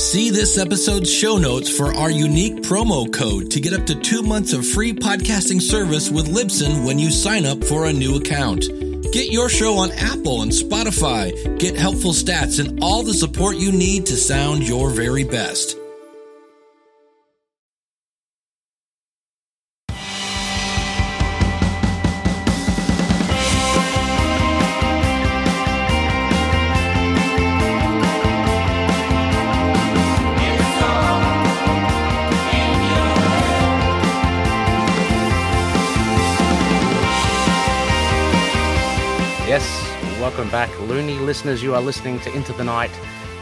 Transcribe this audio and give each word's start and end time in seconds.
See 0.00 0.30
this 0.30 0.56
episode's 0.56 1.12
show 1.12 1.36
notes 1.36 1.68
for 1.68 1.94
our 1.94 2.10
unique 2.10 2.62
promo 2.62 3.12
code 3.12 3.50
to 3.50 3.60
get 3.60 3.74
up 3.74 3.84
to 3.84 3.94
two 3.94 4.22
months 4.22 4.54
of 4.54 4.66
free 4.66 4.94
podcasting 4.94 5.60
service 5.60 6.10
with 6.10 6.34
Libsyn 6.34 6.86
when 6.86 6.98
you 6.98 7.10
sign 7.10 7.44
up 7.44 7.62
for 7.62 7.84
a 7.84 7.92
new 7.92 8.16
account. 8.16 8.62
Get 9.12 9.30
your 9.30 9.50
show 9.50 9.76
on 9.76 9.92
Apple 9.92 10.40
and 10.40 10.50
Spotify, 10.50 11.58
get 11.58 11.76
helpful 11.76 12.12
stats, 12.12 12.58
and 12.58 12.82
all 12.82 13.02
the 13.02 13.12
support 13.12 13.58
you 13.58 13.72
need 13.72 14.06
to 14.06 14.16
sound 14.16 14.66
your 14.66 14.88
very 14.88 15.22
best. 15.22 15.76
Listeners. 41.30 41.62
You 41.62 41.76
are 41.76 41.80
listening 41.80 42.18
to 42.22 42.34
Into 42.34 42.52
the 42.54 42.64
Night, 42.64 42.90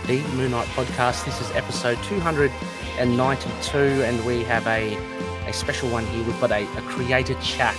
the 0.07 0.21
Moon 0.35 0.51
Knight 0.51 0.67
podcast. 0.77 1.25
This 1.25 1.41
is 1.41 1.51
episode 1.53 1.97
292, 2.03 3.79
and 3.79 4.27
we 4.27 4.43
have 4.43 4.67
a, 4.67 4.95
a 5.47 5.55
special 5.55 5.89
one 5.89 6.05
here. 6.09 6.23
We've 6.23 6.39
got 6.39 6.51
a, 6.53 6.65
a 6.77 6.83
creator 6.83 7.33
chat. 7.41 7.79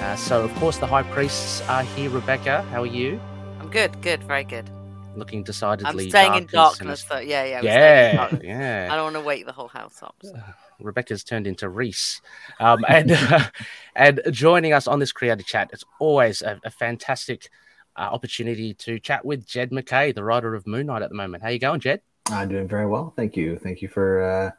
Uh, 0.00 0.16
so, 0.16 0.44
of 0.44 0.54
course, 0.54 0.78
the 0.78 0.86
high 0.86 1.02
priests 1.02 1.60
are 1.68 1.82
here. 1.82 2.08
Rebecca, 2.08 2.62
how 2.70 2.84
are 2.84 2.86
you? 2.86 3.20
I'm 3.60 3.68
good, 3.68 4.00
good, 4.00 4.24
very 4.24 4.44
good. 4.44 4.70
Looking 5.14 5.42
decidedly. 5.42 6.04
I'm 6.04 6.08
staying 6.08 6.34
in 6.36 6.46
darkness, 6.46 7.02
though. 7.02 7.18
Yeah, 7.18 7.44
yeah. 7.44 7.60
Yeah, 7.60 8.38
yeah. 8.42 8.88
I 8.90 8.96
don't 8.96 9.12
want 9.12 9.16
to 9.16 9.20
wake 9.20 9.44
the 9.44 9.52
whole 9.52 9.68
house 9.68 10.02
up. 10.02 10.16
So. 10.22 10.32
Rebecca's 10.80 11.22
turned 11.22 11.46
into 11.46 11.68
Reese, 11.68 12.22
um, 12.60 12.82
and 12.88 13.12
uh, 13.12 13.40
and 13.94 14.22
joining 14.30 14.72
us 14.72 14.86
on 14.86 15.00
this 15.00 15.12
creator 15.12 15.42
chat. 15.42 15.68
It's 15.74 15.84
always 15.98 16.40
a, 16.40 16.58
a 16.64 16.70
fantastic 16.70 17.50
uh, 17.96 18.00
opportunity 18.00 18.74
to 18.74 18.98
chat 18.98 19.24
with 19.24 19.46
Jed 19.46 19.72
MacKay, 19.72 20.12
the 20.12 20.24
writer 20.24 20.54
of 20.54 20.66
Moon 20.66 20.86
Knight 20.86 21.02
at 21.02 21.10
the 21.10 21.14
moment. 21.14 21.42
How 21.42 21.50
you 21.50 21.58
going, 21.58 21.80
Jed? 21.80 22.00
I'm 22.30 22.48
doing 22.48 22.68
very 22.68 22.86
well, 22.86 23.12
thank 23.16 23.36
you. 23.36 23.58
Thank 23.58 23.82
you 23.82 23.88
for 23.88 24.22
uh, 24.22 24.50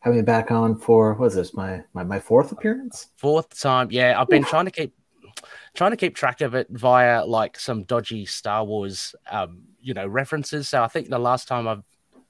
having 0.00 0.18
me 0.18 0.24
back 0.24 0.50
on 0.50 0.78
for 0.78 1.14
what 1.14 1.26
is 1.26 1.34
this 1.34 1.54
my, 1.54 1.82
my 1.94 2.02
my 2.02 2.18
fourth 2.18 2.52
appearance? 2.52 3.08
Fourth 3.16 3.58
time, 3.58 3.88
yeah. 3.90 4.20
I've 4.20 4.28
been 4.28 4.42
Oof. 4.42 4.48
trying 4.48 4.64
to 4.64 4.70
keep 4.70 4.94
trying 5.74 5.92
to 5.92 5.96
keep 5.96 6.14
track 6.14 6.40
of 6.40 6.54
it 6.54 6.66
via 6.70 7.24
like 7.24 7.58
some 7.58 7.84
dodgy 7.84 8.26
Star 8.26 8.64
Wars, 8.64 9.14
um, 9.30 9.62
you 9.80 9.94
know, 9.94 10.06
references. 10.06 10.68
So 10.68 10.82
I 10.82 10.88
think 10.88 11.08
the 11.08 11.18
last 11.18 11.46
time 11.48 11.68
I've 11.68 11.82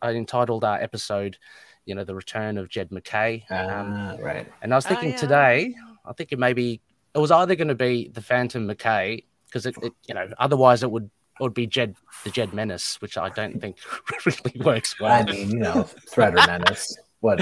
I 0.03 0.11
entitled 0.11 0.65
our 0.65 0.81
episode, 0.81 1.39
you 1.87 1.95
know, 1.95 2.05
the 2.05 2.15
return 2.15 2.59
of 2.59 2.69
Jed 2.69 2.93
MacKay. 2.93 3.45
Um, 3.51 3.95
uh, 3.95 4.17
right. 4.19 4.53
And 4.63 4.73
I 4.73 4.77
was 4.77 4.87
thinking 4.87 5.09
oh, 5.09 5.13
yeah. 5.13 5.17
today, 5.17 5.75
I 6.05 6.13
think 6.13 6.33
it 6.33 6.39
maybe 6.39 6.81
it 7.15 7.19
was 7.19 7.31
either 7.31 7.55
going 7.55 7.69
to 7.69 7.75
be 7.75 8.09
the 8.09 8.21
Phantom 8.21 8.67
MacKay 8.67 9.25
because 9.57 9.67
it, 9.67 9.77
it, 9.83 9.93
you 10.07 10.15
know, 10.15 10.29
otherwise 10.39 10.83
it 10.83 10.91
would 10.91 11.05
it 11.05 11.43
would 11.43 11.55
be 11.55 11.67
Jed 11.67 11.97
the 12.25 12.31
Jed 12.31 12.53
Menace, 12.53 13.01
which 13.01 13.17
I 13.17 13.29
don't 13.31 13.61
think 13.61 13.79
really 14.27 14.65
works 14.65 14.99
well. 15.01 15.13
I 15.13 15.31
mean, 15.31 15.51
you 15.51 15.59
know, 15.59 15.83
threat 15.83 16.35
or 16.35 16.47
menace, 16.47 16.97
what 17.21 17.41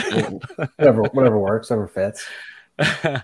whatever 0.77 1.03
whatever 1.03 1.39
works, 1.39 1.71
whatever 1.71 1.89
fits. 1.89 2.27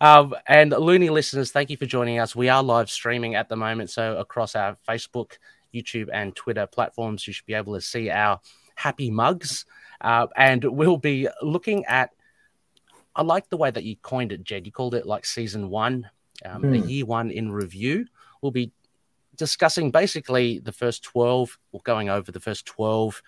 um, 0.00 0.34
and 0.46 0.72
Looney 0.72 1.10
listeners, 1.10 1.52
thank 1.52 1.70
you 1.70 1.76
for 1.76 1.86
joining 1.86 2.18
us. 2.18 2.34
We 2.34 2.48
are 2.48 2.62
live 2.62 2.90
streaming 2.90 3.34
at 3.34 3.48
the 3.48 3.56
moment, 3.56 3.90
so 3.90 4.16
across 4.16 4.56
our 4.56 4.76
Facebook, 4.88 5.38
YouTube, 5.72 6.08
and 6.12 6.34
Twitter 6.34 6.66
platforms, 6.66 7.26
you 7.26 7.32
should 7.32 7.46
be 7.46 7.54
able 7.54 7.74
to 7.74 7.80
see 7.80 8.10
our 8.10 8.40
happy 8.74 9.10
mugs. 9.10 9.66
Uh, 10.00 10.26
and 10.36 10.64
we'll 10.64 10.96
be 10.96 11.28
looking 11.42 11.84
at. 11.86 12.10
I 13.14 13.22
like 13.22 13.48
the 13.48 13.56
way 13.56 13.70
that 13.70 13.82
you 13.82 13.96
coined 13.96 14.30
it, 14.30 14.44
Jed. 14.44 14.64
You 14.64 14.70
called 14.70 14.94
it 14.94 15.06
like 15.06 15.26
season 15.26 15.70
one, 15.70 16.08
um, 16.44 16.62
hmm. 16.62 16.70
the 16.70 16.78
year 16.78 17.04
one 17.04 17.32
in 17.32 17.50
review 17.50 18.06
we'll 18.42 18.52
be 18.52 18.72
discussing 19.36 19.90
basically 19.90 20.58
the 20.58 20.72
first 20.72 21.02
12 21.04 21.58
or 21.72 21.80
going 21.84 22.08
over 22.08 22.30
the 22.30 22.40
first 22.40 22.66
12 22.66 23.22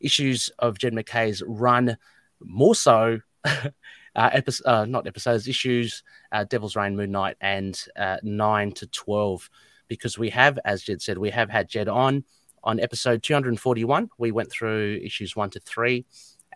issues 0.00 0.50
of 0.58 0.78
Jed 0.78 0.94
MacKay's 0.94 1.42
run, 1.46 1.96
more 2.40 2.74
so. 2.74 3.20
uh, 3.44 4.40
uh, 4.64 4.86
not 4.86 5.06
episodes, 5.06 5.48
issues, 5.48 6.02
uh, 6.32 6.44
Devil's 6.44 6.76
Reign, 6.76 6.96
Moon 6.96 7.10
Knight, 7.10 7.36
and 7.40 7.82
uh, 7.96 8.18
9 8.22 8.72
to 8.72 8.86
12. 8.86 9.50
Because 9.88 10.18
we 10.18 10.30
have, 10.30 10.58
as 10.64 10.82
Jed 10.82 11.00
said, 11.00 11.18
we 11.18 11.30
have 11.30 11.48
had 11.48 11.68
Jed 11.68 11.88
on 11.88 12.24
on 12.64 12.80
episode 12.80 13.22
241. 13.22 14.10
We 14.18 14.32
went 14.32 14.50
through 14.50 15.00
issues 15.02 15.36
1 15.36 15.50
to 15.50 15.60
3, 15.60 16.04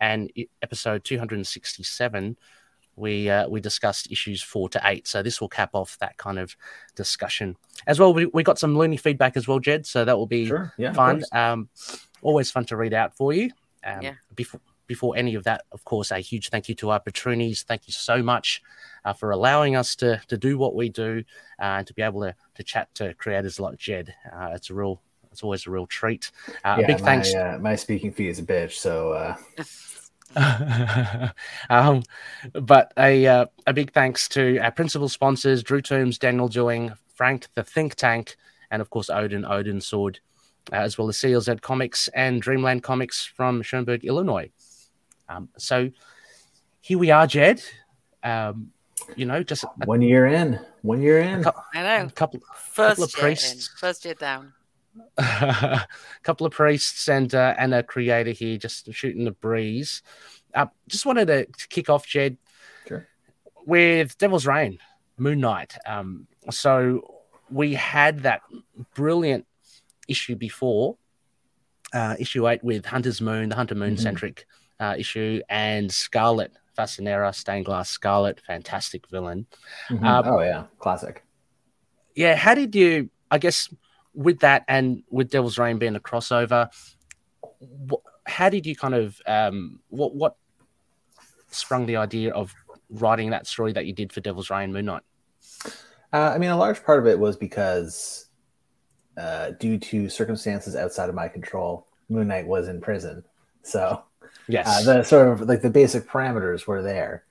and 0.00 0.30
episode 0.62 1.04
267 1.04 2.36
we 3.00 3.30
uh, 3.30 3.48
we 3.48 3.60
discussed 3.60 4.10
issues 4.10 4.42
four 4.42 4.68
to 4.68 4.80
eight. 4.84 5.08
So 5.08 5.22
this 5.22 5.40
will 5.40 5.48
cap 5.48 5.70
off 5.72 5.98
that 5.98 6.16
kind 6.18 6.38
of 6.38 6.54
discussion 6.94 7.56
as 7.86 7.98
well. 7.98 8.12
We, 8.12 8.26
we 8.26 8.42
got 8.42 8.58
some 8.58 8.76
loony 8.76 8.96
feedback 8.96 9.36
as 9.36 9.48
well, 9.48 9.58
Jed. 9.58 9.86
So 9.86 10.04
that 10.04 10.16
will 10.16 10.26
be 10.26 10.46
sure. 10.46 10.72
yeah, 10.76 10.92
fun. 10.92 11.22
Um, 11.32 11.68
always 12.22 12.50
fun 12.50 12.64
to 12.66 12.76
read 12.76 12.94
out 12.94 13.16
for 13.16 13.32
you. 13.32 13.50
Um, 13.84 14.02
yeah. 14.02 14.14
Before 14.34 14.60
before 14.86 15.16
any 15.16 15.36
of 15.36 15.44
that, 15.44 15.62
of 15.70 15.84
course, 15.84 16.10
a 16.10 16.18
huge 16.18 16.48
thank 16.48 16.68
you 16.68 16.74
to 16.74 16.90
our 16.90 17.00
patroonies. 17.00 17.62
Thank 17.62 17.86
you 17.86 17.92
so 17.92 18.24
much 18.24 18.60
uh, 19.04 19.12
for 19.12 19.30
allowing 19.30 19.76
us 19.76 19.96
to 19.96 20.20
to 20.28 20.36
do 20.36 20.58
what 20.58 20.74
we 20.74 20.88
do 20.88 21.24
uh, 21.60 21.78
and 21.78 21.86
to 21.86 21.94
be 21.94 22.02
able 22.02 22.20
to 22.22 22.34
to 22.54 22.62
chat 22.62 22.94
to 22.96 23.14
creators 23.14 23.58
like 23.58 23.78
Jed. 23.78 24.14
Uh, 24.32 24.50
it's 24.54 24.70
a 24.70 24.74
real 24.74 25.00
it's 25.32 25.42
always 25.42 25.66
a 25.66 25.70
real 25.70 25.86
treat. 25.86 26.30
Uh, 26.64 26.78
yeah, 26.80 26.86
big 26.86 27.00
my, 27.00 27.06
thanks. 27.06 27.34
Uh, 27.34 27.58
my 27.60 27.76
speaking 27.76 28.12
fee 28.12 28.28
is 28.28 28.38
a 28.40 28.42
bitch, 28.42 28.72
so 28.72 29.12
uh, 29.12 29.36
um, 31.70 32.02
but 32.52 32.92
a 32.96 33.26
uh, 33.26 33.46
a 33.66 33.72
big 33.72 33.92
thanks 33.92 34.28
to 34.28 34.58
our 34.58 34.70
principal 34.70 35.08
sponsors: 35.08 35.62
Drew 35.62 35.82
Toombs, 35.82 36.18
Daniel 36.18 36.48
Dewing, 36.48 36.92
Frank 37.14 37.48
the 37.54 37.62
Think 37.62 37.96
Tank, 37.96 38.36
and 38.70 38.80
of 38.80 38.90
course 38.90 39.10
Odin 39.10 39.44
Odin 39.44 39.80
Sword, 39.80 40.20
uh, 40.72 40.76
as 40.76 40.96
well 40.96 41.08
as 41.08 41.18
Seals 41.18 41.46
CLZ 41.46 41.60
Comics 41.60 42.08
and 42.08 42.40
Dreamland 42.40 42.82
Comics 42.82 43.24
from 43.24 43.62
Schaumburg, 43.62 44.04
Illinois. 44.04 44.50
Um, 45.28 45.48
so 45.58 45.90
here 46.80 46.98
we 46.98 47.10
are, 47.10 47.26
Jed. 47.26 47.62
Um, 48.22 48.72
you 49.16 49.26
know, 49.26 49.42
just 49.42 49.64
a, 49.64 49.68
one 49.84 50.02
year 50.02 50.26
in, 50.26 50.60
one 50.82 51.02
year 51.02 51.20
in. 51.20 51.42
Couple, 51.42 51.64
I 51.74 51.82
know. 51.82 52.08
Couple, 52.14 52.40
first 52.54 52.90
couple 52.90 53.04
of 53.04 53.12
priests. 53.12 53.68
In, 53.68 53.78
first 53.78 54.04
year 54.04 54.14
down. 54.14 54.52
A 55.16 55.86
couple 56.22 56.46
of 56.46 56.52
priests 56.52 57.08
and 57.08 57.34
uh, 57.34 57.54
and 57.58 57.74
a 57.74 57.82
creator 57.82 58.30
here, 58.30 58.56
just 58.56 58.92
shooting 58.92 59.24
the 59.24 59.32
breeze. 59.32 60.02
Uh, 60.54 60.66
just 60.88 61.06
wanted 61.06 61.26
to 61.26 61.46
kick 61.68 61.88
off, 61.88 62.06
Jed, 62.06 62.36
sure. 62.86 63.06
with 63.66 64.18
Devil's 64.18 64.46
Reign, 64.46 64.78
Moon 65.16 65.40
Knight. 65.40 65.76
Um, 65.86 66.26
so 66.50 67.14
we 67.50 67.74
had 67.74 68.20
that 68.20 68.42
brilliant 68.94 69.46
issue 70.08 70.34
before, 70.34 70.96
uh, 71.92 72.16
issue 72.18 72.48
eight 72.48 72.62
with 72.64 72.84
Hunter's 72.86 73.20
Moon, 73.20 73.48
the 73.48 73.56
Hunter 73.56 73.74
Moon 73.74 73.96
centric 73.96 74.46
mm-hmm. 74.80 74.84
uh, 74.84 74.96
issue, 74.96 75.40
and 75.48 75.90
Scarlet 75.92 76.52
Fascinera, 76.76 77.34
Stained 77.34 77.66
Glass 77.66 77.90
Scarlet, 77.90 78.40
fantastic 78.46 79.08
villain. 79.08 79.46
Mm-hmm. 79.88 80.04
Um, 80.04 80.24
oh 80.26 80.40
yeah, 80.40 80.64
classic. 80.78 81.24
Yeah, 82.14 82.34
how 82.34 82.54
did 82.54 82.74
you? 82.74 83.10
I 83.30 83.38
guess 83.38 83.72
with 84.14 84.40
that 84.40 84.64
and 84.68 85.02
with 85.10 85.30
Devil's 85.30 85.58
Reign 85.58 85.78
being 85.78 85.96
a 85.96 86.00
crossover, 86.00 86.68
what, 87.58 88.00
how 88.26 88.48
did 88.48 88.66
you 88.66 88.76
kind 88.76 88.94
of 88.94 89.20
um, 89.26 89.80
what 89.88 90.14
what 90.14 90.36
sprung 91.48 91.86
the 91.86 91.96
idea 91.96 92.32
of 92.32 92.54
writing 92.90 93.30
that 93.30 93.46
story 93.46 93.72
that 93.72 93.86
you 93.86 93.92
did 93.92 94.12
for 94.12 94.20
Devil's 94.20 94.50
Reign 94.50 94.72
Moon 94.72 94.86
Knight? 94.86 95.02
Uh, 96.12 96.32
I 96.34 96.38
mean, 96.38 96.50
a 96.50 96.56
large 96.56 96.82
part 96.84 96.98
of 96.98 97.06
it 97.06 97.18
was 97.18 97.36
because, 97.36 98.28
uh, 99.16 99.50
due 99.60 99.78
to 99.78 100.08
circumstances 100.08 100.74
outside 100.74 101.08
of 101.08 101.14
my 101.14 101.28
control, 101.28 101.86
Moon 102.08 102.28
Knight 102.28 102.46
was 102.46 102.68
in 102.68 102.80
prison. 102.80 103.24
So, 103.62 104.02
yes, 104.48 104.66
uh, 104.66 104.82
the 104.82 105.02
sort 105.04 105.28
of 105.28 105.48
like 105.48 105.62
the 105.62 105.70
basic 105.70 106.08
parameters 106.08 106.66
were 106.66 106.82
there. 106.82 107.24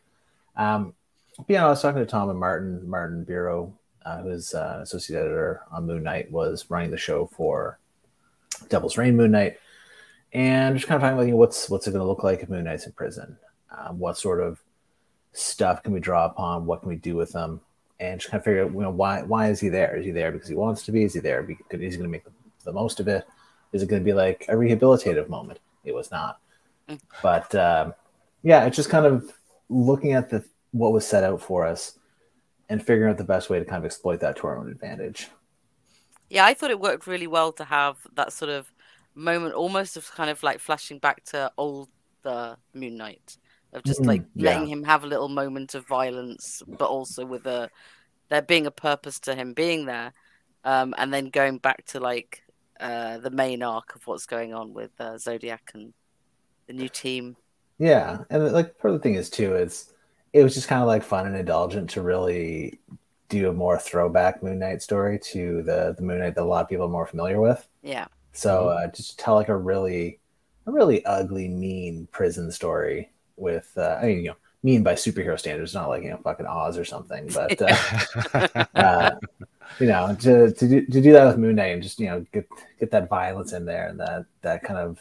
Um, 0.55 0.93
but, 1.37 1.49
you 1.49 1.55
know, 1.55 1.67
I 1.67 1.69
was 1.69 1.81
talking 1.81 1.99
to 1.99 2.05
Tom 2.05 2.29
and 2.29 2.39
Martin, 2.39 2.89
Martin 2.89 3.25
Biro, 3.25 3.73
uh, 4.09 4.21
who's 4.23 4.53
uh, 4.55 4.79
associate 4.81 5.19
editor 5.19 5.61
on 5.71 5.85
Moon 5.85 6.03
Knight, 6.03 6.31
was 6.31 6.65
running 6.69 6.89
the 6.89 6.97
show 6.97 7.27
for 7.27 7.77
Devil's 8.67 8.97
Reign 8.97 9.15
Moon 9.15 9.31
Knight, 9.31 9.57
and 10.33 10.75
just 10.75 10.87
kind 10.87 10.95
of 10.95 11.01
talking 11.01 11.17
about 11.17 11.25
you 11.27 11.33
know, 11.33 11.37
what's 11.37 11.69
what's 11.69 11.87
it 11.87 11.91
going 11.91 12.01
to 12.01 12.07
look 12.07 12.23
like 12.23 12.41
if 12.41 12.49
Moon 12.49 12.63
Knight's 12.63 12.85
in 12.85 12.91
prison, 12.93 13.37
um, 13.77 13.99
what 13.99 14.17
sort 14.17 14.41
of 14.41 14.59
stuff 15.33 15.83
can 15.83 15.93
we 15.93 15.99
draw 15.99 16.25
upon, 16.25 16.65
what 16.65 16.81
can 16.81 16.89
we 16.89 16.95
do 16.95 17.15
with 17.15 17.31
them, 17.31 17.61
and 17.99 18.19
just 18.19 18.31
kind 18.31 18.39
of 18.39 18.45
figure 18.45 18.65
out 18.65 18.71
you 18.71 18.81
know 18.81 18.89
why 18.89 19.21
why 19.21 19.49
is 19.49 19.59
he 19.59 19.69
there? 19.69 19.95
Is 19.95 20.05
he 20.05 20.11
there 20.11 20.31
because 20.31 20.49
he 20.49 20.55
wants 20.55 20.83
to 20.83 20.91
be? 20.91 21.03
Is 21.03 21.13
he 21.13 21.19
there 21.19 21.43
because 21.43 21.79
he's 21.79 21.95
going 21.97 22.09
to 22.09 22.11
make 22.11 22.25
the 22.63 22.73
most 22.73 22.99
of 22.99 23.07
it? 23.07 23.27
Is 23.73 23.83
it 23.83 23.89
going 23.89 24.01
to 24.01 24.05
be 24.05 24.13
like 24.13 24.45
a 24.49 24.53
rehabilitative 24.53 25.29
moment? 25.29 25.59
It 25.85 25.93
was 25.93 26.09
not, 26.09 26.39
mm. 26.89 26.99
but 27.21 27.53
um, 27.53 27.93
yeah, 28.41 28.65
it's 28.65 28.75
just 28.75 28.89
kind 28.89 29.05
of 29.05 29.31
looking 29.69 30.13
at 30.13 30.31
the 30.31 30.43
what 30.71 30.93
was 30.93 31.05
set 31.05 31.23
out 31.23 31.41
for 31.41 31.65
us 31.65 31.98
and 32.69 32.85
figuring 32.85 33.11
out 33.11 33.17
the 33.17 33.23
best 33.23 33.49
way 33.49 33.59
to 33.59 33.65
kind 33.65 33.79
of 33.79 33.85
exploit 33.85 34.19
that 34.21 34.37
to 34.37 34.47
our 34.47 34.59
own 34.59 34.69
advantage. 34.71 35.29
Yeah, 36.29 36.45
I 36.45 36.53
thought 36.53 36.71
it 36.71 36.79
worked 36.79 37.07
really 37.07 37.27
well 37.27 37.51
to 37.53 37.63
have 37.65 37.97
that 38.13 38.33
sort 38.33 38.49
of 38.51 38.71
moment 39.15 39.53
almost 39.55 39.97
of 39.97 40.09
kind 40.11 40.29
of 40.29 40.43
like 40.43 40.59
flashing 40.59 40.99
back 40.99 41.23
to 41.25 41.51
older 41.57 41.89
Moon 42.73 42.97
Knight 42.97 43.37
of 43.73 43.83
just 43.83 44.05
Mm, 44.05 44.07
like 44.07 44.25
yeah. 44.35 44.43
letting 44.43 44.67
him 44.67 44.83
have 44.83 45.03
a 45.03 45.07
little 45.07 45.29
moment 45.29 45.75
of 45.75 45.87
violence, 45.87 46.61
but 46.67 46.89
also 46.89 47.25
with 47.25 47.45
a 47.47 47.69
there 48.29 48.41
being 48.41 48.67
a 48.67 48.71
purpose 48.71 49.19
to 49.21 49.35
him 49.35 49.53
being 49.53 49.85
there, 49.85 50.13
um, 50.65 50.95
and 50.97 51.13
then 51.13 51.29
going 51.29 51.59
back 51.59 51.85
to 51.87 51.99
like 51.99 52.43
uh, 52.79 53.19
the 53.19 53.31
main 53.31 53.63
arc 53.63 53.95
of 53.95 54.07
what's 54.07 54.25
going 54.27 54.53
on 54.53 54.73
with 54.73 54.91
uh, 54.99 55.17
Zodiac 55.17 55.71
and 55.73 55.93
the 56.67 56.73
new 56.73 56.89
team. 56.89 57.37
Yeah, 57.77 58.25
and 58.29 58.51
like 58.51 58.77
part 58.77 58.93
of 58.93 58.99
the 58.99 59.03
thing 59.03 59.15
is 59.15 59.29
too, 59.29 59.55
it's 59.55 59.93
it 60.33 60.43
was 60.43 60.53
just 60.53 60.67
kind 60.67 60.81
of 60.81 60.87
like 60.87 61.03
fun 61.03 61.27
and 61.27 61.35
indulgent 61.35 61.89
to 61.91 62.01
really 62.01 62.79
do 63.29 63.49
a 63.49 63.53
more 63.53 63.77
throwback 63.77 64.41
Moon 64.43 64.59
Knight 64.59 64.81
story 64.81 65.19
to 65.19 65.61
the 65.63 65.93
the 65.95 66.03
Moon 66.03 66.19
Knight 66.19 66.35
that 66.35 66.43
a 66.43 66.45
lot 66.45 66.63
of 66.63 66.69
people 66.69 66.85
are 66.85 66.89
more 66.89 67.05
familiar 67.05 67.39
with. 67.39 67.67
Yeah, 67.83 68.07
So 68.33 68.69
uh, 68.69 68.87
just 68.91 69.11
to 69.11 69.17
tell 69.17 69.35
like 69.35 69.49
a 69.49 69.57
really 69.57 70.19
a 70.65 70.71
really 70.71 71.05
ugly, 71.05 71.47
mean 71.47 72.07
prison 72.11 72.51
story 72.51 73.11
with 73.37 73.71
uh, 73.77 73.99
I 74.01 74.07
mean 74.07 74.17
you 74.19 74.27
know 74.29 74.35
mean 74.61 74.83
by 74.83 74.93
superhero 74.93 75.39
standards, 75.39 75.73
not 75.73 75.89
like 75.89 76.03
you 76.03 76.09
know 76.09 76.17
fucking 76.17 76.45
Oz 76.45 76.77
or 76.77 76.85
something, 76.85 77.27
but 77.33 77.61
uh, 77.61 78.65
uh, 78.75 79.11
you 79.79 79.87
know 79.87 80.15
to 80.19 80.51
to 80.51 80.67
do, 80.67 80.85
to 80.85 81.01
do 81.01 81.13
that 81.13 81.25
with 81.25 81.37
Moon 81.37 81.55
Knight 81.55 81.73
and 81.73 81.83
just 81.83 81.99
you 81.99 82.07
know 82.07 82.25
get 82.33 82.47
get 82.79 82.91
that 82.91 83.09
violence 83.09 83.53
in 83.53 83.65
there 83.65 83.87
and 83.87 83.99
that 83.99 84.25
that 84.41 84.63
kind 84.63 84.79
of 84.79 84.99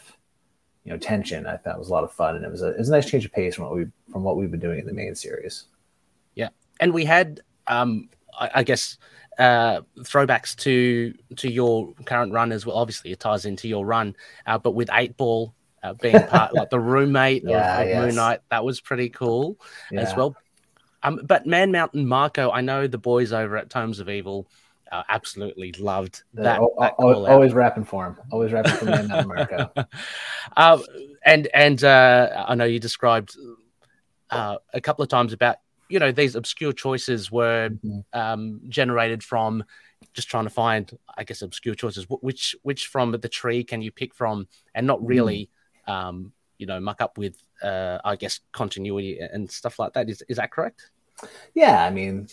you 0.83 0.91
know 0.91 0.97
tension 0.97 1.45
I 1.45 1.57
thought 1.57 1.77
was 1.79 1.89
a 1.89 1.93
lot 1.93 2.03
of 2.03 2.11
fun 2.11 2.35
and 2.35 2.45
it 2.45 2.51
was 2.51 2.61
a 2.61 2.69
it 2.69 2.79
was 2.79 2.89
a 2.89 2.93
nice 2.93 3.09
change 3.09 3.25
of 3.25 3.31
pace 3.31 3.55
from 3.55 3.65
what 3.65 3.75
we 3.75 3.85
from 4.11 4.23
what 4.23 4.37
we've 4.37 4.51
been 4.51 4.59
doing 4.59 4.79
in 4.79 4.85
the 4.85 4.93
main 4.93 5.15
series. 5.15 5.65
Yeah, 6.35 6.49
and 6.79 6.93
we 6.93 7.05
had 7.05 7.41
um 7.67 8.09
I, 8.37 8.51
I 8.55 8.63
guess 8.63 8.97
uh 9.37 9.81
throwbacks 9.99 10.55
to 10.57 11.13
to 11.37 11.49
your 11.51 11.93
current 12.05 12.33
run 12.33 12.51
as 12.51 12.65
well 12.65 12.75
obviously 12.75 13.11
it 13.11 13.19
ties 13.21 13.45
into 13.45 13.67
your 13.69 13.85
run 13.85 14.15
uh, 14.45 14.57
but 14.57 14.71
with 14.71 14.89
eight 14.91 15.15
ball 15.15 15.53
uh, 15.81 15.93
being 15.93 16.25
part 16.25 16.53
like 16.53 16.69
the 16.69 16.79
roommate 16.79 17.45
Yeah, 17.45 17.47
of, 17.47 17.87
of 17.87 17.87
yes. 17.87 17.93
moon 17.93 18.15
knight 18.15 18.41
that 18.49 18.65
was 18.65 18.81
pretty 18.81 19.07
cool 19.09 19.57
as 19.95 20.13
well 20.13 20.35
um 21.03 21.21
but 21.25 21.45
man 21.45 21.71
mountain 21.71 22.07
marco 22.07 22.51
i 22.51 22.61
know 22.61 22.87
the 22.87 22.97
boys 22.97 23.31
over 23.33 23.57
at 23.57 23.69
tomes 23.69 23.99
of 23.99 24.09
evil 24.09 24.47
uh, 24.91 25.03
absolutely 25.09 25.71
loved 25.79 26.23
that, 26.33 26.57
al- 26.59 26.73
that 26.79 26.91
al- 26.91 27.13
call 27.13 27.25
out. 27.27 27.31
always 27.33 27.53
rapping 27.53 27.83
for 27.85 28.05
him, 28.07 28.17
always 28.31 28.51
rapping 28.51 28.73
for 28.73 28.85
Man 28.85 29.07
Marco. 29.27 29.69
um, 30.57 30.83
and 31.25 31.47
and 31.53 31.83
uh, 31.83 32.45
I 32.47 32.55
know 32.55 32.65
you 32.65 32.79
described 32.79 33.35
uh, 34.31 34.57
a 34.73 34.81
couple 34.81 35.03
of 35.03 35.09
times 35.09 35.33
about 35.33 35.57
you 35.89 35.99
know 35.99 36.11
these 36.11 36.35
obscure 36.35 36.71
choices 36.73 37.31
were 37.31 37.69
Mhm. 37.83 38.03
um, 38.13 38.61
generated 38.69 39.23
from 39.23 39.63
just 40.13 40.29
trying 40.29 40.45
to 40.45 40.49
find 40.49 40.97
I 41.17 41.23
guess 41.23 41.41
obscure 41.41 41.75
choices 41.75 42.05
which 42.09 42.55
which 42.63 42.87
from 42.87 43.11
the 43.11 43.29
tree 43.29 43.63
can 43.63 43.81
you 43.81 43.91
pick 43.91 44.13
from 44.13 44.47
and 44.75 44.85
not 44.87 45.05
really 45.05 45.49
um, 45.87 46.31
you 46.57 46.65
know 46.67 46.79
muck 46.79 47.01
up 47.01 47.17
with 47.17 47.35
uh, 47.63 47.97
I 48.05 48.15
guess 48.15 48.39
continuity 48.51 49.19
and 49.19 49.49
stuff 49.51 49.79
like 49.79 49.93
that 49.93 50.09
is 50.09 50.23
is 50.29 50.37
that 50.37 50.51
correct? 50.51 50.91
Yeah, 51.53 51.83
I 51.83 51.89
mean, 51.89 52.27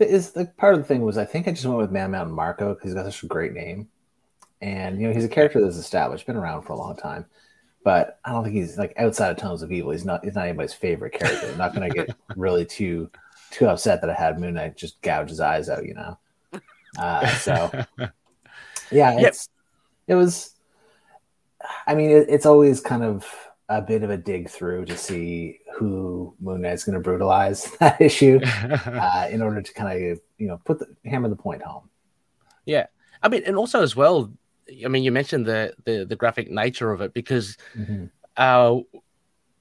is 0.00 0.32
the 0.32 0.46
part 0.56 0.74
of 0.74 0.80
the 0.80 0.86
thing 0.86 1.02
was 1.02 1.16
I 1.18 1.24
think 1.24 1.48
I 1.48 1.52
just 1.52 1.64
went 1.66 1.78
with 1.78 1.90
Man 1.90 2.10
Mountain 2.10 2.34
Marco 2.34 2.74
because 2.74 2.90
he's 2.90 2.94
got 2.94 3.04
such 3.06 3.22
a 3.22 3.26
great 3.26 3.52
name, 3.52 3.88
and 4.60 5.00
you 5.00 5.06
know 5.08 5.14
he's 5.14 5.24
a 5.24 5.28
character 5.28 5.60
that's 5.60 5.76
established, 5.76 6.26
been 6.26 6.36
around 6.36 6.62
for 6.62 6.72
a 6.74 6.76
long 6.76 6.96
time, 6.96 7.26
but 7.84 8.18
I 8.24 8.32
don't 8.32 8.44
think 8.44 8.56
he's 8.56 8.76
like 8.78 8.92
outside 8.98 9.30
of 9.30 9.36
Tomes 9.38 9.62
of 9.62 9.72
Evil. 9.72 9.92
He's 9.92 10.04
not. 10.04 10.24
He's 10.24 10.34
not 10.34 10.46
anybody's 10.48 10.74
favorite 10.74 11.12
character. 11.14 11.48
I'm 11.50 11.58
not 11.58 11.74
going 11.74 11.88
to 11.90 11.94
get 12.06 12.16
really 12.36 12.64
too 12.64 13.10
too 13.50 13.66
upset 13.68 14.00
that 14.02 14.10
I 14.10 14.14
had 14.14 14.38
Moon 14.40 14.54
Knight 14.54 14.76
just 14.76 15.00
gouge 15.02 15.28
his 15.30 15.40
eyes 15.40 15.68
out, 15.68 15.86
you 15.86 15.94
know. 15.94 16.18
Uh, 16.98 17.26
so 17.36 17.70
yeah, 18.90 19.18
Yep. 19.18 19.28
it's 19.28 19.48
it 20.06 20.14
was. 20.14 20.52
I 21.86 21.94
mean, 21.94 22.10
it, 22.10 22.26
it's 22.28 22.46
always 22.46 22.80
kind 22.80 23.02
of 23.02 23.26
a 23.68 23.82
bit 23.82 24.02
of 24.02 24.10
a 24.10 24.16
dig 24.16 24.48
through 24.48 24.84
to 24.84 24.96
see 24.96 25.58
who 25.74 26.34
Moon 26.40 26.62
Knight's 26.62 26.84
going 26.84 26.94
to 26.94 27.00
brutalize 27.00 27.64
that 27.80 28.00
issue 28.00 28.40
uh, 28.44 29.28
in 29.30 29.42
order 29.42 29.60
to 29.60 29.72
kind 29.74 30.10
of 30.12 30.20
you 30.38 30.46
know 30.46 30.60
put 30.64 30.78
the 30.78 30.86
hammer 31.08 31.28
the 31.28 31.36
point 31.36 31.62
home. 31.62 31.88
yeah, 32.64 32.86
I 33.22 33.28
mean, 33.28 33.42
and 33.46 33.56
also 33.56 33.82
as 33.82 33.96
well. 33.96 34.32
I 34.84 34.88
mean, 34.88 35.04
you 35.04 35.12
mentioned 35.12 35.46
the 35.46 35.74
the, 35.84 36.04
the 36.04 36.16
graphic 36.16 36.50
nature 36.50 36.90
of 36.92 37.00
it 37.00 37.14
because 37.14 37.56
uh, 38.36 38.78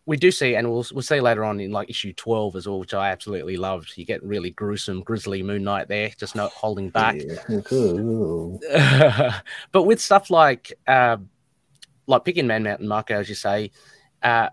we 0.07 0.17
do 0.17 0.31
see, 0.31 0.55
and 0.55 0.69
we'll 0.69 0.85
we'll 0.93 1.01
see 1.01 1.19
later 1.19 1.43
on 1.43 1.59
in 1.59 1.71
like 1.71 1.89
issue 1.89 2.13
twelve 2.13 2.55
as 2.55 2.67
well, 2.67 2.79
which 2.79 2.93
I 2.93 3.09
absolutely 3.11 3.57
loved. 3.57 3.93
You 3.95 4.05
get 4.05 4.23
really 4.23 4.51
gruesome, 4.51 5.01
grisly 5.01 5.41
Moon 5.41 5.63
Knight 5.63 5.87
there, 5.87 6.09
just 6.09 6.35
not 6.35 6.51
holding 6.51 6.89
back. 6.89 7.15
Yeah. 8.69 9.39
But 9.71 9.83
with 9.83 9.99
stuff 10.01 10.29
like 10.29 10.73
uh, 10.87 11.17
like 12.07 12.25
picking 12.25 12.47
Man 12.47 12.63
Mountain 12.63 12.87
Marco, 12.87 13.15
as 13.15 13.29
you 13.29 13.35
say, 13.35 13.71
uh, 14.25 14.49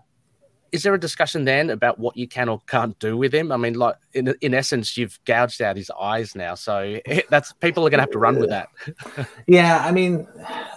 is 0.71 0.83
there 0.83 0.93
a 0.93 0.99
discussion 0.99 1.45
then 1.45 1.69
about 1.69 1.99
what 1.99 2.15
you 2.15 2.27
can 2.27 2.47
or 2.47 2.61
can't 2.67 2.97
do 2.99 3.17
with 3.17 3.33
him? 3.33 3.51
I 3.51 3.57
mean, 3.57 3.73
like 3.73 3.95
in 4.13 4.33
in 4.41 4.53
essence, 4.53 4.97
you've 4.97 5.19
gouged 5.25 5.61
out 5.61 5.77
his 5.77 5.91
eyes 5.99 6.35
now, 6.35 6.55
so 6.55 6.99
that's 7.29 7.53
people 7.53 7.85
are 7.85 7.89
going 7.89 7.97
to 7.97 8.03
have 8.03 8.11
to 8.11 8.19
run 8.19 8.39
with 8.39 8.49
that. 8.49 8.69
Yeah, 9.47 9.83
I 9.85 9.91
mean, 9.91 10.27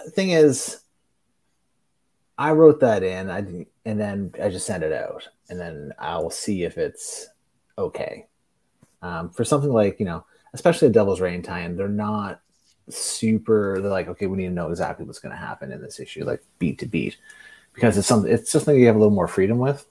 the 0.05 0.11
thing 0.11 0.31
is, 0.31 0.81
I 2.37 2.51
wrote 2.51 2.79
that 2.81 3.03
in, 3.03 3.29
I 3.29 3.39
and 3.85 3.99
then 3.99 4.33
I 4.41 4.49
just 4.49 4.65
sent 4.65 4.83
it 4.83 4.93
out, 4.93 5.27
and 5.49 5.59
then 5.59 5.93
I 5.97 6.17
will 6.17 6.31
see 6.31 6.63
if 6.63 6.77
it's 6.77 7.27
okay. 7.77 8.27
Um, 9.01 9.29
for 9.29 9.43
something 9.43 9.71
like 9.71 9.99
you 9.99 10.05
know, 10.05 10.25
especially 10.53 10.89
a 10.89 10.91
Devil's 10.91 11.21
Reign 11.21 11.43
tie-in, 11.43 11.75
they're 11.75 11.87
not 11.87 12.41
super. 12.89 13.79
They're 13.79 13.91
like, 13.91 14.07
okay, 14.09 14.27
we 14.27 14.37
need 14.37 14.49
to 14.49 14.53
know 14.53 14.69
exactly 14.69 15.05
what's 15.05 15.19
going 15.19 15.33
to 15.33 15.41
happen 15.41 15.71
in 15.71 15.81
this 15.81 15.99
issue, 15.99 16.23
like 16.23 16.43
beat 16.59 16.79
to 16.79 16.85
beat, 16.85 17.17
because 17.77 17.95
it's 17.95 18.07
something. 18.07 18.31
It's 18.31 18.51
just 18.51 18.65
something 18.65 18.79
you 18.81 18.87
have 18.87 18.95
a 18.95 18.99
little 18.99 19.13
more 19.13 19.27
freedom 19.27 19.59
with. 19.59 19.85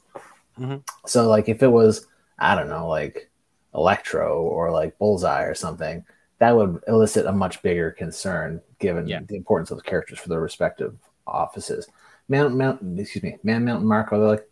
Mhm. 0.59 0.83
So, 1.07 1.29
like, 1.29 1.49
if 1.49 1.63
it 1.63 1.69
was, 1.69 2.09
I 2.37 2.57
don't 2.57 2.69
know, 2.69 2.89
like 2.89 3.31
Electro 3.75 4.43
or 4.43 4.73
like 4.73 4.99
Bullseye 4.99 5.45
or 5.45 5.55
something, 5.55 6.05
that 6.39 6.57
would 6.57 6.83
elicit 6.89 7.27
a 7.27 7.33
much 7.33 7.63
bigger 7.63 7.93
concern 7.93 8.61
given 8.81 9.07
Yeah. 9.07 9.21
the 9.25 9.37
importance 9.37 9.71
of 9.71 9.77
the 9.77 9.85
characters 9.85 10.19
for 10.19 10.29
their 10.31 10.41
respective 10.41 10.97
offices. 11.29 11.87
Mountain 12.29 12.59
Mountain, 12.59 12.99
excuse 12.99 13.23
me, 13.23 13.39
Man 13.45 13.65
Mountain 13.65 13.87
Marco, 13.87 14.19
they're 14.19 14.29
like, 14.31 14.51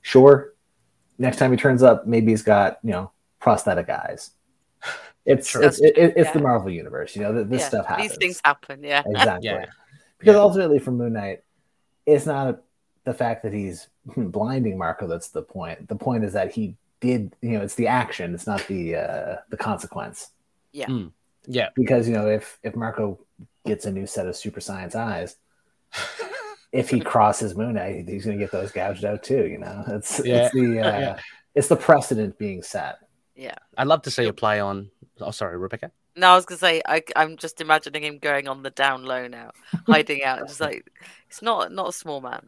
sure. 0.00 0.54
Next 1.18 1.36
time 1.36 1.52
he 1.52 1.56
turns 1.56 1.84
up, 1.84 2.04
maybe 2.06 2.32
he's 2.32 2.42
got 2.42 2.78
you 2.82 2.90
know 2.90 3.12
prosthetic 3.38 3.88
eyes. 3.88 4.30
It's 5.24 5.48
Sure. 5.48 5.62
it's 5.62 5.80
it, 5.80 5.96
it- 5.96 6.14
it's 6.16 6.26
Yeah. 6.26 6.32
the 6.32 6.40
Marvel 6.40 6.70
universe, 6.70 7.14
you 7.14 7.22
know. 7.22 7.32
th- 7.32 7.46
This 7.46 7.60
Yeah, 7.60 7.68
stuff 7.68 7.86
happens. 7.86 8.08
These 8.08 8.18
things 8.18 8.40
happen. 8.44 8.82
Yeah. 8.82 9.02
exactly. 9.06 9.48
Yeah. 9.50 9.66
Because 10.18 10.34
Yeah. 10.34 10.40
ultimately, 10.40 10.80
for 10.80 10.90
Moon 10.90 11.12
Knight, 11.12 11.44
it's 12.06 12.26
not 12.26 12.60
the 13.04 13.14
fact 13.14 13.42
that 13.42 13.52
he's 13.52 13.88
blinding 14.16 14.78
Marco 14.78 15.06
that's 15.06 15.28
the 15.28 15.42
point. 15.42 15.88
The 15.88 15.96
point 15.96 16.24
is 16.24 16.32
that 16.34 16.52
he 16.52 16.76
did, 17.00 17.34
you 17.42 17.50
know, 17.52 17.62
it's 17.62 17.74
the 17.74 17.88
action. 17.88 18.34
It's 18.34 18.46
not 18.46 18.66
the 18.68 18.96
uh, 18.96 19.36
the 19.50 19.56
consequence. 19.56 20.30
Yeah, 20.72 20.86
Yeah. 21.46 21.68
Because 21.74 22.08
you 22.08 22.14
know, 22.14 22.28
if 22.28 22.58
if 22.62 22.74
Marco 22.76 23.18
gets 23.66 23.84
a 23.86 23.92
new 23.92 24.06
set 24.06 24.26
of 24.26 24.36
super 24.36 24.60
science 24.60 24.94
eyes, 24.94 25.36
if 26.72 26.88
he 26.88 27.00
crosses 27.00 27.54
Moon 27.56 27.74
Knight, 27.74 28.08
he's 28.08 28.24
going 28.24 28.38
to 28.38 28.42
get 28.44 28.52
those 28.52 28.72
gouged 28.72 29.04
out 29.04 29.22
too. 29.22 29.46
You 29.46 29.58
know, 29.58 29.84
it's 29.88 30.24
Yeah. 30.24 30.44
it's 30.46 30.54
the 30.54 30.60
uh, 30.80 30.98
Yeah. 30.98 31.18
it's 31.54 31.68
the 31.68 31.76
precedent 31.76 32.38
being 32.38 32.62
set. 32.62 32.98
Yeah. 33.34 33.56
I'd 33.76 33.86
love 33.88 34.02
to 34.02 34.10
see 34.10 34.26
a 34.26 34.32
play 34.32 34.60
on. 34.60 34.90
Oh, 35.20 35.30
sorry, 35.30 35.56
Rebecca. 35.58 35.90
No, 36.14 36.28
I 36.32 36.36
was 36.36 36.44
gonna 36.44 36.58
say 36.58 36.82
I, 36.86 37.02
I'm 37.16 37.36
just 37.36 37.60
imagining 37.60 38.04
him 38.04 38.18
going 38.18 38.46
on 38.46 38.62
the 38.62 38.70
down 38.70 39.04
low 39.04 39.26
now, 39.28 39.52
hiding 39.86 40.22
out, 40.22 40.46
just 40.46 40.60
like 40.60 40.90
it's 41.28 41.40
not 41.40 41.72
not 41.72 41.88
a 41.88 41.92
small 41.92 42.20
man. 42.20 42.46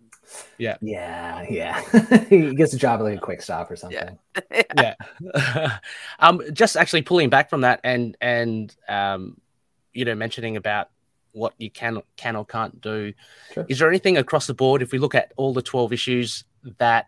Yeah, 0.59 0.77
yeah. 0.83 1.47
Yeah. 1.49 2.25
he 2.29 2.55
gets 2.55 2.75
a 2.75 2.79
job 2.79 3.01
at 3.01 3.05
like 3.05 3.19
a 3.19 3.21
quick 3.21 3.43
stop 3.43 3.71
or 3.71 3.77
something. 3.77 4.19
yeah. 4.77 4.95
um, 6.19 6.43
just 6.53 6.77
actually 6.77 7.03
pulling 7.03 7.31
back 7.31 7.49
from 7.49 7.63
that 7.63 7.81
and 7.85 8.17
and 8.21 8.75
um, 8.89 9.41
you 9.93 10.05
know, 10.05 10.15
mentioning 10.15 10.57
about 10.57 10.91
what 11.33 11.55
you 11.59 11.71
can 11.71 12.03
can 12.17 12.37
or 12.37 12.45
can't 12.45 12.81
do. 12.81 13.15
Sure. 13.53 13.65
Is 13.69 13.79
there 13.79 13.89
anything 13.89 14.19
across 14.19 14.47
the 14.47 14.55
board, 14.55 14.83
if 14.83 14.93
we 14.93 14.99
look 14.99 15.15
at 15.15 15.33
all 15.37 15.55
the 15.55 15.63
twelve 15.63 15.93
issues 15.93 16.45
that 16.79 17.07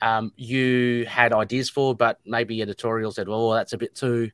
um, 0.00 0.32
you 0.36 1.04
had 1.06 1.32
ideas 1.32 1.68
for, 1.68 1.94
but 1.94 2.18
maybe 2.24 2.62
editorial 2.62 3.12
said, 3.12 3.28
"Well, 3.28 3.50
that's 3.50 3.74
a 3.74 3.78
bit 3.78 3.94
too 3.94 4.30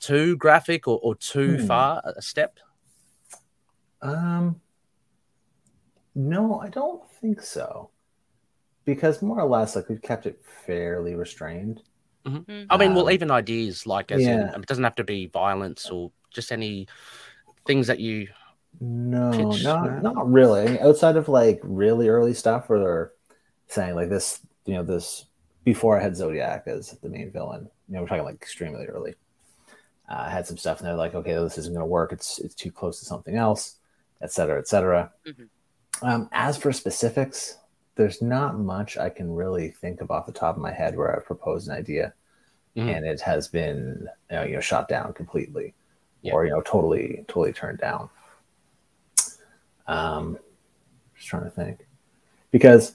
too 0.00 0.36
graphic 0.36 0.88
or, 0.88 0.98
or 1.02 1.14
too 1.14 1.58
Hmm. 1.58 1.66
far 1.66 2.02
a 2.04 2.20
step." 2.22 2.58
Um, 4.02 4.60
no, 6.14 6.60
I 6.60 6.68
don't 6.68 7.08
think 7.20 7.40
so. 7.42 7.90
Because 8.84 9.22
more 9.22 9.40
or 9.40 9.48
less, 9.48 9.76
like 9.76 9.88
we've 9.88 10.02
kept 10.02 10.26
it 10.26 10.42
fairly 10.66 11.14
restrained. 11.14 11.82
I 12.26 12.30
mean, 12.76 12.94
well, 12.94 13.06
Um, 13.06 13.12
even 13.12 13.30
ideas 13.30 13.86
like 13.86 14.10
as 14.12 14.20
in, 14.20 14.40
yeah. 14.40 14.54
it 14.54 14.66
doesn't 14.66 14.84
have 14.84 14.94
to 14.96 15.04
be 15.04 15.26
violence 15.26 15.88
or 15.90 16.12
just 16.30 16.52
any 16.52 16.86
things 17.66 17.86
that 17.86 17.98
you. 17.98 18.28
No, 18.80 19.30
Pitch, 19.32 19.64
not 19.64 20.02
no? 20.02 20.12
not 20.12 20.30
really. 20.30 20.62
I 20.62 20.64
mean, 20.66 20.78
outside 20.82 21.16
of 21.16 21.28
like 21.28 21.60
really 21.62 22.08
early 22.08 22.34
stuff 22.34 22.68
where 22.68 22.78
they're 22.78 23.12
saying 23.68 23.94
like 23.94 24.10
this, 24.10 24.40
you 24.66 24.74
know, 24.74 24.82
this 24.84 25.26
before 25.64 25.98
I 25.98 26.02
had 26.02 26.14
Zodiac 26.16 26.64
as 26.66 26.90
the 27.02 27.08
main 27.08 27.32
villain. 27.32 27.68
You 27.88 27.94
know, 27.94 28.02
we're 28.02 28.08
talking 28.08 28.24
like 28.24 28.36
extremely 28.36 28.84
early. 28.86 29.14
Uh, 30.10 30.24
I 30.26 30.30
had 30.30 30.46
some 30.46 30.56
stuff 30.56 30.78
and 30.80 30.88
they're 30.88 30.96
like, 30.96 31.14
okay, 31.14 31.34
this 31.34 31.56
isn't 31.58 31.72
going 31.72 31.82
to 31.82 31.86
work. 31.86 32.12
It's 32.12 32.38
it's 32.40 32.54
too 32.54 32.72
close 32.72 32.98
to 32.98 33.06
something 33.06 33.36
else, 33.36 33.76
et 34.20 34.32
cetera, 34.32 34.58
et 34.58 34.66
cetera. 34.68 35.12
Mhm. 35.26 35.48
Um, 36.02 36.28
as 36.32 36.56
for 36.56 36.72
specifics, 36.72 37.58
there's 37.94 38.20
not 38.20 38.58
much 38.58 38.96
I 38.98 39.08
can 39.10 39.32
really 39.34 39.68
think 39.70 40.00
of 40.00 40.10
off 40.10 40.26
the 40.26 40.32
top 40.32 40.56
of 40.56 40.62
my 40.62 40.72
head 40.72 40.96
where 40.96 41.14
I've 41.14 41.24
proposed 41.26 41.68
an 41.68 41.76
idea 41.76 42.12
Mhm. 42.76 42.96
and 42.96 43.06
it 43.06 43.20
has 43.20 43.46
been 43.48 44.08
you 44.30 44.36
know, 44.36 44.42
you 44.44 44.54
know 44.54 44.60
shot 44.60 44.88
down 44.88 45.12
completely 45.12 45.74
Yeah. 46.22 46.32
or 46.34 46.44
you 46.44 46.50
know 46.50 46.62
totally 46.62 47.24
totally 47.28 47.52
turned 47.52 47.78
down. 47.78 48.08
Um, 49.86 50.38
just 51.14 51.28
trying 51.28 51.44
to 51.44 51.50
think 51.50 51.86
because 52.50 52.94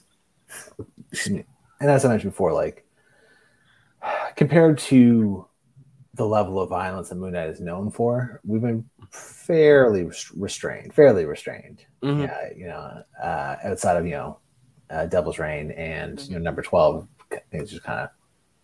excuse 1.12 1.36
me, 1.36 1.44
and 1.80 1.90
as 1.90 2.04
I 2.04 2.08
mentioned 2.08 2.32
before, 2.32 2.52
like 2.52 2.84
compared 4.36 4.78
to 4.78 5.46
the 6.16 6.26
level 6.26 6.60
of 6.60 6.68
violence 6.70 7.08
that 7.10 7.16
Moon 7.16 7.32
Knight 7.32 7.50
is 7.50 7.60
known 7.60 7.90
for, 7.90 8.40
we've 8.44 8.62
been 8.62 8.84
fairly 9.10 10.08
restrained, 10.34 10.94
fairly 10.94 11.24
restrained. 11.24 11.84
Mhm. 12.02 12.22
Yeah, 12.26 12.48
you 12.56 12.66
know, 12.66 13.02
uh, 13.22 13.56
outside 13.64 13.96
of 13.96 14.04
you 14.06 14.12
know, 14.12 14.38
uh, 14.90 15.06
Devil's 15.06 15.38
Reign 15.38 15.70
and 15.72 16.20
you 16.28 16.34
know 16.36 16.40
number 16.42 16.62
twelve, 16.62 17.06
things 17.50 17.70
just 17.70 17.82
kind 17.82 18.00
of 18.00 18.10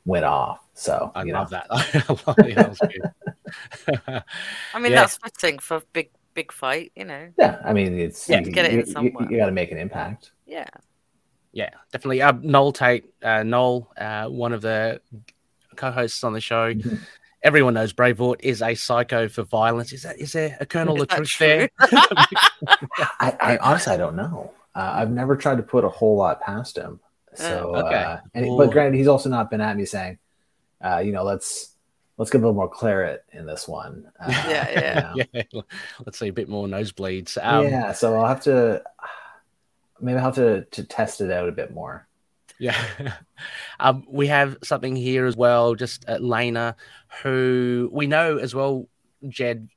went 0.04 0.24
off. 0.24 0.60
So 0.74 1.12
I 1.14 1.24
you 1.24 1.32
love 1.32 1.50
know, 1.50 1.58
that. 1.58 1.66
I 1.70 2.12
love 2.26 2.48
yeah, 2.48 2.54
that 2.54 2.68
was. 2.70 4.22
I 4.74 4.78
mean, 4.78 4.92
Yeah. 4.92 5.00
that's 5.02 5.18
fitting 5.38 5.58
for 5.58 5.82
big, 5.92 6.10
big 6.34 6.52
fight. 6.52 6.92
You 6.96 7.04
know. 7.04 7.28
yeah, 7.38 7.60
I 7.64 7.72
mean, 7.72 7.98
it's 7.98 8.28
Yeah, 8.28 8.40
you, 8.40 8.50
get 8.50 8.64
it 8.66 8.72
in 8.72 8.78
you, 8.80 8.86
somewhere. 8.86 9.28
got 9.28 9.46
to 9.46 9.52
make 9.52 9.70
an 9.72 9.78
impact. 9.78 10.32
Yeah. 10.46 10.68
yeah, 11.52 11.70
definitely. 11.92 12.22
Uh, 12.22 12.32
Noel 12.40 12.72
Tate, 12.72 13.04
uh, 13.22 13.42
Noel, 13.42 13.90
uh, 13.96 14.26
one 14.28 14.52
of 14.52 14.60
the 14.62 15.00
co-hosts 15.76 16.24
on 16.24 16.32
the 16.32 16.40
show. 16.40 16.72
Everyone 17.42 17.74
knows 17.74 17.92
Braveheart 17.92 18.36
is 18.40 18.62
a 18.62 18.74
psycho 18.74 19.28
for 19.28 19.42
violence. 19.42 19.92
Is 19.92 20.02
that 20.04 20.18
is 20.18 20.32
there 20.32 20.56
a 20.60 20.66
kernel 20.66 20.96
Is 20.96 21.02
of 21.02 21.08
truth 21.08 21.28
true? 21.28 21.46
there? 21.46 21.68
I, 23.20 23.36
I 23.40 23.58
honestly 23.60 23.92
I 23.92 23.96
don't 23.96 24.16
know. 24.16 24.52
Uh, 24.74 24.92
I've 24.94 25.10
never 25.10 25.36
tried 25.36 25.56
to 25.56 25.62
put 25.62 25.84
a 25.84 25.88
whole 25.88 26.16
lot 26.16 26.40
past 26.40 26.78
him. 26.78 27.00
So, 27.34 27.74
Okay. 27.76 27.94
uh, 27.94 28.18
and, 28.34 28.56
but 28.56 28.70
granted, 28.70 28.96
he's 28.96 29.06
also 29.08 29.28
not 29.28 29.50
been 29.50 29.60
at 29.60 29.76
me 29.76 29.84
saying, 29.86 30.18
uh, 30.84 30.98
you 30.98 31.12
know, 31.12 31.24
let's 31.24 31.70
let's 32.16 32.30
get 32.30 32.38
a 32.38 32.40
little 32.42 32.54
more 32.54 32.68
claret 32.68 33.24
in 33.32 33.44
this 33.46 33.66
one. 33.66 34.10
Uh, 34.20 34.28
Yeah, 34.48 34.70
yeah. 34.70 35.14
you 35.14 35.24
know. 35.32 35.42
yeah, 35.54 35.62
let's 36.06 36.18
see 36.18 36.28
a 36.28 36.32
bit 36.32 36.48
more 36.48 36.66
nosebleeds. 36.66 37.36
Um, 37.42 37.66
yeah. 37.66 37.92
So 37.92 38.14
I'll 38.16 38.26
have 38.28 38.42
to 38.44 38.82
maybe 40.00 40.18
I'll 40.18 40.24
have 40.26 40.34
to 40.36 40.64
to 40.64 40.84
test 40.84 41.20
it 41.20 41.30
out 41.30 41.48
a 41.48 41.52
bit 41.52 41.72
more. 41.72 42.06
Yeah. 42.62 42.76
um, 43.80 44.04
we 44.08 44.28
have 44.28 44.56
something 44.62 44.94
here 44.94 45.26
as 45.26 45.36
well, 45.36 45.74
just 45.74 46.08
uh, 46.08 46.18
Lena, 46.18 46.76
who 47.24 47.90
we 47.92 48.06
know 48.06 48.36
as 48.38 48.54
well, 48.54 48.88
Jed. 49.28 49.68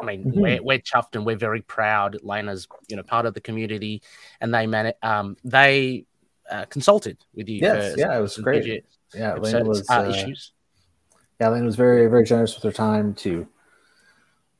I 0.00 0.06
mean, 0.06 0.24
Mhm. 0.24 0.40
we're, 0.40 0.62
we're 0.62 0.78
chuffed 0.78 1.14
and 1.16 1.26
we're 1.26 1.36
very 1.36 1.60
proud. 1.60 2.16
Lena's, 2.22 2.66
you 2.88 2.96
know, 2.96 3.02
part 3.02 3.26
of 3.26 3.34
the 3.34 3.42
community, 3.42 4.00
and 4.40 4.54
they 4.54 4.66
man, 4.66 4.94
um, 5.02 5.36
they 5.44 6.06
uh, 6.50 6.64
consulted 6.64 7.18
with 7.34 7.46
you. 7.50 7.60
Yes, 7.60 7.92
for 7.92 8.00
yeah, 8.00 8.16
it 8.16 8.22
was 8.22 8.38
great. 8.38 8.62
budget 8.62 8.86
Yeah, 9.12 9.34
Lena 9.34 9.62
was 9.62 9.90
uh, 9.90 10.00
uh, 10.00 10.08
issues. 10.08 10.52
yeah, 11.38 11.50
Lena 11.50 11.66
was 11.66 11.76
very 11.76 12.06
very 12.06 12.24
generous 12.24 12.54
with 12.54 12.64
her 12.64 12.72
time 12.72 13.12
to 13.16 13.46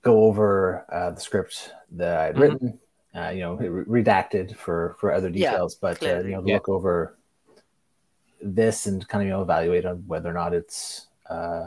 go 0.03 0.25
over 0.25 0.85
uh, 0.93 1.13
the 1.13 1.21
script 1.21 1.73
that 1.93 2.21
I'd 2.21 2.35
Mhm. 2.37 2.41
written. 2.41 2.81
Uh, 3.15 3.31
you 3.31 3.41
know, 3.41 3.57
redacted 3.57 4.55
for 4.55 4.97
for 5.01 5.15
other 5.15 5.31
Yeah, 5.31 5.53
details, 5.53 5.77
but 5.77 6.03
uh, 6.07 6.19
you 6.21 6.33
know, 6.33 6.43
Yeah. 6.43 6.55
look 6.57 6.69
over 6.69 7.17
this 8.43 8.87
and 8.87 9.07
kind 9.09 9.23
of 9.23 9.27
you 9.27 9.33
know 9.33 9.43
evaluate 9.43 9.85
on 9.87 10.03
whether 10.07 10.31
or 10.31 10.33
not 10.35 10.55
it's 10.55 11.09
uh, 11.29 11.67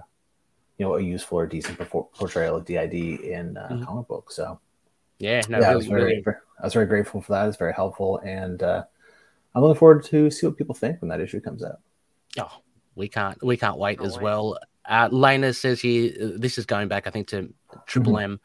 you 0.78 0.86
know 0.86 0.96
a 0.96 1.02
useful 1.02 1.40
or 1.40 1.48
decent 1.48 1.78
por- 1.80 2.10
portrayal 2.16 2.56
of 2.58 2.66
DID 2.66 2.94
in 3.24 3.58
uh, 3.58 3.70
Mhm. 3.72 3.86
comic 3.86 4.08
book. 4.08 4.32
So 4.32 4.60
Yeah, 5.20 5.42
no, 5.50 5.60
yeah, 5.60 5.72
I 5.72 5.76
was 5.76 5.88
very, 5.88 6.04
really. 6.04 6.22
very- 6.22 6.38
I 6.60 6.64
was 6.66 6.74
very 6.74 6.86
grateful 6.86 7.22
for 7.22 7.34
that. 7.34 7.48
It's 7.48 7.58
very 7.58 7.74
helpful, 7.74 8.20
and 8.20 8.62
uh, 8.64 8.84
I'm 9.56 9.62
looking 9.62 9.78
forward 9.80 10.04
to 10.06 10.30
see 10.32 10.48
what 10.48 10.58
people 10.58 10.76
think 10.76 11.02
when 11.02 11.10
that 11.10 11.20
issue 11.22 11.40
comes 11.42 11.64
out. 11.64 11.80
Oh, 12.40 12.62
we 12.96 13.08
can't, 13.08 13.42
we 13.44 13.58
can't 13.58 13.78
wait 13.78 13.98
Can't 14.00 14.08
as 14.08 14.16
wait. 14.18 14.24
well. 14.24 14.58
Uh, 14.86 15.08
Lena 15.12 15.54
says 15.54 15.80
here, 15.82 16.12
uh, 16.22 16.30
this 16.38 16.58
is 16.58 16.66
going 16.66 16.88
back, 16.90 17.08
I 17.08 17.10
think, 17.10 17.28
to 17.30 17.54
Triple 17.86 18.14
Mm-hmm. 18.14 18.24
M. 18.34 18.40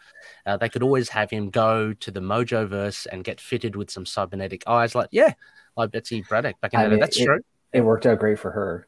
Uh, 0.46 0.56
they 0.56 0.68
could 0.68 0.82
always 0.84 1.08
have 1.08 1.30
him 1.30 1.50
go 1.50 1.92
to 1.94 2.10
the 2.10 2.20
Mojo 2.20 2.68
verse 2.68 3.06
and 3.06 3.24
get 3.24 3.40
fitted 3.40 3.74
with 3.74 3.90
some 3.90 4.06
cybernetic 4.06 4.62
eyes. 4.68 4.94
Like, 4.94 5.08
yeah, 5.10 5.32
like 5.76 5.90
Betsy 5.90 6.22
Braddock 6.28 6.60
back 6.60 6.74
in 6.74 6.80
I 6.80 6.84
the 6.84 6.88
day. 6.90 6.94
mean, 6.94 7.00
That's 7.00 7.18
it- 7.20 7.24
true. 7.24 7.40
It 7.72 7.82
worked 7.82 8.06
out 8.06 8.18
great 8.18 8.38
for 8.38 8.50
her. 8.50 8.86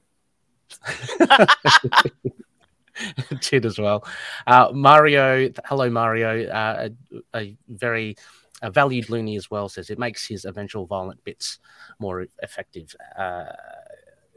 did 3.40 3.66
as 3.66 3.78
well. 3.78 4.06
Uh, 4.46 4.70
Mario, 4.72 5.50
hello 5.64 5.90
Mario, 5.90 6.46
uh, 6.48 6.88
a, 7.34 7.38
a 7.38 7.56
very 7.68 8.16
a 8.62 8.70
valued 8.70 9.08
loony 9.08 9.36
as 9.36 9.50
well 9.50 9.68
says 9.68 9.88
it 9.88 9.98
makes 9.98 10.26
his 10.26 10.44
eventual 10.44 10.86
violent 10.86 11.22
bits 11.24 11.58
more 11.98 12.26
effective. 12.42 12.94
Uh, 13.16 13.46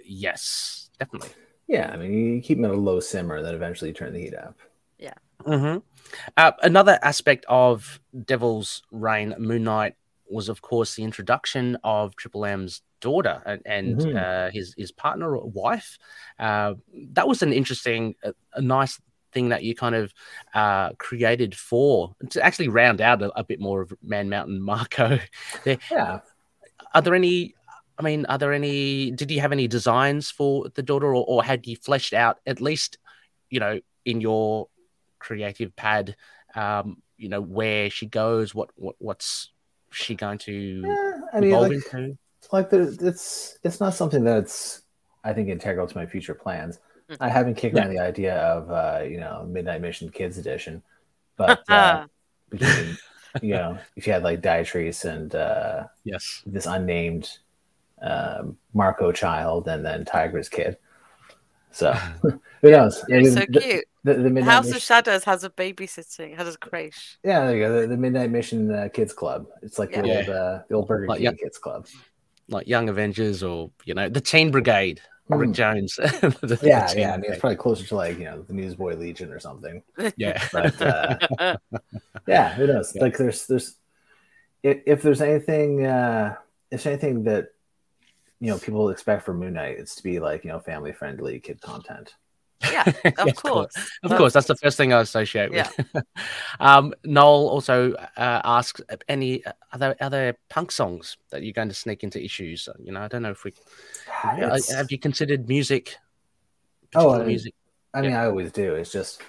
yes, 0.03 0.89
definitely. 0.97 1.29
Yeah, 1.67 1.91
I 1.93 1.97
mean, 1.97 2.35
you 2.35 2.41
keep 2.41 2.57
them 2.57 2.65
at 2.65 2.71
a 2.71 2.79
low 2.79 2.99
simmer, 2.99 3.41
then 3.41 3.55
eventually 3.55 3.89
you 3.89 3.93
turn 3.93 4.13
the 4.13 4.21
heat 4.21 4.35
up. 4.35 4.57
Yeah. 4.97 5.13
Mm-hmm. 5.43 5.79
Uh, 6.37 6.51
another 6.61 6.99
aspect 7.01 7.45
of 7.49 7.99
Devil's 8.25 8.81
Reign, 8.91 9.35
Moon 9.39 9.63
Knight, 9.63 9.95
was 10.29 10.49
of 10.49 10.61
course 10.61 10.95
the 10.95 11.03
introduction 11.03 11.77
of 11.83 12.15
Triple 12.15 12.45
M's 12.45 12.81
daughter 13.01 13.41
and, 13.45 13.61
and 13.65 13.99
Mhm. 13.99 14.15
uh, 14.15 14.51
his 14.51 14.73
his 14.77 14.91
partner 14.91 15.35
or 15.35 15.49
wife. 15.49 15.97
Uh, 16.39 16.75
that 17.11 17.27
was 17.27 17.41
an 17.41 17.53
interesting, 17.53 18.15
a, 18.23 18.33
a 18.53 18.61
nice 18.61 18.99
thing 19.33 19.49
that 19.49 19.63
you 19.63 19.75
kind 19.75 19.95
of 19.95 20.13
uh, 20.53 20.91
created 20.99 21.55
for 21.55 22.15
to 22.29 22.41
actually 22.43 22.67
round 22.69 23.01
out 23.01 23.21
a, 23.21 23.31
a 23.39 23.43
bit 23.43 23.59
more 23.59 23.81
of 23.81 23.93
Man 24.01 24.29
Mountain 24.29 24.61
Marco. 24.61 25.19
there, 25.63 25.77
Yeah, 25.91 26.19
Are 26.93 27.01
there 27.01 27.15
any? 27.15 27.55
I 27.97 28.01
mean, 28.01 28.25
are 28.25 28.37
there 28.37 28.53
any? 28.53 29.11
Did 29.11 29.31
you 29.31 29.39
have 29.41 29.51
any 29.51 29.67
designs 29.67 30.31
for 30.31 30.69
the 30.69 30.83
daughter, 30.83 31.07
or, 31.07 31.25
or 31.27 31.43
had 31.43 31.67
you 31.67 31.75
fleshed 31.75 32.13
out 32.13 32.39
at 32.45 32.61
least, 32.61 32.97
you 33.49 33.59
know, 33.59 33.79
in 34.05 34.21
your 34.21 34.67
creative 35.19 35.75
pad, 35.75 36.15
um, 36.55 37.01
you 37.17 37.29
know, 37.29 37.41
where 37.41 37.89
she 37.89 38.05
goes, 38.07 38.53
what 38.55 38.69
what 38.75 38.95
what's 38.99 39.51
she 39.93 40.15
going 40.15 40.37
to 40.39 40.51
yeah 40.85 41.11
I 41.33 41.39
mean, 41.39 41.51
evolve 41.51 41.69
like, 41.69 41.93
into? 41.93 42.17
like 42.51 42.69
there, 42.69 42.81
it's 42.81 43.57
it's 43.63 43.79
not 43.79 43.93
something 43.93 44.23
that's 44.23 44.81
I 45.23 45.33
think 45.33 45.49
integral 45.49 45.87
to 45.87 45.97
my 45.97 46.05
future 46.05 46.33
plans. 46.35 46.79
Mhm. 47.09 47.17
I 47.19 47.29
haven't 47.29 47.55
kicked 47.55 47.77
around 47.77 47.89
the 47.89 47.99
idea 47.99 48.35
of 48.37 48.71
uh, 48.71 49.03
you 49.03 49.19
know 49.19 49.45
Midnight 49.49 49.81
Mission 49.81 50.09
Kids 50.09 50.37
Edition, 50.37 50.81
but 51.37 51.67
uh, 51.69 52.05
between 52.49 52.97
you 53.41 53.53
know 53.53 53.77
if 53.95 54.05
you 54.05 54.13
had 54.13 54.23
like 54.23 54.41
Diatrice 54.41 55.05
and 55.05 55.33
uh, 55.35 55.85
Yes. 56.03 56.43
this 56.45 56.65
unnamed 56.65 57.37
um, 58.01 58.57
Marco 58.73 59.11
child 59.11 59.67
and 59.67 59.85
then 59.85 60.05
Tiger's 60.05 60.49
kid, 60.49 60.77
so 61.73 61.91
who 62.61 62.71
knows? 62.71 63.03
I 63.11 63.15
It's 63.17 63.33
so 63.33 63.39
the- 63.41 63.59
cute. 63.59 63.85
The, 64.05 64.15
the 64.15 64.23
The 64.23 64.29
Midnight 64.29 64.51
House 64.51 64.65
Mission- 64.65 64.75
of 64.77 64.81
Shadows 64.81 65.23
has 65.23 65.43
a 65.45 65.49
babysitting, 65.49 66.35
has 66.37 66.53
a 66.55 66.57
creche. 66.57 67.17
Yeah, 67.23 67.45
there 67.45 67.55
you 67.55 67.63
go. 67.63 67.81
The, 67.81 67.87
the 67.87 67.97
Midnight 67.97 68.31
Mission 68.31 68.69
uh, 68.69 68.89
Kids 68.93 69.13
Club. 69.13 69.47
It's 69.61 69.79
like 69.79 69.91
the 69.93 70.05
Yeah. 70.05 70.15
old 70.17 70.29
uh, 70.29 70.59
the 70.67 70.75
old 70.75 70.87
Burger 70.89 71.07
Like, 71.07 71.19
King 71.19 71.25
yeah. 71.25 71.31
Kids 71.33 71.57
Club. 71.57 71.87
Like 72.49 72.67
Young 72.67 72.89
Avengers 72.89 73.43
or 73.43 73.71
you 73.85 73.93
know 73.93 74.09
the 74.09 74.19
Teen 74.19 74.51
Brigade, 74.51 74.99
Rick 75.29 75.47
Hmm. 75.47 75.53
Jones. 75.53 75.95
The 75.95 76.59
Yeah, 76.61 76.87
Teen 76.87 76.99
yeah. 76.99 77.13
I 77.13 77.17
mean, 77.17 77.31
it's 77.31 77.39
probably 77.39 77.55
closer 77.55 77.85
to 77.85 77.95
like 77.95 78.17
you 78.19 78.25
know 78.25 78.41
the 78.41 78.53
Newsboy 78.53 78.95
Legion 78.97 79.31
or 79.31 79.39
something. 79.39 79.81
yeah. 80.17 80.45
But 80.51 80.81
uh, 80.81 81.55
yeah, 82.27 82.53
who 82.55 82.67
knows? 82.67 82.91
Yeah. 82.93 83.03
Like, 83.03 83.17
there's 83.17 83.47
there's 83.47 83.75
if, 84.63 84.79
if 84.85 85.01
there's 85.01 85.21
anything 85.21 85.85
uh, 85.85 86.35
if 86.71 86.83
there's 86.83 86.87
anything 86.87 87.23
that 87.23 87.52
you 88.43 88.49
know 88.49 88.57
people 88.57 88.89
expect 88.89 89.23
for 89.23 89.33
Moon 89.33 89.53
Knight, 89.53 89.77
it's 89.79 89.95
to 89.95 90.03
be 90.03 90.19
like 90.19 90.43
you 90.43 90.51
know 90.51 90.59
family 90.59 90.91
friendly 90.91 91.39
kid 91.39 91.61
content. 91.61 92.13
yeah, 92.61 92.83
of 92.89 92.95
Yes, 93.05 93.17
of 93.17 93.35
course. 93.37 93.73
Of 94.03 94.17
course, 94.17 94.33
that's 94.33 94.47
the 94.47 94.57
first 94.57 94.75
thing 94.75 94.91
I 94.91 94.99
associate 94.99 95.49
with. 95.49 96.03
um, 96.59 96.93
Noel 97.05 97.47
also 97.47 97.93
uh, 97.93 98.41
asks 98.43 98.81
any 99.07 99.45
other 99.71 99.95
other 100.01 100.37
punk 100.49 100.73
songs 100.73 101.15
that 101.29 101.43
you're 101.43 101.53
going 101.53 101.69
to 101.69 101.73
sneak 101.73 102.03
into 102.03 102.21
issues. 102.21 102.67
You 102.83 102.91
know, 102.91 102.99
I 102.99 103.07
don't 103.07 103.21
know 103.21 103.31
if 103.31 103.45
we 103.45 103.53
It's- 104.37 104.73
have 104.73 104.91
you 104.91 104.99
considered 104.99 105.47
music. 105.47 105.95
Oh, 106.95 106.99
particular 106.99 107.15
I 107.15 107.19
mean, 107.19 107.27
music. 107.27 107.53
I 107.93 108.01
mean, 108.01 108.13
I 108.13 108.25
always 108.25 108.51
do. 108.51 108.75
It's 108.75 108.91
just 108.91 109.21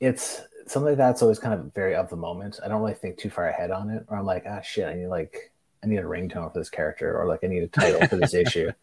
it's 0.00 0.40
something 0.66 0.92
like 0.92 0.96
that's 0.96 1.20
always 1.20 1.38
kind 1.38 1.52
of 1.52 1.74
very 1.74 1.94
of 1.94 2.08
the 2.08 2.16
moment. 2.16 2.58
I 2.64 2.68
don't 2.68 2.80
really 2.80 2.94
think 2.94 3.18
too 3.18 3.28
far 3.28 3.48
ahead 3.50 3.70
on 3.70 3.90
it, 3.90 4.06
or 4.08 4.16
I'm 4.16 4.24
like, 4.24 4.44
ah, 4.48 4.62
shit, 4.62 4.86
I 4.86 4.94
need 4.94 5.08
like 5.08 5.52
I 5.82 5.86
need 5.86 5.98
a 5.98 6.02
ringtone 6.02 6.52
for 6.52 6.58
this 6.58 6.70
character, 6.70 7.18
or 7.18 7.26
like 7.26 7.40
I 7.44 7.46
need 7.48 7.62
a 7.62 7.68
title 7.68 8.06
for 8.08 8.16
this 8.16 8.34
issue. 8.34 8.70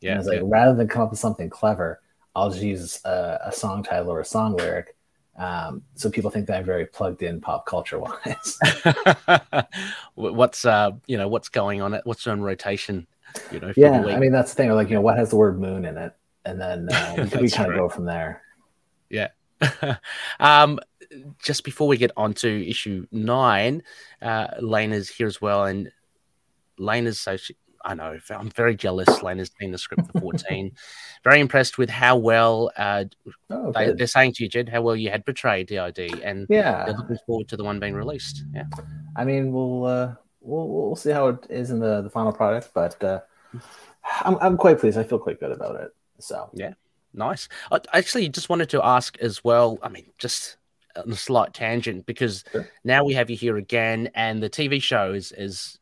Yeah, 0.00 0.10
and 0.10 0.20
it's 0.20 0.28
like 0.28 0.40
yeah. 0.40 0.46
rather 0.46 0.74
than 0.74 0.88
come 0.88 1.02
up 1.02 1.10
with 1.10 1.20
something 1.20 1.48
clever, 1.48 2.02
I'll 2.34 2.50
just 2.50 2.62
use 2.62 3.00
a, 3.04 3.38
a 3.46 3.52
song 3.52 3.82
title 3.82 4.10
or 4.10 4.20
a 4.20 4.26
song 4.26 4.56
lyric, 4.56 4.96
um, 5.38 5.82
so 5.94 6.10
people 6.10 6.30
think 6.30 6.46
that 6.46 6.58
I'm 6.58 6.64
very 6.64 6.86
plugged 6.86 7.22
in 7.22 7.40
pop 7.40 7.66
culture 7.66 7.98
wise. 7.98 8.58
what's 10.14 10.64
uh 10.64 10.92
you 11.06 11.18
know 11.18 11.28
what's 11.28 11.48
going 11.48 11.82
on? 11.82 11.98
What's 12.04 12.26
on 12.26 12.40
rotation? 12.40 13.06
You 13.52 13.60
know, 13.60 13.72
yeah. 13.76 14.02
I 14.06 14.18
mean 14.18 14.32
that's 14.32 14.52
the 14.52 14.56
thing. 14.56 14.70
Like 14.72 14.88
you 14.88 14.94
know, 14.94 15.02
what 15.02 15.18
has 15.18 15.30
the 15.30 15.36
word 15.36 15.60
moon 15.60 15.84
in 15.84 15.98
it, 15.98 16.14
and 16.44 16.60
then 16.60 16.88
uh, 16.90 17.28
we, 17.40 17.50
kind 17.50 17.70
of 17.70 17.76
go 17.76 17.88
from 17.88 18.06
there. 18.06 18.42
Yeah. 19.10 19.28
um, 20.40 20.80
just 21.42 21.64
before 21.64 21.88
we 21.88 21.96
get 21.98 22.12
on 22.16 22.34
to 22.34 22.68
issue 22.68 23.06
nine, 23.12 23.82
uh, 24.22 24.48
Lena's 24.60 25.08
here 25.08 25.26
as 25.26 25.40
well, 25.40 25.64
and 25.64 25.92
Lena's 26.78 27.20
so 27.20 27.36
she, 27.36 27.56
I 27.84 27.94
know 27.94 28.18
I'm 28.30 28.50
very 28.50 28.74
jealous. 28.74 29.22
Lena's 29.22 29.50
seen 29.60 29.70
the 29.70 29.78
script 29.78 30.10
for 30.12 30.20
14. 30.20 30.72
very 31.24 31.40
impressed 31.40 31.78
with 31.78 31.88
how 31.88 32.16
well 32.16 32.70
uh, 32.76 33.04
Oh, 33.50 33.72
they, 33.72 33.92
they're 33.92 34.06
saying 34.06 34.32
to 34.34 34.42
you, 34.42 34.48
Jed, 34.48 34.68
how 34.68 34.82
well 34.82 34.96
you 34.96 35.10
had 35.10 35.24
portrayed 35.24 35.68
DID, 35.68 36.20
and 36.22 36.46
yeah. 36.48 36.84
they're 36.84 36.96
looking 36.96 37.18
forward 37.26 37.48
to 37.48 37.56
the 37.56 37.64
one 37.64 37.78
being 37.78 37.94
released. 37.94 38.44
Yeah. 38.52 38.64
I 39.16 39.24
mean, 39.24 39.52
we'll 39.52 39.84
uh, 39.84 40.14
we'll 40.40 40.68
we'll 40.68 40.96
see 40.96 41.10
how 41.10 41.28
it 41.28 41.46
is 41.48 41.70
in 41.70 41.78
the, 41.78 42.02
the 42.02 42.10
final 42.10 42.32
product, 42.32 42.70
but 42.74 43.02
uh, 43.02 43.20
I'm 44.20 44.36
I'm 44.40 44.56
quite 44.56 44.78
pleased. 44.78 44.98
I 44.98 45.04
feel 45.04 45.18
quite 45.18 45.40
good 45.40 45.52
about 45.52 45.76
it. 45.80 45.90
So 46.18 46.50
yeah, 46.54 46.74
Nice. 47.16 47.48
I 47.72 47.80
actually 47.94 48.28
just 48.28 48.48
wanted 48.48 48.68
to 48.70 48.84
ask 48.84 49.16
as 49.18 49.42
well. 49.42 49.78
I 49.82 49.88
mean, 49.88 50.06
just 50.18 50.56
on 50.96 51.10
a 51.10 51.16
slight 51.16 51.54
tangent 51.54 52.06
because 52.06 52.44
Sure. 52.52 52.68
now 52.84 53.04
we 53.04 53.14
have 53.14 53.30
you 53.30 53.36
here 53.36 53.56
again, 53.56 54.10
and 54.14 54.42
the 54.42 54.50
TV 54.50 54.82
show 54.82 55.12
is 55.12 55.32
is 55.32 55.78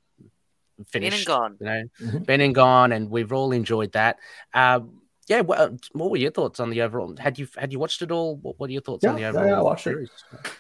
Been 0.93 1.05
and 1.05 1.13
finished. 1.13 1.27
gone. 1.27 1.57
You 1.61 1.67
know, 1.67 1.83
Mhm. 2.01 2.27
been 2.27 2.41
and 2.41 2.55
gone, 2.55 2.93
and 2.93 3.11
we've 3.11 3.33
all 3.33 3.53
enjoyed 3.53 3.93
that. 3.93 4.19
Um, 4.53 5.01
yeah. 5.29 5.41
What, 5.43 5.73
what 5.93 6.11
were 6.11 6.17
your 6.17 6.33
thoughts 6.33 6.59
on 6.61 6.71
the 6.71 6.83
overall? 6.83 7.15
Had 7.19 7.39
you 7.39 7.47
had 7.57 7.73
you 7.73 7.79
watched 7.79 8.03
it 8.03 8.11
all? 8.11 8.37
What, 8.37 8.59
what 8.59 8.69
are 8.71 8.73
your 8.73 8.83
thoughts 8.83 9.05
on 9.05 9.15
the 9.15 9.21
Yeah, 9.23 9.33
yeah, 9.33 9.39
overall? 9.41 9.55
I 9.55 9.63
watched 9.63 9.87
it. 9.87 9.91
series? 9.91 10.11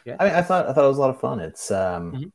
Yeah. 0.05 0.17
I 0.21 0.25
mean, 0.27 0.35
I 0.35 0.43
thought 0.43 0.69
I 0.69 0.73
thought 0.73 0.85
it 0.85 0.89
was 0.89 0.99
a 0.99 1.01
lot 1.01 1.11
of 1.11 1.21
fun. 1.21 1.41
It's 1.41 1.71
um, 1.71 2.13
Mhm. 2.13 2.33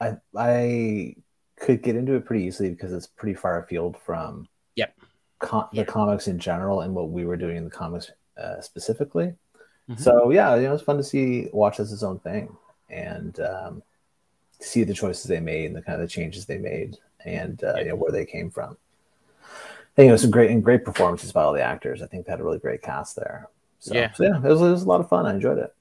I 0.00 0.16
I 0.36 1.14
could 1.56 1.82
get 1.82 1.96
into 1.96 2.14
it 2.14 2.24
pretty 2.24 2.44
easily 2.44 2.70
because 2.70 2.92
it's 2.92 3.06
pretty 3.06 3.34
far 3.34 3.62
afield 3.62 3.96
from 3.98 4.46
Yep. 4.76 4.94
com- 5.40 5.68
Yeah. 5.72 5.82
the 5.84 5.90
comics 5.90 6.28
in 6.28 6.38
general 6.38 6.82
and 6.82 6.94
what 6.94 7.08
we 7.10 7.24
were 7.24 7.36
doing 7.36 7.56
in 7.56 7.64
the 7.64 7.70
comics 7.70 8.10
uh, 8.36 8.60
specifically. 8.60 9.34
Mhm. 9.90 9.98
So 9.98 10.30
yeah, 10.30 10.54
you 10.54 10.62
know, 10.68 10.74
it's 10.74 10.82
fun 10.84 10.98
to 10.98 11.02
see 11.02 11.48
watch 11.52 11.80
as 11.80 11.92
its 11.92 12.02
own 12.04 12.20
thing 12.20 12.54
and 12.90 13.40
um, 13.40 13.82
see 14.60 14.84
the 14.84 14.94
choices 14.94 15.24
they 15.24 15.40
made 15.40 15.66
and 15.66 15.76
the 15.76 15.82
kind 15.82 16.00
of 16.00 16.06
the 16.06 16.12
changes 16.12 16.46
they 16.46 16.58
made 16.58 16.98
and 17.24 17.62
uh, 17.64 17.74
you 17.78 17.86
know 17.86 17.94
where 17.94 18.12
they 18.12 18.24
came 18.26 18.50
from. 18.50 18.76
I 19.42 19.96
think 19.96 20.08
it 20.08 20.12
was 20.12 20.22
some 20.22 20.30
great 20.30 20.50
and 20.50 20.62
great 20.62 20.84
performances 20.84 21.32
by 21.32 21.42
all 21.42 21.52
the 21.52 21.62
actors. 21.62 22.02
I 22.02 22.06
think 22.06 22.26
they 22.26 22.32
had 22.32 22.40
a 22.40 22.44
really 22.44 22.58
great 22.58 22.82
cast 22.82 23.16
there. 23.16 23.48
So 23.80 23.94
Yeah. 23.94 24.12
so, 24.12 24.24
yeah, 24.24 24.36
it 24.36 24.42
was, 24.42 24.60
it 24.60 24.70
was 24.70 24.82
a 24.82 24.88
lot 24.88 25.00
of 25.00 25.08
fun. 25.08 25.26
I 25.26 25.34
enjoyed 25.34 25.58
it. 25.58 25.74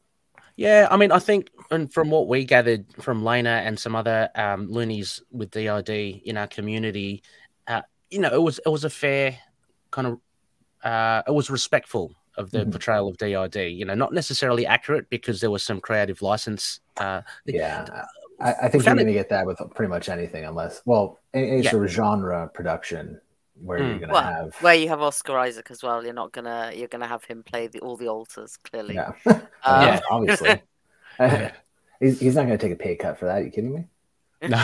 Yeah, 0.56 0.88
I 0.90 0.98
mean, 0.98 1.12
I 1.12 1.20
think, 1.20 1.52
and 1.70 1.94
from 1.94 2.10
what 2.10 2.28
we 2.28 2.44
gathered 2.44 2.86
from 3.00 3.24
Lena 3.24 3.62
and 3.64 3.78
some 3.78 3.96
other 3.96 4.30
um, 4.34 4.68
loonies 4.72 5.22
with 5.32 5.52
DID 5.52 5.90
in 6.26 6.36
our 6.36 6.48
community, 6.48 7.22
uh, 7.68 7.84
you 8.10 8.18
know, 8.20 8.34
it 8.34 8.42
was 8.42 8.60
it 8.66 8.70
was 8.70 8.84
a 8.84 8.90
fair 8.90 9.38
kind 9.92 10.08
of, 10.08 10.20
uh, 10.84 11.22
it 11.28 11.32
was 11.32 11.52
respectful 11.52 12.12
of 12.38 12.50
the 12.50 12.66
Mhm. 12.66 12.72
portrayal 12.72 13.08
of 13.08 13.18
DID. 13.18 13.70
You 13.70 13.86
know, 13.86 13.94
not 13.94 14.14
necessarily 14.14 14.66
accurate 14.66 15.10
because 15.12 15.42
there 15.42 15.52
was 15.52 15.62
some 15.62 15.80
creative 15.80 16.24
license. 16.24 16.80
Uh, 16.98 17.22
Yeah, 17.46 18.06
I, 18.40 18.54
I 18.54 18.68
think 18.70 18.86
you're 18.86 18.96
going 18.96 19.08
to 19.08 19.14
get 19.14 19.30
that 19.30 19.46
with 19.46 19.60
pretty 19.76 19.90
much 19.90 20.10
anything, 20.10 20.46
unless 20.46 20.82
well, 20.86 21.20
any, 21.34 21.52
any 21.52 21.62
Yeah. 21.64 21.72
sort 21.72 21.86
of 21.86 21.92
genre 21.92 22.50
production 22.54 23.20
where 23.64 23.80
Mm. 23.80 23.88
you're 23.90 24.00
going 24.00 24.10
to 24.10 24.14
Well, 24.16 24.24
have 24.24 24.56
Where 24.62 24.76
you 24.76 24.90
have 24.90 25.02
Oscar 25.02 25.38
Isaac 25.40 25.72
as 25.72 25.82
well, 25.82 26.04
you're 26.04 26.14
not 26.14 26.32
gonna 26.32 26.72
you're 26.76 26.88
gonna 26.88 27.08
have 27.08 27.24
him 27.24 27.44
play 27.44 27.68
the, 27.68 27.80
all 27.80 27.98
the 27.98 28.08
altars 28.08 28.58
clearly. 28.58 28.96
yeah, 28.96 29.12
Um, 29.26 29.42
Yeah, 29.66 30.00
obviously. 30.12 30.62
He's, 32.00 32.20
he's 32.20 32.36
not 32.36 32.46
going 32.46 32.60
to 32.60 32.64
take 32.64 32.74
a 32.74 32.76
pay 32.76 32.96
cut 32.96 33.18
for 33.18 33.26
that. 33.26 33.38
Are 33.38 33.44
you 33.44 33.50
kidding 33.50 33.74
me? 33.74 33.86
No, 34.44 34.64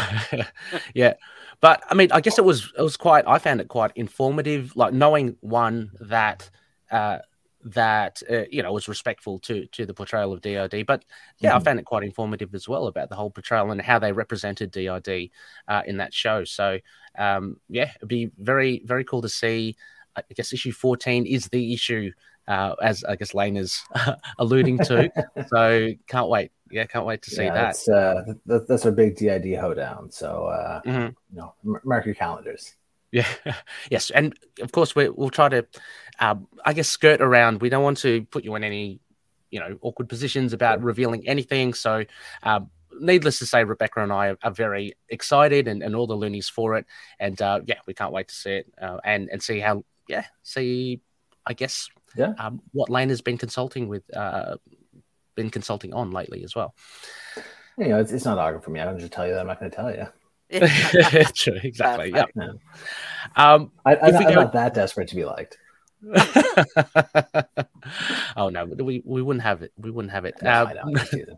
yeah, 0.94 1.16
but 1.62 1.84
I 1.90 1.96
mean, 1.96 2.12
I 2.12 2.22
guess 2.22 2.38
it 2.38 2.46
was 2.46 2.72
it 2.78 2.82
was 2.84 2.96
quite. 2.96 3.26
I 3.28 3.40
found 3.40 3.60
it 3.60 3.70
quite 3.70 3.92
informative, 3.96 4.76
like 4.76 4.94
knowing 4.94 5.36
one 5.42 5.90
that 6.00 6.48
uh, 6.92 7.18
that 7.66 8.22
uh, 8.30 8.44
you 8.52 8.62
know 8.62 8.74
was 8.74 8.88
respectful 8.88 9.40
to 9.40 9.66
to 9.68 9.86
the 9.86 9.94
portrayal 9.94 10.34
of 10.34 10.42
DID. 10.42 10.86
But 10.86 11.06
yeah, 11.40 11.56
I 11.56 11.60
Mhm. 11.60 11.64
found 11.64 11.80
it 11.80 11.86
quite 11.86 12.04
informative 12.04 12.54
as 12.54 12.68
well 12.68 12.88
about 12.88 13.10
the 13.10 13.16
whole 13.16 13.32
portrayal 13.32 13.72
and 13.72 13.82
how 13.82 14.00
they 14.00 14.12
represented 14.12 14.72
DID 14.72 15.32
uh, 15.68 15.82
in 15.86 15.98
that 15.98 16.14
show. 16.14 16.44
So 16.44 16.80
um, 17.18 17.60
yeah, 17.70 17.92
it'd 17.98 18.08
be 18.10 18.32
very 18.38 18.82
very 18.86 19.04
cool 19.04 19.22
to 19.22 19.30
see. 19.30 19.76
I 20.16 20.22
guess 20.36 20.54
issue 20.54 20.72
fourteen 20.72 21.26
is 21.26 21.48
the 21.48 21.74
issue. 21.74 22.12
Uh, 22.46 22.76
as 22.82 23.06
I 23.06 23.16
guess 23.16 23.34
Lane 23.34 23.56
is 23.56 23.82
alluding 24.38 24.78
to, 24.80 25.10
so 25.48 25.90
can't 26.08 26.28
wait. 26.28 26.52
Yeah, 26.70 26.86
can't 26.86 27.06
wait 27.06 27.22
to 27.22 27.32
see 27.32 27.44
yeah, 27.44 27.54
that. 27.54 27.64
That's, 27.68 27.88
uh, 27.88 28.24
th- 28.26 28.38
th- 28.48 28.62
that's 28.68 28.86
our 28.86 28.92
big 28.92 29.16
DID 29.16 29.56
hoedown. 29.56 30.12
So 30.12 30.48
uh, 30.48 30.82
Mhm. 30.86 31.16
you 31.32 31.38
know, 31.38 31.54
mark 31.84 32.06
your 32.06 32.16
calendars. 32.16 32.76
Yeah, 33.14 33.28
yes, 33.92 34.10
and 34.10 34.34
of 34.60 34.72
course 34.72 34.96
we, 34.96 35.08
we'll 35.08 35.30
try 35.30 35.48
to, 35.48 35.66
um, 36.20 36.48
I 36.66 36.74
guess, 36.74 36.90
skirt 36.90 37.22
around. 37.22 37.62
We 37.62 37.70
don't 37.70 37.84
want 37.84 38.00
to 38.00 38.24
put 38.26 38.44
you 38.44 38.56
in 38.56 38.64
any, 38.64 39.00
you 39.52 39.60
know, 39.60 39.78
awkward 39.82 40.10
positions 40.10 40.52
about 40.52 40.82
revealing 40.82 41.28
anything. 41.28 41.76
So, 41.76 42.06
um, 42.42 42.72
needless 43.00 43.38
to 43.40 43.46
say, 43.46 43.64
Rebecca 43.64 44.02
and 44.02 44.12
I 44.12 44.30
are, 44.30 44.38
are 44.44 44.52
very 44.52 44.94
excited, 45.10 45.68
and, 45.68 45.84
and 45.84 45.96
all 45.96 46.08
the 46.08 46.16
loonies 46.16 46.50
for 46.50 46.76
it. 46.76 46.88
And 47.20 47.40
uh, 47.40 47.60
yeah, 47.66 47.78
we 47.86 47.94
can't 47.94 48.12
wait 48.12 48.30
to 48.30 48.36
see 48.36 48.54
it 48.54 48.74
uh, 48.82 48.98
and 49.06 49.30
and 49.32 49.44
see 49.44 49.60
how, 49.60 49.86
yeah, 50.10 50.26
see, 50.42 51.00
I 51.46 51.54
guess, 51.54 51.90
Yeah. 52.18 52.34
um, 52.40 52.62
what 52.72 52.90
Lane 52.90 53.10
has 53.10 53.22
been 53.22 53.38
consulting 53.38 53.88
with, 53.90 54.04
uh, 54.16 54.58
been 55.36 55.52
consulting 55.52 55.94
on 55.94 56.10
lately 56.10 56.44
as 56.44 56.56
well. 56.56 56.74
You 57.78 57.90
know, 57.90 58.00
it's, 58.00 58.12
it's 58.12 58.26
not 58.26 58.40
awkward 58.40 58.64
for 58.64 58.72
me. 58.72 58.80
I 58.80 58.86
don't 58.86 59.00
just 59.00 59.14
tell 59.14 59.28
you 59.28 59.34
that. 59.34 59.42
I'm 59.42 59.48
not 59.48 59.60
going 59.60 59.70
to 59.72 59.76
tell 59.78 59.92
you. 59.94 60.08
True, 61.34 61.60
exactly. 61.64 62.12
Yeah. 62.12 62.26
Perfect. 62.36 62.60
Um, 63.36 63.72
I, 63.86 63.96
I'm, 63.96 64.08
If 64.08 64.14
not, 64.14 64.24
I'm 64.28 64.34
go- 64.34 64.42
not 64.42 64.54
that 64.54 64.74
desperate 64.74 65.08
to 65.10 65.16
be 65.16 65.26
liked. 65.26 65.58
oh 68.36 68.50
no, 68.50 68.66
we 68.66 69.02
we 69.06 69.22
wouldn't 69.22 69.44
have 69.44 69.62
it. 69.62 69.72
We 69.78 69.90
wouldn't 69.92 70.12
have 70.12 70.26
it. 70.26 70.36
No, 70.42 70.62
Um, 70.64 70.68
I 70.68 70.74
know, 70.74 70.82
I'm 70.86 70.96
just 70.96 71.12
teasing. 71.12 71.38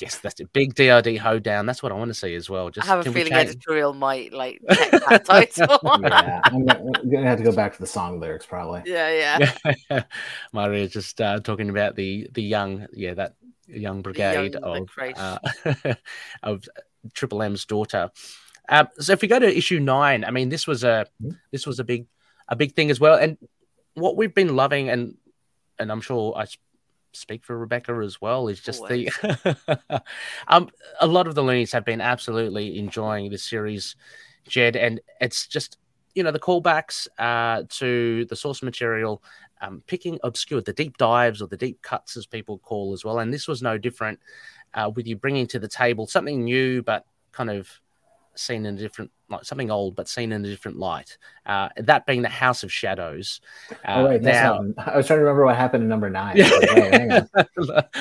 yes, 0.00 0.18
that's 0.18 0.40
it. 0.40 0.52
Big 0.52 0.74
DRD 0.74 1.18
hoedown. 1.18 1.66
That's 1.66 1.82
what 1.82 1.92
I 1.92 1.94
want 1.94 2.08
to 2.10 2.14
see 2.14 2.34
as 2.34 2.50
well. 2.50 2.66
I 2.66 2.70
Just 2.70 2.86
have 2.86 3.00
a 3.00 3.02
can 3.04 3.12
we 3.12 3.20
feeling 3.20 3.32
change- 3.32 3.50
editorial 3.50 3.94
might 3.94 4.32
like 4.32 4.60
check 4.70 4.90
that 5.08 5.24
title. 5.24 5.78
yeah, 6.02 6.40
I'm 6.44 6.66
gonna, 6.66 6.92
I'm 6.98 7.10
gonna 7.10 7.26
have 7.28 7.38
to 7.38 7.44
go 7.44 7.52
back 7.52 7.72
to 7.74 7.80
the 7.80 7.86
song 7.86 8.20
lyrics 8.20 8.46
probably. 8.46 8.82
yeah, 8.86 9.48
yeah. 9.90 10.02
Maria's 10.52 10.92
just 10.92 11.20
uh, 11.20 11.40
talking 11.40 11.70
about 11.70 11.96
the 11.96 12.28
the 12.32 12.42
young, 12.42 12.86
yeah, 12.92 13.14
that 13.14 13.34
young 13.66 14.02
brigade 14.02 14.54
young 14.54 14.62
of 14.62 14.88
uh, 15.16 15.38
of 16.42 16.68
Triple 17.14 17.42
M's 17.42 17.64
daughter. 17.64 18.10
Um, 18.68 18.88
so 18.98 19.12
if 19.12 19.22
we 19.22 19.28
go 19.28 19.38
to 19.38 19.56
issue 19.56 19.80
nine, 19.80 20.24
I 20.24 20.30
mean, 20.30 20.48
this 20.50 20.66
was 20.66 20.84
a 20.84 21.06
Mhm. 21.22 21.38
this 21.50 21.66
was 21.66 21.78
a 21.78 21.84
big 21.84 22.06
a 22.48 22.56
big 22.56 22.74
thing 22.74 22.90
as 22.90 23.00
well, 23.00 23.14
and 23.16 23.36
what 23.94 24.16
we've 24.16 24.34
been 24.34 24.56
loving, 24.56 24.88
and 24.90 25.16
and 25.78 25.90
I'm 25.90 26.00
sure 26.00 26.34
I 26.36 26.46
speak 27.12 27.44
for 27.44 27.56
Rebecca 27.56 27.92
as 28.04 28.20
well, 28.20 28.48
is 28.48 28.60
just 28.60 28.82
the 28.88 30.02
um 30.48 30.68
a 31.00 31.06
lot 31.06 31.26
of 31.26 31.34
the 31.34 31.42
loonies 31.42 31.72
have 31.72 31.84
been 31.84 32.00
absolutely 32.00 32.78
enjoying 32.78 33.30
this 33.30 33.44
series, 33.44 33.96
Jed, 34.46 34.76
and 34.76 35.00
it's 35.20 35.46
just 35.46 35.78
you 36.14 36.22
know 36.22 36.30
the 36.30 36.38
callbacks 36.40 37.06
uh, 37.18 37.62
to 37.68 38.24
the 38.26 38.36
source 38.36 38.62
material, 38.62 39.22
um, 39.60 39.82
picking 39.86 40.18
obscure 40.24 40.60
the 40.60 40.72
deep 40.72 40.96
dives 40.96 41.40
or 41.40 41.46
the 41.48 41.56
deep 41.56 41.80
cuts 41.82 42.16
as 42.16 42.26
people 42.26 42.58
call 42.58 42.92
as 42.92 43.04
well, 43.04 43.18
and 43.18 43.32
this 43.32 43.46
was 43.48 43.62
no 43.62 43.78
different 43.78 44.18
uh, 44.74 44.90
with 44.94 45.06
you 45.06 45.16
bringing 45.16 45.46
to 45.48 45.58
the 45.58 45.68
table 45.68 46.06
something 46.06 46.44
new 46.44 46.82
but 46.82 47.04
kind 47.32 47.50
of 47.50 47.68
seen 48.34 48.64
in 48.66 48.76
a 48.76 48.78
different 48.78 49.10
like 49.30 49.44
something 49.44 49.70
old 49.70 49.94
but 49.96 50.08
seen 50.08 50.30
in 50.32 50.44
a 50.44 50.48
different 50.48 50.78
light. 50.78 51.18
Uh, 51.44 51.68
that 51.76 52.06
being 52.06 52.22
the 52.22 52.28
House 52.28 52.62
of 52.62 52.72
Shadows. 52.72 53.40
Uh, 53.70 53.74
oh 53.88 54.08
wait, 54.08 54.22
now, 54.22 54.60
not, 54.76 54.88
I 54.88 54.96
was 54.96 55.06
trying 55.06 55.18
to 55.18 55.24
remember 55.24 55.44
what 55.44 55.56
happened 55.56 55.82
in 55.82 55.88
number 55.88 56.08
nine. 56.08 56.40
I 56.40 56.44
was 56.44 56.52
like, 56.62 56.74
wait, 56.76 56.94
hang 56.94 57.12
on. 57.12 57.28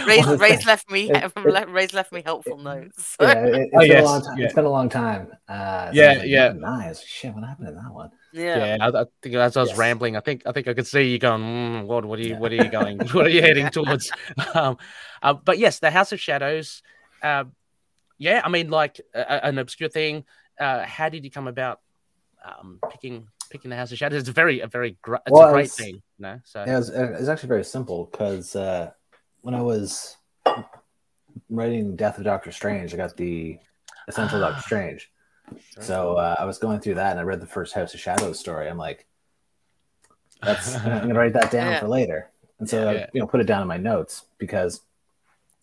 Ray's, 0.08 0.28
Ray's 0.40 0.66
left 0.66 0.90
me 0.92 1.10
it- 1.12 1.32
it- 1.36 1.70
Ray's 1.70 1.94
left 1.94 2.14
me 2.14 2.22
helpful 2.24 2.58
notes. 2.58 3.18
Yeah, 3.20 3.32
it, 3.46 3.54
has 3.56 3.68
Oh, 3.74 3.80
been 3.80 3.88
yes, 3.90 4.02
a 4.02 4.06
long 4.06 4.22
time. 4.22 4.38
yeah. 4.38 4.46
It's 4.46 4.54
been 4.54 4.66
a 4.66 4.70
long 4.70 4.90
time. 4.90 5.28
Uh, 5.50 5.86
so 5.88 5.92
Yeah, 5.94 6.14
like, 6.14 6.22
yeah. 6.28 6.48
number 6.50 6.62
Nine. 6.62 6.82
I 6.86 6.90
was 6.90 6.98
like, 7.00 7.08
Shit, 7.08 7.34
what 7.34 7.44
happened 7.44 7.68
in 7.70 7.76
that 7.76 7.92
one? 7.94 8.12
Yeah. 8.32 8.76
yeah, 8.76 8.78
I, 8.82 9.02
I 9.02 9.06
think 9.22 9.36
as 9.36 9.58
I 9.58 9.62
was 9.62 9.70
Yes. 9.70 9.78
rambling, 9.78 10.16
I 10.18 10.20
think 10.22 10.44
I 10.46 10.52
think 10.52 10.68
I 10.68 10.74
could 10.74 10.88
see 10.88 11.04
you 11.12 11.20
going, 11.20 11.42
mm, 11.42 11.86
"What? 11.86 12.06
What 12.06 12.20
are 12.20 12.22
you? 12.24 12.36
What 12.38 12.52
are 12.52 12.56
you 12.56 12.70
going? 12.70 12.98
what 13.14 13.26
are 13.26 13.30
you 13.30 13.42
heading 13.48 13.70
towards?" 13.70 14.12
Um, 14.54 14.78
uh, 15.22 15.34
but 15.34 15.58
yes, 15.58 15.80
the 15.80 15.92
House 15.92 16.12
of 16.12 16.20
Shadows. 16.20 16.82
Uh, 17.22 17.46
yeah, 18.20 18.42
I 18.44 18.50
mean, 18.50 18.70
like 18.70 19.00
a, 19.14 19.20
a- 19.22 19.46
an 19.48 19.58
obscure 19.60 19.90
thing. 19.90 20.26
Uh, 20.60 20.84
how 20.86 21.10
did 21.10 21.24
you 21.24 21.32
come 21.32 21.48
about 21.48 21.82
um, 22.46 22.80
picking 22.92 23.28
picking 23.50 23.70
the 23.70 23.78
House 23.78 23.92
of 23.92 23.98
Shadows? 23.98 24.22
It's 24.22 24.30
a 24.30 24.34
very 24.34 24.60
a 24.62 24.68
very 24.68 24.98
gr- 25.02 25.16
it's 25.16 25.32
Well, 25.32 25.50
a 25.50 25.52
great 25.54 25.66
it's- 25.66 25.78
thing, 25.78 25.96
you 25.96 26.24
know. 26.24 26.40
So 26.44 26.64
Yeah, 26.66 26.74
it 26.76 26.78
was, 26.78 26.90
it 26.90 27.12
was 27.20 27.30
actually 27.30 27.50
very 27.50 27.64
simple 27.64 28.10
because 28.12 28.56
uh, 28.56 28.92
when 29.42 29.54
I 29.56 29.62
was 29.62 30.18
writing 31.50 31.96
Death 31.96 32.18
of 32.18 32.24
Doctor 32.24 32.52
Strange, 32.52 32.94
I 32.94 32.98
got 32.98 33.16
the 33.18 33.60
Essential 34.08 34.40
Doctor 34.40 34.62
Strange. 34.66 35.10
So 35.80 36.16
uh, 36.16 36.36
I 36.38 36.46
was 36.46 36.58
going 36.58 36.80
through 36.80 36.96
that 36.96 37.12
and 37.12 37.20
I 37.20 37.24
read 37.24 37.40
the 37.40 37.46
first 37.48 37.74
House 37.74 37.94
of 37.94 38.00
Shadows 38.00 38.40
story. 38.40 38.68
I'm 38.70 38.78
like, 38.78 39.06
that's 40.42 40.76
I'm 40.76 41.02
gonna 41.08 41.14
write 41.14 41.34
that 41.34 41.52
down 41.52 41.72
Yeah. 41.72 41.80
for 41.80 41.88
later. 41.88 42.32
And 42.60 42.70
so 42.70 42.92
Yeah. 42.92 43.00
I, 43.02 43.08
you 43.14 43.22
know, 43.22 43.28
put 43.28 43.40
it 43.42 43.46
down 43.48 43.62
in 43.62 43.68
my 43.68 43.78
notes 43.78 44.26
because 44.38 44.82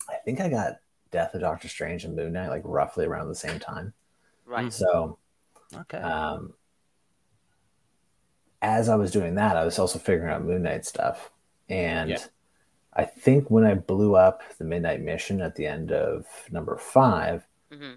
I 0.09 0.15
think 0.25 0.39
I 0.39 0.49
got 0.49 0.79
Death 1.11 1.33
of 1.33 1.41
Doctor 1.41 1.67
Strange 1.67 2.03
and 2.05 2.15
Moon 2.15 2.33
Knight 2.33 2.49
like 2.49 2.61
roughly 2.65 3.05
around 3.05 3.27
the 3.29 3.35
same 3.35 3.59
time. 3.59 3.93
Right. 4.45 4.71
So 4.71 5.17
okay, 5.73 5.97
um, 5.99 6.53
as 8.61 8.89
I 8.89 8.95
was 8.95 9.11
doing 9.11 9.35
that, 9.35 9.57
I 9.57 9.65
was 9.65 9.77
also 9.79 9.99
figuring 9.99 10.31
out 10.31 10.43
Moon 10.43 10.63
Knight 10.63 10.85
stuff. 10.85 11.31
And 11.69 12.09
Yeah. 12.09 12.23
I 12.93 13.03
think 13.05 13.51
when 13.51 13.65
I 13.65 13.73
blew 13.75 14.15
up 14.15 14.41
the 14.57 14.63
Midnight 14.63 15.01
Mission 15.01 15.41
at 15.41 15.55
the 15.55 15.67
end 15.67 15.91
of 15.91 16.25
number 16.51 16.77
five, 16.77 17.45
hmm 17.71 17.93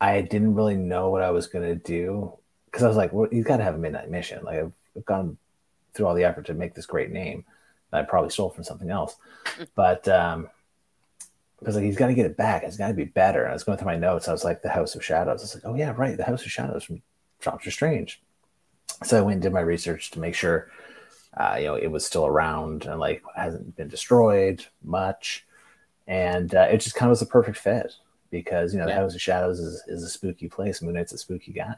I 0.00 0.20
didn't 0.20 0.54
really 0.54 0.76
know 0.76 1.10
what 1.10 1.22
I 1.22 1.30
was 1.30 1.46
gonna 1.46 1.74
do 1.74 2.36
because 2.66 2.82
I 2.82 2.88
was 2.88 2.96
like, 2.96 3.12
well, 3.12 3.28
he's 3.30 3.44
got 3.44 3.58
to 3.58 3.64
have 3.64 3.76
a 3.76 3.78
midnight 3.78 4.10
mission. 4.10 4.42
Like 4.44 4.58
I've, 4.58 4.72
I've 4.96 5.04
gone 5.04 5.38
through 5.92 6.06
all 6.06 6.14
the 6.14 6.24
effort 6.24 6.46
to 6.46 6.54
make 6.54 6.74
this 6.74 6.86
great 6.86 7.12
name 7.12 7.44
that 7.92 8.00
I 8.00 8.04
probably 8.04 8.30
stole 8.30 8.50
from 8.50 8.64
something 8.64 8.90
else, 8.90 9.14
but 9.76 10.08
um, 10.08 10.48
because 11.60 11.76
like 11.76 11.84
he's 11.84 11.96
got 11.96 12.08
to 12.08 12.14
get 12.14 12.26
it 12.26 12.36
back. 12.36 12.64
It's 12.64 12.76
got 12.76 12.88
to 12.88 12.94
be 12.94 13.04
better. 13.04 13.42
And 13.44 13.50
I 13.50 13.54
was 13.54 13.62
going 13.62 13.78
through 13.78 13.86
my 13.86 13.96
notes. 13.96 14.26
I 14.26 14.32
was 14.32 14.44
like, 14.44 14.60
the 14.60 14.68
House 14.68 14.96
of 14.96 15.04
Shadows. 15.04 15.40
I 15.40 15.44
was 15.44 15.54
like, 15.54 15.64
oh 15.64 15.76
yeah, 15.76 15.94
right, 15.96 16.16
the 16.16 16.24
House 16.24 16.44
of 16.44 16.50
Shadows 16.50 16.82
from 16.82 17.00
Doctor 17.40 17.70
Strange. 17.70 18.20
So 19.04 19.16
I 19.16 19.20
went 19.22 19.34
and 19.34 19.42
did 19.42 19.52
my 19.52 19.60
research 19.60 20.10
to 20.10 20.18
make 20.18 20.34
sure, 20.34 20.68
uh, 21.36 21.56
you 21.58 21.66
know, 21.66 21.76
it 21.76 21.86
was 21.86 22.04
still 22.04 22.26
around 22.26 22.86
and 22.86 22.98
like 22.98 23.22
hasn't 23.36 23.76
been 23.76 23.88
destroyed 23.88 24.66
much, 24.82 25.46
and 26.06 26.54
uh, 26.54 26.66
it 26.70 26.78
just 26.78 26.96
kind 26.96 27.08
of 27.08 27.10
was 27.10 27.22
a 27.22 27.26
perfect 27.26 27.56
fit 27.56 27.94
because 28.42 28.72
you 28.74 28.80
know 28.80 28.86
Yeah. 28.88 28.94
the 28.96 29.00
House 29.00 29.14
of 29.14 29.20
Shadows 29.22 29.60
is, 29.60 29.82
is 29.86 30.02
a 30.02 30.08
spooky 30.08 30.48
place. 30.48 30.82
Moon 30.82 30.94
Knight's 30.94 31.12
a 31.12 31.18
spooky 31.18 31.52
guy. 31.52 31.74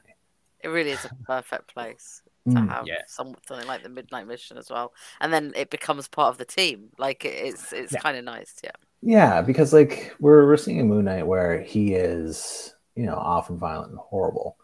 It 0.60 0.68
really 0.68 0.90
is 0.90 1.04
a 1.04 1.14
perfect 1.24 1.72
place 1.74 2.22
to 2.48 2.54
Mm. 2.54 2.68
have 2.68 2.86
Yeah. 2.86 3.02
some- 3.06 3.36
something 3.46 3.66
like 3.68 3.82
the 3.82 3.88
Midnight 3.88 4.26
Mission 4.26 4.56
as 4.56 4.70
well, 4.70 4.92
and 5.20 5.32
then 5.32 5.52
it 5.54 5.68
becomes 5.70 6.08
part 6.08 6.30
of 6.32 6.38
the 6.38 6.44
team. 6.44 6.90
Like 6.98 7.24
it's 7.24 7.72
it's 7.72 7.92
Yeah. 7.92 8.00
kind 8.00 8.16
of 8.16 8.24
nice, 8.24 8.54
yeah. 8.64 8.70
Yeah, 9.02 9.42
because 9.42 9.72
like 9.72 10.14
we're 10.20 10.46
we're 10.46 10.56
seeing 10.56 10.80
a 10.80 10.84
Moon 10.84 11.04
Knight 11.04 11.26
where 11.26 11.60
he 11.60 11.94
is, 11.94 12.74
you 12.94 13.04
know, 13.04 13.16
often 13.16 13.58
violent 13.58 13.90
and 13.90 13.98
horrible, 13.98 14.56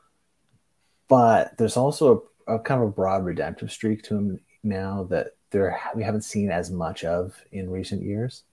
but 1.08 1.56
there's 1.58 1.76
also 1.76 2.30
a, 2.48 2.54
a 2.54 2.58
kind 2.58 2.80
of 2.82 2.88
a 2.88 2.92
broad 2.92 3.24
redemptive 3.24 3.70
streak 3.70 4.02
to 4.04 4.16
him 4.16 4.40
now 4.62 5.04
that 5.10 5.32
there 5.50 5.78
we 5.94 6.02
haven't 6.02 6.22
seen 6.22 6.50
as 6.50 6.70
much 6.70 7.04
of 7.04 7.36
in 7.52 7.68
recent 7.68 8.02
years, 8.02 8.44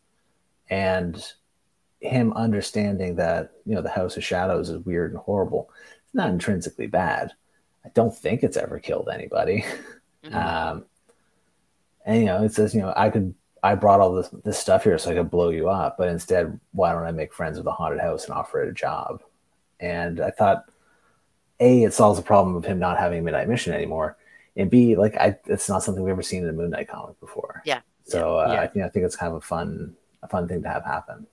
and 0.69 1.23
him 2.01 2.31
understanding 2.33 3.15
that 3.17 3.51
you 3.65 3.75
know 3.75 3.81
the 3.81 3.89
House 3.89 4.15
of 4.17 4.23
Shadows 4.23 4.69
is 4.69 4.85
weird 4.85 5.11
and 5.11 5.19
horrible. 5.19 5.69
It's 6.05 6.15
not 6.15 6.29
intrinsically 6.29 6.87
bad. 6.87 7.33
I 7.85 7.89
don't 7.89 8.15
think 8.15 8.43
it's 8.43 8.57
ever 8.57 8.79
killed 8.79 9.09
anybody. 9.13 9.65
Mhm. 10.25 10.35
Um, 10.35 10.85
and 12.05 12.19
you 12.19 12.25
know, 12.25 12.43
it 12.43 12.53
says, 12.53 12.75
you 12.75 12.81
know, 12.81 12.91
I 12.97 13.09
could, 13.09 13.33
I 13.63 13.75
brought 13.75 14.01
all 14.01 14.11
this 14.13 14.27
this 14.43 14.59
stuff 14.59 14.83
here 14.83 14.97
so 14.97 15.11
I 15.11 15.13
could 15.13 15.31
blow 15.31 15.47
you 15.47 15.69
up, 15.69 15.95
but 15.97 16.09
instead, 16.09 16.59
why 16.73 16.91
don't 16.91 17.05
I 17.05 17.11
make 17.11 17.33
friends 17.33 17.57
with 17.57 17.63
the 17.63 17.71
haunted 17.71 18.01
house 18.01 18.25
and 18.25 18.33
offer 18.33 18.61
it 18.61 18.67
a 18.67 18.73
job? 18.73 19.21
And 19.79 20.19
I 20.19 20.29
thought, 20.31 20.65
a, 21.61 21.83
it 21.83 21.93
solves 21.93 22.19
the 22.19 22.25
problem 22.25 22.57
of 22.57 22.65
him 22.65 22.79
not 22.79 22.97
having 22.99 23.19
a 23.19 23.21
midnight 23.21 23.47
mission 23.47 23.73
anymore, 23.73 24.17
and 24.57 24.69
b, 24.69 24.97
like, 24.97 25.15
I, 25.15 25.37
it's 25.45 25.69
not 25.69 25.83
something 25.83 26.03
we've 26.03 26.11
ever 26.11 26.21
seen 26.21 26.43
in 26.43 26.49
a 26.49 26.53
Moon 26.53 26.71
Knight 26.71 26.89
comic 26.89 27.17
before. 27.21 27.61
Yeah. 27.65 27.79
So, 28.03 28.39
uh, 28.39 28.51
Yeah. 28.51 28.61
I, 28.61 28.71
you 28.73 28.81
know, 28.81 28.87
I 28.87 28.89
think 28.89 29.05
it's 29.05 29.15
kind 29.15 29.31
of 29.31 29.37
a 29.37 29.41
fun, 29.41 29.95
a 30.21 30.27
fun 30.27 30.49
thing 30.49 30.63
to 30.63 30.69
have 30.69 30.83
happen. 30.83 31.27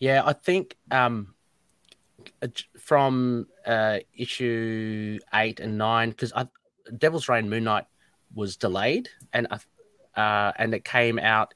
Yeah, 0.00 0.22
I 0.24 0.32
think 0.32 0.76
um, 0.90 1.34
uh, 2.42 2.48
from 2.78 3.46
uh, 3.66 3.98
issue 4.16 5.18
eight 5.34 5.60
and 5.60 5.78
nine, 5.78 6.10
because 6.10 6.32
Devil's 6.98 7.28
Reign 7.28 7.48
Moon 7.48 7.64
Knight 7.64 7.84
was 8.34 8.56
delayed, 8.56 9.08
and 9.32 9.46
uh, 10.16 10.52
and 10.58 10.74
it 10.74 10.84
came 10.84 11.18
out. 11.18 11.54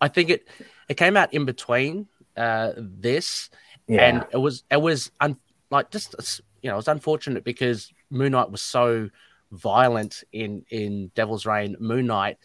I 0.00 0.08
think 0.08 0.30
it 0.30 0.48
it 0.88 0.96
came 0.96 1.16
out 1.16 1.32
in 1.34 1.44
between 1.44 2.08
uh, 2.36 2.72
this, 2.76 3.50
Yeah. 3.86 4.02
and 4.08 4.26
it 4.32 4.38
was 4.38 4.64
it 4.70 4.80
was 4.80 5.10
un- 5.20 5.38
like 5.70 5.90
just 5.90 6.14
uh, 6.18 6.22
you 6.62 6.68
know 6.70 6.74
it 6.74 6.76
was 6.76 6.88
unfortunate 6.88 7.44
because 7.44 7.92
Moon 8.10 8.32
Knight 8.32 8.50
was 8.50 8.62
so 8.62 9.10
violent 9.50 10.24
in 10.32 10.64
in 10.70 11.10
Devil's 11.14 11.44
Reign 11.46 11.76
Moon 11.78 12.06
Knight, 12.06 12.38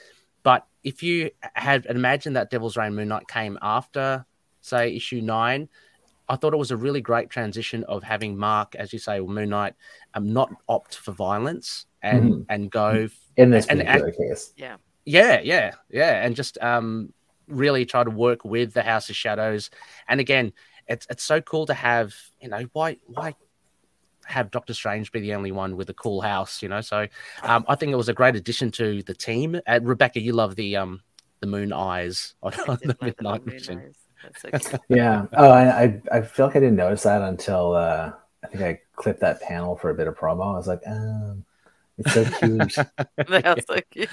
but 0.43 0.65
if 0.83 1.03
you 1.03 1.31
had 1.53 1.85
imagined 1.85 2.35
that 2.35 2.49
Devil's 2.49 2.77
Reign 2.77 2.95
Moon 2.95 3.07
Knight 3.09 3.27
came 3.27 3.57
after 3.61 4.25
say 4.67 4.95
issue 4.95 5.21
nine, 5.21 5.69
I 6.29 6.35
thought 6.35 6.53
it 6.53 6.57
was 6.57 6.71
a 6.71 6.77
really 6.77 7.01
great 7.01 7.29
transition 7.29 7.83
of 7.85 8.03
having 8.03 8.37
Mark, 8.37 8.75
as 8.75 8.91
you 8.93 8.99
say, 8.99 9.19
Moon 9.19 9.49
Knight, 9.49 9.75
um, 10.13 10.33
not 10.33 10.51
opt 10.67 10.95
for 10.97 11.11
violence 11.13 11.85
and 12.01 12.31
Mhm. 12.33 12.45
and 12.49 12.71
go 12.71 13.07
in 13.37 13.49
this 13.49 13.67
and- 13.67 13.79
particular 13.79 14.11
case. 14.11 14.53
yeah, 14.57 14.75
yeah, 15.05 15.39
yeah, 15.39 15.71
yeah, 15.89 16.23
and 16.25 16.35
just 16.35 16.57
um, 16.61 17.13
really 17.47 17.85
try 17.85 18.03
to 18.03 18.09
work 18.11 18.43
with 18.43 18.73
the 18.73 18.83
House 18.83 19.09
of 19.09 19.15
Shadows. 19.15 19.69
And 20.09 20.19
again, 20.19 20.51
it's 20.87 21.07
it's 21.09 21.23
so 21.23 21.39
cool 21.41 21.65
to 21.67 21.73
have 21.73 22.13
you 22.41 22.49
know 22.49 22.65
why 22.73 22.97
why 23.05 23.35
have 24.25 24.51
Doctor 24.51 24.73
Strange 24.73 25.09
be 25.13 25.21
the 25.21 25.33
only 25.33 25.53
one 25.53 25.77
with 25.77 25.89
a 25.89 25.93
cool 25.93 26.19
house, 26.19 26.61
you 26.61 26.67
know? 26.67 26.81
So 26.81 27.07
um, 27.43 27.63
I 27.69 27.75
think 27.75 27.93
it 27.93 27.95
was 27.95 28.09
a 28.09 28.13
great 28.13 28.35
addition 28.35 28.71
to 28.71 29.01
the 29.03 29.13
team. 29.13 29.57
Uh, 29.65 29.79
Rebecca, 29.81 30.19
you 30.19 30.33
love 30.33 30.55
the 30.57 30.75
um 30.75 31.01
the 31.39 31.47
moon 31.47 31.71
eyes 31.71 32.35
on, 32.43 32.53
I 32.53 32.63
on 32.71 32.77
did 32.77 32.81
the 32.81 32.87
like 32.87 32.99
the 32.99 33.05
midnight 33.05 33.45
mission. 33.45 33.79
Eyes. 33.79 33.95
That's 34.23 34.41
so. 34.41 34.77
Yeah. 34.89 35.25
Oh, 35.33 35.49
I, 35.49 35.83
I, 35.83 36.01
I 36.11 36.21
feel 36.21 36.47
like 36.47 36.55
I 36.55 36.59
didn't 36.59 36.75
notice 36.75 37.03
that 37.03 37.21
until 37.21 37.73
uh, 37.73 38.11
I 38.43 38.47
think 38.47 38.63
I 38.63 38.81
clipped 38.95 39.21
that 39.21 39.41
panel 39.41 39.75
for 39.75 39.89
a 39.89 39.93
bit 39.95 40.07
of 40.07 40.17
promo. 40.17 40.53
I 40.53 40.57
was 40.57 40.67
like, 40.67 40.81
um, 40.85 41.45
it's 41.97 42.13
so 42.13 42.25
cute. 42.25 42.75
They 43.27 43.43
are 43.43 43.57
so 43.67 43.79
cute. 43.91 44.09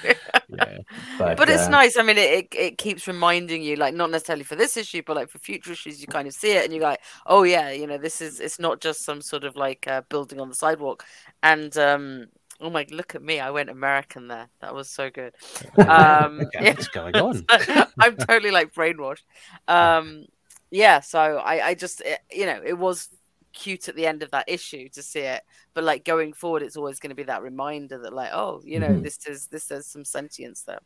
Yeah, 0.48 0.78
But, 1.18 1.36
but 1.36 1.48
it's 1.50 1.64
uh, 1.64 1.68
nice. 1.68 1.96
I 1.96 2.02
mean, 2.02 2.16
it, 2.16 2.32
it 2.32 2.54
it 2.54 2.78
keeps 2.78 3.06
reminding 3.06 3.62
you, 3.62 3.76
like 3.76 3.94
not 3.94 4.10
necessarily 4.10 4.44
for 4.44 4.56
this 4.56 4.76
issue, 4.76 5.02
but 5.06 5.16
like 5.16 5.28
for 5.28 5.38
future 5.38 5.72
issues, 5.72 6.00
you 6.00 6.06
kind 6.06 6.26
of 6.26 6.34
see 6.34 6.52
it 6.52 6.64
and 6.64 6.72
you're 6.72 6.82
like, 6.82 7.00
oh 7.26 7.42
yeah, 7.42 7.70
you 7.70 7.86
know, 7.86 7.98
this 7.98 8.20
is 8.20 8.40
it's 8.40 8.58
not 8.58 8.80
just 8.80 9.04
some 9.04 9.20
sort 9.20 9.44
of 9.44 9.56
like 9.56 9.86
uh, 9.86 10.02
building 10.08 10.40
on 10.40 10.48
the 10.48 10.54
sidewalk. 10.54 11.04
And 11.42 11.76
um, 11.76 12.26
oh 12.60 12.70
my, 12.70 12.86
look 12.90 13.14
at 13.14 13.22
me, 13.22 13.40
I 13.40 13.50
went 13.50 13.70
American 13.70 14.28
there. 14.28 14.48
That 14.60 14.74
was 14.74 14.90
so 14.90 15.10
good. 15.10 15.34
Um, 15.86 16.50
Okay, 16.54 16.58
yeah. 16.58 16.74
what's 16.74 16.88
going 16.88 17.16
on? 17.18 17.48
I'm 18.00 18.16
totally 18.16 18.50
like 18.50 18.72
brainwashed. 18.74 19.22
Um, 19.68 20.26
yeah, 20.70 21.00
so 21.00 21.18
I 21.38 21.68
I 21.68 21.74
just 21.74 22.00
it, 22.00 22.20
you 22.32 22.46
know 22.46 22.60
it 22.64 22.78
was 22.78 23.08
cute 23.52 23.88
at 23.88 23.94
the 23.96 24.06
end 24.06 24.22
of 24.22 24.30
that 24.32 24.44
issue 24.48 24.88
to 24.88 25.00
see 25.00 25.20
it 25.20 25.40
but 25.74 25.84
like 25.84 26.04
going 26.04 26.32
forward 26.32 26.60
it's 26.60 26.76
always 26.76 26.98
going 26.98 27.10
to 27.10 27.14
be 27.14 27.22
that 27.22 27.40
reminder 27.40 27.98
that 27.98 28.12
like 28.12 28.30
oh 28.32 28.60
you 28.64 28.80
know 28.80 28.96
Mhm. 28.96 29.00
this 29.00 29.16
is 29.28 29.46
this 29.46 29.68
has 29.68 29.86
some 29.86 30.04
sentience 30.04 30.62
there 30.64 30.80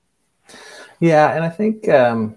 Yeah, 1.01 1.35
and 1.35 1.45
I 1.45 1.49
think 1.51 1.89
um, 1.89 2.37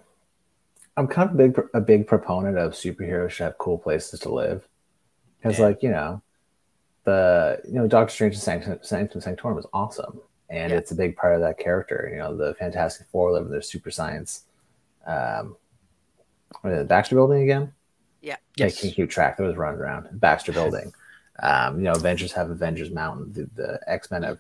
I'm 0.97 1.07
kind 1.07 1.29
of 1.29 1.35
a 1.35 1.37
big 1.37 1.61
a 1.75 1.81
big 1.81 2.07
proponent 2.07 2.57
of 2.57 2.73
superheroes 2.73 3.31
should 3.31 3.45
have 3.45 3.57
cool 3.57 3.77
places 3.77 4.19
to 4.21 4.33
live 4.33 4.67
because, 5.39 5.59
Yeah. 5.59 5.59
like 5.59 5.83
you 5.83 5.91
know, 5.91 6.21
the 7.03 7.59
you 7.65 7.73
know 7.73 7.87
Doctor 7.87 8.13
Strange 8.13 8.35
and 8.35 8.43
Sanctum, 8.43 8.79
Sanctum 8.81 9.21
Sanctorum 9.21 9.57
is 9.57 9.65
awesome, 9.73 10.19
and 10.49 10.71
Yeah. 10.71 10.77
it's 10.77 10.91
a 10.91 10.95
big 10.95 11.15
part 11.15 11.35
of 11.35 11.41
that 11.41 11.57
character. 11.57 12.09
You 12.11 12.19
know, 12.19 12.35
the 12.35 12.53
Fantastic 12.55 13.07
Four 13.07 13.31
live 13.33 13.45
in 13.45 13.51
their 13.51 13.61
super 13.61 13.91
science. 13.91 14.45
Um, 15.05 15.55
what 16.61 16.73
is 16.73 16.81
it, 16.81 16.87
Baxter 16.87 17.15
Building 17.15 17.43
again? 17.43 17.73
Yeah, 18.21 18.35
Yes. 18.55 18.79
can't 18.79 18.93
keep 18.93 19.09
track. 19.09 19.37
That 19.37 19.43
was 19.43 19.55
running 19.57 19.79
around 19.79 20.07
Baxter 20.19 20.51
Building. 20.59 20.93
Um, 21.41 21.77
you 21.77 21.83
know, 21.85 21.93
Avengers 21.93 22.31
have 22.33 22.51
Avengers 22.51 22.91
Mountain. 22.91 23.33
The, 23.33 23.49
the 23.55 23.79
X 23.87 24.11
Men 24.11 24.23
have 24.23 24.39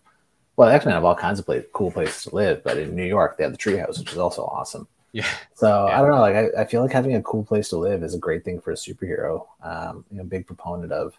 well, 0.57 0.69
X 0.69 0.85
Men 0.85 0.93
have 0.93 1.05
all 1.05 1.15
kinds 1.15 1.39
of 1.39 1.45
place, 1.45 1.63
cool 1.73 1.89
places 1.91 2.23
to 2.23 2.35
live, 2.35 2.63
but 2.63 2.77
in 2.77 2.95
New 2.95 3.05
York 3.05 3.37
they 3.37 3.43
have 3.43 3.53
the 3.53 3.57
Treehouse, 3.57 3.97
which 3.97 4.11
is 4.11 4.17
also 4.19 4.43
awesome. 4.43 4.87
Yeah. 5.13 5.25
So 5.55 5.87
Yeah. 5.87 5.97
I 5.97 6.01
don't 6.01 6.11
know. 6.11 6.19
Like 6.19 6.35
I, 6.35 6.61
I 6.61 6.65
feel 6.65 6.81
like 6.83 6.91
having 6.91 7.15
a 7.15 7.23
cool 7.23 7.43
place 7.43 7.69
to 7.69 7.77
live 7.77 8.03
is 8.03 8.13
a 8.13 8.19
great 8.19 8.45
thing 8.45 8.61
for 8.61 8.71
a 8.71 8.75
superhero. 8.75 9.47
Um, 9.63 10.05
you 10.11 10.17
know, 10.17 10.23
big 10.25 10.45
proponent 10.45 10.91
of 10.91 11.17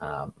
um, 0.00 0.32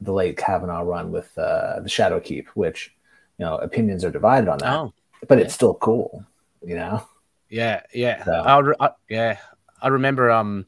the 0.00 0.12
late 0.12 0.36
Kavanagh 0.36 0.82
run 0.84 1.12
with 1.12 1.36
uh, 1.38 1.80
the 1.80 1.88
Shadow 1.88 2.20
Keep, 2.20 2.48
which 2.50 2.94
you 3.38 3.44
know 3.44 3.56
opinions 3.58 4.04
are 4.04 4.10
divided 4.10 4.48
on 4.48 4.58
that, 4.58 4.78
Oh, 4.78 4.92
but 5.28 5.38
yeah. 5.38 5.44
it's 5.44 5.54
still 5.54 5.74
cool. 5.74 6.24
You 6.64 6.76
know. 6.76 7.06
Yeah, 7.48 7.82
yeah. 7.92 8.24
So- 8.24 8.32
I, 8.32 8.58
re- 8.58 8.74
I, 8.80 8.90
yeah, 9.08 9.38
I 9.82 9.88
remember. 9.88 10.30
Um, 10.30 10.66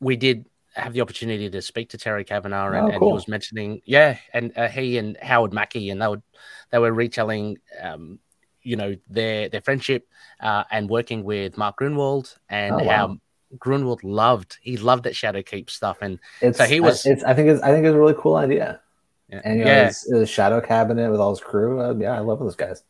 we 0.00 0.16
did 0.16 0.46
have 0.74 0.92
the 0.92 1.00
opportunity 1.02 1.48
to 1.50 1.62
speak 1.62 1.90
to 1.90 1.98
Terry 1.98 2.24
Kavanagh, 2.24 2.66
and, 2.72 2.88
Oh, 2.88 2.90
and 2.90 3.04
he 3.04 3.12
was 3.12 3.28
mentioning, 3.28 3.80
yeah, 3.84 4.16
and 4.32 4.52
uh, 4.56 4.68
he 4.68 4.98
and 4.98 5.16
Howard 5.22 5.52
Mackie, 5.52 5.90
and 5.90 6.00
they 6.00 6.08
would 6.08 6.22
they 6.70 6.78
were 6.78 6.92
retelling, 6.92 7.58
um, 7.82 8.18
you 8.62 8.76
know, 8.76 8.96
their 9.08 9.48
their 9.48 9.60
friendship 9.60 10.06
uh, 10.40 10.64
and 10.70 10.88
working 10.88 11.22
with 11.24 11.56
Mark 11.58 11.78
Gruenwald, 11.78 12.36
and 12.48 12.74
Oh, 12.76 12.84
how 12.88 13.06
wow. 13.08 13.16
Gruenwald 13.58 14.00
loved 14.02 14.58
he 14.62 14.76
loved 14.76 15.04
that 15.04 15.16
Shadow 15.16 15.42
Keep 15.42 15.70
stuff, 15.70 15.98
and 16.00 16.18
It's, 16.40 16.58
So 16.58 16.64
he 16.64 16.80
was- 16.80 17.04
It's. 17.06 17.22
I 17.24 17.34
think. 17.34 17.48
It's. 17.48 17.62
I 17.62 17.68
think 17.72 17.86
it's 17.86 17.94
a 17.94 17.98
really 17.98 18.14
cool 18.18 18.36
idea. 18.36 18.80
yeah, 19.28 19.40
And 19.44 19.58
you 19.58 19.64
know, 19.64 19.70
yeah, 19.70 19.86
his, 19.86 20.02
his 20.12 20.28
shadow 20.30 20.60
cabinet 20.60 21.10
with 21.10 21.20
all 21.20 21.30
his 21.30 21.40
crew. 21.40 21.80
Uh, 21.80 21.94
yeah, 21.94 22.12
I 22.16 22.20
love 22.20 22.38
those 22.40 22.56
guys. 22.56 22.82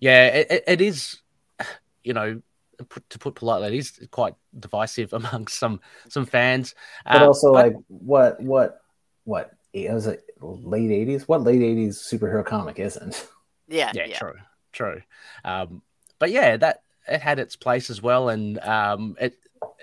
yeah, 0.00 0.26
it, 0.28 0.46
it- 0.50 0.64
it 0.66 0.80
is, 0.80 1.20
you 2.04 2.12
know. 2.14 2.40
put- 2.88 3.08
To 3.10 3.18
put 3.18 3.34
politely, 3.34 3.68
it 3.68 3.74
is 3.78 4.08
quite 4.10 4.34
divisive 4.58 5.12
amongst 5.20 5.58
some 5.58 5.80
some 6.08 6.24
fans. 6.26 6.74
But 7.04 7.22
Uh, 7.22 7.26
also, 7.26 7.52
but- 7.52 7.64
like, 7.66 7.76
what, 7.88 8.40
what, 8.40 8.80
what? 9.24 9.50
It 9.72 9.92
was 9.92 10.06
like 10.06 10.22
late 10.40 10.90
eighties. 10.90 11.28
What 11.28 11.42
late 11.42 11.62
eighties 11.62 11.98
superhero 11.98 12.44
comic 12.44 12.78
isn't? 12.80 13.28
yeah 13.68 13.92
yeah, 13.94 14.06
yeah, 14.06 14.18
true, 14.18 14.34
true. 14.72 15.02
Um, 15.44 15.82
but 16.18 16.30
yeah, 16.32 16.56
that 16.56 16.82
it 17.06 17.20
had 17.20 17.38
its 17.38 17.54
place 17.54 17.88
as 17.90 18.02
well, 18.02 18.30
and 18.30 18.58
um, 18.60 19.16
it 19.20 19.36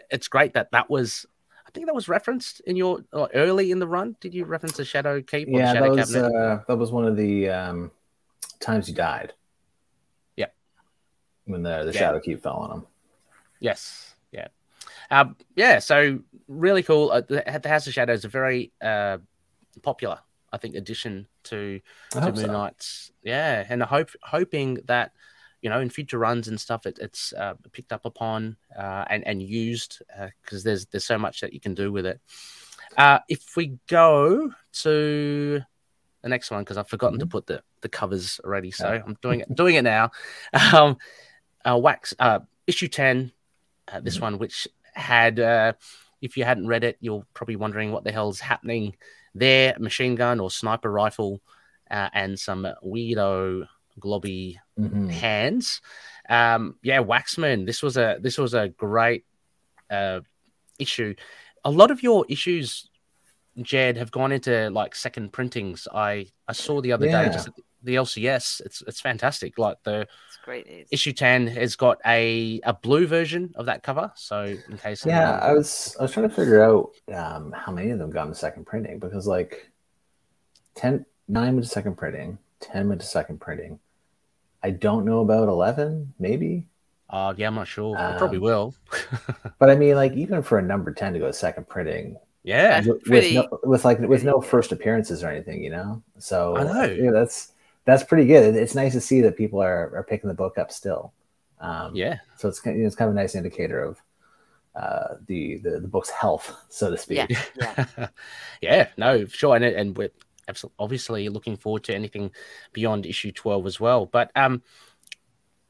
it's 0.10 0.28
great 0.28 0.54
that 0.54 0.72
that 0.72 0.90
was. 0.90 1.26
I 1.66 1.70
think 1.72 1.86
that 1.88 1.96
was 1.96 2.08
referenced 2.08 2.62
in 2.62 2.76
your 2.76 3.04
or 3.12 3.30
early 3.34 3.72
in 3.72 3.80
the 3.80 3.88
run. 3.88 4.16
Did 4.22 4.34
you 4.34 4.46
reference 4.46 4.78
the 4.78 4.86
Shadow 4.86 5.22
Keep? 5.22 5.50
Yeah, 5.50 5.74
the 5.74 5.80
that 5.82 5.90
was 5.92 6.16
uh, 6.16 6.64
that 6.68 6.78
was 6.78 6.92
one 6.92 7.06
of 7.06 7.18
the 7.18 7.50
um, 7.50 7.92
times 8.60 8.88
he 8.88 8.94
died. 8.94 9.34
Yeah. 10.38 10.48
when 11.46 11.64
the 11.64 11.84
the 11.84 11.92
Yeah. 11.92 12.00
shadow 12.00 12.20
keep 12.20 12.42
fell 12.42 12.56
on 12.58 12.72
him. 12.72 12.88
Yes, 13.60 14.16
yeah. 14.32 14.48
Um, 15.10 15.36
yeah, 15.56 15.80
so 15.80 16.20
really 16.48 16.84
cool. 16.84 17.12
Uh, 17.12 17.22
the, 17.22 17.60
the 17.62 17.70
House 17.70 17.88
of 17.88 17.94
Shadows 17.94 18.26
a 18.26 18.30
very 18.30 18.72
uh, 18.82 19.18
popular, 19.82 20.20
I 20.52 20.58
think, 20.58 20.76
addition 20.76 21.28
to, 21.46 21.82
I 22.16 22.20
to 22.20 22.26
Moon 22.28 22.36
so. 22.36 22.52
Knights. 22.52 23.12
Yeah, 23.24 23.66
and 23.68 23.84
I 23.84 23.88
hope 23.88 24.12
hoping 24.24 24.80
that 24.86 25.12
you 25.68 25.74
know 25.74 25.82
in 25.82 25.90
future 25.90 26.18
runs 26.18 26.48
and 26.48 26.58
stuff, 26.58 26.86
it, 26.86 26.98
it's 27.02 27.34
uh, 27.34 27.56
picked 27.74 27.92
up 27.92 28.06
upon 28.06 28.56
uh, 28.80 29.04
and 29.10 29.28
and 29.28 29.42
used 29.44 30.02
because 30.42 30.64
there's 30.64 30.86
there's 30.86 31.04
so 31.04 31.18
much 31.18 31.42
that 31.42 31.52
you 31.52 31.60
can 31.60 31.74
do 31.74 31.92
with 31.92 32.06
it. 32.06 32.22
Uh, 32.96 33.20
if 33.28 33.58
we 33.58 33.78
go 33.88 34.50
to 34.84 35.62
the 36.22 36.30
next 36.30 36.52
one 36.52 36.62
because 36.62 36.78
I've 36.78 36.88
forgotten 36.88 37.20
to 37.20 37.26
Mhm. 37.26 37.30
put 37.32 37.48
the, 37.48 37.62
the 37.82 37.90
covers 37.90 38.40
already, 38.46 38.72
so 38.72 38.94
Yeah. 38.94 39.04
I'm 39.06 39.18
doing 39.22 39.42
it 39.42 39.54
doing 39.54 39.76
it 39.76 39.82
now. 39.84 40.12
Um, 40.74 40.98
uh, 41.66 41.78
wax 41.78 42.14
uh, 42.18 42.40
issue 42.66 42.88
ten, 42.88 43.34
uh, 43.92 44.00
this 44.00 44.18
Mhm. 44.20 44.22
one 44.22 44.38
which 44.40 44.70
had 44.94 45.38
uh, 45.42 45.74
if 46.22 46.38
you 46.38 46.46
hadn't 46.46 46.68
read 46.68 46.86
it, 46.86 46.96
you're 47.02 47.26
probably 47.34 47.58
wondering 47.58 47.92
what 47.92 48.06
the 48.06 48.12
hell's 48.14 48.40
happening 48.40 48.96
there. 49.36 49.76
Machine 49.80 50.16
gun 50.16 50.40
or 50.40 50.50
sniper 50.50 50.90
rifle, 50.90 51.42
uh, 51.92 52.10
and 52.14 52.40
some 52.40 52.66
weirdo 52.82 53.68
globby 54.00 54.56
Mhm. 54.80 55.10
hands. 55.10 55.82
Um, 56.30 56.78
yeah, 56.84 57.02
Waxman. 57.02 57.66
This 57.66 57.82
was 57.82 57.98
a 57.98 58.18
this 58.22 58.38
was 58.38 58.54
a 58.54 58.70
great 58.70 59.26
uh, 59.90 60.20
issue. 60.80 61.16
A 61.64 61.72
lot 61.72 61.92
of 61.92 62.04
your 62.04 62.26
issues, 62.30 62.90
Jed, 63.62 63.98
have 63.98 64.12
gone 64.12 64.32
into 64.32 64.70
like 64.70 64.96
second 64.96 65.32
printings. 65.34 65.88
I 65.94 66.28
I 66.48 66.54
saw 66.54 66.82
the 66.82 66.92
other 66.92 67.08
day 67.08 67.30
just 67.32 67.50
the 67.84 67.96
LCS. 67.96 68.62
It's 68.66 68.82
it's 68.88 69.00
fantastic. 69.00 69.58
Like 69.58 69.78
the 69.84 70.02
It's 70.02 70.38
great. 70.44 70.68
News. 70.68 70.88
issue 70.92 71.14
ten 71.14 71.48
has 71.48 71.76
got 71.78 71.98
a 72.06 72.60
a 72.64 72.74
blue 72.74 73.08
version 73.08 73.54
of 73.56 73.66
that 73.68 73.84
cover. 73.84 74.12
So 74.16 74.44
in 74.44 74.78
case 74.78 75.06
Yeah, 75.06 75.22
anyone- 75.32 75.50
I 75.50 75.54
was 75.54 75.96
I 76.00 76.04
was 76.04 76.12
trying 76.12 76.28
to 76.30 76.36
figure 76.36 76.62
out 76.62 76.92
um, 77.14 77.52
how 77.54 77.72
many 77.72 77.92
of 77.92 78.00
them 78.00 78.10
got 78.12 78.24
into 78.28 78.36
second 78.36 78.66
printing 78.66 79.00
because 79.00 79.26
like 79.28 79.72
10, 80.76 81.06
9 81.28 81.54
went 81.56 81.64
to 81.66 81.70
second 81.70 81.96
printing, 81.96 82.38
10 82.60 82.88
went 82.90 83.02
to 83.02 83.08
second 83.08 83.40
printing. 83.40 83.80
I 84.64 84.72
don't 84.72 85.06
know 85.06 85.22
about 85.22 85.48
11, 85.50 86.14
maybe. 86.20 86.68
uh, 87.10 87.34
yeah, 87.38 87.48
I'm 87.48 87.56
not 87.56 87.68
sure. 87.68 88.02
I 88.04 88.14
probably 88.18 88.38
Um, 88.38 88.44
will. 88.44 88.76
But 89.60 89.70
I 89.70 89.76
mean, 89.76 89.96
like 89.96 90.14
even 90.14 90.42
for 90.44 90.58
a 90.60 90.62
number 90.62 90.92
10 90.94 91.14
to 91.14 91.20
go 91.20 91.28
to 91.28 91.34
second 91.34 91.68
printing 91.68 92.18
yeah, 92.44 92.82
with, 92.86 93.04
pretty- 93.04 93.38
with, 93.38 93.46
no, 93.52 93.60
with 93.64 93.86
like 93.86 94.00
with 94.00 94.10
pretty 94.10 94.26
no 94.26 94.42
first 94.42 94.72
appearances 94.72 95.24
or 95.24 95.30
anything, 95.30 95.64
you 95.64 95.70
know. 95.70 96.02
So 96.20 96.58
I 96.58 96.64
know. 96.64 96.84
yeah, 96.84 97.12
that's 97.12 97.54
that's 97.86 98.04
pretty 98.04 98.26
good. 98.28 98.56
It's 98.56 98.76
nice 98.76 98.94
to 98.94 99.02
see 99.02 99.22
that 99.22 99.38
people 99.38 99.62
are, 99.62 99.92
are 99.96 100.04
picking 100.04 100.28
the 100.30 100.34
book 100.34 100.58
up 100.58 100.72
still. 100.72 101.14
Um, 101.60 101.96
yeah, 101.96 102.20
So 102.38 102.48
it's 102.50 102.60
kind 102.60 102.80
of, 102.80 102.86
it's 102.86 102.96
kind 102.96 103.10
of 103.10 103.16
a 103.16 103.20
nice 103.20 103.36
indicator 103.36 103.82
of 103.84 104.02
uh, 104.76 105.16
the, 105.26 105.58
the 105.58 105.80
the 105.82 105.88
book's 105.88 106.10
health, 106.10 106.56
so 106.70 106.92
to 106.92 106.98
speak. 106.98 107.30
Yeah, 107.30 107.86
yeah. 107.98 108.08
yeah, 108.62 108.88
no, 108.98 109.26
sure, 109.26 109.56
and 109.56 109.66
and 109.66 109.98
we're 109.98 110.12
absolutely 110.48 110.76
obviously 110.80 111.30
looking 111.30 111.58
forward 111.58 111.84
to 111.86 111.96
anything 111.96 112.32
beyond 112.74 113.06
issue 113.06 113.32
twelve 113.32 113.66
as 113.66 113.80
well. 113.80 114.06
But 114.06 114.32
um, 114.36 114.62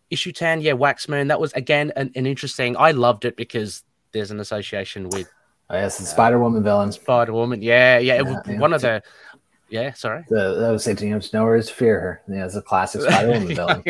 issue 0.09 0.31
ten, 0.31 0.61
yeah, 0.61 0.73
Waxman, 0.73 1.27
that 1.29 1.39
was 1.39 1.53
again 1.53 1.91
an, 1.95 2.11
an 2.15 2.25
interesting. 2.25 2.75
I 2.77 2.91
loved 2.91 3.25
it 3.25 3.35
because 3.35 3.83
there's 4.11 4.31
an 4.31 4.39
association 4.39 5.09
with 5.09 5.29
Oh, 5.69 5.75
yes, 5.75 5.97
the 5.97 6.05
Spider 6.05 6.39
Woman 6.39 6.63
villain. 6.63 6.93
Spider 6.93 7.33
Woman. 7.33 7.61
Yeah, 7.61 7.97
yeah, 7.97 8.15
it 8.15 8.23
was 8.25 8.35
Yeah, 8.45 8.53
yeah. 8.53 8.59
one 8.59 8.71
of 8.73 8.79
the. 8.81 9.03
Yeah, 9.69 9.91
sorry. 9.91 10.23
The, 10.29 10.53
that 10.61 10.71
would 10.71 10.79
say 10.79 10.95
to 10.95 11.05
you, 11.05 11.11
know, 11.13 11.19
nowhere 11.33 11.57
is 11.57 11.69
fear 11.69 11.99
her. 11.99 12.21
Yeah, 12.29 12.45
it's 12.45 12.55
a 12.55 12.61
classic 12.61 13.01
Spider 13.01 13.31
Woman 13.33 13.47
villain. 13.55 13.83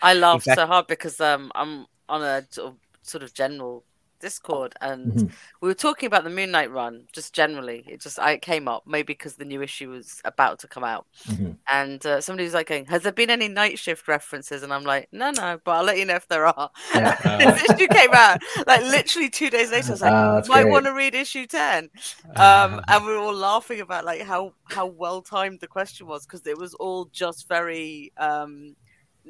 I 0.00 0.14
laughed 0.14 0.42
Exact- 0.46 0.60
so 0.60 0.66
hard 0.66 0.86
because 0.86 1.20
um 1.20 1.50
I'm 1.56 1.86
on 2.08 2.22
a 2.22 2.46
sort 2.50 2.68
of, 2.68 2.76
sort 3.02 3.24
of 3.24 3.34
general 3.34 3.82
Discord 4.20 4.74
and 4.80 5.12
Mhm. 5.12 5.32
we 5.60 5.68
were 5.68 5.74
talking 5.74 6.06
about 6.06 6.24
the 6.24 6.30
Moon 6.30 6.50
Knight 6.50 6.70
run 6.70 7.06
just 7.12 7.34
generally. 7.34 7.84
It 7.88 8.00
just 8.00 8.18
I 8.18 8.32
it 8.32 8.42
came 8.42 8.68
up 8.68 8.84
maybe 8.86 9.12
because 9.14 9.36
the 9.36 9.44
new 9.44 9.62
issue 9.62 9.90
was 9.90 10.20
about 10.24 10.58
to 10.60 10.68
come 10.68 10.84
out 10.84 11.06
Mhm. 11.26 11.56
and 11.70 12.04
uh, 12.06 12.20
somebody 12.20 12.44
was 12.44 12.54
like 12.54 12.68
going, 12.68 12.86
"Has 12.86 13.02
there 13.02 13.12
been 13.12 13.30
any 13.30 13.48
night 13.48 13.78
shift 13.78 14.06
references?" 14.08 14.62
And 14.62 14.72
I'm 14.72 14.84
like, 14.84 15.08
"No, 15.12 15.30
no, 15.30 15.58
but 15.64 15.72
I'll 15.72 15.84
let 15.84 15.98
you 15.98 16.04
know 16.04 16.16
if 16.16 16.28
there 16.28 16.46
are." 16.46 16.70
Yeah. 16.94 17.16
this 17.38 17.70
issue 17.70 17.88
came 17.88 18.10
out 18.12 18.40
like 18.66 18.82
literally 18.82 19.30
two 19.30 19.50
days 19.50 19.70
later. 19.72 19.88
I 19.88 19.90
was 19.92 20.00
like, 20.02 20.12
that's 20.12 20.48
"Might 20.48 20.68
want 20.68 20.86
to 20.86 20.92
read 20.92 21.14
issue 21.14 21.46
10. 21.46 21.90
um, 22.36 22.80
and 22.88 23.04
we 23.06 23.12
were 23.12 23.18
all 23.18 23.34
laughing 23.34 23.80
about 23.80 24.04
like 24.04 24.22
how 24.22 24.52
how 24.70 24.86
well 24.86 25.22
timed 25.22 25.60
the 25.60 25.66
question 25.68 26.06
was 26.06 26.26
because 26.26 26.46
it 26.46 26.58
was 26.58 26.74
all 26.74 27.06
just 27.06 27.48
very 27.48 28.12
um 28.18 28.76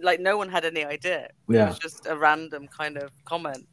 like 0.03 0.21
no 0.21 0.37
one 0.37 0.49
had 0.49 0.65
any 0.65 0.85
idea. 0.85 1.25
It 1.25 1.33
Yeah. 1.49 1.69
was 1.69 1.79
just 1.79 2.07
a 2.07 2.17
random 2.17 2.69
kind 2.69 2.97
of 2.97 3.11
comment. 3.25 3.67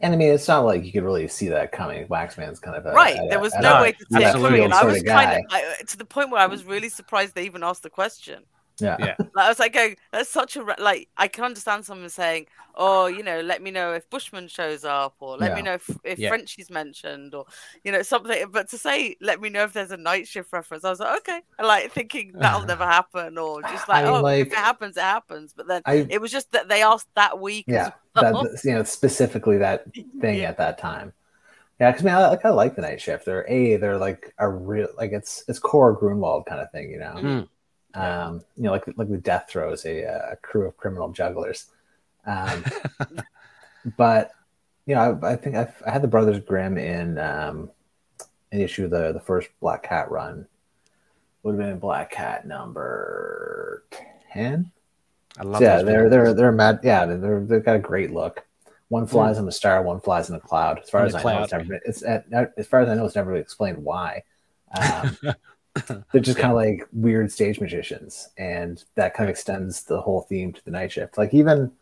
And 0.00 0.12
I 0.12 0.16
mean, 0.16 0.32
it's 0.32 0.46
not 0.48 0.64
like 0.64 0.84
you 0.84 0.92
could 0.92 1.04
really 1.04 1.26
see 1.28 1.48
that 1.48 1.72
coming. 1.72 2.06
Waxman's 2.08 2.60
kind 2.60 2.76
of 2.76 2.84
a, 2.86 2.92
right. 2.92 3.16
a- 3.18 3.28
there 3.28 3.40
was 3.40 3.54
a- 3.54 3.62
no 3.62 3.76
No, 3.76 3.82
way 3.82 3.92
to 3.92 3.98
see 4.10 4.22
it 4.22 4.32
coming. 4.32 4.64
And 4.64 4.74
I 4.74 4.84
was 4.84 5.02
kind 5.02 5.38
of 5.38 5.44
I, 5.50 5.74
to 5.86 5.96
the 5.96 6.04
point 6.04 6.30
where 6.30 6.40
I 6.40 6.46
was 6.46 6.64
really 6.64 6.88
surprised 6.88 7.34
they 7.34 7.44
even 7.46 7.62
asked 7.62 7.82
the 7.82 7.90
question. 7.90 8.42
Yeah. 8.80 8.96
Yeah. 9.00 9.16
Like, 9.34 9.44
I 9.44 9.48
was 9.48 9.58
like, 9.58 9.72
going, 9.74 9.96
that's 10.12 10.30
such 10.30 10.56
a 10.56 10.62
like. 10.78 11.08
I 11.16 11.28
can 11.28 11.44
understand 11.44 11.84
someone 11.84 12.08
saying, 12.08 12.46
"Oh, 12.74 13.06
you 13.06 13.22
know, 13.22 13.40
let 13.40 13.60
me 13.62 13.70
know 13.70 13.92
if 13.92 14.08
Bushman 14.08 14.48
shows 14.48 14.84
up, 14.84 15.14
or 15.20 15.36
let 15.36 15.54
me 15.54 15.60
know 15.62 15.74
if, 15.74 15.90
if 16.04 16.18
Yeah. 16.18 16.30
Frenchie's 16.30 16.70
mentioned, 16.70 17.34
or 17.34 17.44
you 17.84 17.92
know 17.92 18.02
something." 18.02 18.46
But 18.50 18.70
to 18.70 18.78
say, 18.78 19.16
"Let 19.20 19.40
me 19.42 19.50
know 19.50 19.64
if 19.64 19.72
there's 19.74 19.90
a 19.90 19.96
night 19.98 20.26
shift 20.26 20.52
reference," 20.52 20.84
I 20.84 20.90
was 20.90 21.00
like, 21.00 21.18
"Okay," 21.18 21.40
and, 21.58 21.66
like 21.66 21.92
thinking 21.92 22.32
that'll 22.38 22.66
never 22.66 22.84
happen, 22.86 23.36
or 23.36 23.60
just 23.62 23.88
like, 23.88 24.04
I 24.04 24.08
mean, 24.08 24.14
"Oh, 24.14 24.22
like- 24.22 24.46
if 24.46 24.52
it 24.52 24.58
happens, 24.58 24.96
it 24.96 25.02
happens." 25.02 25.52
But 25.54 25.66
then 25.68 25.82
I 25.84 26.06
it 26.08 26.20
was 26.20 26.32
just 26.32 26.52
that 26.52 26.68
they 26.68 26.82
asked 26.82 27.08
that 27.14 27.38
week. 27.38 27.66
yeah, 27.68 27.90
well. 28.14 28.44
that 28.44 28.60
you 28.64 28.72
know 28.72 28.84
specifically 28.84 29.58
that 29.58 29.84
thing 30.20 30.38
Yeah. 30.38 30.48
at 30.48 30.58
that 30.58 30.78
time. 30.78 31.12
Yeah, 31.78 31.90
because 31.90 32.06
I, 32.06 32.08
mean, 32.08 32.14
I, 32.14 32.30
I 32.30 32.36
kind 32.36 32.52
of 32.52 32.56
like 32.56 32.74
the 32.74 32.80
night 32.82 33.02
shift. 33.02 33.26
They're 33.26 33.46
a 33.50 33.76
they're 33.76 33.98
like 33.98 34.32
a 34.38 34.48
real 34.48 34.88
like 34.96 35.12
it's 35.12 35.44
it's 35.46 35.58
core 35.58 35.94
Gruenwald 36.00 36.46
kind 36.46 36.60
of 36.62 36.70
thing, 36.72 36.90
you 36.90 36.98
know. 36.98 37.14
Mm. 37.16 37.48
Um, 37.96 38.44
you 38.56 38.64
know, 38.64 38.72
like 38.72 38.84
like 38.96 39.08
the 39.08 39.16
Death 39.16 39.46
Throws, 39.48 39.84
a, 39.86 40.02
a 40.02 40.36
crew 40.42 40.66
of 40.66 40.76
criminal 40.76 41.10
jugglers. 41.10 41.66
Um, 42.26 42.64
but 43.96 44.32
you 44.86 44.94
know, 44.94 45.18
I, 45.22 45.32
I 45.32 45.36
think 45.36 45.56
I've, 45.56 45.82
I 45.86 45.90
had 45.90 46.02
the 46.02 46.08
Brothers 46.08 46.40
Grimm 46.40 46.76
in 46.78 47.18
um, 47.18 47.70
an 48.52 48.60
issue 48.60 48.84
of 48.84 48.90
the 48.90 49.12
the 49.12 49.20
first 49.20 49.48
Black 49.60 49.82
Cat 49.82 50.10
run. 50.10 50.46
Would 51.42 51.58
have 51.58 51.68
been 51.68 51.78
Black 51.78 52.10
Cat 52.10 52.46
number 52.46 53.84
ten. 54.32 54.72
I 55.38 55.42
love. 55.44 55.62
yeah, 55.62 55.76
those 55.78 55.86
they're 55.86 56.06
videos. 56.06 56.10
they're 56.10 56.34
they're 56.34 56.52
mad. 56.52 56.80
Yeah, 56.82 57.06
they're 57.06 57.40
they've 57.40 57.64
got 57.64 57.76
a 57.76 57.80
great 57.80 58.12
look. 58.12 58.44
One 58.88 59.06
flies 59.06 59.38
on 59.38 59.46
the 59.46 59.52
star, 59.52 59.82
one 59.82 60.00
flies 60.00 60.28
in 60.28 60.34
the 60.34 60.40
cloud. 60.40 60.78
As 60.78 60.88
far 60.88 61.00
On 61.00 61.06
as 61.08 61.14
I 61.16 61.22
know, 61.22 61.42
it's 61.42 61.52
never 61.52 61.64
been, 61.64 61.80
it's 61.84 62.02
as 62.02 62.66
far 62.68 62.80
as 62.80 62.88
I 62.88 62.94
know, 62.94 63.04
it's 63.04 63.16
never 63.16 63.30
really 63.30 63.42
explained 63.42 63.78
why. 63.78 64.22
Um, 64.80 65.18
they're 66.12 66.20
just 66.20 66.38
kind 66.38 66.52
of 66.52 66.56
like 66.56 66.86
weird 66.92 67.30
stage 67.30 67.60
magicians, 67.60 68.28
and 68.38 68.82
that 68.94 69.14
kind 69.14 69.28
of 69.28 69.32
extends 69.34 69.84
the 69.84 70.00
whole 70.00 70.22
theme 70.22 70.52
to 70.52 70.64
the 70.64 70.70
night 70.70 70.92
shift. 70.92 71.18
Like 71.18 71.34
even 71.34 71.72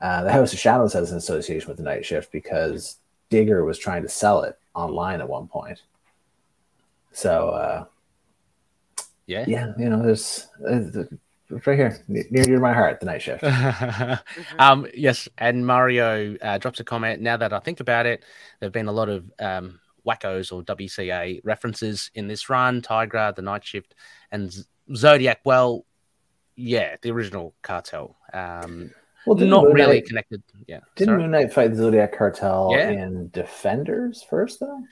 uh, 0.00 0.24
the 0.24 0.32
House 0.32 0.52
of 0.52 0.58
Shadows 0.58 0.92
has 0.92 1.12
an 1.12 1.18
association 1.18 1.68
with 1.68 1.76
the 1.76 1.82
night 1.82 2.04
shift 2.04 2.32
because 2.32 2.96
Digger 3.30 3.64
was 3.64 3.78
trying 3.78 4.02
to 4.02 4.08
sell 4.08 4.42
it 4.42 4.58
online 4.74 5.20
at 5.20 5.28
one 5.28 5.46
point. 5.46 5.82
So 7.12 7.50
uh, 7.50 7.84
yeah. 9.26 9.44
yeah, 9.46 9.72
you 9.78 9.88
know, 9.88 10.02
there's 10.02 10.48
uh, 10.68 11.04
it's 11.50 11.66
right 11.66 11.78
here 11.78 12.02
near 12.08 12.24
near 12.30 12.44
to 12.44 12.58
my 12.58 12.72
heart, 12.72 13.00
the 13.00 13.06
night 13.06 13.22
shift. 13.22 13.42
Mhm. 13.54 14.20
um, 14.58 14.86
yes, 14.94 15.28
and 15.38 15.66
Mario 15.66 16.36
uh, 16.36 16.58
drops 16.58 16.80
a 16.80 16.84
comment. 16.84 17.20
Now 17.22 17.36
that 17.36 17.52
I 17.52 17.60
think 17.60 17.80
about 17.80 18.06
it, 18.06 18.24
there 18.58 18.66
have 18.66 18.72
been 18.72 18.88
a 18.88 18.92
lot 18.92 19.08
of 19.08 19.30
um, 19.38 19.80
wackos 20.06 20.52
or 20.52 20.62
WCA 20.62 21.40
references 21.44 22.10
in 22.14 22.26
this 22.28 22.48
run. 22.50 22.82
Tigra, 22.82 23.34
the 23.34 23.42
Night 23.42 23.64
Shift, 23.64 23.94
and 24.30 24.54
Zodiac. 24.94 25.40
Well, 25.44 25.84
yeah, 26.56 26.96
the 27.02 27.10
original 27.10 27.54
cartel. 27.62 28.16
Um, 28.32 28.90
Well, 29.26 29.36
not 29.36 29.64
Moon 29.64 29.72
really 29.72 29.96
Knight- 30.00 30.06
connected. 30.06 30.42
Yeah, 30.66 30.80
Didn't 30.96 31.12
sorry. 31.12 31.22
Moon 31.22 31.30
Knight 31.30 31.52
fight 31.52 31.70
the 31.70 31.76
Zodiac 31.76 32.12
Cartel 32.16 32.68
Yeah. 32.72 32.90
in 32.90 33.30
Defenders 33.30 34.22
first, 34.22 34.60
though? 34.60 34.82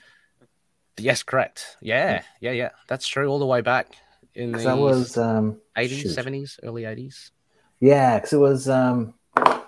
Yes, 0.97 1.23
correct. 1.23 1.77
Yeah, 1.81 2.23
yeah, 2.39 2.51
yeah. 2.51 2.69
That's 2.87 3.07
true. 3.07 3.27
All 3.27 3.39
the 3.39 3.45
way 3.45 3.61
back 3.61 3.95
in 4.35 4.51
the 4.51 4.57
that 4.59 4.77
was 4.77 5.17
um, 5.17 5.59
eighties, 5.77 5.99
shoot. 6.01 6.09
seventies, 6.09 6.59
early 6.63 6.85
eighties. 6.85 7.31
yeah, 7.79 8.17
because 8.17 8.33
it 8.33 8.37
was 8.37 8.67
um, 8.69 9.13
oh, 9.37 9.65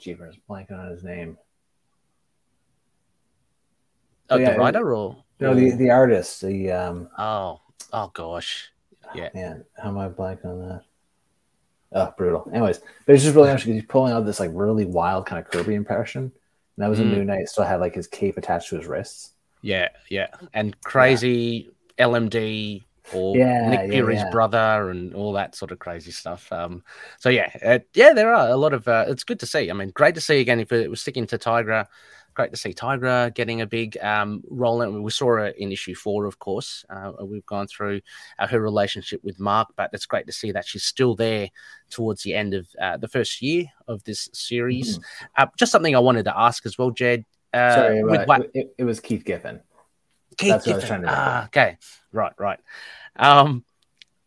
jeepers, 0.00 0.36
blanking 0.48 0.78
on 0.78 0.90
his 0.90 1.02
name. 1.04 1.38
Oh, 4.34 4.38
yeah, 4.38 4.52
the 4.52 4.58
writer 4.58 4.94
or 4.94 5.16
No, 5.40 5.54
the 5.54 5.70
the 5.72 5.90
artist. 5.90 6.40
The 6.42 6.70
um, 6.72 7.08
oh, 7.18 7.60
oh 7.92 8.10
gosh, 8.14 8.70
Yeah. 9.14 9.30
man, 9.34 9.64
how 9.76 9.88
am 9.88 9.98
I 9.98 10.08
blanking 10.08 10.46
on 10.46 10.68
that? 10.68 10.82
Oh, 11.94 12.14
brutal. 12.16 12.48
Anyways, 12.52 12.78
but 13.06 13.14
it's 13.14 13.22
just 13.22 13.34
really 13.36 13.48
interesting 13.50 13.74
because 13.74 13.82
he's 13.82 13.90
pulling 13.90 14.12
out 14.14 14.24
this 14.24 14.40
like 14.40 14.50
really 14.54 14.86
wild 14.86 15.26
kind 15.26 15.44
of 15.44 15.50
Kirby 15.50 15.74
impression. 15.74 16.22
And 16.22 16.32
that 16.84 16.88
was 16.88 17.00
Mm. 17.00 17.10
Moon 17.10 17.26
Knight. 17.26 17.48
Still 17.48 17.64
had 17.64 17.80
like 17.80 17.94
his 17.94 18.06
cape 18.06 18.38
attached 18.38 18.70
to 18.70 18.76
his 18.78 18.86
wrists. 18.86 19.32
yeah, 19.60 19.88
yeah, 20.08 20.28
and 20.54 20.80
crazy 20.82 21.70
LMD 21.98 22.82
or 23.12 23.36
Yeah, 23.36 23.68
Nick 23.68 23.80
yeah, 23.80 23.86
Fury's 23.90 24.20
yeah. 24.20 24.30
brother 24.30 24.88
and 24.90 25.14
all 25.14 25.32
that 25.34 25.54
sort 25.54 25.70
of 25.70 25.78
crazy 25.78 26.10
stuff. 26.12 26.50
Um, 26.50 26.82
so 27.18 27.28
yeah, 27.28 27.50
uh, 27.64 27.78
yeah, 27.94 28.12
there 28.14 28.32
are 28.34 28.48
a 28.48 28.56
lot 28.56 28.72
of. 28.72 28.88
Uh, 28.88 29.04
it's 29.08 29.24
good 29.24 29.38
to 29.40 29.46
see. 29.46 29.70
I 29.70 29.74
mean, 29.74 29.90
great 29.90 30.14
to 30.14 30.20
see 30.20 30.40
again 30.40 30.60
if 30.60 30.72
it 30.72 30.88
was 30.90 31.00
sticking 31.02 31.26
to 31.26 31.38
Tigra. 31.38 31.86
Great 32.34 32.50
to 32.52 32.56
see 32.56 32.72
Tigra 32.72 33.34
getting 33.34 33.60
a 33.60 33.66
big 33.66 33.96
um, 34.02 34.42
role. 34.48 34.82
And 34.82 35.02
We 35.02 35.10
saw 35.10 35.26
her 35.36 35.48
in 35.48 35.72
issue 35.72 35.94
four, 35.94 36.26
of 36.26 36.38
course. 36.38 36.84
Uh, 36.90 37.12
we've 37.24 37.46
gone 37.46 37.66
through 37.66 38.00
uh, 38.38 38.46
her 38.46 38.60
relationship 38.60 39.22
with 39.24 39.40
Mark, 39.40 39.68
but 39.76 39.90
it's 39.92 40.06
great 40.06 40.26
to 40.26 40.32
see 40.32 40.52
that 40.52 40.66
she's 40.66 40.84
still 40.84 41.14
there 41.14 41.48
towards 41.90 42.22
the 42.22 42.34
end 42.34 42.54
of 42.54 42.66
uh, 42.80 42.96
the 42.96 43.08
first 43.08 43.42
year 43.42 43.66
of 43.88 44.02
this 44.04 44.28
series. 44.32 44.98
Mm-hmm. 44.98 45.44
just 45.56 45.72
something 45.72 45.94
I 45.94 46.00
wanted 46.00 46.24
to 46.24 46.38
ask 46.38 46.66
as 46.66 46.78
well, 46.78 46.90
Jed. 46.90 47.24
Uh, 47.52 47.74
Sorry, 47.74 48.02
right. 48.02 48.50
it, 48.54 48.74
it, 48.78 48.84
was 48.84 49.00
Keith 49.00 49.24
Giffen. 49.24 49.60
Keith 50.38 50.50
That's 50.50 50.64
Giffen. 50.64 51.04
Ah, 51.06 51.46
okay, 51.46 51.76
right, 52.12 52.32
right. 52.38 52.58
Um, 53.16 53.64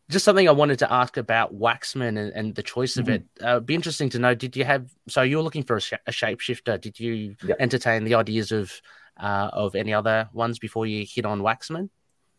just 0.10 0.26
something 0.26 0.48
I 0.48 0.52
wanted 0.52 0.80
to 0.80 0.92
ask 0.92 1.18
about 1.18 1.58
Waxman 1.58 2.20
and, 2.20 2.32
and 2.34 2.56
the 2.56 2.64
choice 2.64 2.98
of 2.98 3.06
mm-hmm. 3.06 3.14
it. 3.14 3.44
Uh, 3.44 3.60
be 3.60 3.74
interesting 3.74 4.10
to 4.10 4.20
know. 4.20 4.36
Did 4.36 4.56
you 4.56 4.64
have 4.64 4.90
so 5.08 5.22
you 5.22 5.38
were 5.38 5.44
looking 5.44 5.64
for 5.64 5.78
a, 5.78 5.82
sh- 5.82 5.94
a 6.06 6.12
shapeshifter? 6.12 6.80
Did 6.80 7.00
you 7.00 7.36
yep. 7.44 7.58
entertain 7.60 8.04
the 8.04 8.16
ideas 8.16 8.52
of 8.52 8.72
uh, 9.18 9.50
of 9.52 9.76
any 9.76 9.94
other 9.94 10.30
ones 10.34 10.60
before 10.60 10.86
you 10.86 11.06
hit 11.10 11.26
on 11.26 11.42
Waxman? 11.42 11.90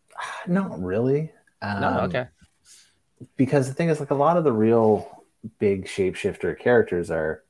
Not 0.47 0.81
really. 0.81 1.33
Um, 1.63 1.81
no, 1.81 2.01
okay. 2.01 2.29
Because 3.37 3.67
the 3.67 3.75
thing 3.75 3.89
is, 3.89 3.99
like 3.99 4.11
a 4.11 4.15
lot 4.15 4.37
of 4.37 4.45
the 4.45 4.53
real 4.53 5.25
big 5.59 5.87
shapeshifter 5.87 6.59
characters 6.59 7.11
are 7.11 7.43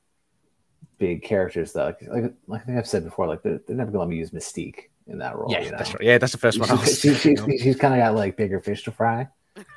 big 0.97 1.23
characters 1.23 1.73
that, 1.73 1.83
like, 1.83 2.01
like, 2.09 2.33
like 2.47 2.61
I 2.61 2.65
think 2.65 2.77
I've 2.77 2.87
said 2.87 3.03
before, 3.03 3.27
like 3.27 3.43
they're, 3.43 3.59
they're 3.67 3.75
never 3.75 3.91
going 3.91 3.99
to 3.99 3.99
let 3.99 4.09
me 4.09 4.15
use 4.15 4.31
Mystique 4.31 4.85
in 5.07 5.19
that 5.19 5.35
role. 5.35 5.51
Yeah, 5.51 5.59
you 5.59 5.71
know? 5.71 5.77
that's 5.77 5.93
right. 5.93 6.03
Yeah, 6.03 6.17
that's 6.17 6.31
the 6.31 6.37
first 6.37 6.59
one. 6.59 6.69
She, 6.85 7.13
she's 7.13 7.75
kind 7.75 7.93
of 7.93 7.99
got 7.99 8.15
like 8.15 8.37
bigger 8.37 8.59
fish 8.59 8.83
to 8.83 8.91
fry. 8.91 9.27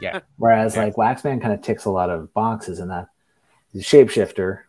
Yeah. 0.01 0.21
Whereas 0.37 0.77
yeah. 0.77 0.85
like 0.85 0.95
Waxman 0.95 1.41
kind 1.41 1.53
of 1.53 1.63
ticks 1.63 1.85
a 1.85 1.91
lot 1.91 2.11
of 2.11 2.33
boxes 2.35 2.79
in 2.79 2.89
that 2.89 3.09
he's 3.73 3.83
a 3.83 3.85
shapeshifter. 3.85 4.63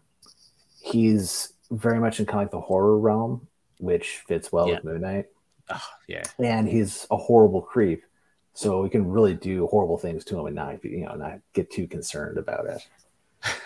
He's 0.82 1.54
very 1.70 2.00
much 2.00 2.20
in 2.20 2.26
kind 2.26 2.40
of 2.40 2.44
like 2.46 2.52
the 2.52 2.62
horror 2.62 2.98
realm, 2.98 3.48
which 3.80 4.24
fits 4.28 4.52
well 4.52 4.68
yeah. 4.68 4.76
with 4.76 4.84
Moon 4.84 5.02
Knight. 5.02 5.26
Oh, 5.70 5.88
yeah. 6.08 6.24
And 6.40 6.68
he's 6.68 7.08
a 7.12 7.18
horrible 7.18 7.62
creep. 7.62 8.04
So 8.54 8.82
we 8.82 8.90
can 8.90 9.10
really 9.10 9.34
do 9.34 9.68
horrible 9.68 9.98
things 9.98 10.26
to 10.26 10.40
him 10.40 10.46
and 10.48 10.56
not, 10.56 10.84
you 10.84 11.06
know, 11.06 11.16
not 11.16 11.40
get 11.54 11.72
too 11.72 11.88
concerned 11.88 12.38
about 12.38 12.66
it. 12.66 12.86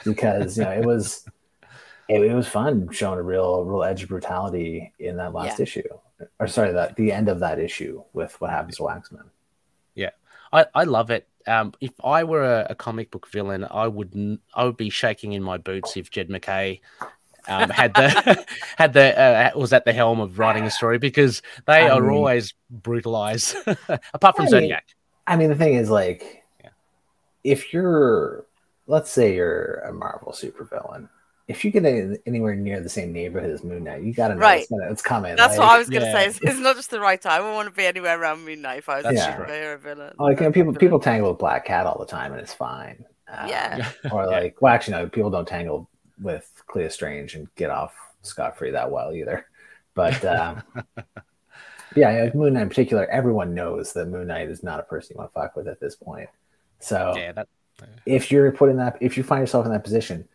Because, 0.05 0.57
you 0.57 0.63
know, 0.63 0.71
it 0.71 0.85
was 0.85 1.25
it, 2.09 2.21
it, 2.21 2.33
was 2.33 2.47
fun 2.47 2.89
showing 2.91 3.19
a 3.19 3.23
real 3.23 3.63
real 3.63 3.83
edge 3.83 4.03
of 4.03 4.09
brutality 4.09 4.93
in 4.99 5.17
that 5.17 5.33
last 5.33 5.59
yeah. 5.59 5.63
issue. 5.63 5.83
Or 6.39 6.47
sorry, 6.47 6.71
that 6.73 6.95
the 6.95 7.11
end 7.11 7.29
of 7.29 7.39
that 7.39 7.59
issue 7.59 8.03
with 8.13 8.39
what 8.39 8.51
happens 8.51 8.77
to 8.77 8.83
Waxman. 8.83 9.25
I, 10.51 10.65
I 10.73 10.83
love 10.83 11.09
it 11.11 11.27
um, 11.47 11.73
if 11.79 11.91
I 12.03 12.23
were 12.23 12.43
a, 12.43 12.67
a, 12.71 12.75
comic 12.75 13.11
book 13.11 13.27
villain, 13.27 13.67
I 13.69 13.87
would 13.87 14.39
I 14.53 14.63
would 14.63 14.77
be 14.77 14.89
shaking 14.89 15.33
in 15.33 15.43
my 15.43 15.57
boots 15.57 15.95
if 15.95 16.09
Jed 16.09 16.29
MacKay 16.29 16.81
um, 17.47 17.69
had 17.69 17.93
the 17.93 18.45
had 18.77 18.93
the 18.93 19.19
uh, 19.19 19.51
was 19.55 19.73
at 19.73 19.85
the 19.85 19.93
helm 19.93 20.19
of 20.19 20.39
writing 20.39 20.63
a 20.63 20.71
story 20.71 20.97
because 20.97 21.41
they 21.67 21.87
I 21.87 21.89
are 21.89 22.09
always 22.09 22.53
brutalized. 22.69 23.55
Apart 24.13 24.35
from 24.35 24.45
I 24.45 24.49
Zodiac. 24.49 24.85
Mean, 24.87 24.95
I 25.27 25.37
mean, 25.37 25.49
the 25.49 25.55
thing 25.55 25.75
is, 25.75 25.89
like, 25.89 26.43
yeah. 26.63 26.69
if 27.43 27.73
you're, 27.73 28.45
let's 28.87 29.09
say, 29.09 29.35
you're 29.35 29.79
a 29.79 29.93
Marvel 29.93 30.31
supervillain, 30.33 31.09
if 31.47 31.63
you 31.63 31.69
get 31.69 31.85
anywhere 32.25 32.55
near 32.55 32.81
the 32.81 32.89
same 32.89 33.13
neighborhood 33.13 33.51
as 33.51 33.63
Moon 33.63 33.83
Knight, 33.83 34.01
you 34.01 34.13
got 34.13 34.29
to 34.29 34.35
know 34.35 34.41
right. 34.41 34.61
it's, 34.61 34.69
gonna, 34.69 34.91
it's, 34.91 35.01
coming. 35.01 35.35
That's 35.35 35.57
like, 35.57 35.67
what 35.67 35.75
I 35.75 35.77
was 35.77 35.89
gonna 35.89 36.05
yeah. 36.05 36.11
say. 36.13 36.25
It's, 36.25 36.39
it's, 36.41 36.59
not 36.59 36.75
just 36.75 36.89
the 36.89 36.99
right 36.99 37.21
time. 37.21 37.33
I 37.33 37.39
wouldn't 37.39 37.55
want 37.55 37.69
to 37.69 37.75
be 37.75 37.85
anywhere 37.85 38.19
around 38.19 38.45
Moon 38.45 38.61
Knight 38.61 38.79
if 38.79 38.89
I 38.89 39.01
was 39.01 39.13
yeah. 39.13 39.43
a 39.47 39.77
villain. 39.77 40.13
Like 40.17 40.39
you 40.39 40.45
know, 40.47 40.51
people 40.51 40.73
people 40.73 40.99
tangle 40.99 41.29
with 41.29 41.39
Black 41.39 41.65
Cat 41.65 41.85
all 41.85 41.99
the 41.99 42.05
time, 42.05 42.31
and 42.31 42.41
it's 42.41 42.53
fine. 42.53 43.05
Um, 43.27 43.47
yeah. 43.47 43.91
Or 44.11 44.25
like, 44.25 44.61
well, 44.61 44.73
actually, 44.73 44.93
no, 44.93 45.09
people 45.09 45.29
don't 45.29 45.47
tangle 45.47 45.87
with 46.19 46.49
Clea 46.67 46.89
Strange 46.89 47.35
and 47.35 47.47
get 47.55 47.69
off 47.69 47.93
scot 48.23 48.57
free 48.57 48.71
that 48.71 48.89
well 48.89 49.13
either. 49.13 49.45
But 49.93 50.25
um, 50.25 50.63
yeah, 51.95 52.31
Moon 52.33 52.53
Knight 52.53 52.63
in 52.63 52.69
particular, 52.69 53.05
everyone 53.05 53.53
knows 53.53 53.93
that 53.93 54.07
Moon 54.07 54.27
Knight 54.27 54.49
is 54.49 54.63
not 54.63 54.79
a 54.79 54.83
person 54.83 55.13
you 55.13 55.19
want 55.19 55.31
to 55.31 55.39
fuck 55.39 55.55
with 55.55 55.67
at 55.67 55.79
this 55.79 55.95
point. 55.95 56.29
So 56.79 57.13
yeah, 57.15 57.33
that, 57.33 57.47
uh... 57.83 57.85
if 58.07 58.31
you're 58.31 58.51
put 58.51 58.69
in 58.69 58.77
that, 58.77 58.97
if 58.99 59.15
you 59.15 59.21
find 59.21 59.41
yourself 59.41 59.67
in 59.67 59.71
that 59.71 59.83
position 59.83 60.27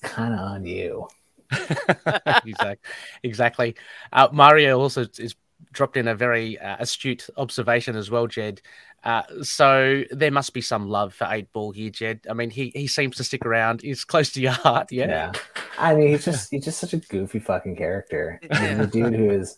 it's 0.00 0.12
kind 0.12 0.34
of 0.34 0.40
on 0.40 0.64
you. 0.66 1.08
exactly. 2.44 2.76
Exactly. 3.22 3.74
Uh, 4.12 4.28
Mario 4.32 4.78
also 4.78 5.06
is 5.18 5.34
dropped 5.72 5.96
in 5.96 6.08
a 6.08 6.14
very 6.14 6.58
uh, 6.58 6.76
astute 6.78 7.28
observation 7.36 7.96
as 7.96 8.10
well, 8.10 8.26
Jed. 8.26 8.60
Uh, 9.04 9.22
so 9.42 10.02
there 10.10 10.30
must 10.30 10.52
be 10.52 10.60
some 10.60 10.88
love 10.88 11.14
for 11.14 11.26
Eight 11.30 11.52
Ball 11.52 11.72
here, 11.72 11.90
Jed. 11.90 12.20
I 12.28 12.34
mean, 12.34 12.50
he 12.50 12.72
he 12.74 12.86
seems 12.86 13.16
to 13.16 13.24
stick 13.24 13.46
around. 13.46 13.82
He's 13.82 14.04
close 14.04 14.32
to 14.32 14.40
your 14.40 14.52
heart, 14.52 14.90
yeah. 14.90 15.08
Yeah. 15.08 15.32
I 15.78 15.94
mean, 15.94 16.08
he's 16.08 16.24
just 16.24 16.50
he's 16.50 16.64
just 16.64 16.80
such 16.80 16.94
a 16.94 16.98
goofy 16.98 17.38
fucking 17.38 17.76
character. 17.76 18.40
He's 18.42 18.78
a 18.78 18.86
dude 18.86 19.14
who 19.14 19.30
is 19.30 19.56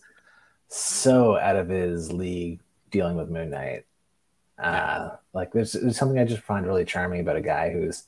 so 0.67 1.37
out 1.37 1.55
of 1.55 1.69
his 1.69 2.11
league 2.11 2.61
dealing 2.91 3.17
with 3.17 3.29
Moon 3.29 3.49
Knight. 3.49 3.85
Uh, 4.59 5.15
like 5.33 5.51
there's, 5.51 5.73
there's 5.73 5.97
something 5.97 6.19
I 6.19 6.25
just 6.25 6.43
find 6.43 6.67
really 6.67 6.85
charming 6.85 7.21
about 7.21 7.35
a 7.35 7.41
guy 7.41 7.71
who's 7.71 8.03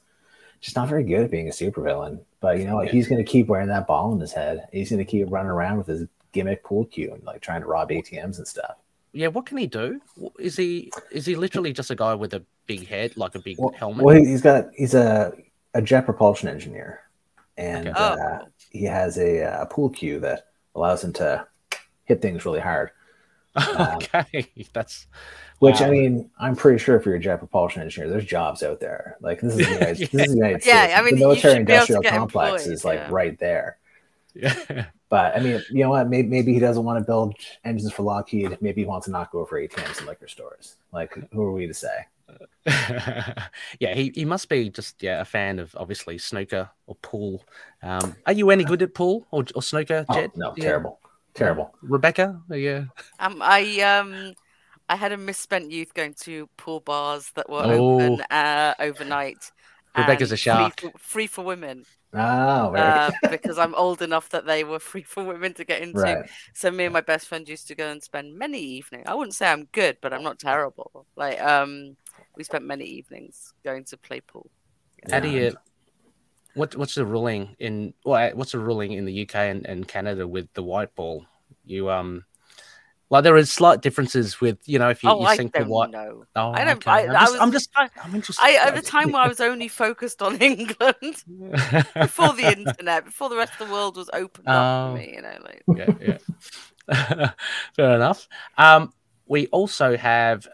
just 0.63 0.77
not 0.77 0.87
very 0.87 1.03
good 1.03 1.25
at 1.25 1.29
being 1.29 1.49
a 1.49 1.51
supervillain. 1.51 2.21
But 2.39 2.57
you 2.57 2.65
know 2.65 2.75
what? 2.75 2.87
He's 2.87 3.07
going 3.07 3.23
to 3.23 3.29
keep 3.29 3.47
wearing 3.47 3.67
that 3.67 3.85
ball 3.85 4.13
in 4.13 4.19
his 4.19 4.31
head. 4.31 4.67
He's 4.71 4.89
going 4.89 5.03
to 5.03 5.05
keep 5.05 5.29
running 5.29 5.51
around 5.51 5.77
with 5.77 5.87
his 5.87 6.07
gimmick 6.31 6.63
pool 6.63 6.85
cue 6.85 7.13
and 7.13 7.21
like 7.25 7.41
trying 7.41 7.61
to 7.61 7.67
rob 7.67 7.89
ATMs 7.89 8.37
and 8.37 8.47
stuff. 8.47 8.77
Yeah, 9.11 9.27
what 9.27 9.45
can 9.45 9.57
he 9.57 9.67
do? 9.67 9.99
Is 10.39 10.55
he 10.55 10.91
is 11.11 11.25
he 11.25 11.35
literally 11.35 11.73
just 11.73 11.91
a 11.91 11.95
guy 11.95 12.15
with 12.15 12.33
a 12.33 12.43
big 12.65 12.87
head, 12.87 13.15
like 13.17 13.35
a 13.35 13.39
big 13.39 13.57
well, 13.59 13.73
helmet? 13.77 14.05
Well, 14.05 14.15
he's 14.15 14.41
got 14.41 14.69
he's 14.73 14.93
a 14.93 15.33
a 15.73 15.81
jet 15.81 16.05
propulsion 16.05 16.47
engineer, 16.47 17.01
and 17.57 17.89
okay. 17.89 17.99
uh, 17.99 18.15
oh. 18.17 18.47
he 18.71 18.85
has 18.85 19.17
a, 19.17 19.39
a 19.41 19.67
pool 19.67 19.89
cue 19.89 20.19
that 20.21 20.47
allows 20.75 21.03
him 21.03 21.13
to 21.13 21.45
hit 22.05 22.21
things 22.21 22.45
really 22.45 22.61
hard. 22.61 22.91
okay, 23.57 24.47
um, 24.57 24.63
that's 24.73 25.07
which 25.63 25.79
wow. 25.79 25.87
I 25.87 25.89
mean, 25.91 26.29
I'm 26.37 26.57
pretty 26.57 26.77
sure 26.77 26.97
if 26.97 27.05
you're 27.05 27.15
a 27.15 27.19
jet 27.19 27.37
propulsion 27.37 27.81
engineer, 27.81 28.09
there's 28.09 28.25
jobs 28.25 28.63
out 28.63 28.81
there. 28.81 29.15
Like 29.21 29.39
this 29.39 29.53
is 29.53 29.59
the 29.59 29.73
United, 29.73 29.99
yeah. 29.99 30.07
this 30.11 30.27
is 30.27 30.31
the 30.33 30.35
United 30.35 30.65
yeah, 30.65 30.95
I 30.99 31.01
mean, 31.01 31.15
the 31.15 31.19
military 31.21 31.55
industrial 31.55 32.03
complex 32.03 32.63
employed, 32.63 32.73
is 32.73 32.83
like 32.83 32.99
yeah. 32.99 33.07
right 33.09 33.39
there. 33.39 33.77
Yeah. 34.35 34.85
But 35.09 35.37
I 35.37 35.41
mean, 35.41 35.61
you 35.69 35.83
know 35.83 35.91
what? 35.91 36.09
Maybe, 36.09 36.27
maybe 36.27 36.55
he 36.55 36.59
doesn't 36.59 36.83
want 36.83 36.97
to 36.97 37.05
build 37.05 37.35
engines 37.63 37.93
for 37.93 38.01
Lockheed. 38.01 38.57
Maybe 38.61 38.81
he 38.81 38.87
wants 38.87 39.05
to 39.05 39.11
knock 39.11 39.35
over 39.35 39.61
ATMs 39.61 39.99
and 39.99 40.07
liquor 40.07 40.27
stores. 40.27 40.77
Like, 40.91 41.15
who 41.31 41.43
are 41.43 41.51
we 41.51 41.67
to 41.67 41.73
say? 41.75 42.07
yeah, 42.65 43.93
he, 43.93 44.11
he 44.15 44.25
must 44.25 44.49
be 44.49 44.71
just 44.71 45.03
yeah 45.03 45.21
a 45.21 45.25
fan 45.25 45.59
of 45.59 45.75
obviously 45.77 46.17
snooker 46.17 46.67
or 46.87 46.95
pool. 46.95 47.45
Um, 47.83 48.15
are 48.25 48.33
you 48.33 48.49
any 48.49 48.63
good 48.63 48.81
at 48.81 48.95
pool 48.95 49.27
or, 49.29 49.45
or 49.53 49.61
snooker, 49.61 50.03
oh, 50.09 50.13
Jed? 50.15 50.31
no, 50.35 50.51
yeah. 50.57 50.63
terrible, 50.63 50.99
terrible. 51.35 51.75
Rebecca, 51.83 52.41
yeah. 52.49 52.85
Um, 53.19 53.39
I 53.39 53.81
um 53.81 54.33
I 54.89 54.95
had 54.95 55.11
a 55.11 55.17
misspent 55.17 55.71
youth 55.71 55.93
going 55.93 56.13
to 56.21 56.47
pool 56.57 56.79
bars 56.79 57.31
that 57.35 57.49
were 57.49 57.63
oh. 57.63 58.01
open 58.01 58.21
uh, 58.29 58.73
overnight. 58.79 59.51
Rebecca's 59.97 60.31
a 60.31 60.37
shark. 60.37 60.79
Free 60.79 60.89
for, 60.89 60.97
free 60.97 61.27
for 61.27 61.43
women. 61.43 61.85
Oh, 62.15 62.75
uh, 62.75 63.11
because 63.29 63.57
I'm 63.57 63.73
old 63.73 64.01
enough 64.01 64.29
that 64.29 64.45
they 64.45 64.63
were 64.63 64.79
free 64.91 65.03
for 65.03 65.23
women 65.23 65.53
to 65.55 65.63
get 65.63 65.81
into. 65.81 65.99
Right. 65.99 66.29
So 66.53 66.69
me 66.69 66.85
and 66.85 66.93
my 66.93 67.01
best 67.01 67.27
friend 67.27 67.47
used 67.47 67.67
to 67.69 67.75
go 67.75 67.89
and 67.89 68.03
spend 68.03 68.37
many 68.37 68.59
evenings. 68.59 69.05
I 69.07 69.15
wouldn't 69.15 69.35
say 69.35 69.47
I'm 69.47 69.65
good, 69.71 69.97
but 70.01 70.13
I'm 70.13 70.23
not 70.23 70.39
terrible. 70.39 71.07
Like 71.15 71.41
um, 71.41 71.95
we 72.35 72.43
spent 72.43 72.65
many 72.65 72.85
evenings 72.85 73.53
going 73.63 73.83
to 73.85 73.97
play 73.97 74.21
pool. 74.21 74.49
How 75.11 75.19
do 75.19 75.29
you? 75.29 75.53
What 76.53 76.75
what's 76.75 76.95
the 76.95 77.05
ruling 77.05 77.55
in? 77.57 77.93
Well, 78.05 78.31
what's 78.35 78.51
the 78.51 78.59
ruling 78.59 78.91
in 78.91 79.05
the 79.05 79.23
UK 79.23 79.35
and, 79.35 79.65
and 79.65 79.87
Canada 79.87 80.27
with 80.27 80.53
the 80.53 80.63
white 80.63 80.93
ball? 80.95 81.25
You 81.65 81.89
um 81.89 82.25
like 83.13 83.23
there 83.23 83.37
is 83.37 83.51
slight 83.51 83.81
differences 83.81 84.41
with 84.41 84.57
you 84.65 84.79
know 84.79 84.89
if 84.89 85.03
you, 85.03 85.09
oh, 85.11 85.21
you 85.21 85.27
I 85.27 85.37
think 85.37 85.53
don't 85.53 85.69
what 85.69 85.91
know. 85.91 86.25
Oh, 86.35 86.51
I 86.51 86.65
don't. 86.65 86.77
okay. 86.77 86.89
I, 86.91 87.01
I'm, 87.03 87.09
I 87.11 87.19
just, 87.19 87.31
was, 87.33 87.41
I'm 87.41 87.51
just. 87.51 87.69
I'm 88.03 88.15
interested. 88.15 88.43
I, 88.43 88.53
at 88.55 88.75
the 88.75 88.81
time 88.81 89.11
where 89.11 89.21
I 89.21 89.27
was 89.27 89.39
only 89.39 89.67
focused 89.67 90.23
on 90.23 90.35
England 90.41 90.97
before 91.93 92.33
the 92.33 92.51
internet, 92.57 93.05
before 93.05 93.29
the 93.29 93.37
rest 93.37 93.53
of 93.59 93.67
the 93.67 93.73
world 93.73 93.97
was 93.97 94.09
opened 94.13 94.47
up 94.47 94.95
for 94.95 94.97
Oh. 94.97 94.97
me. 94.97 95.13
You 95.15 95.21
know, 95.21 95.37
like 95.43 95.63
yeah, 96.01 96.17
yeah. 96.89 97.31
Fair 97.75 97.95
enough. 97.95 98.27
Um, 98.57 98.91
we 99.27 99.45
also 99.47 99.95
have. 99.95 100.47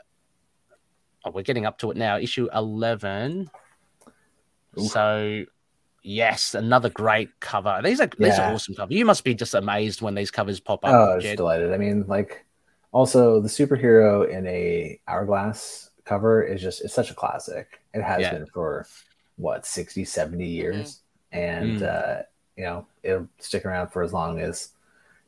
Oh, 1.23 1.31
we're 1.31 1.43
getting 1.43 1.65
up 1.65 1.77
to 1.79 1.91
it 1.91 1.97
now. 1.97 2.17
Issue 2.17 2.49
eleven. 2.53 3.49
Oof. 4.77 4.91
So, 4.91 5.45
yes, 6.03 6.55
another 6.55 6.89
great 6.89 7.29
cover. 7.39 7.79
These 7.83 8.01
are 8.01 8.09
these 8.17 8.37
are 8.37 8.53
awesome 8.53 8.75
covers. 8.75 8.95
You 8.95 9.05
must 9.05 9.23
be 9.23 9.33
just 9.33 9.53
amazed 9.53 10.01
when 10.01 10.13
these 10.15 10.29
covers 10.29 10.59
pop 10.59 10.83
up. 10.83 10.93
Oh, 10.93 11.11
I 11.11 11.15
was 11.15 11.23
Jed. 11.23 11.37
delighted. 11.37 11.73
I 11.73 11.77
mean, 11.77 12.05
like, 12.07 12.45
also 12.91 13.39
the 13.39 13.49
superhero 13.49 14.29
in 14.29 14.45
a 14.47 14.99
hourglass 15.07 15.91
cover 16.05 16.41
is 16.43 16.61
just 16.61 16.81
it's 16.81 16.93
such 16.93 17.11
a 17.11 17.15
classic. 17.15 17.79
It 17.93 18.01
has 18.01 18.21
Yeah. 18.21 18.33
been 18.33 18.45
for 18.47 18.87
what 19.37 19.65
60, 19.65 20.03
70 20.05 20.45
years, 20.45 21.01
and 21.31 21.79
Mm. 21.79 21.83
uh, 21.83 22.23
you 22.57 22.63
know 22.65 22.85
it'll 23.03 23.27
stick 23.39 23.65
around 23.65 23.89
for 23.89 24.03
as 24.03 24.11
long 24.13 24.39
as 24.39 24.69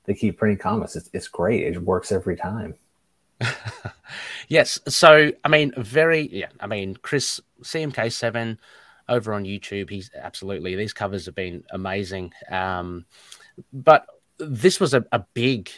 they 0.05 0.13
keep 0.13 0.37
printing 0.37 0.57
comics. 0.57 0.95
It's 0.95 1.09
it's 1.13 1.27
great. 1.27 1.63
It 1.63 1.81
works 1.81 2.11
every 2.11 2.35
time. 2.35 2.75
yes. 4.47 4.79
So, 4.87 5.31
I 5.43 5.47
mean, 5.47 5.73
very, 5.77 6.27
yeah. 6.31 6.49
I 6.59 6.67
mean, 6.67 6.95
Chris, 7.01 7.39
CMK7 7.63 8.57
over 9.09 9.33
on 9.33 9.45
YouTube, 9.45 9.89
he's 9.89 10.11
absolutely, 10.15 10.75
these 10.75 10.93
covers 10.93 11.25
have 11.25 11.35
been 11.35 11.63
amazing. 11.71 12.33
Um, 12.49 13.05
but 13.73 14.05
this 14.37 14.79
was 14.79 14.93
a, 14.93 15.03
a 15.11 15.25
big 15.33 15.69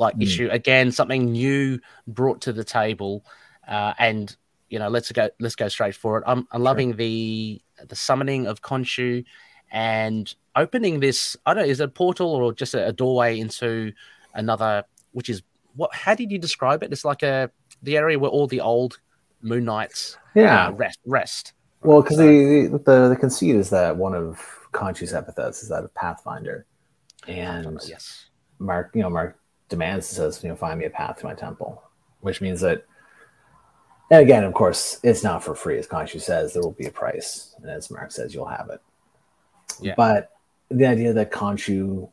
like 0.00 0.16
Mm. 0.16 0.22
issue 0.22 0.48
again, 0.50 0.90
something 0.90 1.30
new 1.30 1.78
brought 2.08 2.40
to 2.42 2.52
the 2.52 2.64
table, 2.64 3.24
uh, 3.68 3.92
and 3.98 4.34
you 4.70 4.78
know, 4.78 4.88
let's 4.88 5.12
go 5.12 5.28
let's 5.40 5.54
go 5.56 5.68
straight 5.68 5.94
for 5.94 6.18
it. 6.18 6.24
I'm, 6.26 6.38
I'm 6.52 6.58
Sure. 6.58 6.64
loving 6.64 6.96
the 6.96 7.60
the 7.88 7.96
summoning 7.96 8.46
of 8.46 8.62
Khonshu 8.62 9.24
and 9.70 10.34
opening 10.56 11.00
this. 11.00 11.36
I 11.46 11.54
don't 11.54 11.64
know, 11.64 11.68
is 11.70 11.80
it 11.80 11.84
a 11.84 11.88
portal 11.88 12.28
or 12.34 12.52
just 12.52 12.74
a, 12.74 12.88
a 12.88 12.92
doorway 12.92 13.38
into 13.38 13.92
another, 14.34 14.84
which 15.12 15.28
is 15.28 15.42
what? 15.76 15.94
How 15.94 16.14
did 16.14 16.32
you 16.32 16.38
describe 16.38 16.82
it? 16.82 16.92
It's 16.92 17.04
like 17.04 17.22
a 17.22 17.50
the 17.82 17.96
area 17.96 18.18
where 18.18 18.30
all 18.30 18.46
the 18.46 18.60
old 18.60 18.98
Moon 19.42 19.64
Knights 19.64 20.16
Yeah. 20.34 20.68
uh, 20.68 20.72
rest 20.72 20.98
rest. 21.06 21.52
Well, 21.82 22.02
because 22.02 22.16
So- 22.18 22.26
the, 22.26 22.80
the 22.84 23.08
the 23.10 23.16
conceit 23.16 23.56
is 23.56 23.70
that 23.70 23.96
one 23.96 24.14
of 24.14 24.38
Khonshu's 24.72 25.12
epithets 25.14 25.62
is 25.62 25.68
that 25.70 25.82
of 25.84 25.92
Pathfinder, 25.94 26.66
and 27.26 27.78
yes, 27.88 28.26
Mark, 28.58 28.90
you 28.94 29.02
know, 29.02 29.10
Mark 29.10 29.36
demands 29.70 30.06
says, 30.06 30.42
you 30.42 30.50
know, 30.50 30.56
find 30.56 30.78
me 30.78 30.84
a 30.84 30.90
path 30.90 31.18
to 31.18 31.26
my 31.26 31.34
temple, 31.34 31.82
which 32.20 32.42
means 32.42 32.60
that, 32.60 32.84
and 34.10 34.20
again, 34.20 34.44
of 34.44 34.52
course, 34.52 35.00
it's 35.02 35.24
not 35.24 35.42
for 35.42 35.54
free, 35.54 35.78
as 35.78 35.86
Khonshu 35.86 36.20
says, 36.20 36.52
there 36.52 36.62
will 36.62 36.72
be 36.72 36.86
a 36.86 36.90
price, 36.90 37.54
and 37.62 37.70
as 37.70 37.90
Mark 37.90 38.10
says, 38.12 38.34
you'll 38.34 38.46
have 38.46 38.68
it. 38.68 38.82
Yeah. 39.80 39.94
But 39.96 40.32
the 40.68 40.86
idea 40.86 41.12
that 41.14 41.32
Khonshu, 41.32 42.10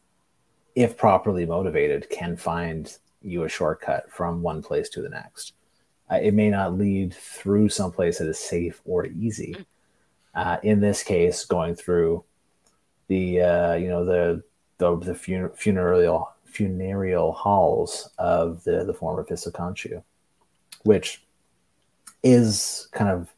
if 0.76 0.96
properly 0.96 1.46
motivated, 1.46 2.10
can 2.10 2.38
find 2.38 2.96
you 3.22 3.44
a 3.44 3.50
shortcut 3.50 4.12
from 4.12 4.42
one 4.42 4.62
place 4.62 4.90
to 4.90 5.02
the 5.02 5.10
next. 5.10 5.54
Uh, 6.10 6.20
it 6.22 6.34
may 6.34 6.50
not 6.50 6.78
lead 6.78 7.14
through 7.14 7.68
someplace 7.68 8.20
that 8.20 8.30
is 8.30 8.40
safe 8.40 8.82
or 8.86 9.08
easy. 9.08 9.66
Uh, 10.34 10.58
in 10.64 10.80
this 10.80 11.04
case, 11.04 11.44
going 11.46 11.76
through 11.76 12.24
the 13.08 13.42
uh, 13.42 13.74
you 13.74 13.88
know 13.88 14.06
the 14.06 14.44
the, 14.78 14.98
the 14.98 15.16
fun- 15.16 15.52
funereal 15.56 16.32
funereal 16.58 17.34
halls 17.34 18.10
of 18.18 18.64
the 18.64 18.84
the 18.84 18.94
former 18.94 19.24
Khonshu, 19.24 20.02
which 20.84 21.24
is 22.24 22.88
kind 22.92 23.12
of 23.12 23.30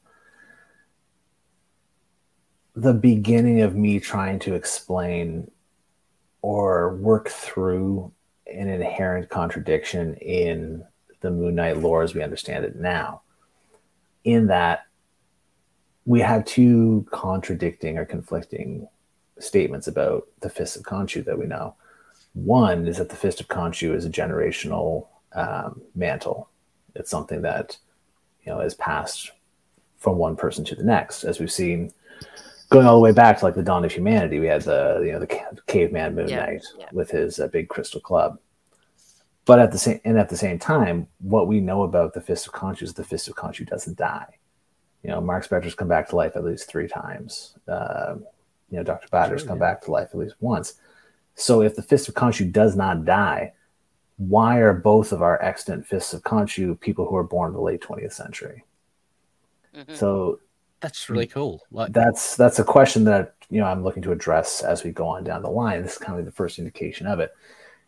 the 2.75 2.93
beginning 2.93 3.59
of 3.59 3.75
me 3.75 3.99
trying 3.99 4.39
to 4.39 4.55
explain 4.55 5.51
or 6.41 6.95
work 6.95 7.27
through 7.27 8.09
an 8.47 8.69
inherent 8.69 9.29
contradiction 9.29 10.15
in 10.15 10.85
the 11.19 11.29
Moon 11.29 11.55
Knight 11.55 11.77
lore 11.77 12.03
as 12.03 12.15
we 12.15 12.23
understand 12.23 12.63
it 12.63 12.77
now. 12.77 13.21
In 14.23 14.47
that 14.47 14.85
we 16.05 16.21
have 16.21 16.45
two 16.45 17.05
contradicting 17.11 17.97
or 17.97 18.05
conflicting 18.05 18.87
statements 19.39 19.87
about 19.87 20.27
the 20.39 20.49
Fist 20.49 20.77
of 20.77 20.83
Khonshu 20.83 21.25
that 21.25 21.37
we 21.37 21.45
know. 21.45 21.75
One 22.33 22.87
is 22.87 22.97
that 22.97 23.09
the 23.09 23.15
Fist 23.15 23.41
of 23.41 23.47
Khonshu 23.47 23.95
is 23.95 24.05
a 24.05 24.09
generational 24.09 25.07
um, 25.33 25.81
mantle. 25.95 26.49
It's 26.95 27.09
something 27.09 27.41
that 27.41 27.77
you 28.43 28.51
know 28.51 28.59
is 28.61 28.75
passed 28.75 29.31
from 29.97 30.17
one 30.17 30.35
person 30.35 30.63
to 30.65 30.75
the 30.75 30.83
next, 30.83 31.23
as 31.23 31.39
we've 31.39 31.51
seen 31.51 31.93
going 32.69 32.85
all 32.85 32.95
the 32.95 33.01
way 33.01 33.11
back 33.11 33.39
to 33.39 33.45
like 33.45 33.55
the 33.55 33.63
dawn 33.63 33.83
of 33.83 33.91
humanity. 33.91 34.39
We 34.39 34.47
had 34.47 34.61
the 34.61 35.01
you 35.05 35.11
know 35.11 35.19
the 35.19 35.61
caveman 35.67 36.15
Moon 36.15 36.29
Yeah, 36.29 36.45
Knight 36.45 36.65
yeah. 36.77 36.87
with 36.91 37.11
his 37.11 37.39
uh, 37.39 37.47
big 37.47 37.67
crystal 37.69 38.01
club. 38.01 38.39
But 39.45 39.59
at 39.59 39.71
the 39.71 39.79
same 39.79 39.99
and 40.05 40.19
at 40.19 40.29
the 40.29 40.37
same 40.37 40.59
time, 40.59 41.07
what 41.19 41.47
we 41.47 41.59
know 41.59 41.83
about 41.83 42.13
the 42.13 42.21
Fist 42.21 42.47
of 42.47 42.53
Khonshu 42.53 42.83
is 42.83 42.93
the 42.93 43.03
Fist 43.03 43.27
of 43.27 43.35
Khonshu 43.35 43.67
doesn't 43.67 43.97
die. 43.97 44.37
You 45.03 45.09
know, 45.09 45.21
Mark 45.21 45.47
Spector's 45.47 45.75
come 45.75 45.87
back 45.87 46.09
to 46.09 46.15
life 46.15 46.35
at 46.35 46.43
least 46.43 46.67
three 46.67 46.87
times. 46.87 47.55
Um, 47.67 48.25
you 48.69 48.77
know, 48.77 48.83
Dr. 48.83 49.07
Badr's 49.07 49.43
come 49.43 49.57
yeah. 49.57 49.71
back 49.71 49.81
to 49.83 49.91
life 49.91 50.09
at 50.11 50.17
least 50.17 50.35
once. 50.39 50.75
So 51.39 51.61
if 51.61 51.75
the 51.75 51.81
Fist 51.81 52.09
of 52.09 52.15
Khonshu 52.15 52.51
does 52.51 52.75
not 52.75 53.05
die, 53.05 53.53
why 54.17 54.57
are 54.57 54.73
both 54.73 55.11
of 55.13 55.21
our 55.21 55.41
extant 55.41 55.85
Fists 55.87 56.13
of 56.13 56.21
Khonshu 56.23 56.79
people 56.79 57.05
who 57.07 57.15
are 57.15 57.23
born 57.23 57.49
in 57.49 57.53
the 57.53 57.61
late 57.61 57.81
20th 57.81 58.11
century? 58.13 58.65
Mhm. 59.73 59.95
So 59.95 60.39
that's 60.81 61.09
really 61.09 61.27
cool. 61.27 61.61
Like 61.71 61.93
that's 61.93 62.35
that's 62.35 62.59
a 62.59 62.63
question 62.63 63.05
that 63.05 63.35
you 63.49 63.59
know 63.61 63.67
I'm 63.67 63.83
looking 63.83 64.03
to 64.03 64.11
address 64.11 64.61
as 64.63 64.83
we 64.83 64.91
go 64.91 65.07
on 65.07 65.23
down 65.23 65.41
the 65.41 65.49
line. 65.49 65.81
This 65.81 65.93
is 65.93 65.97
kind 65.97 66.19
of 66.19 66.25
the 66.25 66.31
first 66.31 66.59
indication 66.59 67.07
of 67.07 67.19
it, 67.21 67.33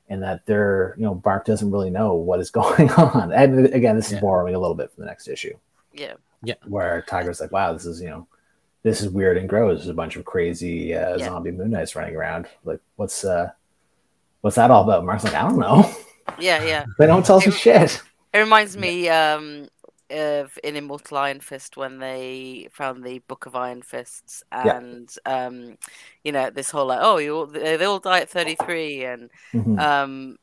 and 0.10 0.24
that 0.24 0.46
there, 0.46 0.94
you 0.98 1.04
know, 1.04 1.22
Mark 1.26 1.46
doesn't 1.46 1.72
really 1.72 1.90
know 1.90 2.14
what 2.14 2.40
is 2.40 2.52
going 2.62 2.90
on. 2.92 3.34
And 3.34 3.66
again, 3.74 3.96
this 3.98 4.08
is 4.08 4.14
Yeah. 4.14 4.22
borrowing 4.22 4.56
a 4.56 4.60
little 4.60 4.76
bit 4.76 4.92
from 4.94 5.02
the 5.04 5.08
next 5.10 5.28
issue, 5.28 5.58
Yeah, 5.94 6.14
yeah. 6.44 6.56
where 6.68 7.02
Tigra's 7.02 7.42
like, 7.42 7.52
"Wow, 7.52 7.74
this 7.74 7.86
is 7.86 8.02
you 8.02 8.10
know, 8.10 8.28
this 8.84 9.02
is 9.02 9.10
weird 9.10 9.38
and 9.38 9.48
gross. 9.50 9.80
There's 9.80 9.90
a 9.90 9.94
bunch 9.94 10.16
of 10.16 10.26
crazy 10.26 10.94
uh, 10.96 11.18
Yeah. 11.18 11.26
zombie 11.26 11.52
Moon 11.52 11.72
Knights 11.72 11.96
running 11.96 12.16
around. 12.16 12.48
Like, 12.64 12.80
what's 12.96 13.24
uh, 13.24 13.52
what's 14.42 14.56
that 14.56 14.72
all 14.72 14.84
about?" 14.84 15.06
Mark's 15.06 15.24
like, 15.24 15.34
"I 15.36 15.44
don't 15.44 15.60
know. 15.60 15.90
Yeah, 16.40 16.64
yeah. 16.64 16.86
they 16.98 17.08
don't 17.08 17.26
tell 17.26 17.38
us 17.38 17.48
It- 17.48 17.54
shit." 17.54 18.02
It 18.34 18.38
reminds 18.40 18.78
me 18.78 19.10
um, 19.10 19.68
of 20.10 20.58
in 20.64 20.76
Immortal 20.78 21.18
Iron 21.18 21.42
Fist 21.42 21.76
when 21.76 22.00
they 22.00 22.70
found 22.72 23.04
the 23.04 23.20
Book 23.20 23.46
of 23.46 23.56
Iron 23.56 23.82
Fists, 23.82 24.42
Yeah. 24.52 24.78
and 24.78 25.14
um, 25.26 25.78
you 26.24 26.32
know 26.32 26.50
this 26.50 26.70
whole 26.70 26.86
like, 26.88 27.00
oh, 27.02 27.18
you 27.18 27.36
all, 27.36 27.46
they 27.48 27.84
all 27.84 28.00
die 28.00 28.22
at 28.22 28.30
thirty 28.30 28.56
three, 28.56 29.04
and 29.04 29.30
Mhm. 29.54 29.80
um, 29.80 30.38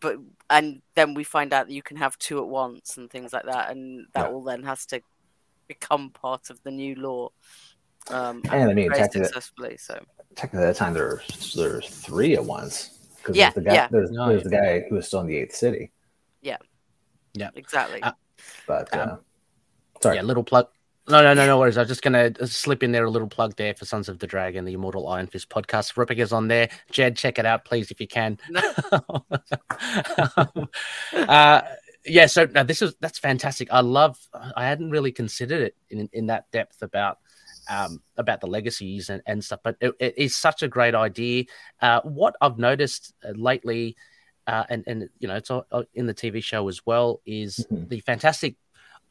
but 0.00 0.16
and 0.50 0.82
then 0.94 1.14
we 1.14 1.24
find 1.24 1.52
out 1.54 1.68
that 1.68 1.72
you 1.72 1.82
can 1.82 1.96
have 1.96 2.18
two 2.18 2.38
at 2.38 2.46
once 2.48 2.98
and 2.98 3.08
things 3.10 3.32
like 3.32 3.44
that, 3.46 3.70
and 3.70 4.06
that 4.14 4.26
Yeah. 4.28 4.32
all 4.34 4.42
then 4.42 4.62
has 4.64 4.84
to 4.86 5.00
become 5.68 6.10
part 6.10 6.50
of 6.50 6.62
the 6.64 6.70
new 6.70 6.94
lore. 6.96 7.30
Um, 8.10 8.42
And 8.50 8.70
I 8.70 8.74
mean, 8.74 8.90
technically, 8.90 9.24
successfully, 9.24 9.76
so 9.76 10.02
technically, 10.34 10.66
at 10.66 10.72
that 10.72 10.76
time 10.76 10.94
there 10.94 11.22
there 11.56 11.74
were 11.74 11.82
three 11.82 12.34
at 12.34 12.44
once 12.44 12.98
because 13.18 13.36
Yeah, 13.36 13.50
there's 13.50 13.64
the 13.64 13.70
guy 13.70 13.74
yeah. 13.74 13.88
there's, 13.90 14.10
Oh, 14.18 14.28
there's 14.28 14.42
yeah. 14.44 14.48
the 14.48 14.56
guy 14.56 14.80
who 14.88 14.94
was 14.96 15.06
still 15.06 15.20
in 15.20 15.26
the 15.26 15.36
eighth 15.36 15.54
city. 15.54 15.92
Yeah, 16.42 16.56
yeah, 17.34 17.50
exactly. 17.54 18.02
Uh, 18.02 18.12
But 18.66 18.92
Um, 18.94 19.10
uh, 19.10 19.16
sorry, 20.02 20.16
Yeah, 20.16 20.22
little 20.22 20.44
plug. 20.44 20.68
No, 21.08 21.22
no, 21.22 21.34
no, 21.34 21.44
no 21.46 21.58
worries. 21.58 21.76
I 21.76 21.80
was 21.80 21.88
just 21.88 22.02
gonna 22.02 22.30
uh, 22.40 22.46
slip 22.46 22.82
in 22.82 22.92
there 22.92 23.04
a 23.04 23.10
little 23.10 23.28
plug 23.28 23.56
there 23.56 23.74
for 23.74 23.84
Sons 23.84 24.08
of 24.08 24.20
the 24.20 24.26
Dragon, 24.28 24.64
the 24.64 24.74
Immortal 24.74 25.08
Iron 25.08 25.26
Fist 25.26 25.48
podcast. 25.48 25.96
Rippiger's 25.96 26.32
on 26.32 26.46
there. 26.46 26.68
Jed, 26.92 27.16
check 27.16 27.38
it 27.38 27.46
out, 27.46 27.64
please, 27.64 27.90
if 27.90 28.00
you 28.00 28.06
can. 28.06 28.38
uh, 31.12 31.62
yeah, 32.06 32.26
so 32.26 32.46
no, 32.46 32.62
this 32.62 32.82
is 32.82 32.94
that's 33.00 33.18
fantastic. 33.18 33.68
I 33.72 33.80
love. 33.80 34.18
I 34.32 34.66
hadn't 34.66 34.90
really 34.90 35.12
considered 35.12 35.62
it 35.62 35.76
in 35.90 36.08
in 36.12 36.26
that 36.26 36.50
depth 36.52 36.82
about 36.82 37.18
um, 37.70 38.02
about 38.18 38.40
the 38.40 38.46
legacies 38.46 39.08
and, 39.08 39.22
and 39.26 39.42
stuff, 39.42 39.60
but 39.62 39.76
it, 39.80 39.94
it 40.00 40.14
is 40.18 40.36
such 40.36 40.62
a 40.62 40.68
great 40.68 40.94
idea. 40.94 41.44
Uh, 41.80 42.00
what 42.02 42.34
I've 42.42 42.58
noticed 42.58 43.14
uh, 43.24 43.30
lately, 43.34 43.96
uh, 44.46 44.64
and 44.68 44.84
and 44.86 45.08
you 45.20 45.28
know, 45.28 45.36
it's 45.36 45.50
all, 45.50 45.64
uh, 45.72 45.84
in 45.94 46.06
the 46.06 46.12
TV 46.14 46.42
show 46.42 46.68
as 46.68 46.84
well, 46.84 47.20
is 47.24 47.64
Mhm. 47.72 47.88
the 47.88 48.00
fantastic 48.00 48.56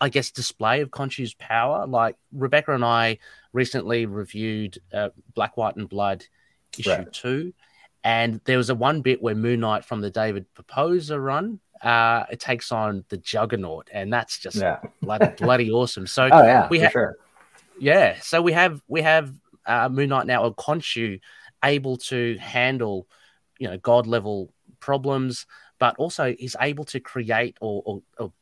I 0.02 0.08
guess, 0.08 0.32
display 0.32 0.80
of 0.80 0.92
Khonshu's 0.92 1.34
power. 1.34 1.86
Like 1.86 2.16
Rebecca 2.32 2.74
and 2.74 2.86
I 2.86 3.18
recently 3.52 4.06
reviewed 4.06 4.80
uh, 4.94 5.10
Black, 5.34 5.58
White, 5.58 5.76
and 5.76 5.90
Blood 5.90 6.24
issue 6.78 6.90
Right. 6.90 7.12
two, 7.12 7.54
and 8.06 8.40
there 8.46 8.56
was 8.58 8.70
a 8.70 8.76
one 8.76 9.02
bit 9.02 9.22
where 9.22 9.36
Moon 9.36 9.60
Knight 9.60 9.84
from 9.84 10.00
the 10.00 10.10
David 10.10 10.46
Proposer 10.54 11.20
run, 11.20 11.60
uh, 11.82 12.24
it 12.32 12.40
takes 12.40 12.72
on 12.72 13.04
the 13.10 13.18
Juggernaut, 13.18 13.90
and 13.92 14.12
that's 14.14 14.40
just 14.40 14.56
yeah. 14.56 14.80
bloody, 15.02 15.28
bloody 15.36 15.70
awesome. 15.80 16.08
So 16.08 16.30
Oh 16.32 16.44
yeah, 16.46 16.70
we 16.70 16.80
for 16.80 16.86
ha- 16.86 16.92
sure. 16.92 17.18
Yeah, 17.80 18.20
so 18.22 18.42
we 18.42 18.54
have 18.54 18.82
we 18.88 19.02
have 19.02 19.34
uh, 19.66 19.90
Moon 19.90 20.10
Knight 20.10 20.28
now, 20.28 20.44
or 20.44 20.54
Khonshu, 20.54 21.20
able 21.64 21.98
to 21.98 22.38
handle 22.38 23.08
you 23.58 23.68
know 23.68 23.78
god 23.78 24.08
level 24.08 24.54
problems, 24.80 25.46
but 25.80 25.96
also 25.98 26.36
is 26.40 26.56
able 26.60 26.86
to 26.86 27.00
create 27.00 27.58
or, 27.62 27.82
or, 27.86 28.02
or 28.18 28.34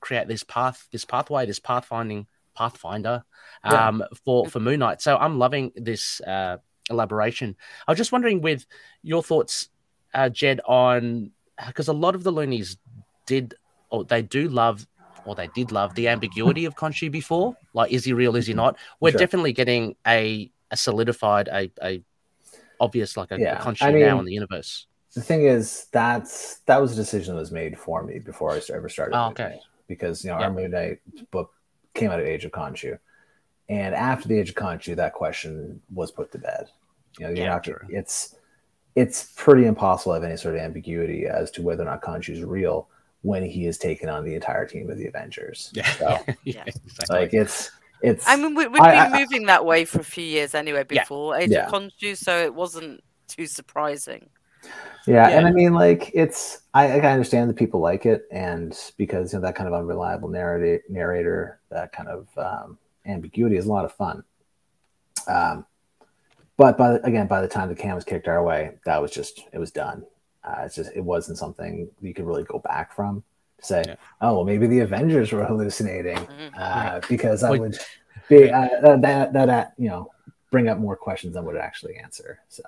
create 0.00 0.28
this 0.28 0.42
path, 0.42 0.88
this 0.92 1.04
pathway, 1.04 1.46
this 1.46 1.60
pathfinding 1.60 2.26
pathfinder 2.54 3.24
Yeah. 3.64 3.88
um, 3.88 4.04
for 4.24 4.46
for 4.46 4.60
Moon 4.60 4.80
Knight. 4.80 5.00
So 5.00 5.16
I'm 5.16 5.38
loving 5.38 5.72
this 5.76 6.20
uh, 6.20 6.58
elaboration. 6.90 7.56
I 7.86 7.92
was 7.92 7.98
just 7.98 8.12
wondering, 8.12 8.40
with 8.40 8.66
your 9.02 9.22
thoughts, 9.22 9.68
uh, 10.14 10.28
Jed, 10.28 10.60
on 10.66 11.32
because 11.66 11.88
a 11.88 11.92
lot 11.92 12.14
of 12.14 12.22
the 12.22 12.32
loonies 12.32 12.76
did 13.26 13.54
or 13.90 14.04
they 14.04 14.22
do 14.22 14.48
love 14.48 14.86
or 15.24 15.34
they 15.34 15.48
did 15.54 15.72
love 15.72 15.94
the 15.94 16.08
ambiguity 16.08 16.64
of 16.64 16.76
Khonshu 16.76 17.10
before. 17.10 17.56
Like, 17.74 17.92
is 17.92 18.04
he 18.04 18.12
real? 18.12 18.36
Is 18.36 18.46
he 18.46 18.52
mm-hmm. 18.52 18.58
not? 18.58 18.76
We're 19.00 19.10
Sure. 19.10 19.18
definitely 19.18 19.52
getting 19.52 19.96
a, 20.06 20.50
a 20.70 20.76
solidified, 20.76 21.48
a, 21.48 21.70
a 21.82 22.02
obvious 22.80 23.16
like 23.16 23.30
a, 23.30 23.34
a 23.34 23.38
Yeah, 23.38 23.58
Khonshu 23.60 23.82
I 23.82 23.92
now 23.92 24.18
in 24.18 24.24
the 24.24 24.32
universe. 24.32 24.86
The 25.14 25.20
thing 25.20 25.44
is, 25.44 25.86
that's 25.92 26.58
that 26.66 26.80
was 26.80 26.92
a 26.92 26.96
decision 26.96 27.34
that 27.34 27.40
was 27.40 27.50
made 27.50 27.78
for 27.78 28.02
me 28.02 28.18
before 28.18 28.52
I 28.52 28.60
ever 28.72 28.88
started. 28.88 29.16
Oh, 29.16 29.28
okay. 29.30 29.42
Knight. 29.44 29.60
Because 29.88 30.24
you 30.24 30.30
know 30.30 30.38
Yeah. 30.38 30.44
our 30.44 30.52
Moon 30.52 30.70
Knight 30.70 30.98
book 31.30 31.52
came 31.94 32.10
out 32.10 32.20
of 32.20 32.26
Age 32.26 32.44
of 32.44 32.52
Khonshu, 32.52 32.98
and 33.68 33.94
after 33.94 34.28
the 34.28 34.38
Age 34.38 34.50
of 34.50 34.54
Khonshu, 34.54 34.94
that 34.96 35.14
question 35.14 35.80
was 35.92 36.12
put 36.12 36.30
to 36.32 36.38
bed. 36.38 36.66
You 37.18 37.26
know, 37.26 37.30
you're 37.30 37.46
Yeah, 37.46 37.48
not. 37.54 37.68
It's 37.88 38.36
it's 38.94 39.32
pretty 39.36 39.66
impossible 39.66 40.12
to 40.12 40.20
have 40.20 40.24
any 40.24 40.36
sort 40.36 40.54
of 40.54 40.60
ambiguity 40.60 41.26
as 41.26 41.50
to 41.52 41.62
whether 41.62 41.82
or 41.82 41.86
not 41.86 42.02
Khonshu 42.02 42.30
is 42.30 42.44
real 42.44 42.88
when 43.22 43.42
he 43.44 43.64
has 43.64 43.76
taken 43.78 44.08
on 44.08 44.24
the 44.24 44.34
entire 44.34 44.66
team 44.66 44.90
of 44.90 44.96
the 44.98 45.06
Avengers. 45.06 45.70
Yeah, 45.74 45.90
So, 45.92 46.08
yeah, 46.26 46.34
Yeah. 46.44 46.62
exactly. 46.66 47.18
like 47.18 47.34
it's 47.34 47.70
it's. 48.02 48.26
I 48.26 48.36
mean, 48.36 48.54
we, 48.54 48.66
we've 48.66 48.72
been 48.80 48.82
I- 48.82 49.18
moving 49.18 49.46
that 49.46 49.64
way 49.64 49.84
for 49.84 50.00
a 50.00 50.04
few 50.04 50.24
years 50.24 50.54
anyway 50.54 50.84
Yeah. 50.90 51.02
before 51.02 51.36
Age 51.36 51.50
Yeah. 51.50 51.66
of 51.66 51.72
Khonshu, 51.72 52.16
so 52.16 52.36
it 52.38 52.54
wasn't 52.54 53.02
too 53.28 53.46
surprising. 53.46 54.28
Yeah, 55.06 55.28
Yeah. 55.28 55.38
and 55.38 55.46
I 55.46 55.50
mean, 55.50 55.74
like, 55.74 56.10
it's 56.14 56.62
I, 56.74 57.00
I 57.00 57.12
understand 57.12 57.50
that 57.50 57.56
people 57.56 57.80
like 57.80 58.06
it, 58.06 58.26
and 58.30 58.76
because 58.96 59.32
you 59.32 59.38
know 59.38 59.44
that 59.46 59.54
kind 59.54 59.68
of 59.68 59.74
unreliable 59.74 60.28
narrator, 60.28 60.82
narrator, 60.88 61.60
that 61.70 61.92
kind 61.92 62.08
of 62.08 62.26
um, 62.38 62.78
ambiguity 63.06 63.56
is 63.56 63.66
a 63.66 63.68
lot 63.72 63.84
of 63.84 63.92
fun. 63.92 64.22
Um, 65.28 65.66
but 66.56 66.76
by 66.76 66.92
the, 66.92 67.04
again, 67.06 67.26
by 67.26 67.40
the 67.40 67.48
time 67.48 67.68
the 67.68 67.74
can 67.74 67.94
was 67.94 68.04
kicked 68.04 68.28
our 68.28 68.42
way, 68.42 68.72
that 68.84 69.00
was 69.00 69.10
just 69.10 69.42
it 69.52 69.58
was 69.58 69.70
done. 69.70 70.04
Uh, 70.44 70.62
it's 70.64 70.76
just 70.76 70.90
it 70.94 71.00
wasn't 71.04 71.36
something 71.38 71.88
you 72.00 72.14
could 72.14 72.24
really 72.26 72.44
go 72.44 72.58
back 72.60 72.94
from 72.94 73.22
to 73.58 73.64
say, 73.64 73.82
Yeah. 73.86 73.96
oh 74.20 74.34
well, 74.36 74.44
maybe 74.44 74.66
the 74.66 74.80
Avengers 74.80 75.32
were 75.32 75.44
hallucinating, 75.50 76.16
Mhm. 76.16 76.50
uh, 76.58 77.00
because 77.08 77.42
I 77.42 77.50
Wait. 77.50 77.60
would 77.60 77.78
be 78.28 78.50
uh, 78.50 78.96
that 78.96 79.32
that 79.32 79.46
that 79.46 79.72
you 79.76 79.88
know 79.88 80.10
bring 80.50 80.68
up 80.68 80.78
more 80.78 80.96
questions 80.96 81.34
than 81.34 81.44
would 81.44 81.56
it 81.56 81.60
actually 81.62 81.96
answer. 81.96 82.40
So 82.48 82.62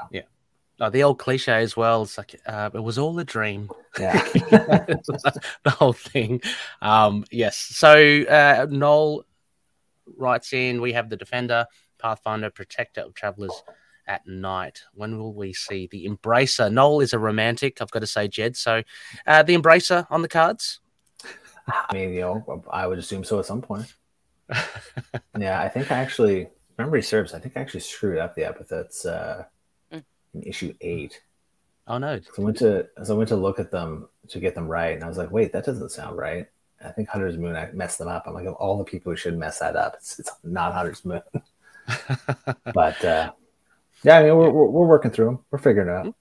Oh, 0.80 0.90
the 0.90 1.02
old 1.04 1.18
cliche 1.18 1.52
as 1.62 1.76
well. 1.76 2.02
It's 2.02 2.18
like 2.18 2.40
uh, 2.44 2.70
it 2.74 2.80
was 2.82 2.98
all 2.98 3.16
a 3.20 3.24
dream. 3.24 3.70
yeah. 4.00 4.20
the 4.34 5.42
whole 5.70 5.92
thing. 5.92 6.40
Um, 6.80 7.24
yes. 7.30 7.56
So 7.56 8.22
uh, 8.22 8.66
Noel 8.68 9.24
writes 10.16 10.52
in. 10.52 10.80
We 10.80 10.92
have 10.94 11.08
the 11.08 11.16
Defender, 11.16 11.66
Pathfinder, 11.98 12.50
Protector 12.50 13.02
of 13.02 13.14
Travelers 13.14 13.62
at 14.06 14.26
night. 14.26 14.82
When 14.94 15.18
will 15.18 15.34
we 15.34 15.52
see 15.52 15.88
the 15.90 16.06
Embracer? 16.06 16.72
Noel 16.72 17.00
is 17.00 17.12
a 17.12 17.18
romantic. 17.18 17.80
I've 17.80 17.90
got 17.90 18.00
to 18.00 18.06
say, 18.06 18.28
Jed. 18.28 18.56
So 18.56 18.82
uh, 19.26 19.42
the 19.42 19.56
Embracer 19.56 20.06
on 20.10 20.22
the 20.22 20.28
cards. 20.28 20.80
I 21.66 21.94
mean, 21.94 22.12
you 22.12 22.20
know, 22.20 22.64
I 22.70 22.86
would 22.86 22.98
assume 22.98 23.24
so 23.24 23.38
at 23.38 23.46
some 23.46 23.62
point. 23.62 23.92
yeah, 25.38 25.62
I 25.62 25.68
think 25.68 25.90
I 25.92 25.98
actually, 25.98 26.48
memory 26.78 27.02
serves, 27.02 27.34
I 27.34 27.38
think 27.38 27.56
I 27.56 27.60
actually 27.60 27.80
screwed 27.80 28.18
up 28.18 28.34
the 28.34 28.44
epithets 28.44 29.06
uh, 29.06 29.44
Mm. 29.92 30.04
in 30.34 30.42
issue 30.42 30.74
eight. 30.80 31.20
Oh 31.86 31.98
no. 31.98 32.20
So 32.20 32.42
I 32.42 32.44
went 32.44 32.56
to, 32.58 32.88
so 33.02 33.14
I 33.14 33.18
went 33.18 33.28
to 33.28 33.36
look 33.36 33.58
at 33.58 33.70
them 33.70 34.08
to 34.28 34.40
get 34.40 34.54
them 34.54 34.68
right, 34.68 34.94
and 34.94 35.04
I 35.04 35.08
was 35.08 35.18
like, 35.18 35.30
wait, 35.30 35.52
that 35.52 35.64
doesn't 35.66 35.90
sound 35.90 36.16
right. 36.16 36.46
I 36.84 36.90
think 36.90 37.08
Hunter's 37.08 37.38
Moon, 37.38 37.54
I 37.54 37.70
messed 37.72 37.98
them 37.98 38.08
up. 38.08 38.24
I'm 38.26 38.34
like, 38.34 38.46
of 38.46 38.54
all 38.54 38.78
the 38.78 38.84
people 38.84 39.12
who 39.12 39.16
should 39.16 39.38
mess 39.38 39.58
that 39.60 39.76
up, 39.76 39.94
it's, 39.94 40.18
it's 40.18 40.32
not 40.42 40.72
Hunter's 40.72 41.04
Moon. 41.04 41.22
but 42.74 43.04
uh, 43.04 43.32
yeah, 44.04 44.18
I 44.18 44.22
mean, 44.24 44.36
we're, 44.36 44.50
we're, 44.50 44.66
we're 44.66 44.86
working 44.86 45.10
through 45.10 45.26
them. 45.26 45.38
We're 45.50 45.58
figuring 45.58 45.88
it 45.88 45.92
out. 45.92 46.14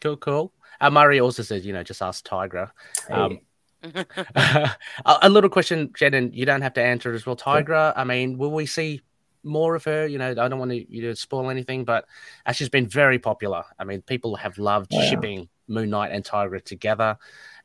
cool, 0.00 0.16
cool. 0.16 0.52
Uh, 0.80 0.90
Murray 0.90 1.20
also 1.20 1.42
says, 1.42 1.64
you 1.64 1.72
know, 1.72 1.82
just 1.82 2.02
ask 2.02 2.26
Tigra. 2.26 2.70
Hey, 3.08 3.14
Um, 3.14 3.38
a, 4.34 4.68
a 5.04 5.28
little 5.28 5.50
question, 5.50 5.92
Jen, 5.96 6.14
and 6.14 6.34
you 6.34 6.44
don't 6.46 6.62
have 6.62 6.74
to 6.74 6.82
answer 6.82 7.12
it 7.12 7.16
as 7.16 7.26
well. 7.26 7.36
Tigra, 7.36 7.92
I 7.96 8.04
mean, 8.04 8.38
will 8.38 8.50
we 8.52 8.66
see 8.66 9.00
more 9.44 9.74
of 9.74 9.84
her? 9.84 10.06
You 10.06 10.18
know, 10.18 10.30
I 10.30 10.34
don't 10.48 10.58
want 10.58 10.70
to 10.70 10.92
you 10.92 11.02
to 11.02 11.16
spoil 11.16 11.50
anything, 11.50 11.84
but 11.84 12.04
uh, 12.46 12.52
she's 12.52 12.68
been 12.68 12.86
very 12.86 13.18
popular. 13.18 13.64
I 13.78 13.84
mean, 13.84 14.02
people 14.02 14.36
have 14.36 14.56
loved 14.58 14.92
Oh, 14.94 15.00
yeah. 15.00 15.10
shipping 15.10 15.48
Moon 15.68 15.90
Knight 15.90 16.12
and 16.12 16.24
Tigra 16.24 16.62
together. 16.64 17.16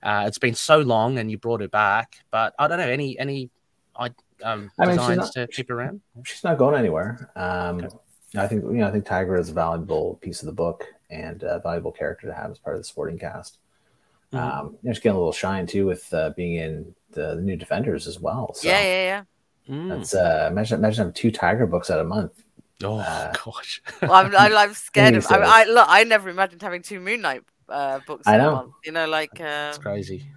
Uh, 0.02 0.26
it's 0.28 0.38
been 0.40 0.56
so 0.56 0.80
long, 0.80 1.18
and 1.20 1.30
you 1.30 1.38
brought 1.38 1.62
her 1.62 1.68
back, 1.68 2.18
but 2.32 2.54
I 2.60 2.68
don't 2.68 2.78
know 2.80 2.88
any 2.88 3.18
any 3.20 3.50
I 3.96 4.10
um, 4.44 4.72
I 4.80 4.86
mean, 4.86 4.98
designs 4.98 5.18
not- 5.18 5.32
to 5.34 5.48
keep 5.48 5.70
around. 5.72 6.02
she's 6.24 6.44
not 6.44 6.58
going 6.58 6.76
anywhere. 6.76 7.32
Um, 7.36 7.78
Okay. 7.78 7.96
I 8.36 8.48
think 8.48 8.64
you 8.64 8.72
know 8.74 8.88
I 8.88 8.92
think 8.92 9.06
Tigra 9.06 9.40
is 9.40 9.50
a 9.50 9.54
valuable 9.54 10.16
piece 10.22 10.42
of 10.42 10.48
the 10.48 10.52
book 10.54 10.86
and 11.10 11.42
a 11.44 11.60
valuable 11.60 11.92
character 11.92 12.28
to 12.28 12.34
have 12.34 12.52
as 12.52 12.60
part 12.60 12.76
of 12.76 12.82
the 12.82 12.86
sporting 12.86 13.18
cast. 13.18 13.60
Mhm. 14.34 14.40
Um, 14.40 14.66
you 14.82 14.90
know, 14.90 14.94
she's 14.94 15.02
getting 15.02 15.16
a 15.16 15.20
little 15.20 15.32
shine 15.32 15.66
too 15.66 15.86
with 15.86 16.14
uh, 16.14 16.32
being 16.36 16.56
in 16.56 16.96
the, 17.12 17.36
the 17.36 17.42
new 17.42 17.56
Defenders 17.56 18.08
as 18.08 18.20
well. 18.20 18.54
So 18.54 18.68
yeah, 18.68 18.82
yeah, 18.82 19.04
yeah. 19.68 19.74
Mm. 19.74 19.90
that's 19.90 20.14
uh, 20.14 20.48
imagine 20.52 20.80
imagine 20.80 20.98
having 20.98 21.14
two 21.14 21.32
Tigra 21.32 21.70
books 21.70 21.90
out 21.90 22.00
a 22.00 22.04
month. 22.04 22.44
Oh 22.84 23.00
uh, 23.00 23.34
gosh, 23.44 23.82
Well, 24.02 24.14
I'm, 24.14 24.36
I'm, 24.36 24.56
I'm 24.56 24.74
scared 24.74 25.16
of. 25.16 25.26
I, 25.28 25.38
Miniseries. 25.38 25.44
I 25.46 25.64
look. 25.66 25.86
I 25.90 26.04
never 26.04 26.30
imagined 26.30 26.62
having 26.62 26.82
two 26.82 27.00
Moon 27.00 27.22
Knight 27.22 27.44
uh, 27.70 28.00
books. 28.06 28.28
I 28.28 28.36
in 28.36 28.42
a 28.42 28.44
know. 28.44 28.52
month, 28.52 28.74
You 28.86 28.92
know, 28.92 29.08
like, 29.08 29.32
uh, 29.40 29.44
that's 29.44 29.78
crazy. 29.78 30.30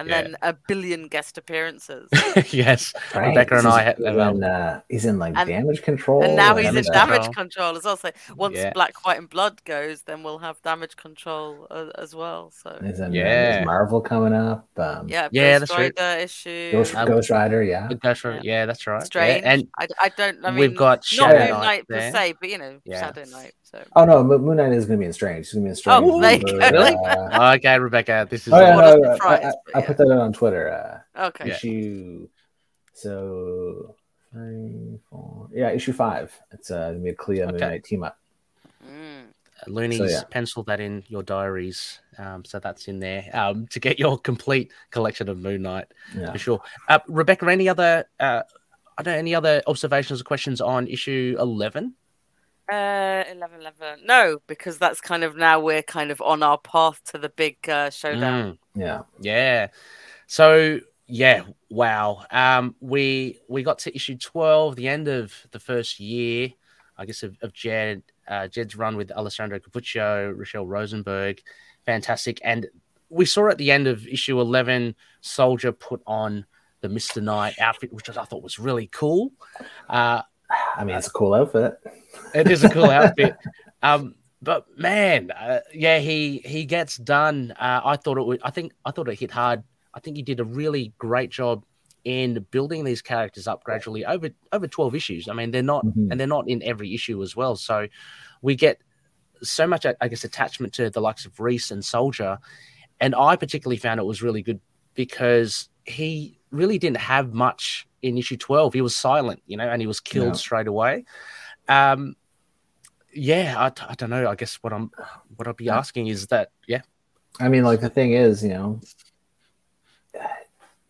And 0.00 0.08
yeah. 0.08 0.22
then 0.22 0.36
a 0.42 0.54
billion 0.66 1.06
guest 1.08 1.38
appearances. 1.38 2.08
yes, 2.52 2.92
Right? 3.14 3.28
Rebecca 3.28 3.58
and 3.58 3.66
I 3.66 3.82
had- 3.82 4.02
um, 4.02 4.42
uh, 4.42 4.80
he's 4.88 5.04
in 5.04 5.18
like 5.18 5.34
And- 5.36 5.48
damage 5.48 5.82
control, 5.82 6.22
and 6.24 6.34
now 6.36 6.56
he's 6.56 6.66
Damage 6.66 6.86
in 6.86 6.92
damage 6.92 7.22
Control. 7.22 7.32
control 7.34 7.76
as 7.76 7.84
well. 7.84 7.96
So 7.96 8.10
once 8.36 8.56
Yeah. 8.56 8.72
Black, 8.72 9.04
White, 9.04 9.18
and 9.18 9.28
Blood 9.28 9.62
goes, 9.64 10.02
then 10.02 10.22
we'll 10.22 10.38
have 10.38 10.60
damage 10.62 10.96
control 10.96 11.66
uh, 11.70 11.90
as 11.98 12.14
well. 12.14 12.50
So 12.50 12.78
He's 12.82 12.98
in, 13.00 13.12
Yeah. 13.12 13.24
there's 13.24 13.66
Marvel 13.66 14.00
coming 14.00 14.32
up. 14.32 14.66
Um, 14.76 15.08
yeah, 15.08 15.28
Yeah, 15.30 15.58
Ghost 15.58 15.60
that's 15.72 15.78
right. 15.78 15.92
Rider 15.98 16.20
issue. 16.24 16.72
Ghost, 16.72 16.94
Um, 16.94 17.06
Ghost 17.06 17.30
Rider, 17.30 17.62
yeah. 17.62 17.88
Good 17.88 18.00
gosh, 18.00 18.24
Yeah. 18.24 18.40
yeah. 18.42 18.66
that's 18.66 18.86
right. 18.86 19.00
Yeah, 19.00 19.04
Strange. 19.04 19.44
And 19.44 19.68
I, 19.78 19.86
I 20.00 20.08
don't. 20.10 20.44
I 20.44 20.50
mean, 20.50 20.60
we've 20.60 20.76
got 20.76 20.98
not 20.98 21.04
Shadow 21.04 21.38
Moon 21.38 21.48
Knight 21.50 21.60
Knight 21.62 21.88
per 21.88 22.10
se, 22.10 22.34
but 22.40 22.48
you 22.48 22.58
know, 22.58 22.80
Yeah. 22.84 23.00
Shadow 23.00 23.24
Knight. 23.30 23.52
So 23.70 23.84
Oh 23.94 24.04
no, 24.04 24.22
Mo- 24.24 24.38
Moon 24.38 24.56
Knight 24.56 24.72
is 24.72 24.84
going 24.86 24.98
to 24.98 25.02
be 25.02 25.06
in 25.06 25.12
Strange. 25.12 25.46
He's 25.46 25.52
going 25.54 25.62
to 25.64 25.66
be 25.66 25.70
in 25.70 25.76
Strange. 25.76 26.04
Oh, 26.04 26.20
there 26.20 26.38
you 26.38 26.58
number, 26.58 26.78
uh, 27.34 27.54
okay, 27.56 27.78
Rebecca, 27.78 28.26
this 28.28 28.46
is 28.46 28.52
Oh 28.52 28.60
yeah, 28.60 28.74
What 28.74 28.84
a 28.84 28.98
no, 29.00 29.10
I- 29.10 29.14
surprise, 29.14 29.40
I, 29.44 29.52
but 29.66 29.76
I 29.76 29.78
yeah. 29.80 29.86
put 29.86 29.96
that 29.98 30.10
out 30.10 30.18
on 30.20 30.32
Twitter. 30.32 31.02
Uh, 31.14 31.26
okay. 31.28 31.50
Issue 31.50 32.28
so 32.92 33.94
three, 34.32 34.98
four, 35.08 35.48
yeah, 35.52 35.70
issue 35.70 35.92
five. 35.92 36.36
It's 36.50 36.70
uh, 36.70 36.88
gonna 36.90 36.98
be 36.98 37.10
a 37.10 37.14
Clea 37.14 37.40
Moon 37.40 37.54
Okay. 37.56 37.58
Knight 37.68 37.84
team 37.84 38.02
up. 38.02 38.18
Mm. 38.84 39.26
Looney's 39.66 39.98
So, 39.98 40.04
yeah. 40.06 40.22
pencil 40.30 40.62
that 40.64 40.80
in 40.80 41.04
your 41.08 41.22
diaries. 41.22 42.00
Um, 42.18 42.44
so 42.44 42.58
that's 42.58 42.88
in 42.88 42.98
there 42.98 43.28
um, 43.34 43.66
to 43.68 43.78
get 43.80 43.98
your 43.98 44.18
complete 44.18 44.72
collection 44.90 45.28
of 45.28 45.38
Moon 45.38 45.62
Knight 45.62 45.86
Yeah. 46.16 46.32
for 46.32 46.38
sure. 46.38 46.60
Uh, 46.88 46.98
Rebecca, 47.08 47.46
any 47.46 47.68
other? 47.68 48.06
Uh, 48.18 48.42
I 48.98 49.02
don't 49.02 49.14
know 49.14 49.18
any 49.18 49.34
other 49.34 49.62
observations 49.66 50.20
or 50.20 50.24
questions 50.24 50.60
on 50.60 50.86
issue 50.88 51.36
eleven? 51.38 51.94
Uh, 52.70 53.24
11, 53.32 53.60
11. 53.60 54.00
No, 54.04 54.38
because 54.46 54.78
that's 54.78 55.00
kind 55.00 55.24
of 55.24 55.36
now 55.36 55.58
we're 55.60 55.82
kind 55.82 56.10
of 56.10 56.20
on 56.20 56.42
our 56.42 56.58
path 56.58 57.02
to 57.04 57.18
the 57.18 57.28
big 57.30 57.56
uh, 57.68 57.90
showdown. 57.90 58.52
Mm, 58.52 58.58
Yeah. 58.74 59.02
yeah. 59.20 59.68
So 60.26 60.80
yeah, 61.10 61.42
wow. 61.70 62.24
Um, 62.30 62.76
we 62.80 63.40
we 63.48 63.64
got 63.64 63.80
to 63.80 63.94
issue 63.94 64.16
twelve, 64.16 64.76
the 64.76 64.86
end 64.86 65.08
of 65.08 65.34
the 65.50 65.58
first 65.58 65.98
year, 65.98 66.50
I 66.96 67.04
guess 67.04 67.24
of, 67.24 67.36
of 67.42 67.52
Jed 67.52 68.02
uh, 68.28 68.46
Jed's 68.46 68.76
run 68.76 68.96
with 68.96 69.10
Alessandro 69.10 69.58
Cappuccio, 69.58 70.32
Rochelle 70.38 70.66
Rosenberg, 70.66 71.42
fantastic. 71.84 72.40
And 72.44 72.68
we 73.08 73.24
saw 73.24 73.48
at 73.48 73.58
the 73.58 73.72
end 73.72 73.88
of 73.88 74.06
issue 74.06 74.40
eleven, 74.40 74.94
Soldier 75.20 75.72
put 75.72 76.00
on 76.06 76.46
the 76.80 76.88
Mister 76.88 77.20
Knight 77.20 77.58
outfit, 77.58 77.92
which 77.92 78.08
I 78.08 78.24
thought 78.24 78.44
was 78.44 78.60
really 78.60 78.86
cool. 78.92 79.32
Uh, 79.88 80.22
I 80.76 80.84
mean, 80.84 80.94
it's 80.94 81.08
a 81.08 81.12
cool 81.12 81.34
outfit. 81.34 81.74
It 82.34 82.50
is 82.50 82.64
a 82.64 82.68
cool 82.68 82.90
outfit. 82.90 83.36
Um, 83.82 84.14
but 84.42 84.66
man, 84.78 85.30
uh, 85.30 85.60
yeah, 85.72 86.00
he 86.00 86.42
he 86.44 86.66
gets 86.66 86.98
done. 86.98 87.52
Uh, 87.58 87.80
I 87.82 87.96
thought 87.96 88.18
it 88.18 88.26
would. 88.26 88.40
I 88.42 88.50
think 88.50 88.72
I 88.84 88.90
thought 88.90 89.08
it 89.08 89.18
hit 89.18 89.30
hard. 89.30 89.62
I 89.94 90.00
think 90.00 90.16
he 90.18 90.22
did 90.22 90.38
a 90.38 90.44
really 90.44 90.92
great 90.98 91.30
job 91.30 91.64
in 92.04 92.46
building 92.50 92.84
these 92.84 93.00
characters 93.00 93.48
up 93.48 93.64
gradually 93.64 94.04
over 94.04 94.28
over 94.52 94.68
twelve 94.68 94.94
issues. 94.94 95.28
I 95.28 95.32
mean, 95.32 95.50
they're 95.50 95.62
not 95.62 95.86
Mhm. 95.86 96.10
and 96.10 96.20
they're 96.20 96.26
not 96.26 96.46
in 96.46 96.62
every 96.62 96.92
issue 96.94 97.22
as 97.22 97.34
well. 97.34 97.56
So 97.56 97.88
we 98.42 98.54
get 98.54 98.82
so 99.42 99.66
much, 99.66 99.86
I 99.86 100.08
guess, 100.08 100.24
attachment 100.24 100.74
to 100.74 100.90
the 100.90 101.00
likes 101.00 101.24
of 101.24 101.40
Reese 101.40 101.70
and 101.70 101.82
Soldier, 101.82 102.36
and 103.00 103.14
I 103.14 103.36
particularly 103.36 103.78
found 103.78 103.98
it 103.98 104.04
was 104.04 104.20
really 104.22 104.42
good 104.42 104.60
because 104.92 105.70
he 105.86 106.38
really 106.50 106.78
didn't 106.78 106.98
have 106.98 107.32
much 107.32 107.86
in 108.02 108.18
issue 108.18 108.36
12 108.36 108.72
he 108.72 108.80
was 108.80 108.96
silent 108.96 109.42
you 109.46 109.56
know 109.58 109.68
and 109.68 109.80
he 109.82 109.86
was 109.86 110.00
killed 110.00 110.28
Yeah. 110.28 110.32
straight 110.32 110.66
away 110.66 111.04
um 111.70 112.14
yeah 113.14 113.54
I, 113.58 113.90
I 113.90 113.94
don't 113.94 114.10
know 114.10 114.28
i 114.28 114.34
guess 114.34 114.56
what 114.56 114.72
i'm 114.72 114.90
what 115.36 115.48
i'll 115.48 115.54
be 115.54 115.68
asking 115.70 116.08
is 116.08 116.26
that 116.28 116.50
yeah 116.66 116.82
I 117.38 117.48
mean, 117.48 117.62
like 117.62 117.80
the 117.80 117.88
thing 117.88 118.12
is, 118.12 118.42
you 118.42 118.50
know, 118.50 118.80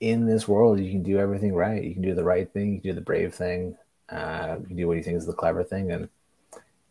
in 0.00 0.26
this 0.26 0.48
world, 0.48 0.80
you 0.80 0.90
can 0.90 1.02
do 1.02 1.18
everything 1.18 1.52
right. 1.54 1.84
You 1.84 1.92
can 1.92 2.02
do 2.02 2.14
the 2.14 2.24
right 2.24 2.50
thing. 2.50 2.72
You 2.74 2.80
can 2.80 2.90
do 2.90 2.94
the 2.94 3.02
brave 3.02 3.34
thing. 3.34 3.76
Uh, 4.08 4.56
you 4.60 4.66
can 4.66 4.76
do 4.76 4.88
what 4.88 4.96
you 4.96 5.02
think 5.02 5.18
is 5.18 5.26
the 5.26 5.34
clever 5.34 5.62
thing, 5.62 5.92
and 5.92 6.08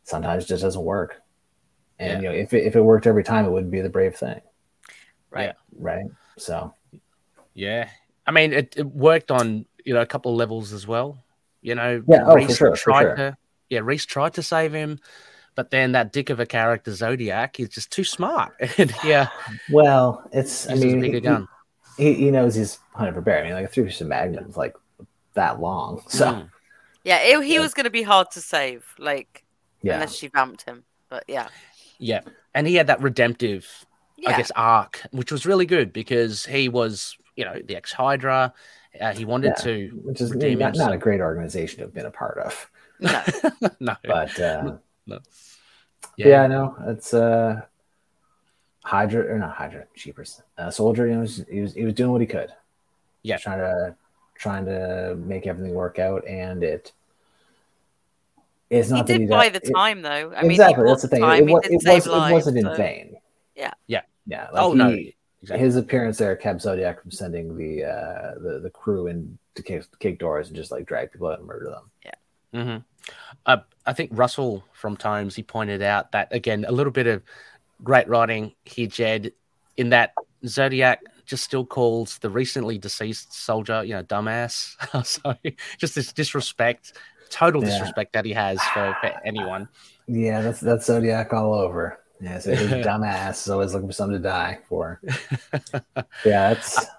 sometimes 0.04 0.44
it 0.46 0.48
just 0.48 0.62
doesn't 0.64 0.84
work. 0.84 1.22
And 1.98 2.22
you 2.22 2.30
know, 2.30 2.36
if 2.36 2.54
it, 2.54 2.64
if 2.64 2.76
it 2.76 2.82
worked 2.82 3.08
every 3.08 3.24
time, 3.24 3.44
it 3.46 3.50
wouldn't 3.50 3.72
be 3.72 3.82
the 3.82 3.90
brave 3.90 4.16
thing, 4.16 4.40
Right. 5.32 5.54
right? 5.76 6.06
So 6.38 6.74
yeah 7.56 7.90
i 8.28 8.32
mean 8.32 8.54
it, 8.54 8.78
it 8.78 8.86
worked 8.86 9.32
on 9.32 9.66
you 9.84 9.94
know 9.94 10.02
a 10.02 10.06
couple 10.06 10.32
of 10.32 10.38
levels 10.38 10.72
as 10.72 10.86
well 10.86 11.18
you 11.62 11.74
know 11.74 12.02
Yeah, 12.08 12.24
oh, 12.26 12.40
for 12.46 12.54
sure, 12.54 12.76
for 12.76 12.94
sure. 12.94 13.16
to 13.16 13.38
yeah 13.70 13.80
reese 13.84 14.06
tried 14.06 14.34
to 14.34 14.44
save 14.44 14.74
him 14.74 15.00
but 15.56 15.72
then 15.72 15.92
that 15.92 16.14
dick 16.14 16.30
of 16.30 16.40
a 16.40 16.46
character 16.46 16.94
zodiac 16.94 17.60
is 17.60 17.70
just 17.70 17.92
too 17.92 18.04
smart 18.04 18.54
and 18.78 18.94
yeah 19.04 19.28
Well, 19.72 20.24
it's. 20.32 20.70
I 20.70 20.76
mean, 20.76 21.00
bigger 21.02 21.16
he, 21.18 21.22
gun 21.22 21.48
he, 21.98 22.14
he 22.14 22.32
knows 22.32 22.56
he's 22.56 22.80
hunting 22.94 23.14
for 23.14 23.22
bear. 23.22 23.40
I 23.40 23.44
mean, 23.44 23.54
like 23.54 23.66
a 23.66 23.68
three 23.68 23.84
piece 23.84 24.00
of 24.02 24.08
magnum 24.08 24.46
is 24.50 24.58
like 24.58 24.76
that 25.34 25.60
long. 25.60 26.02
So 26.10 26.26
Mm. 26.26 26.50
Yeah, 27.04 27.20
it, 27.22 27.44
he 27.44 27.56
Yeah. 27.56 27.62
was 27.62 27.74
going 27.74 27.86
to 27.86 27.90
be 27.90 28.04
hard 28.04 28.32
to 28.32 28.42
save, 28.42 28.86
like, 28.98 29.44
yeah, 29.82 29.96
unless 29.96 30.16
she 30.16 30.28
vamped 30.28 30.64
him. 30.64 30.84
But 31.10 31.24
yeah. 31.28 31.48
yeah 31.98 32.22
and 32.54 32.68
he 32.68 32.76
had 32.76 32.88
that 32.88 33.02
redemptive 33.02 33.68
Yeah. 34.18 34.32
I 34.32 34.38
guess, 34.38 34.52
arc, 34.52 35.02
which 35.12 35.32
was 35.32 35.46
really 35.46 35.66
good 35.66 35.94
because 35.94 36.46
he 36.46 36.70
was, 36.70 37.18
you 37.36 37.46
know, 37.46 37.56
the 37.66 37.76
ex 37.76 37.92
Hydra. 37.92 38.54
Uh, 39.00 39.14
he 39.14 39.24
wanted 39.26 39.54
Yeah. 39.58 39.64
to 39.64 40.02
which 40.04 40.22
is 40.22 40.36
not, 40.36 40.76
not 40.76 40.94
a 40.94 40.98
great 40.98 41.22
organization 41.22 41.80
to 41.80 41.86
have 41.86 41.94
been 41.94 42.06
a 42.06 42.12
part 42.12 42.38
of. 42.40 42.70
No. 43.00 43.24
no, 43.80 43.96
But 44.04 44.40
uh, 44.40 44.76
No. 45.08 45.20
yeah. 46.18 46.44
I 46.44 46.48
know 46.48 46.76
it's. 46.88 47.14
Uh, 47.14 47.62
Hydra 48.84 49.36
or 49.36 49.38
not 49.38 49.54
Hydra, 49.56 49.86
cheapers. 49.96 50.42
Uh, 50.58 50.72
Soldier, 50.72 51.06
you 51.06 51.14
know, 51.14 51.20
was, 51.20 51.46
he 51.52 51.62
was 51.62 51.74
he 51.76 51.84
was 51.84 51.94
doing 51.94 52.12
what 52.12 52.22
he 52.22 52.28
could. 52.28 52.50
Yeah. 53.24 53.36
Just 53.36 53.44
trying 53.44 53.60
to 53.60 53.96
trying 54.36 54.66
to 54.66 55.16
make 55.26 55.46
everything 55.46 55.74
work 55.76 56.00
out, 56.00 56.26
and 56.28 56.64
it. 56.64 56.92
It's 58.70 58.90
not 58.90 59.08
that 59.08 59.18
did 59.18 59.30
buy 59.30 59.50
don't- 59.50 59.62
the 59.64 59.70
it- 59.70 59.74
time, 59.74 60.02
though. 60.02 60.32
I 60.36 60.42
mean, 60.42 60.52
he 60.52 60.56
exactly, 60.56 60.84
bought 60.84 60.90
that's 60.92 61.02
the 61.04 61.08
thing. 61.10 61.22
time, 61.22 61.44
It, 61.44 61.48
he 61.48 61.54
wa- 61.54 61.60
did 61.60 61.72
it, 61.74 61.82
save 61.82 62.08
was 62.08 62.30
it 62.30 62.34
wasn't 62.34 62.58
in 62.60 62.76
vain. 62.76 63.16
Yeah. 63.56 63.74
Yeah. 63.88 64.02
Yeah. 64.28 64.48
Like 64.54 64.64
oh 64.64 64.74
no, 64.74 64.90
exactly. 65.42 65.66
his 65.66 65.76
appearance 65.76 66.18
there 66.18 66.36
kept 66.36 66.62
Zodiac 66.62 67.02
from 67.02 67.12
sending 67.12 67.58
the 67.58 67.84
uh, 67.84 68.34
the 68.40 68.60
the 68.64 68.70
crew 68.70 69.08
in 69.08 69.38
to 69.56 69.64
kick, 69.64 69.84
kick 70.00 70.20
doors 70.20 70.48
and 70.48 70.56
just 70.56 70.72
like 70.72 70.86
drag 70.86 71.12
people 71.12 71.28
out 71.28 71.40
and 71.40 71.48
murder 71.48 71.70
them. 71.70 71.92
Hmm 72.54 72.78
Uh, 73.46 73.58
I 73.86 73.94
think 73.94 74.12
Russell 74.14 74.64
from 74.74 74.98
Times 74.98 75.36
he 75.36 75.44
pointed 75.44 75.82
out 75.82 76.12
that 76.12 76.34
again 76.34 76.66
a 76.68 76.72
little 76.72 76.92
bit 76.92 77.08
of 77.08 77.24
great 77.84 78.08
writing 78.08 78.54
here, 78.66 78.88
Jed, 78.88 79.32
in 79.78 79.90
that 79.90 80.14
Zodiac 80.46 81.02
just 81.26 81.44
still 81.44 81.66
calls 81.66 82.18
the 82.20 82.30
recently 82.30 82.78
deceased 82.78 83.34
soldier, 83.34 83.84
you 83.84 83.94
know, 83.94 84.04
dumbass. 84.04 84.76
so 85.06 85.36
just 85.78 85.96
this 85.96 86.12
disrespect, 86.14 86.94
total 87.30 87.62
Yeah. 87.62 87.68
disrespect 87.68 88.14
that 88.14 88.26
he 88.26 88.34
has 88.34 88.70
for, 88.70 88.96
for 89.02 89.12
anyone. 89.24 89.70
Yeah, 90.08 90.42
that's 90.42 90.60
that's 90.60 90.86
Zodiac 90.86 91.34
all 91.34 91.54
over. 91.54 92.00
Yeah, 92.22 92.40
so 92.40 92.52
his 92.56 92.72
dumbass 92.86 93.44
is 93.44 93.50
always 93.50 93.74
looking 93.74 93.88
for 93.90 93.94
something 93.94 94.18
to 94.22 94.24
die 94.28 94.60
for. 94.68 95.02
yeah, 96.26 96.52
it's 96.52 96.74
so 96.74 96.99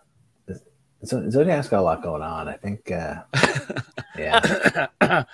Zodiac's 1.04 1.68
got 1.68 1.80
a 1.80 1.82
lot 1.82 2.02
going 2.02 2.22
on. 2.22 2.48
I 2.48 2.54
think. 2.56 2.90
Uh, 2.90 3.22
yeah, 4.18 4.86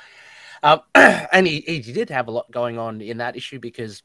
um, 0.62 0.80
and 0.94 1.46
he, 1.46 1.60
he 1.60 1.80
did 1.80 2.10
have 2.10 2.28
a 2.28 2.30
lot 2.30 2.50
going 2.50 2.78
on 2.78 3.00
in 3.00 3.18
that 3.18 3.36
issue 3.36 3.58
because, 3.58 4.02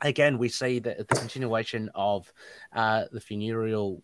again, 0.00 0.38
we 0.38 0.48
see 0.48 0.78
that 0.80 0.98
the 1.08 1.14
continuation 1.14 1.90
of 1.94 2.32
uh, 2.74 3.04
the 3.12 3.20
funereal 3.20 4.02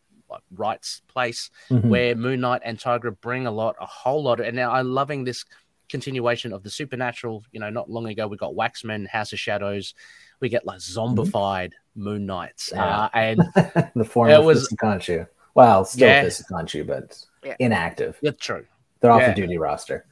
rights 0.57 1.03
place 1.09 1.51
Mhm. 1.70 1.84
where 1.88 2.14
Moon 2.14 2.40
Knight 2.40 2.62
and 2.64 2.78
Tigra 2.78 3.18
bring 3.20 3.47
a 3.47 3.51
lot, 3.51 3.76
a 3.80 3.86
whole 3.86 4.22
lot. 4.22 4.40
Of, 4.40 4.47
and 4.47 4.57
now 4.57 4.72
I'm 4.72 4.90
loving 4.93 5.24
this 5.24 5.45
continuation 5.90 6.53
of 6.55 6.62
the 6.62 6.70
supernatural. 6.70 7.45
You 7.53 7.61
know, 7.61 7.68
not 7.70 7.90
long 7.90 8.07
ago 8.07 8.26
we 8.26 8.36
got 8.38 8.55
Waxman, 8.55 9.07
House 9.09 9.32
of 9.32 9.38
Shadows. 9.38 9.95
We 10.40 10.49
get 10.49 10.66
like 10.66 10.78
zombified 10.78 11.72
Moon 11.95 12.26
Knights, 12.26 12.70
Yeah. 12.74 12.84
uh, 13.05 13.09
and 13.14 13.38
the 13.95 14.05
form 14.05 14.30
It 14.30 14.38
of 14.38 14.45
was- 14.45 14.68
Khonshu. 14.82 15.26
Well, 15.55 15.84
still 15.84 16.09
Yeah. 16.09 16.22
Fist 16.24 16.40
of 16.40 16.46
Khonshu, 16.46 16.86
but 16.86 17.22
Yeah. 17.42 17.57
inactive. 17.59 18.18
yeah, 18.22 18.30
true. 18.32 18.66
They're 19.00 19.11
off 19.11 19.20
Yeah. 19.20 19.28
the 19.30 19.34
duty 19.40 19.59
roster. 19.59 20.07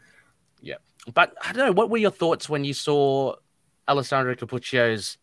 Yeah. 0.60 0.76
But 1.14 1.34
I 1.42 1.52
don't 1.52 1.66
know. 1.66 1.72
What 1.72 1.90
were 1.90 1.98
your 1.98 2.10
thoughts 2.10 2.48
when 2.48 2.64
you 2.64 2.74
saw 2.74 3.36
Alessandro 3.88 4.34
Cappuccio's 4.34 5.16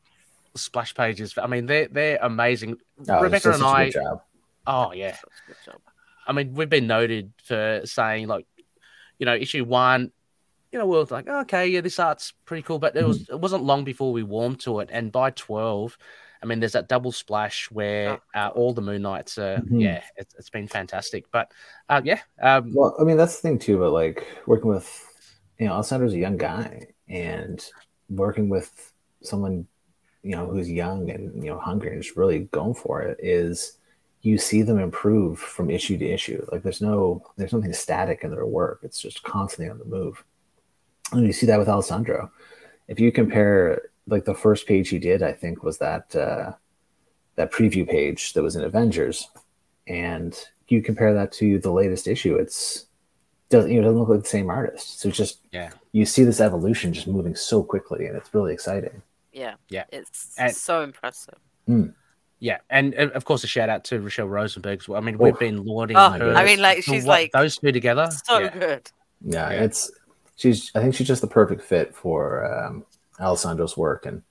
splash 0.55 0.95
pages? 0.95 1.38
I 1.38 1.47
mean, 1.47 1.65
they're 1.68 1.88
they're 1.88 2.20
amazing. 2.22 2.78
Oh, 3.07 3.22
Rebecca 3.22 3.49
and 3.49 3.57
such 3.59 3.65
a 3.65 3.68
I. 3.68 3.86
good 3.86 3.93
job. 3.93 4.22
Oh 4.65 4.91
yeah. 4.93 5.18
Good 5.47 5.55
job. 5.65 5.82
I 6.26 6.34
mean, 6.34 6.53
we've 6.53 6.70
been 6.70 6.88
noted 6.88 7.32
for 7.43 7.82
saying 7.86 8.28
like, 8.28 8.45
you 9.20 9.26
know, 9.26 9.36
issue 9.36 9.63
one. 9.63 10.11
You 10.72 10.80
know, 10.80 10.86
we 10.86 10.97
were 10.97 11.05
like, 11.05 11.28
okay, 11.30 11.68
yeah, 11.68 11.80
this 11.82 11.97
art's 11.99 12.34
pretty 12.43 12.61
cool, 12.63 12.78
but 12.80 12.95
it 12.97 13.05
was 13.07 13.20
Mm-hmm. 13.24 13.34
it 13.36 13.39
wasn't 13.39 13.63
long 13.63 13.84
before 13.86 14.11
we 14.11 14.24
warmed 14.24 14.59
to 14.61 14.80
it, 14.82 14.89
and 14.91 15.11
by 15.11 15.30
twelve, 15.32 15.97
I 16.41 16.45
mean, 16.45 16.59
there's 16.59 16.73
that 16.73 16.88
double 16.89 17.11
splash 17.11 17.69
where 17.71 18.19
Oh, 18.35 18.39
uh, 18.39 18.49
all 18.49 18.73
the 18.73 18.81
Moon 18.81 19.01
Knights 19.01 19.38
are. 19.38 19.57
Mhm. 19.59 19.81
Yeah, 19.81 20.03
it's, 20.15 20.33
it's 20.35 20.49
been 20.49 20.67
fantastic. 20.67 21.25
But 21.31 21.51
uh, 21.89 22.01
yeah, 22.03 22.21
um, 22.41 22.73
Well, 22.73 22.95
I 22.99 23.03
mean, 23.03 23.17
that's 23.17 23.35
the 23.35 23.41
thing 23.41 23.59
too. 23.59 23.79
But 23.79 23.91
like 23.91 24.27
working 24.45 24.69
with, 24.69 24.88
you 25.59 25.67
know, 25.67 25.73
Alessandro's 25.73 26.13
a 26.13 26.17
young 26.19 26.38
guy, 26.38 26.88
and 27.09 27.65
working 28.09 28.49
with 28.49 28.93
someone, 29.23 29.67
you 30.23 30.31
know, 30.35 30.47
who's 30.47 30.69
young 30.69 31.09
and 31.09 31.43
you 31.43 31.49
know 31.49 31.59
hungry 31.59 31.93
and 31.93 32.01
just 32.03 32.17
really 32.17 32.41
going 32.51 32.73
for 32.75 33.01
it 33.01 33.17
is, 33.21 33.77
you 34.21 34.38
see 34.38 34.61
them 34.61 34.79
improve 34.79 35.39
from 35.39 35.69
issue 35.69 35.97
to 35.97 36.05
issue. 36.05 36.45
Like 36.51 36.63
there's 36.63 36.81
no, 36.81 37.23
there's 37.38 37.53
nothing 37.53 37.73
static 37.73 38.23
in 38.23 38.31
their 38.31 38.45
work. 38.45 38.79
It's 38.83 38.99
just 39.01 39.23
constantly 39.23 39.69
on 39.71 39.79
the 39.79 39.85
move, 39.85 40.23
and 41.11 41.25
you 41.25 41.33
see 41.33 41.45
that 41.47 41.59
with 41.59 41.69
Alessandro. 41.69 42.31
If 42.88 42.99
you 42.99 43.11
compare, 43.11 43.81
like 44.08 44.26
the 44.26 44.34
first 44.36 44.68
page 44.68 44.89
he 44.89 44.99
did, 44.99 45.22
I 45.22 45.34
think 45.34 45.64
was 45.64 45.78
that 45.80 46.16
uh, 46.16 46.53
that 47.36 47.51
preview 47.51 47.88
page 47.88 48.34
that 48.34 48.43
was 48.43 48.55
in 48.55 48.64
Avengers, 48.64 49.30
and 49.88 50.38
you 50.68 50.82
compare 50.82 51.14
that 51.14 51.32
to 51.34 51.60
the 51.60 51.72
latest 51.72 52.08
issue, 52.08 52.36
it's 52.36 52.86
doesn't 53.49 53.72
you 53.72 53.76
know, 53.82 53.88
it 53.88 53.91
doesn't 53.91 53.99
look 53.99 54.10
like 54.10 54.24
the 54.24 54.28
same 54.30 54.49
artist. 54.49 54.99
So 54.99 55.10
it's 55.10 55.18
just 55.18 55.39
Yeah. 55.51 55.70
you 55.93 56.05
see 56.05 56.24
this 56.24 56.41
evolution 56.41 56.91
just 56.93 57.08
moving 57.08 57.36
so 57.36 57.64
quickly, 57.64 58.05
and 58.08 58.16
it's 58.18 58.34
really 58.34 58.53
exciting. 58.53 59.01
Yeah. 59.32 59.55
Yeah. 59.70 59.84
It's 59.91 60.34
And- 60.38 60.55
so 60.55 60.82
impressive. 60.82 61.36
Yeah, 62.39 62.60
and 62.70 62.93
uh, 62.95 63.08
of 63.16 63.26
course 63.26 63.43
a 63.43 63.47
shout 63.47 63.68
out 63.70 63.84
to 63.86 63.99
Rochelle 63.99 64.28
Rosenberg. 64.28 64.80
as 64.82 64.88
well. 64.88 65.01
I 65.01 65.03
mean, 65.03 65.18
we've 65.18 65.34
Oof. 65.34 65.39
been 65.39 65.64
lauding 65.66 65.97
Oh, 65.97 66.12
her. 66.12 66.36
I 66.36 66.45
mean, 66.45 66.60
like, 66.62 66.84
she's 66.84 67.03
what- 67.03 67.14
like 67.20 67.32
those 67.32 67.58
two 67.58 67.72
together. 67.72 68.10
So 68.26 68.38
yeah. 68.39 68.49
good. 68.58 68.91
Yeah, 69.26 69.49
Yeah. 69.49 69.64
it's 69.64 69.89
she's. 70.36 70.72
I 70.76 70.82
think 70.82 70.93
she's 70.93 71.08
just 71.08 71.22
the 71.22 71.28
perfect 71.28 71.64
fit 71.64 71.95
for 71.95 72.45
um, 72.45 72.86
Alessandro's 73.20 73.78
work 73.78 74.05
and 74.05 74.22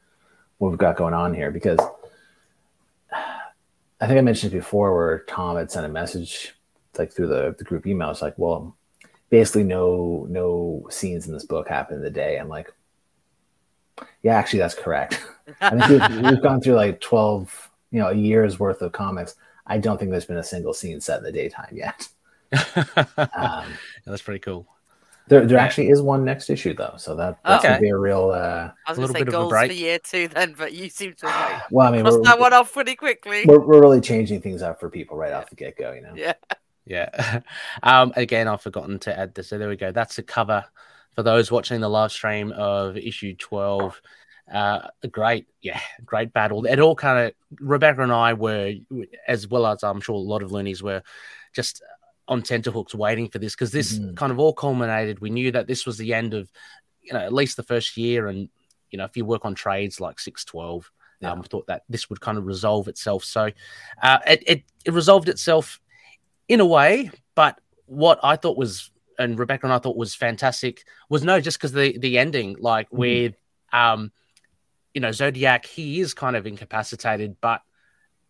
what 0.58 0.70
we've 0.70 0.78
got 0.78 0.96
going 0.96 1.14
on 1.14 1.34
here 1.34 1.50
because 1.50 1.78
I 4.00 4.06
think 4.06 4.18
I 4.18 4.22
mentioned 4.22 4.52
it 4.52 4.56
before 4.56 4.94
where 4.94 5.20
Tom 5.20 5.56
had 5.56 5.70
sent 5.70 5.86
a 5.86 5.90
message 5.90 6.54
like 6.98 7.12
through 7.12 7.28
the, 7.28 7.54
the 7.58 7.64
group 7.64 7.86
email. 7.86 8.10
It's 8.10 8.22
like, 8.22 8.34
well, 8.36 8.76
basically 9.30 9.64
no 9.64 10.26
no 10.28 10.86
scenes 10.90 11.26
in 11.26 11.32
this 11.32 11.44
book 11.44 11.68
happen 11.68 11.96
in 11.96 12.02
the 12.02 12.10
day. 12.10 12.38
I'm 12.38 12.48
like, 12.48 12.72
yeah, 14.22 14.34
actually 14.34 14.60
that's 14.60 14.74
correct. 14.74 15.22
I 15.60 15.70
think 15.70 15.88
we've, 15.88 16.22
we've 16.22 16.42
gone 16.42 16.60
through 16.60 16.74
like 16.74 17.00
12, 17.00 17.70
you 17.90 18.00
know, 18.00 18.08
a 18.08 18.14
year's 18.14 18.58
worth 18.58 18.82
of 18.82 18.92
comics. 18.92 19.34
I 19.66 19.78
don't 19.78 19.98
think 19.98 20.10
there's 20.10 20.26
been 20.26 20.36
a 20.36 20.44
single 20.44 20.74
scene 20.74 21.00
set 21.00 21.18
in 21.18 21.24
the 21.24 21.32
daytime 21.32 21.72
yet. 21.72 22.08
Um, 23.34 23.66
That's 24.06 24.22
pretty 24.22 24.38
cool. 24.38 24.66
There, 25.28 25.44
there 25.46 25.58
Yeah. 25.58 25.64
actually 25.64 25.88
is 25.90 26.00
one 26.02 26.24
next 26.24 26.50
issue 26.50 26.74
though, 26.74 26.94
so 26.98 27.14
that 27.16 27.38
that's 27.44 27.64
Okay. 27.64 27.74
gonna 27.74 27.80
be 27.80 27.90
a 27.90 27.96
real. 27.96 28.30
Uh, 28.30 28.70
I 28.86 28.90
was 28.90 28.98
A 28.98 29.00
going 29.00 29.00
little 29.00 29.06
to 29.08 29.12
say 29.12 29.18
bit 29.24 29.28
of 29.28 29.34
a 29.34 29.36
goals 29.38 29.50
break. 29.50 29.70
for 29.70 29.76
year 29.76 29.98
two 29.98 30.28
then, 30.28 30.54
but 30.56 30.72
you 30.72 30.88
seem 30.88 31.14
to 31.14 31.26
have 31.26 31.52
like, 31.52 31.70
well, 31.70 31.88
I 31.88 31.90
mean, 31.90 32.02
cross 32.02 32.14
we're, 32.14 32.22
that 32.24 32.38
one 32.38 32.52
off 32.52 32.72
pretty 32.72 32.94
quickly. 32.96 33.44
we're, 33.46 33.60
we're 33.60 33.80
really 33.80 34.00
changing 34.00 34.40
things 34.40 34.62
up 34.62 34.78
for 34.80 34.88
people 34.90 35.16
right 35.16 35.32
off 35.32 35.50
the 35.50 35.56
get 35.56 35.76
go. 35.76 35.92
You 35.92 36.02
know, 36.02 36.12
Yeah. 36.14 36.34
Yeah. 36.84 37.40
Um, 37.82 38.12
again, 38.16 38.46
I've 38.48 38.62
forgotten 38.62 38.98
to 39.00 39.18
add 39.18 39.34
this. 39.34 39.48
So 39.48 39.58
there 39.58 39.68
we 39.68 39.76
go. 39.76 39.90
That's 39.92 40.16
the 40.16 40.22
cover 40.22 40.64
for 41.14 41.22
those 41.22 41.50
watching 41.50 41.80
the 41.80 41.88
live 41.90 42.12
stream 42.12 42.52
of 42.52 42.96
issue 42.96 43.34
12. 43.34 44.00
Uh, 44.52 44.86
a 45.02 45.08
great, 45.08 45.48
yeah, 45.60 45.80
great 46.04 46.32
battle. 46.32 46.64
It 46.66 46.78
all 46.78 46.94
kind 46.94 47.26
of, 47.26 47.32
Rebecca 47.58 48.02
and 48.02 48.12
I 48.12 48.34
were, 48.34 48.74
as 49.26 49.48
well 49.48 49.66
as 49.66 49.82
I'm 49.82 50.00
sure 50.00 50.14
a 50.14 50.18
lot 50.18 50.44
of 50.44 50.52
loonies 50.52 50.84
were, 50.84 51.02
just 51.52 51.82
on 52.28 52.42
tenterhooks 52.42 52.94
waiting 52.94 53.28
for 53.28 53.38
this 53.38 53.54
because 53.54 53.70
this 53.70 53.98
Mhm. 53.98 54.16
kind 54.16 54.32
of 54.32 54.38
all 54.38 54.52
culminated. 54.52 55.20
We 55.20 55.30
knew 55.30 55.50
that 55.52 55.66
this 55.66 55.86
was 55.86 55.96
the 55.96 56.12
end 56.12 56.34
of, 56.34 56.50
you 57.02 57.12
know, 57.12 57.20
at 57.20 57.32
least 57.32 57.56
the 57.56 57.62
first 57.62 57.96
year. 57.96 58.26
And, 58.26 58.48
you 58.90 58.98
know, 58.98 59.04
if 59.04 59.16
you 59.16 59.24
work 59.24 59.44
on 59.44 59.54
trades 59.54 60.00
like 60.00 60.18
612, 60.18 60.90
Yeah. 61.20 61.32
um, 61.32 61.42
thought 61.42 61.66
that 61.68 61.84
this 61.88 62.10
would 62.10 62.20
kind 62.20 62.36
of 62.36 62.46
resolve 62.46 62.88
itself. 62.88 63.24
So 63.24 63.50
uh, 64.02 64.18
it, 64.26 64.42
it, 64.46 64.64
it 64.84 64.92
resolved 64.92 65.28
itself 65.28 65.80
in 66.48 66.60
a 66.60 66.66
way, 66.66 67.10
but 67.34 67.60
what 67.86 68.18
I 68.22 68.36
thought 68.36 68.56
was, 68.56 68.90
and 69.18 69.38
Rebecca 69.38 69.66
and 69.66 69.72
I 69.72 69.78
thought 69.78 69.96
was 69.96 70.14
fantastic, 70.14 70.84
was 71.08 71.24
no, 71.24 71.40
just 71.40 71.58
because 71.58 71.72
the 71.72 71.96
the 71.98 72.18
ending, 72.18 72.56
like 72.58 72.90
Mhm. 72.90 72.98
with, 72.98 73.34
um, 73.72 74.12
you 74.94 75.00
know, 75.00 75.12
Zodiac, 75.12 75.64
he 75.66 76.00
is 76.00 76.12
kind 76.14 76.36
of 76.36 76.46
incapacitated, 76.46 77.36
but 77.40 77.62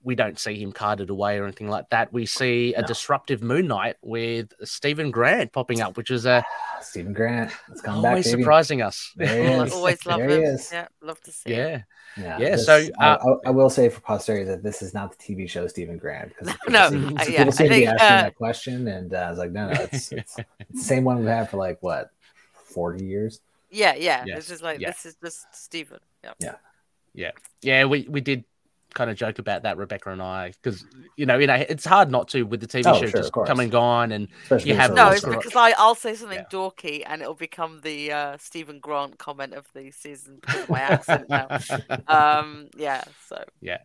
we 0.07 0.15
don't 0.15 0.39
see 0.39 0.55
him 0.55 0.71
carted 0.71 1.11
away 1.11 1.37
or 1.39 1.45
anything 1.45 1.69
like 1.69 1.91
that. 1.91 2.13
We 2.13 2.27
see 2.27 2.73
a 2.75 2.81
No. 2.83 2.87
disruptive 2.87 3.43
Moon 3.43 3.67
Knight 3.67 3.97
with 4.03 4.53
Stephen 4.63 5.11
Grant 5.11 5.53
popping 5.53 5.81
up, 5.81 5.97
which 5.97 6.13
is 6.13 6.25
a 6.27 6.45
Stephen 6.81 7.13
Grant, 7.13 7.51
let's 7.69 7.81
come 7.83 8.01
back, 8.01 8.11
always 8.11 8.31
baby. 8.31 8.43
surprising 8.43 8.83
us. 8.83 9.13
There 9.17 9.43
he 9.43 9.49
is. 9.67 9.73
Always 9.73 10.07
love 10.07 10.19
There 10.21 10.29
he 10.29 10.35
him. 10.37 10.45
is. 10.55 10.71
Yeah, 10.73 10.87
love 11.03 11.21
to 11.23 11.33
see. 11.33 11.51
it. 11.51 11.57
yeah, 11.57 11.83
Yeah, 12.17 12.39
Yeah, 12.39 12.51
this- 12.57 12.67
so, 12.67 12.87
I, 13.01 13.05
uh, 13.09 13.19
I, 13.45 13.49
I 13.49 13.51
will 13.51 13.69
say 13.69 13.89
for 13.89 14.01
posterity 14.01 14.45
that 14.45 14.63
this 14.63 14.81
is 14.81 14.95
not 14.95 15.11
the 15.19 15.19
TV 15.19 15.51
show 15.51 15.67
Stephen 15.67 15.99
Grant 15.99 16.29
because 16.39 16.55
No, 16.69 16.89
people 16.89 17.19
uh, 17.19 17.25
seem, 17.25 17.33
yeah, 17.35 17.39
people 17.39 17.47
I 17.47 17.51
seem 17.51 17.69
to 17.69 17.75
be 17.75 17.87
asking 17.87 18.07
uh, 18.17 18.23
that 18.23 18.35
question, 18.37 18.87
and 18.89 19.13
uh, 19.13 19.17
I 19.19 19.31
was 19.31 19.39
like, 19.41 19.51
no, 19.51 19.67
no, 19.73 19.81
it's, 19.81 20.13
it's, 20.13 20.37
it's 20.39 20.71
the 20.73 20.79
same 20.79 21.03
one 21.03 21.19
we've 21.19 21.27
had 21.27 21.51
for 21.51 21.57
like 21.57 21.79
what 21.83 22.11
forty 22.53 23.05
years. 23.05 23.41
Yeah, 23.71 23.95
yeah. 23.97 24.23
Yes, 24.25 24.39
It's 24.39 24.49
just 24.49 24.63
like 24.63 24.79
yeah. 24.79 24.91
this 24.91 25.05
is 25.05 25.17
just 25.21 25.47
Stephen. 25.53 25.99
Yeah. 26.23 26.33
yeah. 26.39 26.55
Yeah. 27.15 27.31
yeah, 27.63 27.85
we 27.87 28.07
we 28.09 28.21
did 28.21 28.45
kind 28.97 29.11
of 29.11 29.17
joke 29.17 29.39
about 29.39 29.63
that, 29.65 29.79
Rebecca 29.79 30.11
and 30.11 30.23
I, 30.23 30.53
because 30.63 30.87
you 31.17 31.27
know, 31.27 31.39
you 31.39 31.47
know, 31.47 31.55
it's 31.57 31.85
hard 31.87 32.11
not 32.11 32.29
to 32.31 32.45
with 32.45 32.61
the 32.61 32.67
TV 32.69 32.93
Oh, 32.93 32.95
show 32.95 33.11
sure, 33.11 33.31
just 33.31 33.33
come 33.45 33.61
and 33.61 33.71
gone, 33.71 34.13
and 34.13 34.29
Especially 34.45 34.71
You 34.71 34.75
have 34.77 34.93
No, 34.93 35.11
it's 35.11 35.23
rest 35.23 35.25
of 35.25 35.33
correct. 35.33 35.43
because 35.43 35.57
I, 35.57 35.71
I'll 35.73 35.95
say 35.95 36.15
something 36.15 36.45
Yeah. 36.45 36.47
dorky 36.47 37.03
and 37.07 37.21
it'll 37.23 37.35
become 37.35 37.81
the 37.81 38.13
uh, 38.13 38.37
Stephen 38.39 38.79
Grant 38.81 39.19
comment 39.19 39.55
of 39.55 39.67
the 39.75 39.91
season 39.91 40.37
because 40.41 40.69
my 40.69 40.81
accent 40.81 41.29
now. 41.29 41.51
Um, 42.09 42.69
yeah, 42.77 43.05
so 43.29 43.45
yeah, 43.61 43.79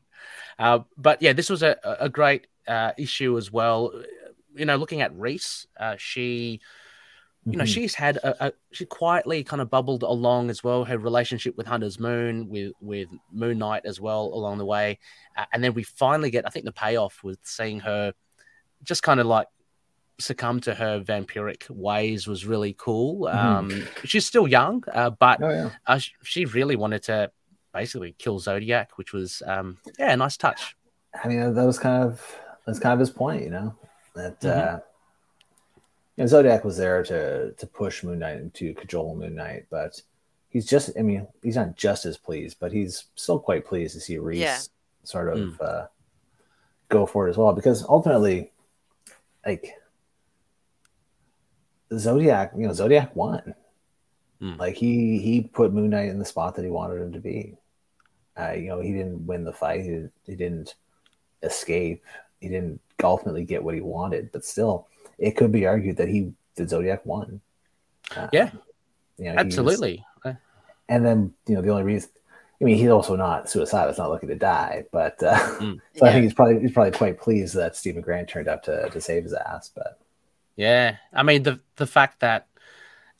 uh, 0.60 0.80
but 0.98 1.22
yeah, 1.22 1.34
this 1.34 1.50
was 1.50 1.64
a 1.64 1.78
a 2.00 2.10
great 2.10 2.48
uh, 2.68 2.94
issue 2.98 3.38
as 3.38 3.52
well. 3.52 3.94
You 4.56 4.66
know, 4.66 4.78
looking 4.78 5.02
at 5.02 5.16
Reese, 5.16 5.68
uh, 5.80 5.96
she 5.98 6.62
you 7.46 7.58
know, 7.58 7.64
Mhm. 7.64 7.68
she's 7.74 7.96
had 7.96 8.18
a, 8.18 8.48
a 8.48 8.54
she 8.72 8.86
quietly 8.86 9.44
kind 9.44 9.62
of 9.62 9.70
bubbled 9.70 10.04
along 10.04 10.50
as 10.52 10.64
well. 10.64 10.84
Her 10.86 10.98
relationship 11.00 11.58
with 11.58 11.66
Hunter's 11.66 12.00
Moon, 12.00 12.48
with 12.50 12.74
with 12.82 13.10
Moon 13.32 13.58
Knight 13.58 13.84
as 13.86 14.00
well 14.00 14.26
along 14.34 14.60
the 14.60 14.66
way, 14.66 15.00
uh, 15.36 15.46
and 15.52 15.64
then 15.64 15.74
we 15.74 15.84
finally 15.84 16.30
get, 16.30 16.46
I 16.46 16.50
think, 16.50 16.66
the 16.66 16.72
payoff 16.72 17.24
with 17.24 17.40
seeing 17.44 17.80
her 17.80 18.14
just 18.84 19.02
kind 19.04 19.20
of 19.20 19.26
like 19.26 19.48
succumb 20.20 20.60
to 20.62 20.76
her 20.76 21.00
vampiric 21.02 21.68
ways 21.72 22.28
was 22.28 22.46
really 22.46 22.76
cool. 22.78 23.22
Mhm. 23.28 23.34
Um, 23.36 23.88
she's 24.04 24.26
still 24.28 24.48
young, 24.48 24.84
uh, 24.94 25.10
but 25.10 25.42
Oh 25.42 25.50
yeah. 25.50 25.70
uh, 25.88 26.00
she 26.24 26.46
really 26.46 26.76
wanted 26.76 27.02
to 27.04 27.32
basically 27.74 28.14
kill 28.20 28.38
Zodiac, 28.38 28.98
which 29.00 29.14
was 29.14 29.42
um, 29.48 29.80
yeah, 29.98 30.14
a 30.14 30.18
nice 30.18 30.38
touch. 30.38 30.76
I 31.24 31.28
mean, 31.28 31.54
that 31.56 31.66
was 31.66 31.80
kind 31.80 32.04
of 32.04 32.22
that's 32.68 32.78
kind 32.80 32.94
of 32.94 33.00
his 33.00 33.10
point, 33.10 33.42
you 33.44 33.50
know. 33.50 33.74
That 34.14 34.40
Mhm. 34.42 34.84
You 36.22 36.26
know, 36.26 36.28
Zodiac 36.28 36.64
was 36.64 36.78
there 36.78 37.02
to 37.04 37.52
to 37.54 37.66
push 37.66 38.04
Moon 38.04 38.20
Knight 38.20 38.38
and 38.38 38.54
to 38.54 38.76
cajole 38.76 39.16
Moon 39.16 39.34
Knight, 39.34 39.66
but 39.72 40.00
he's 40.50 40.68
just 40.68 40.92
I 40.98 41.02
mean, 41.02 41.28
he's 41.42 41.56
not 41.56 41.76
just 41.76 42.06
as 42.06 42.16
pleased, 42.16 42.58
but 42.60 42.72
he's 42.72 43.06
still 43.16 43.40
quite 43.40 43.66
pleased 43.66 43.96
to 43.96 44.00
see 44.00 44.20
Reese 44.20 44.40
Yeah. 44.40 44.60
sort 45.04 45.36
of 45.36 45.60
uh, 45.60 45.88
go 46.90 47.08
for 47.08 47.26
it 47.26 47.32
as 47.32 47.38
well, 47.38 47.54
because 47.54 47.84
ultimately, 47.90 48.52
like 49.48 49.74
Zodiac, 51.98 52.52
you 52.56 52.68
know, 52.68 52.74
Zodiac 52.74 53.16
won. 53.16 53.56
Mm. 54.40 54.60
Like 54.60 54.76
he 54.76 55.18
he 55.18 55.42
put 55.42 55.74
Moon 55.74 55.90
Knight 55.90 56.10
in 56.10 56.20
the 56.20 56.26
spot 56.26 56.56
that 56.56 56.66
he 56.66 56.70
wanted 56.70 57.02
him 57.02 57.14
to 57.14 57.20
be. 57.20 57.58
Uh, 58.40 58.52
you 58.52 58.68
know, 58.68 58.80
he 58.80 58.92
didn't 58.94 59.26
win 59.26 59.44
the 59.44 59.52
fight. 59.54 59.82
He, 59.82 60.06
he 60.28 60.36
didn't 60.36 60.76
escape. 61.42 62.04
He 62.40 62.48
didn't 62.48 62.80
ultimately 63.04 63.44
get 63.44 63.64
what 63.64 63.74
he 63.74 63.82
wanted, 63.82 64.32
but 64.32 64.46
still, 64.46 64.88
it 65.22 65.38
could 65.38 65.52
be 65.52 65.66
argued 65.66 65.98
that 65.98 66.10
he 66.10 66.34
the 66.56 66.68
Zodiac 66.68 67.06
won. 67.06 67.40
Uh, 68.16 68.28
Yeah. 68.34 68.52
you 69.18 69.26
know, 69.26 69.32
he 69.32 69.38
was- 69.38 69.38
Absolutely. 69.38 70.06
Uh, 70.26 70.34
and 70.90 71.06
then 71.06 71.34
you 71.48 71.56
know 71.56 71.62
the 71.62 71.70
only 71.70 71.84
reason, 71.84 72.10
I 72.60 72.66
mean, 72.66 72.76
he's 72.78 72.90
also 72.90 73.16
not 73.16 73.50
suicidal. 73.50 73.88
He's 73.90 73.98
not 73.98 74.10
looking 74.10 74.30
to 74.30 74.36
die, 74.36 74.86
but 74.92 75.22
uh, 75.24 75.38
Mm. 75.60 75.80
so 75.96 76.06
I 76.06 76.12
think 76.12 76.24
he's 76.26 76.34
probably 76.34 76.60
he's 76.60 76.74
probably 76.74 76.92
quite 76.92 77.20
pleased 77.20 77.56
that 77.56 77.76
Stephen 77.78 78.02
Grant 78.02 78.28
turned 78.28 78.50
up 78.50 78.64
to 78.64 78.90
to 78.90 79.00
save 79.00 79.24
his 79.24 79.34
ass. 79.34 79.72
But 79.74 80.00
Yeah, 80.58 80.98
I 81.14 81.24
mean 81.24 81.44
the 81.44 81.60
the 81.78 81.88
fact 81.88 82.20
that 82.20 82.48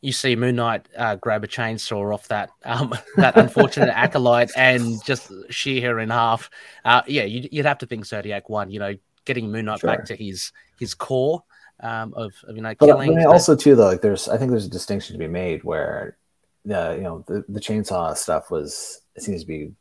you 0.02 0.12
see 0.12 0.36
Moon 0.36 0.56
Knight 0.56 0.90
uh, 0.98 1.16
grab 1.16 1.44
a 1.44 1.48
chainsaw 1.48 2.12
off 2.14 2.28
that 2.30 2.50
um, 2.66 2.94
that 3.18 3.38
unfortunate 3.38 3.90
acolyte 3.96 4.52
and 4.58 5.02
just 5.06 5.32
shear 5.52 5.90
her 5.90 6.00
in 6.00 6.10
half. 6.10 6.50
Uh, 6.84 7.04
yeah, 7.08 7.24
you'd, 7.24 7.50
you'd 7.54 7.68
have 7.68 7.78
to 7.78 7.86
think 7.86 8.06
Zodiac 8.06 8.50
won. 8.50 8.72
You 8.72 8.80
know, 8.80 8.96
getting 9.26 9.52
Moon 9.52 9.66
Knight 9.66 9.80
Sure. 9.82 9.90
back 9.92 10.06
to 10.06 10.16
his 10.16 10.52
his 10.80 10.94
core 10.96 11.44
um, 11.82 12.14
of, 12.16 12.34
of 12.48 12.56
you 12.56 12.62
know 12.62 12.74
but, 12.80 12.86
killing. 12.86 13.10
I 13.12 13.16
mean, 13.16 13.24
but- 13.26 13.32
also 13.32 13.56
too 13.56 13.76
though, 13.76 13.88
like 13.88 14.02
there's 14.02 14.28
I 14.30 14.38
think 14.38 14.52
there's 14.52 14.66
a 14.66 14.70
distinction 14.70 15.14
to 15.14 15.20
be 15.20 15.28
made 15.28 15.64
where 15.64 16.18
the 16.66 16.94
you 16.98 17.04
know 17.04 17.24
the, 17.28 17.44
the 17.50 17.60
chainsaw 17.60 18.16
stuff 18.16 18.52
was 18.52 19.02
it 19.16 19.24
seems 19.24 19.42
to 19.42 19.48
be 19.48 19.72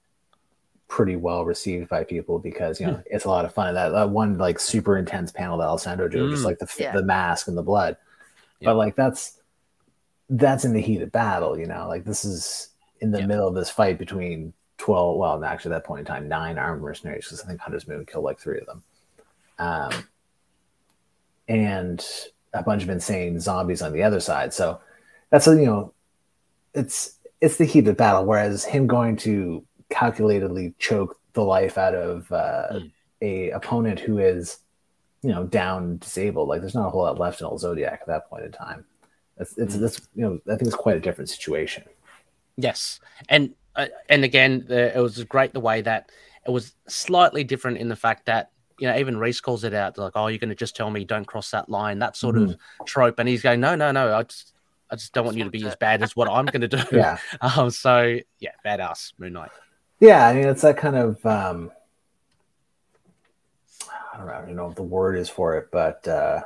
pretty 0.89 1.15
well 1.15 1.45
received 1.45 1.89
by 1.89 2.03
people 2.03 2.39
because 2.39 2.81
you 2.81 2.87
know 2.87 3.01
it's 3.07 3.25
a 3.25 3.29
lot 3.29 3.45
of 3.45 3.55
fun. 3.55 3.75
That, 3.75 3.91
that 3.91 4.11
one 4.11 4.39
like 4.39 4.59
super 4.59 4.97
intense 4.97 5.31
panel 5.31 5.59
that 5.59 5.67
Alessandro 5.67 6.09
did, 6.09 6.31
just 6.31 6.43
Mm. 6.43 6.47
like 6.47 6.59
the 6.59 6.69
Yeah. 6.79 6.93
the 6.93 7.05
mask 7.05 7.47
and 7.49 7.57
the 7.57 7.63
blood, 7.63 7.97
Yeah. 8.61 8.71
but 8.71 8.77
like 8.77 8.97
that's 8.97 9.39
that's 10.29 10.65
in 10.65 10.73
the 10.73 10.81
heat 10.81 11.03
of 11.03 11.13
battle. 11.13 11.59
You 11.59 11.67
know, 11.67 11.87
like 11.89 12.05
this 12.05 12.25
is 12.25 12.69
in 13.01 13.11
the 13.11 13.21
Yeah. 13.21 13.27
middle 13.27 13.47
of 13.49 13.55
this 13.55 13.71
fight 13.71 13.99
between 13.99 14.53
twelve. 14.79 15.17
Well, 15.19 15.45
actually, 15.45 15.75
at 15.75 15.83
that 15.83 15.87
point 15.87 16.01
in 16.01 16.07
time, 16.07 16.29
nine 16.29 16.59
armed 16.59 16.83
mercenaries 16.83 17.27
because 17.27 17.43
I 17.43 17.47
think 17.47 17.61
Hunter's 17.61 17.87
Moon 17.87 18.05
killed 18.07 18.25
like 18.25 18.39
three 18.41 18.59
of 18.59 18.67
them. 18.67 18.83
Um, 19.59 19.91
and 21.51 22.07
a 22.55 22.63
bunch 22.63 22.83
of 22.85 22.89
insane 22.89 23.41
zombies 23.41 23.83
on 23.83 23.93
the 23.93 24.05
other 24.05 24.21
side. 24.21 24.55
So 24.55 24.81
that's 25.31 25.47
a, 25.49 25.57
you 25.57 25.67
know, 25.67 25.93
it's 26.75 27.19
it's 27.41 27.57
the 27.57 27.65
heat 27.65 27.89
of 27.89 27.97
battle. 27.97 28.25
Whereas 28.25 28.65
him 28.65 28.87
going 28.87 29.17
to 29.19 29.65
calculatedly 29.91 30.75
choke 30.79 31.19
the 31.33 31.43
life 31.43 31.77
out 31.77 31.95
of 31.95 32.31
uh, 32.33 32.69
Mm. 32.73 32.91
a 33.23 33.51
opponent 33.51 33.99
who 33.99 34.19
is, 34.19 34.59
you 35.23 35.31
know, 35.31 35.45
down 35.45 35.99
disabled. 35.99 36.49
Like 36.49 36.61
there's 36.61 36.75
not 36.75 36.87
a 36.87 36.91
whole 36.91 37.03
lot 37.03 37.19
left 37.19 37.41
in 37.41 37.47
old 37.47 37.61
Zodiac 37.61 37.99
at 38.03 38.07
that 38.07 38.31
point 38.31 38.45
in 38.45 38.53
time. 38.53 38.85
It's 39.39 39.59
it's 39.59 39.77
Mm. 39.77 39.81
that's 39.81 40.09
you 40.15 40.23
know 40.23 40.41
I 40.47 40.57
think 40.57 40.69
it's 40.69 40.77
quite 40.77 40.97
a 40.97 41.01
different 41.01 41.31
situation. 41.31 41.83
Yes, 42.57 43.01
and 43.29 43.55
uh, 43.75 43.87
and 44.09 44.25
again, 44.25 44.65
the, 44.69 44.97
it 44.97 45.01
was 45.01 45.23
great 45.25 45.53
the 45.53 45.61
way 45.61 45.83
that 45.83 46.11
it 46.47 46.51
was 46.51 46.75
slightly 46.87 47.43
different 47.43 47.79
in 47.79 47.89
the 47.89 47.97
fact 47.97 48.27
that 48.27 48.51
you 48.81 48.89
know 48.89 48.97
even 48.97 49.17
Reese 49.19 49.41
calls 49.41 49.65
it 49.65 49.75
out 49.75 49.97
like, 49.99 50.13
"Oh, 50.15 50.27
you're 50.27 50.39
going 50.39 50.49
to 50.51 50.55
just 50.55 50.75
tell 50.75 50.91
me 50.91 51.05
don't 51.05 51.27
cross 51.27 51.51
that 51.53 51.69
line," 51.69 51.99
that 52.01 52.17
sort 52.17 52.37
of 52.37 52.57
trope, 52.87 53.19
and 53.19 53.29
he's 53.29 53.43
going, 53.43 53.61
"No, 53.61 53.75
no, 53.77 53.93
no, 53.93 54.15
I 54.17 54.23
just 54.25 54.53
I 54.91 54.97
just 54.97 55.13
don't 55.13 55.25
want 55.25 55.37
you 55.37 55.45
to 55.45 55.51
be 55.51 55.61
to- 55.61 55.69
as 55.69 55.77
bad 55.77 56.03
as 56.03 56.17
what 56.17 56.29
I'm 56.29 56.47
going 56.47 56.63
to 56.63 56.69
do." 56.69 56.79
Yeah. 56.93 57.19
Um. 57.41 57.71
So 57.71 58.19
yeah, 58.39 58.51
badass 58.65 59.13
Moon 59.19 59.35
Knight. 59.35 59.51
Yeah, 60.01 60.27
I 60.27 60.35
mean 60.35 60.49
it's 60.49 60.63
that 60.63 60.77
kind 60.79 60.97
of 60.97 61.25
um 61.27 61.71
I 64.13 64.17
don't 64.17 64.27
know, 64.27 64.33
I 64.33 64.41
don't 64.41 64.57
know 64.57 64.67
what 64.67 64.77
the 64.77 64.83
word 64.83 65.17
is 65.17 65.29
for 65.29 65.57
it, 65.57 65.69
but 65.71 66.07
uh 66.09 66.41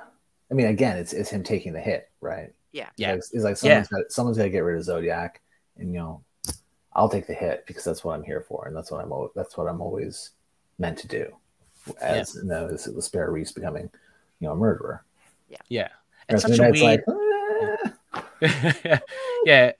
I 0.51 0.55
mean 0.55 0.66
again 0.66 0.97
it's 0.97 1.12
it's 1.12 1.30
him 1.30 1.43
taking 1.43 1.72
the 1.72 1.80
hit, 1.80 2.11
right? 2.20 2.53
Yeah. 2.72 2.89
Yeah. 2.97 3.12
It's, 3.14 3.32
it's 3.32 3.45
like 3.45 3.57
someone's 3.57 3.89
got 3.89 4.11
someone's 4.12 4.37
gotta 4.37 4.51
get 4.51 4.61
rid 4.61 4.76
of 4.76 4.85
Zodiac 4.85 5.41
and 5.78 5.93
you 5.93 5.99
know 5.99 6.22
I'll 6.93 7.09
take 7.09 7.26
the 7.26 7.35
hit 7.35 7.64
because 7.66 7.85
that's 7.85 8.05
what 8.05 8.14
I'm 8.14 8.22
here 8.24 8.45
for 8.49 8.66
and 8.66 8.76
that's 8.76 8.91
what 8.91 9.03
I'm 9.05 9.12
that's 9.35 9.57
what 9.57 9.68
I'm 9.68 9.80
always 9.80 10.30
meant 10.78 10.99
to 10.99 11.09
do. 11.09 11.32
As 12.01 12.35
you 12.35 12.45
know, 12.45 12.68
as 12.68 12.85
the 12.85 13.03
spare 13.03 13.30
Reese 13.30 13.53
becoming, 13.53 13.91
you 14.41 14.49
know, 14.49 14.53
a 14.53 14.57
murderer. 14.57 15.05
Yeah, 15.49 15.59
Yeah. 15.68 15.89
it's 16.28 16.45
Whereas 16.45 16.59
such 16.59 16.59
a 16.59 16.70
weird. 16.72 17.05
like, 17.05 17.05
"Ah." 17.09 19.01
yeah, 19.45 19.72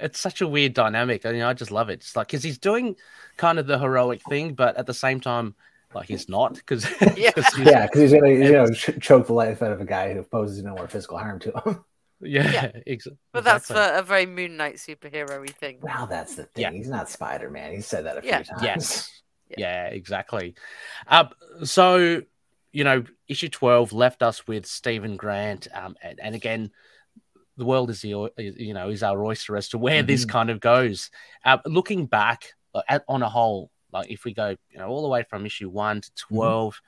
it's 0.00 0.18
such 0.20 0.40
a 0.40 0.48
weird 0.48 0.74
dynamic. 0.74 1.24
I 1.26 1.32
mean, 1.32 1.42
I 1.42 1.52
just 1.52 1.70
love 1.70 1.88
it. 1.90 1.94
It's 1.94 2.16
like 2.16 2.28
because 2.28 2.42
he's 2.42 2.58
doing 2.58 2.96
kind 3.36 3.58
of 3.58 3.66
the 3.66 3.78
heroic 3.78 4.20
thing, 4.28 4.54
but 4.54 4.76
at 4.76 4.86
the 4.86 4.94
same 4.94 5.20
time, 5.20 5.54
like 5.94 6.08
he's 6.08 6.28
not 6.28 6.54
because 6.54 6.84
Yeah. 7.16 7.30
yeah, 7.58 7.86
because 7.86 8.00
he's 8.00 8.12
gonna 8.12 8.28
you 8.30 8.52
know 8.52 8.66
ch- 8.72 8.98
choke 9.00 9.26
the 9.26 9.32
life 9.32 9.62
out 9.62 9.72
of 9.72 9.80
a 9.80 9.84
guy 9.84 10.12
who 10.14 10.22
poses 10.22 10.62
no 10.62 10.74
more 10.74 10.88
physical 10.88 11.18
harm 11.18 11.38
to 11.40 11.50
him. 11.64 11.84
yeah, 12.20 12.50
Yeah. 12.52 12.70
ex- 12.86 13.08
But 13.32 13.44
that's 13.44 13.70
exactly. 13.70 13.94
for 13.96 13.98
a 14.00 14.02
very 14.02 14.26
Moon 14.26 14.56
Knight 14.56 14.76
superhero-y 14.76 15.46
thing. 15.58 15.78
Well, 15.82 16.06
that's 16.06 16.34
the 16.34 16.44
thing. 16.44 16.62
Yeah. 16.62 16.70
He's 16.72 16.88
not 16.88 17.08
Spider 17.10 17.50
Man. 17.50 17.72
He 17.72 17.80
said 17.80 18.06
that 18.06 18.18
a 18.18 18.22
few 18.22 18.30
times. 18.30 18.48
Yes. 18.62 19.22
Yeah. 19.48 19.56
Yeah, 19.58 19.86
exactly. 19.86 20.54
Uh, 21.06 21.26
so, 21.62 22.22
you 22.72 22.84
know, 22.84 23.04
issue 23.28 23.48
12 23.48 23.92
left 23.92 24.22
us 24.22 24.46
with 24.46 24.66
Stephen 24.66 25.16
Grant. 25.16 25.68
Um, 25.72 25.96
and, 26.02 26.18
and 26.20 26.34
again, 26.34 26.70
the 27.56 27.64
world 27.64 27.90
is, 27.90 28.00
the, 28.00 28.30
you 28.36 28.74
know, 28.74 28.88
is 28.88 29.02
our 29.02 29.24
oyster 29.24 29.56
as 29.56 29.68
to 29.70 29.78
where 29.78 30.02
this 30.02 30.24
Mhm. 30.24 30.28
kind 30.30 30.50
of 30.50 30.60
goes. 30.60 31.10
Uh, 31.44 31.58
looking 31.66 32.06
back 32.06 32.54
uh, 32.74 32.82
at, 32.88 33.04
on 33.08 33.22
a 33.22 33.28
whole, 33.28 33.70
like 33.92 34.10
if 34.10 34.24
we 34.24 34.34
go, 34.34 34.56
you 34.70 34.78
know, 34.78 34.88
all 34.88 35.02
the 35.02 35.08
way 35.08 35.22
from 35.22 35.46
issue 35.46 35.68
one 35.68 36.00
to 36.00 36.10
12, 36.16 36.80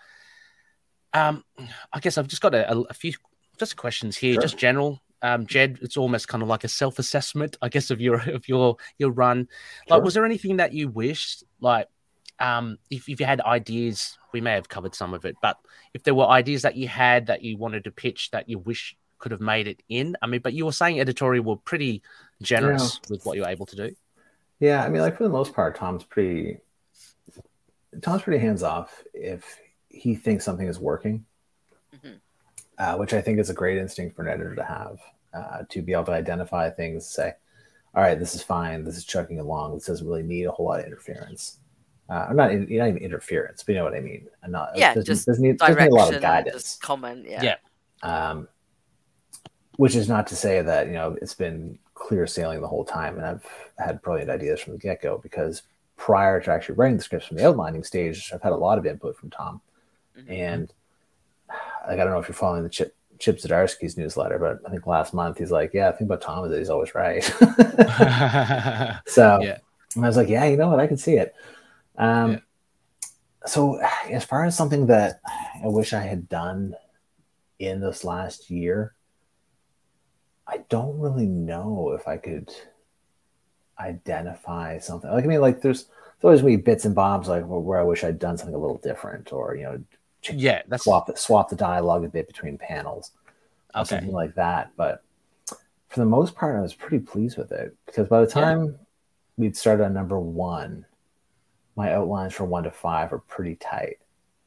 um, 1.13 1.45
I 1.93 2.01
guess 2.01 2.19
I've 2.19 2.27
just 2.29 2.43
got 2.43 2.55
a, 2.55 2.71
a, 2.73 2.81
a 2.83 2.95
few 2.95 3.13
just 3.59 3.77
questions 3.77 4.17
here, 4.17 4.35
Sure. 4.35 4.43
just 4.43 4.59
general. 4.59 5.01
Um, 5.23 5.47
Jed, 5.47 5.79
it's 5.81 5.97
almost 5.97 6.29
kind 6.29 6.43
of 6.43 6.49
like 6.49 6.65
a 6.65 6.69
self-assessment, 6.69 7.57
I 7.63 7.69
guess, 7.71 7.91
of 7.91 8.01
your 8.01 8.21
of 8.29 8.49
your 8.49 8.77
your 8.99 9.11
run. 9.11 9.49
Like, 9.89 9.99
Sure. 9.99 10.03
was 10.03 10.15
there 10.15 10.27
anything 10.27 10.57
that 10.59 10.73
you 10.75 10.89
wished, 10.89 11.43
like, 11.61 11.89
um, 12.39 12.79
if, 12.91 13.09
if 13.09 13.21
you 13.21 13.27
had 13.27 13.41
ideas, 13.41 14.19
we 14.33 14.41
may 14.41 14.53
have 14.53 14.69
covered 14.69 14.95
some 14.95 15.15
of 15.15 15.25
it, 15.25 15.37
but 15.41 15.59
if 15.95 16.03
there 16.03 16.15
were 16.15 16.27
ideas 16.27 16.63
that 16.63 16.77
you 16.77 16.89
had 16.89 17.27
that 17.27 17.43
you 17.43 17.57
wanted 17.57 17.85
to 17.85 17.91
pitch 17.91 18.31
that 18.33 18.49
you 18.49 18.59
wish 18.59 18.97
could 19.19 19.33
have 19.33 19.41
made 19.41 19.67
it 19.67 19.83
in, 19.89 20.17
I 20.21 20.27
mean, 20.27 20.41
but 20.43 20.53
you 20.53 20.67
were 20.67 20.73
saying 20.73 21.01
editorial 21.01 21.45
were 21.45 21.57
pretty 21.57 22.03
generous 22.43 23.01
with 23.09 23.25
what 23.25 23.37
you 23.37 23.43
were 23.43 23.49
able 23.49 23.67
to 23.67 23.77
do. 23.77 23.97
Yeah, 24.61 24.85
I 24.85 24.89
mean, 24.89 25.03
like 25.03 25.17
for 25.17 25.25
the 25.25 25.31
most 25.31 25.53
part, 25.55 25.77
Tom's 25.77 26.05
pretty. 26.05 26.59
Tom's 28.03 28.23
pretty 28.23 28.39
hands 28.41 28.63
off 28.63 29.03
if 29.15 29.59
he 29.89 30.15
thinks 30.15 30.45
something 30.45 30.69
is 30.69 30.79
working, 30.79 31.25
Mhm. 31.95 32.21
uh, 32.77 32.97
which 32.97 33.15
I 33.15 33.23
think 33.23 33.39
is 33.39 33.49
a 33.49 33.55
great 33.55 33.79
instinct 33.79 34.15
for 34.17 34.23
an 34.23 34.29
editor 34.29 34.55
to 34.55 34.65
have 34.65 35.01
uh, 35.33 35.65
to 35.69 35.83
be 35.83 35.93
able 35.93 36.05
to 36.05 36.13
identify 36.13 36.71
things, 36.71 37.07
say, 37.07 37.35
"All 37.95 38.03
right, 38.03 38.19
this 38.19 38.35
is 38.35 38.43
fine. 38.43 38.85
This 38.85 38.97
is 38.97 39.05
chugging 39.05 39.39
along. 39.39 39.75
This 39.75 39.87
doesn't 39.87 40.07
really 40.07 40.23
need 40.23 40.45
a 40.45 40.51
whole 40.51 40.67
lot 40.67 40.81
of 40.81 40.87
interference." 40.87 41.59
Uh, 42.09 42.27
or 42.31 42.35
not, 42.35 42.53
not 42.53 42.89
even 42.89 42.99
interference, 42.99 43.63
but 43.65 43.73
you 43.73 43.79
know 43.79 43.85
what 43.85 43.95
I 43.95 44.01
mean. 44.01 44.29
And 44.43 44.53
not, 44.53 44.71
Yeah, 44.77 44.95
doesn't, 44.95 45.07
just 45.07 45.27
doesn't 45.27 45.43
need, 45.43 45.59
doesn't 45.59 45.77
need 45.83 45.91
a 45.91 45.95
lot 45.95 46.15
of 46.15 46.23
guidance. 46.23 46.63
just 46.63 46.81
comment. 46.83 47.27
Yeah. 47.29 47.43
Yeah. 47.43 47.57
um, 48.29 48.47
which 49.77 49.95
is 49.97 50.09
not 50.09 50.27
to 50.29 50.37
say 50.37 50.63
that 50.63 50.87
you 50.87 50.93
know 50.95 51.17
it's 51.21 51.35
been 51.35 51.79
clear 51.95 52.27
sailing 52.27 52.61
the 52.63 52.67
whole 52.69 52.85
time 52.85 53.17
and 53.17 53.27
i've 53.27 53.45
had 53.79 54.01
brilliant 54.03 54.31
ideas 54.31 54.59
from 54.61 54.73
the 54.73 54.79
get-go 54.79 55.19
because 55.19 55.63
prior 55.99 56.41
to 56.41 56.51
actually 56.51 56.75
writing 56.77 56.97
the 56.97 57.03
scripts 57.03 57.27
from 57.27 57.37
the 57.37 57.47
outlining 57.47 57.83
stage 57.85 58.31
i've 58.33 58.41
had 58.43 58.53
a 58.53 58.57
lot 58.57 58.79
of 58.79 58.87
input 58.87 59.17
from 59.19 59.29
tom 59.31 59.61
Mhm. 60.19 60.31
and 60.31 60.73
like 61.87 61.99
i 62.01 62.05
don't 62.05 62.11
know 62.11 62.19
if 62.19 62.27
you're 62.29 62.35
following 62.35 62.63
the 62.63 62.69
chip 62.71 62.95
chip 63.19 63.37
Zdarsky's 63.39 63.97
newsletter 63.99 64.39
but 64.39 64.61
i 64.67 64.71
think 64.71 64.87
last 64.87 65.13
month 65.13 65.37
he's 65.39 65.51
like 65.51 65.73
yeah 65.75 65.91
the 65.91 65.97
thing 65.99 66.07
about 66.07 66.23
tom 66.23 66.45
is 66.45 66.51
that 66.51 66.59
he's 66.59 66.71
always 66.71 66.95
right 66.95 67.23
so 69.07 69.39
Yeah. 69.43 69.59
and 69.95 70.05
i 70.05 70.09
was 70.09 70.17
like 70.17 70.29
yeah 70.29 70.45
you 70.47 70.57
know 70.57 70.69
what 70.69 70.81
i 70.81 70.87
can 70.87 70.97
see 70.97 71.15
it 71.17 71.35
um 71.99 72.33
Yeah. 72.33 72.39
so 73.47 73.77
as 74.11 74.25
far 74.25 74.45
as 74.45 74.57
something 74.57 74.87
that 74.87 75.21
i 75.65 75.67
wish 75.69 75.93
i 75.93 76.01
had 76.01 76.29
done 76.29 76.75
in 77.59 77.81
this 77.81 78.05
last 78.05 78.51
year 78.51 78.93
I 80.49 80.59
don't 80.69 81.01
really 81.01 81.27
know 81.27 81.91
if 81.99 82.07
I 82.07 82.19
could 82.19 82.55
identify 83.81 84.79
something. 84.79 85.11
Like 85.11 85.25
I 85.25 85.27
mean, 85.27 85.41
like 85.41 85.61
there's 85.61 85.85
there's 86.21 86.25
always 86.25 86.43
me 86.45 86.55
bits 86.57 86.85
and 86.85 86.95
bobs 86.95 87.29
like 87.29 87.43
where 87.45 87.81
I 87.81 87.83
wish 87.83 88.05
I'd 88.05 88.21
done 88.21 88.39
something 88.39 88.55
a 88.55 88.59
little 88.59 88.79
different, 88.79 89.33
or 89.33 89.57
you 89.57 89.65
know, 89.65 89.83
ch- 90.23 90.35
Yeah, 90.35 90.63
that's 90.69 90.85
swap 90.85 91.09
the, 91.09 91.17
swap 91.17 91.49
the 91.51 91.57
dialogue 91.57 92.05
a 92.05 92.09
bit 92.09 92.29
between 92.29 92.59
panels, 92.59 93.11
or 93.75 93.81
okay. 93.81 93.89
something 93.97 94.13
like 94.13 94.37
that. 94.37 94.71
But 94.77 95.03
for 95.89 95.99
the 96.01 96.07
most 96.07 96.37
part, 96.37 96.57
I 96.57 96.61
was 96.61 96.75
pretty 96.75 97.01
pleased 97.01 97.37
with 97.37 97.51
it 97.53 97.75
because 97.87 98.09
by 98.09 98.21
the 98.21 98.29
Yeah. 98.29 98.35
time 98.45 98.79
we'd 99.37 99.57
started 99.57 99.85
on 99.85 99.93
number 99.95 100.21
one, 100.21 100.86
my 101.77 101.93
outlines 101.95 102.35
for 102.35 102.45
one 102.45 102.65
to 102.65 102.71
five 102.71 103.13
are 103.13 103.19
pretty 103.19 103.57
tight, 103.57 103.99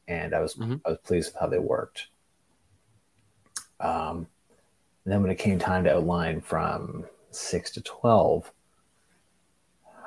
and 0.08 0.34
I 0.34 0.40
was 0.42 0.56
Mhm. 0.56 0.82
I 0.86 0.90
was 0.92 1.00
pleased 1.04 1.34
with 1.34 1.40
how 1.40 1.48
they 1.48 1.60
worked. 1.60 2.08
Um, 3.80 4.28
and 5.06 5.14
then 5.14 5.22
when 5.22 5.32
it 5.32 5.38
came 5.40 5.60
time 5.60 5.84
to 5.86 5.96
outline 5.96 6.42
from 6.42 7.06
six 7.32 7.72
to 7.72 7.82
twelve, 7.82 8.52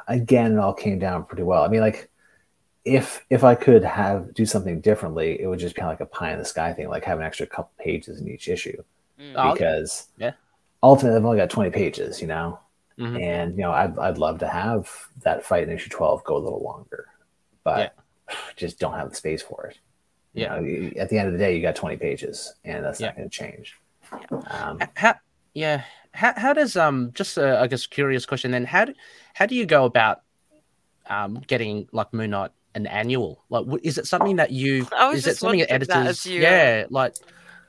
again 0.09 0.53
it 0.53 0.59
all 0.59 0.75
came 0.75 0.99
down 0.99 1.25
pretty 1.25 1.43
well. 1.43 1.63
I 1.65 1.69
mean, 1.69 1.81
like 1.81 2.11
if 2.85 3.25
if 3.31 3.45
I 3.45 3.55
could 3.55 3.85
have 3.85 4.35
do 4.35 4.47
something 4.47 4.81
differently, 4.81 5.41
it 5.41 5.47
would 5.47 5.59
just 5.61 5.75
be 5.77 5.81
kind 5.81 5.93
of 5.93 6.01
like 6.01 6.09
a 6.09 6.11
pie 6.13 6.33
in 6.33 6.39
the 6.39 6.45
sky 6.45 6.73
thing, 6.73 6.89
like 6.89 7.05
have 7.05 7.19
an 7.19 7.25
extra 7.25 7.47
couple 7.47 7.73
pages 7.79 8.21
in 8.21 8.29
each 8.29 8.49
issue 8.49 8.83
Mm. 9.21 9.35
Oh, 9.37 9.53
because 9.55 10.09
yeah. 10.19 10.33
ultimately 10.83 11.19
I've 11.19 11.25
only 11.25 11.39
got 11.39 11.51
20 11.51 11.71
pages, 11.71 12.21
you 12.23 12.27
know, 12.29 12.59
Mhm. 12.99 13.23
and 13.23 13.53
you 13.57 13.63
know 13.63 13.73
I'd, 13.73 13.99
I'd 13.99 14.19
love 14.19 14.39
to 14.41 14.49
have 14.49 14.91
that 15.23 15.45
fight 15.45 15.65
in 15.65 15.71
issue 15.71 15.91
12 15.91 16.25
go 16.25 16.37
a 16.37 16.39
little 16.39 16.63
longer, 16.63 17.09
but 17.65 17.95
just 18.57 18.79
don't 18.79 18.95
have 18.95 19.11
the 19.11 19.17
space 19.17 19.43
for 19.43 19.67
it. 19.67 19.79
You 20.35 20.43
Yeah. 20.45 20.57
know, 20.57 20.63
you- 20.63 20.93
at 20.97 21.09
the 21.09 21.19
end 21.19 21.29
of 21.29 21.33
the 21.35 21.39
day, 21.39 21.55
you 21.57 21.63
got 21.63 21.77
20 21.77 21.97
pages, 21.97 22.55
and 22.65 22.85
that's 22.85 23.01
Yeah. 23.01 23.09
not 23.09 23.17
going 23.17 23.29
to 23.29 23.37
change. 23.37 23.77
Um, 24.51 24.79
How, 24.97 25.15
yeah. 25.55 25.85
How, 26.15 26.35
how 26.37 26.53
does 26.53 26.77
um 26.77 27.11
just 27.15 27.39
a, 27.39 27.59
I 27.59 27.67
guess 27.69 27.87
curious 27.87 28.27
question 28.27 28.51
then 28.51 28.67
how 28.67 28.85
do 28.85 28.93
how 29.33 29.47
do 29.47 29.55
you 29.55 29.65
go 29.65 29.87
about 29.87 30.21
um 31.09 31.41
getting 31.47 31.89
like 31.91 32.13
Moon 32.13 32.31
Knight 32.31 32.51
an 32.75 32.87
annual 32.87 33.43
like 33.49 33.65
w- 33.65 33.81
is 33.83 33.97
it 33.97 34.07
something 34.07 34.37
that 34.37 34.51
you 34.51 34.87
I 34.95 35.09
was 35.09 35.21
is 35.21 35.27
it 35.27 35.31
just 35.31 35.41
something 35.41 35.61
that 35.61 35.71
wondering 35.71 35.89
that 35.89 36.27
you, 36.27 36.43
uh, 36.43 36.43
yeah 36.43 36.85
like 36.91 37.15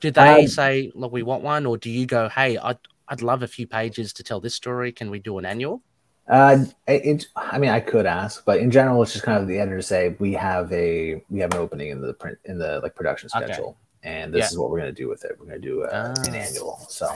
do 0.02 0.10
they 0.10 0.42
Um, 0.42 0.48
say 0.48 0.92
look 0.94 1.10
we 1.10 1.22
want 1.22 1.42
one 1.42 1.64
or 1.64 1.78
do 1.78 1.88
you 1.88 2.04
go 2.04 2.28
hey 2.28 2.58
I'd 2.58 2.76
I'd 3.08 3.22
love 3.22 3.42
a 3.42 3.46
few 3.48 3.66
pages 3.66 4.12
to 4.14 4.22
tell 4.22 4.40
this 4.40 4.54
story 4.54 4.92
can 4.92 5.10
we 5.10 5.18
do 5.20 5.38
an 5.38 5.46
annual 5.46 5.82
Uh, 6.26 6.64
it, 6.88 7.26
I 7.36 7.58
mean, 7.58 7.70
I 7.70 7.80
could 7.80 8.06
ask, 8.06 8.44
but 8.46 8.58
in 8.58 8.70
general, 8.70 9.02
it's 9.02 9.12
just 9.12 9.24
kind 9.24 9.42
of 9.42 9.46
the 9.46 9.58
editors 9.58 9.86
say 9.86 10.16
we 10.18 10.32
have 10.32 10.72
a 10.72 11.22
we 11.28 11.40
have 11.40 11.52
an 11.52 11.60
opening 11.60 11.90
in 11.90 12.00
the 12.00 12.14
print 12.14 12.38
in 12.46 12.56
the 12.58 12.80
like 12.80 12.94
production 12.94 13.28
Okay. 13.34 13.44
schedule, 13.46 13.76
and 14.02 14.32
this 14.32 14.40
Yeah. 14.40 14.46
is 14.46 14.58
what 14.58 14.70
we're 14.70 14.78
going 14.80 14.94
to 14.94 15.02
do 15.02 15.08
with 15.08 15.24
it. 15.24 15.36
We're 15.38 15.46
going 15.46 15.60
to 15.60 15.68
do 15.68 15.82
uh, 15.84 15.88
an 15.88 16.34
Ah. 16.34 16.38
annual. 16.38 16.78
So, 16.88 17.14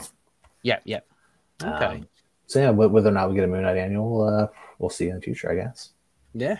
yeah 0.61 0.79
yeah 0.83 0.99
okay 1.63 1.85
um, 1.85 2.07
so 2.47 2.59
yeah, 2.59 2.69
whether 2.69 3.09
or 3.09 3.11
not 3.11 3.29
we 3.29 3.35
get 3.35 3.45
a 3.45 3.47
Moon 3.47 3.61
Knight 3.63 3.77
annual, 3.77 4.23
uh, 4.23 4.47
we'll 4.79 4.89
see 4.89 5.07
in 5.09 5.15
the 5.15 5.21
future, 5.21 5.51
I 5.51 5.55
guess. 5.55 5.89
Yeah, 6.33 6.57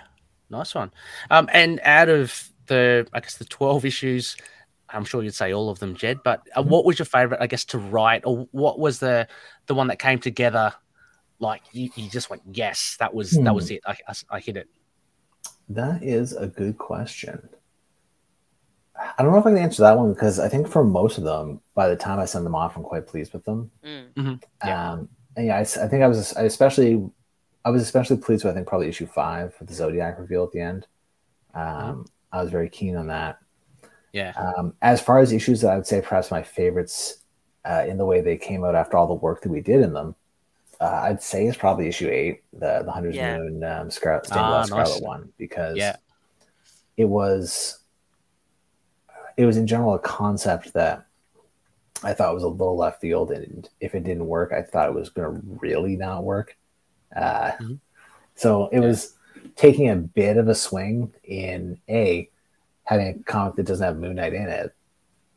nice 0.50 0.74
one. 0.76 0.92
Um, 1.32 1.50
and 1.52 1.80
out 1.84 2.10
of 2.10 2.50
the, 2.68 3.08
I 3.14 3.20
guess 3.20 3.38
the 3.38 3.46
twelve 3.46 3.86
issues, 3.86 4.38
I'm 4.90 5.04
sure 5.06 5.24
you'd 5.24 5.34
say 5.36 5.52
all 5.54 5.70
of 5.70 5.80
them, 5.80 5.96
Jed. 5.96 6.20
But 6.24 6.42
uh, 6.56 6.62
Mm-hmm. 6.62 6.70
what 6.70 6.86
was 6.86 7.00
your 7.00 7.06
favorite, 7.08 7.42
I 7.42 7.48
guess, 7.48 7.66
to 7.66 7.78
write, 7.80 8.22
or 8.26 8.48
what 8.52 8.80
was 8.80 9.00
the 9.00 9.28
the 9.68 9.74
one 9.76 9.88
that 9.88 10.00
came 10.00 10.20
together? 10.20 10.74
Like 11.40 11.62
you, 11.72 11.90
you 11.96 12.10
just 12.10 12.30
went, 12.30 12.42
yes, 12.52 12.98
that 13.00 13.14
was 13.14 13.32
that 13.32 13.42
Hmm. 13.50 13.56
was 13.56 13.72
it. 13.72 13.82
I, 13.86 13.96
I, 14.08 14.14
I 14.32 14.40
hit 14.40 14.58
it. 14.58 14.68
That 15.70 16.04
is 16.04 16.34
a 16.34 16.48
good 16.48 16.78
question. 16.78 17.48
I 19.18 19.24
don't 19.24 19.32
know 19.32 19.38
if 19.40 19.46
I 19.46 19.52
can 19.52 19.58
answer 19.58 19.82
that 19.84 19.98
one 19.98 20.14
because 20.14 20.40
I 20.40 20.50
think 20.50 20.68
for 20.68 20.84
most 20.84 21.18
of 21.18 21.24
them, 21.24 21.62
by 21.74 21.88
the 21.88 21.96
time 21.96 22.20
I 22.20 22.26
send 22.26 22.46
them 22.46 22.56
off, 22.56 22.76
I'm 22.76 22.84
quite 22.84 23.08
pleased 23.08 23.32
with 23.34 23.46
them. 23.46 23.72
Mm. 23.86 24.44
Yeah. 24.66 24.92
Um, 24.92 25.10
and 25.38 25.46
yeah, 25.48 25.56
I, 25.58 25.62
s- 25.62 25.78
I 25.78 25.88
think 25.88 26.04
I 26.04 26.08
was 26.08 26.36
I 26.36 26.42
especially 26.44 27.10
I 27.64 27.70
was 27.70 27.82
especially 27.82 28.18
pleased 28.18 28.44
with 28.44 28.52
I 28.52 28.56
think 28.56 28.68
probably 28.68 28.90
issue 28.90 29.06
five 29.08 29.56
with 29.60 29.70
the 29.70 29.76
Zodiac 29.76 30.20
reveal 30.20 30.44
at 30.44 30.52
the 30.52 30.60
end. 30.60 30.88
Um, 31.54 32.06
I 32.32 32.42
was 32.42 32.52
very 32.52 32.70
keen 32.70 32.96
on 32.98 33.08
that. 33.08 33.40
Yeah, 34.12 34.34
Um, 34.58 34.74
as 34.82 35.00
far 35.02 35.20
as 35.20 35.32
issues 35.32 35.62
that 35.62 35.72
I 35.72 35.76
would 35.76 35.86
say 35.88 36.02
perhaps 36.02 36.32
my 36.32 36.42
favorites 36.42 37.24
uh, 37.64 37.86
in 37.88 37.98
the 37.98 38.06
way 38.06 38.22
they 38.22 38.38
came 38.38 38.64
out 38.66 38.74
after 38.76 38.98
all 38.98 39.08
the 39.08 39.14
work 39.14 39.42
that 39.44 39.50
we 39.52 39.62
did 39.62 39.82
in 39.82 39.94
them, 39.94 40.16
uh, 40.82 41.02
I'd 41.04 41.22
say 41.22 41.46
is 41.48 41.58
probably 41.58 41.88
issue 41.88 42.10
eight, 42.10 42.44
the 42.54 42.84
the 42.84 42.92
Hunter's 42.92 43.16
Yeah. 43.16 43.38
Moon 43.38 43.64
um, 43.64 43.92
stained 43.92 44.22
Ah, 44.32 44.50
glass 44.64 44.70
nice. 44.70 44.88
Scarlet 44.88 45.04
one, 45.04 45.34
because 45.38 45.78
Yeah. 45.78 45.98
it 46.98 47.06
was 47.06 47.80
it 49.38 49.46
was 49.46 49.58
in 49.58 49.68
general 49.68 49.94
a 49.96 50.00
concept 50.00 50.74
that 50.74 51.06
I 52.04 52.14
thought 52.14 52.34
was 52.34 52.44
a 52.44 52.48
little 52.48 52.78
left 52.78 53.02
field, 53.02 53.32
and 53.32 53.68
if 53.80 53.96
it 53.96 54.04
didn't 54.04 54.26
work, 54.28 54.52
I 54.54 54.62
thought 54.62 54.90
it 54.90 54.96
was 54.96 55.10
going 55.10 55.34
to 55.36 55.42
really 55.62 55.96
not 55.98 56.24
work. 56.24 56.58
Uh, 57.16 57.52
Mhm. 57.60 57.80
So 58.36 58.68
it 58.68 58.80
was 58.80 59.16
taking 59.58 59.90
a 59.90 59.96
bit 59.98 60.38
of 60.38 60.48
a 60.48 60.56
swing 60.56 61.14
in 61.24 61.78
a 61.90 62.30
having 62.84 63.08
a 63.08 63.14
comic 63.24 63.56
that 63.56 63.66
doesn't 63.66 63.86
have 63.86 63.98
Moon 63.98 64.16
Knight 64.16 64.34
in 64.34 64.48
it, 64.48 64.74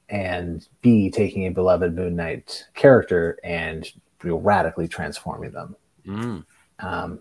and 0.09 0.66
B 0.82 1.11
taking 1.11 1.47
a 1.47 1.51
beloved 1.51 1.95
Moon 1.95 2.14
Knight 2.16 2.66
character 2.74 3.38
and 3.45 3.90
you 4.25 4.31
know, 4.31 4.37
radically 4.39 4.89
transforming 4.89 5.53
them. 5.53 5.77
Mm. 6.07 6.45
Um, 6.81 7.20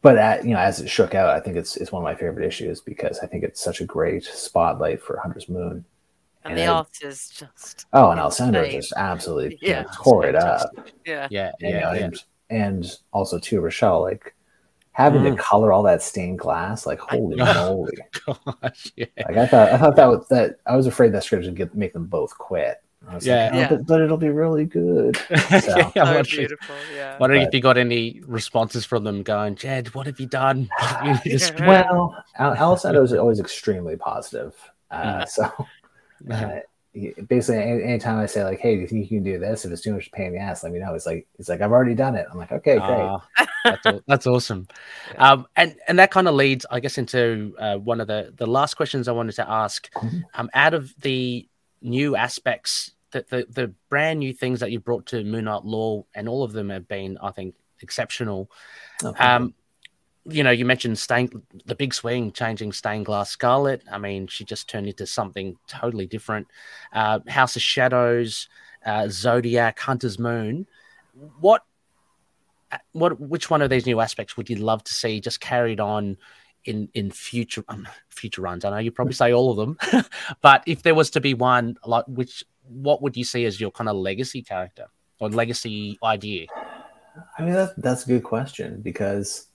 but 0.00 0.18
at, 0.18 0.44
you 0.44 0.52
know, 0.54 0.58
as 0.60 0.80
it 0.80 0.88
shook 0.88 1.14
out, 1.14 1.30
I 1.30 1.40
think 1.40 1.56
it's 1.56 1.76
it's 1.76 1.92
one 1.92 2.02
of 2.02 2.04
my 2.04 2.14
favorite 2.14 2.46
issues 2.46 2.80
because 2.80 3.20
I 3.20 3.26
think 3.26 3.44
it's 3.44 3.60
such 3.62 3.80
a 3.80 3.84
great 3.84 4.24
spotlight 4.24 5.00
for 5.00 5.18
Hunter's 5.18 5.48
Moon. 5.48 5.84
And 6.44 6.52
And 6.54 6.58
the 6.58 6.66
art 6.66 6.88
is 7.02 7.28
just 7.28 7.86
Oh, 7.92 8.10
and 8.10 8.18
Alessandro 8.18 8.68
just 8.68 8.92
absolutely 8.96 9.58
Yeah. 9.62 9.82
yeah, 9.82 9.84
tore 10.02 10.26
it 10.26 10.34
up. 10.34 10.70
yeah. 11.06 11.28
yeah, 11.30 11.52
And, 11.60 11.68
you 11.74 11.80
know, 11.80 11.92
yeah, 11.92 11.94
yeah. 11.94 12.04
and, 12.06 12.24
and 12.50 12.92
also 13.12 13.38
too, 13.38 13.60
Rochelle, 13.60 14.02
like 14.02 14.34
having 14.90 15.22
Mm. 15.22 15.36
to 15.36 15.42
color 15.42 15.72
all 15.72 15.84
that 15.84 16.02
stained 16.02 16.38
glass, 16.40 16.84
like 16.84 16.98
holy 16.98 17.36
know. 17.36 17.54
moly! 17.54 17.92
Gosh, 18.26 18.92
yeah. 18.96 19.06
Like 19.28 19.36
I 19.36 19.46
thought, 19.46 19.68
I 19.72 19.78
thought 19.78 19.94
that 19.96 20.06
was 20.06 20.26
that. 20.30 20.56
I 20.66 20.74
was 20.76 20.86
afraid 20.88 21.12
that 21.12 21.22
script 21.22 21.44
would 21.44 21.54
get 21.54 21.74
make 21.76 21.92
them 21.92 22.06
both 22.06 22.36
quit. 22.36 22.82
I 23.08 23.14
was 23.16 23.26
Yeah. 23.26 23.44
like, 23.44 23.52
oh, 23.52 23.58
Yeah. 23.58 23.68
But, 23.68 23.86
but 23.86 24.00
it'll 24.00 24.16
be 24.16 24.28
really 24.28 24.64
good. 24.64 25.16
So- 25.28 25.32
yeah, 25.34 25.60
So 25.60 25.70
I'm 25.96 26.14
wondering, 26.14 26.24
beautiful. 26.24 26.74
Yeah. 26.94 27.16
wondering 27.18 27.42
if 27.42 27.52
you 27.54 27.60
got 27.60 27.76
any 27.78 28.20
responses 28.26 28.84
from 28.84 29.04
them 29.04 29.22
going, 29.22 29.56
Jed, 29.56 29.94
what 29.94 30.06
have 30.06 30.20
you 30.20 30.26
done? 30.26 30.68
You 31.04 31.12
need 31.12 31.22
to 31.24 31.38
sp- 31.42 31.58
Yeah. 31.60 31.66
Well, 31.90 32.24
Al- 32.38 32.54
Alessandro 32.56 33.02
is 33.02 33.12
always 33.12 33.40
extremely 33.40 33.96
positive. 33.96 34.54
Uh, 34.90 35.24
so 35.26 35.50
uh, 36.30 36.56
basically, 37.26 37.62
any, 37.62 37.82
anytime 37.82 38.18
I 38.18 38.26
say 38.26 38.44
like, 38.44 38.60
"Hey, 38.60 38.74
do 38.76 38.82
you 38.82 38.86
think 38.86 39.10
you 39.10 39.18
can 39.20 39.24
do 39.24 39.38
this?" 39.38 39.64
If 39.64 39.72
it's 39.72 39.80
too 39.82 39.94
much 39.94 40.12
pain 40.12 40.26
in 40.28 40.32
the 40.34 40.38
ass, 40.38 40.62
let 40.62 40.72
me 40.72 40.78
know. 40.78 40.94
It's 40.94 41.06
like 41.06 41.26
it's 41.38 41.48
like 41.48 41.60
I've 41.62 41.72
already 41.72 41.94
done 41.94 42.14
it. 42.14 42.26
I'm 42.30 42.36
like, 42.38 42.52
okay, 42.52 42.74
great. 42.76 42.84
Ah, 42.84 43.26
that's, 43.64 43.86
aw- 43.86 44.00
that's 44.06 44.26
awesome. 44.26 44.68
Um, 45.16 45.46
and 45.56 45.74
and 45.88 45.98
that 45.98 46.10
kind 46.10 46.28
of 46.28 46.34
leads, 46.34 46.66
I 46.70 46.80
guess, 46.80 46.98
into 46.98 47.54
uh, 47.58 47.76
one 47.78 48.00
of 48.00 48.06
the 48.08 48.32
the 48.36 48.46
last 48.46 48.74
questions 48.74 49.08
I 49.08 49.12
wanted 49.12 49.32
to 49.36 49.50
ask. 49.50 49.90
Mhm. 49.94 50.22
Um, 50.34 50.50
out 50.54 50.74
of 50.74 50.94
the 51.00 51.48
new 51.82 52.16
aspects, 52.16 52.92
that 53.10 53.28
the 53.28 53.46
the 53.50 53.72
brand 53.88 54.20
new 54.20 54.32
things 54.32 54.60
that 54.60 54.70
you 54.72 54.80
brought 54.80 55.06
to 55.06 55.22
Moon 55.24 55.44
Knight 55.44 55.64
Lore, 55.64 56.06
and 56.14 56.28
all 56.28 56.42
of 56.42 56.52
them 56.52 56.70
have 56.70 56.88
been, 56.88 57.18
I 57.22 57.30
think, 57.30 57.54
exceptional. 57.80 58.50
Oh, 59.04 59.08
you. 59.08 59.24
Um, 59.24 59.54
you 60.24 60.44
know, 60.44 60.50
you 60.50 60.64
mentioned 60.64 60.98
stain, 60.98 61.42
the 61.66 61.74
big 61.74 61.92
swing, 61.92 62.30
changing 62.32 62.72
stained 62.72 63.06
glass 63.06 63.30
Scarlet. 63.30 63.82
I 63.90 63.98
mean, 63.98 64.28
she 64.28 64.44
just 64.44 64.68
turned 64.68 64.86
into 64.86 65.06
something 65.06 65.56
totally 65.66 66.06
different. 66.06 66.46
Uh, 66.92 67.18
House 67.26 67.56
of 67.56 67.62
Shadows, 67.62 68.48
uh, 68.86 69.08
Zodiac, 69.08 69.80
Hunter's 69.80 70.18
Moon. 70.18 70.66
What, 71.40 71.64
uh, 72.70 72.78
what, 72.92 73.18
which 73.20 73.50
one 73.50 73.62
of 73.62 73.70
these 73.70 73.84
new 73.84 74.00
aspects 74.00 74.36
would 74.36 74.48
you 74.48 74.56
love 74.56 74.84
to 74.84 74.94
see 74.94 75.20
just 75.20 75.40
carried 75.40 75.80
on 75.80 76.16
in 76.64 76.88
in 76.94 77.10
future 77.10 77.64
um, 77.68 77.86
future 78.08 78.42
runs? 78.42 78.64
I 78.64 78.70
know 78.70 78.78
you 78.78 78.90
probably 78.90 79.14
say 79.14 79.32
all 79.32 79.50
of 79.50 79.56
them, 79.56 79.78
but 80.40 80.62
if 80.66 80.82
there 80.82 80.94
was 80.94 81.10
to 81.10 81.20
be 81.20 81.34
one, 81.34 81.76
like 81.86 82.04
which, 82.08 82.44
what 82.68 83.02
would 83.02 83.16
you 83.16 83.24
see 83.24 83.44
as 83.44 83.60
your 83.60 83.70
kind 83.70 83.88
of 83.88 83.96
legacy 83.96 84.42
character 84.42 84.86
or 85.18 85.28
legacy 85.30 85.98
idea? 86.02 86.46
I 87.38 87.42
mean, 87.42 87.52
that, 87.52 87.74
that's 87.76 88.04
a 88.04 88.08
good 88.08 88.22
question 88.22 88.80
because 88.80 89.48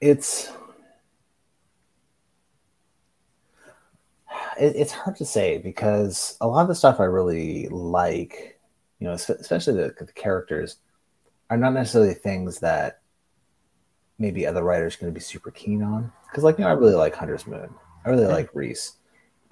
it's 0.00 0.50
it, 4.58 4.76
it's 4.76 4.92
hard 4.92 5.16
to 5.16 5.24
say 5.24 5.58
because 5.58 6.36
a 6.40 6.46
lot 6.46 6.62
of 6.62 6.68
the 6.68 6.74
stuff 6.74 7.00
I 7.00 7.04
really 7.04 7.68
like, 7.68 8.58
you 8.98 9.06
know, 9.06 9.14
especially 9.14 9.74
the, 9.74 9.94
the 9.98 10.12
characters, 10.12 10.76
are 11.50 11.56
not 11.56 11.74
necessarily 11.74 12.14
things 12.14 12.58
that 12.60 13.00
maybe 14.18 14.46
other 14.46 14.62
writers 14.62 14.96
going 14.96 15.12
to 15.12 15.14
be 15.14 15.20
super 15.20 15.50
keen 15.50 15.82
on. 15.82 16.12
Because, 16.28 16.44
like, 16.44 16.58
you 16.58 16.64
know, 16.64 16.70
I 16.70 16.74
really 16.74 16.94
like 16.94 17.14
Hunter's 17.14 17.46
Moon. 17.46 17.68
I 18.04 18.10
really 18.10 18.26
like 18.26 18.54
Reese. 18.54 18.96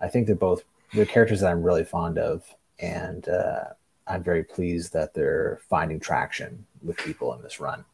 I 0.01 0.09
think 0.09 0.27
they're 0.27 0.37
both 0.37 0.65
they're 0.93 1.07
characters 1.07 1.41
that 1.41 1.51
I'm 1.51 1.63
really 1.63 1.85
fond 1.85 2.19
of, 2.19 2.45
and 2.79 3.29
uh, 3.29 3.65
I'm 4.07 4.23
very 4.23 4.45
pleased 4.45 4.93
that 4.93 5.15
they're 5.15 5.61
finding 5.69 6.01
traction 6.01 6.67
with 6.83 6.97
people 6.99 7.33
in 7.35 7.43
this 7.43 7.61
run. 7.61 7.85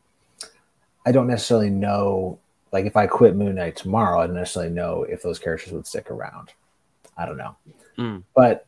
I 1.07 1.13
don't 1.13 1.29
necessarily 1.29 1.71
know, 1.71 2.39
like, 2.73 2.87
if 2.87 2.97
I 2.97 3.07
quit 3.07 3.37
Moon 3.37 3.55
Knight 3.55 3.77
tomorrow, 3.77 4.21
I 4.21 4.27
don't 4.27 4.37
necessarily 4.37 4.73
know 4.73 5.05
if 5.05 5.23
those 5.23 5.39
characters 5.39 5.73
would 5.73 5.87
stick 5.87 6.11
around. 6.11 6.53
I 7.17 7.27
don't 7.27 7.37
know. 7.37 7.57
Mm. 7.99 8.23
But 8.35 8.67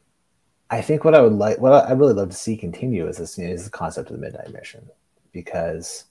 I 0.70 0.80
think 0.80 1.04
what 1.04 1.14
I 1.14 1.20
would 1.20 1.32
like, 1.32 1.58
what 1.58 1.72
I 1.72 1.92
really 1.92 2.14
love 2.14 2.30
to 2.30 2.36
see 2.36 2.56
continue 2.56 3.08
is 3.08 3.16
this 3.16 3.38
is 3.38 3.64
the 3.64 3.70
concept 3.70 4.10
of 4.10 4.16
the 4.16 4.22
midnight 4.22 4.52
mission 4.52 4.88
because 5.32 6.04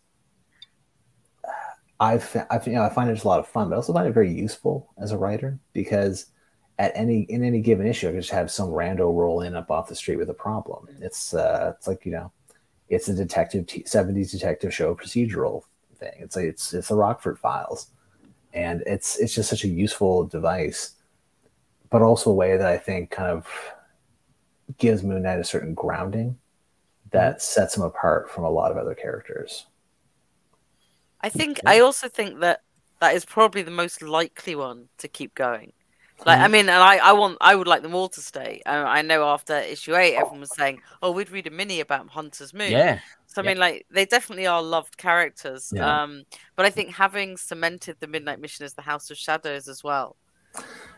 I've, 2.00 2.46
I've 2.50 2.66
you 2.66 2.74
know 2.74 2.84
I 2.84 2.90
find 2.90 3.10
it 3.10 3.14
just 3.14 3.26
a 3.26 3.28
lot 3.28 3.40
of 3.40 3.48
fun, 3.48 3.70
but 3.70 3.76
I 3.76 3.78
also 3.78 3.94
find 3.94 4.08
it 4.08 4.14
very 4.14 4.32
useful 4.32 4.90
as 4.98 5.12
a 5.12 5.18
writer 5.18 5.60
because 5.74 6.28
at 6.78 6.94
any 6.96 7.22
in 7.24 7.44
any 7.44 7.60
given 7.60 7.86
issue, 7.86 8.08
I 8.08 8.12
can 8.12 8.22
just 8.22 8.32
have 8.32 8.50
some 8.50 8.70
rando 8.70 9.14
roll 9.14 9.42
in 9.42 9.56
up 9.56 9.70
off 9.70 9.90
the 9.90 9.96
street 9.96 10.18
with 10.18 10.30
a 10.30 10.34
problem. 10.34 10.88
It's 11.02 11.34
uh, 11.34 11.74
it's 11.78 11.88
like 11.88 12.06
you 12.06 12.14
know, 12.14 12.32
it's 12.88 13.10
a 13.10 13.14
detective 13.14 13.68
t- 13.68 13.84
70s 13.84 14.32
detective 14.32 14.74
show 14.74 14.96
procedural 14.96 15.64
thing. 15.98 16.14
It's 16.20 16.36
like 16.38 16.46
it's 16.46 16.74
it's 16.74 16.88
the 16.88 16.96
Rockford 16.96 17.38
Files, 17.38 17.88
and 18.54 18.82
it's 18.86 19.18
it's 19.20 19.36
just 19.36 19.50
such 19.50 19.66
a 19.66 19.70
useful 19.70 20.26
device, 20.26 20.96
but 21.90 22.02
also 22.02 22.32
a 22.32 22.36
way 22.36 22.56
that 22.56 22.68
I 22.68 22.78
think 22.78 23.12
kind 23.12 23.30
of 23.30 23.48
gives 24.78 25.04
Moon 25.04 25.24
Knight 25.24 25.40
a 25.40 25.44
certain 25.44 25.74
grounding 25.74 26.38
that 27.12 27.42
sets 27.42 27.76
him 27.76 27.84
apart 27.84 28.30
from 28.30 28.46
a 28.46 28.50
lot 28.50 28.72
of 28.72 28.78
other 28.78 28.96
characters. 28.96 29.66
I 31.22 31.30
think 31.30 31.60
I 31.66 31.80
also 31.80 32.08
think 32.10 32.40
that 32.42 32.62
that 33.02 33.16
is 33.16 33.26
probably 33.26 33.62
the 33.64 33.72
most 33.72 34.02
likely 34.02 34.56
one 34.56 34.90
to 35.00 35.08
keep 35.08 35.36
going. 35.36 35.74
Like, 36.26 36.40
I 36.42 36.48
Mm-hmm. 36.48 36.50
mean, 36.50 36.68
and 36.70 36.84
I, 36.84 36.98
I 36.98 37.14
want, 37.14 37.38
I 37.42 37.56
would 37.56 37.68
like 37.68 37.82
them 37.82 37.96
all 37.96 38.10
to 38.10 38.22
stay. 38.22 38.62
Uh, 38.66 38.84
I 38.86 39.02
know 39.04 39.24
after 39.26 39.58
issue 39.58 39.96
eight, 39.96 40.16
everyone 40.16 40.42
was 40.42 40.54
saying, 40.54 40.82
"Oh, 41.02 41.12
we'd 41.12 41.32
read 41.32 41.48
a 41.48 41.52
mini 41.52 41.80
about 41.80 42.10
Hunter's 42.10 42.54
Moon." 42.54 42.88
Yeah. 42.88 43.00
So 43.28 43.42
I 43.42 43.46
yeah. 43.46 43.52
mean, 43.52 43.58
like, 43.58 43.86
they 43.92 44.06
definitely 44.06 44.48
are 44.48 44.62
loved 44.62 44.98
characters. 44.98 45.74
Yeah. 45.74 46.00
Um, 46.04 46.24
but 46.58 46.66
I 46.66 46.72
think 46.72 46.92
having 46.96 47.38
cemented 47.38 47.98
the 48.00 48.08
Midnight 48.08 48.40
Mission 48.42 48.66
as 48.66 48.74
the 48.74 48.82
House 48.82 49.10
of 49.12 49.18
Shadows 49.18 49.68
as 49.70 49.84
well, 49.84 50.18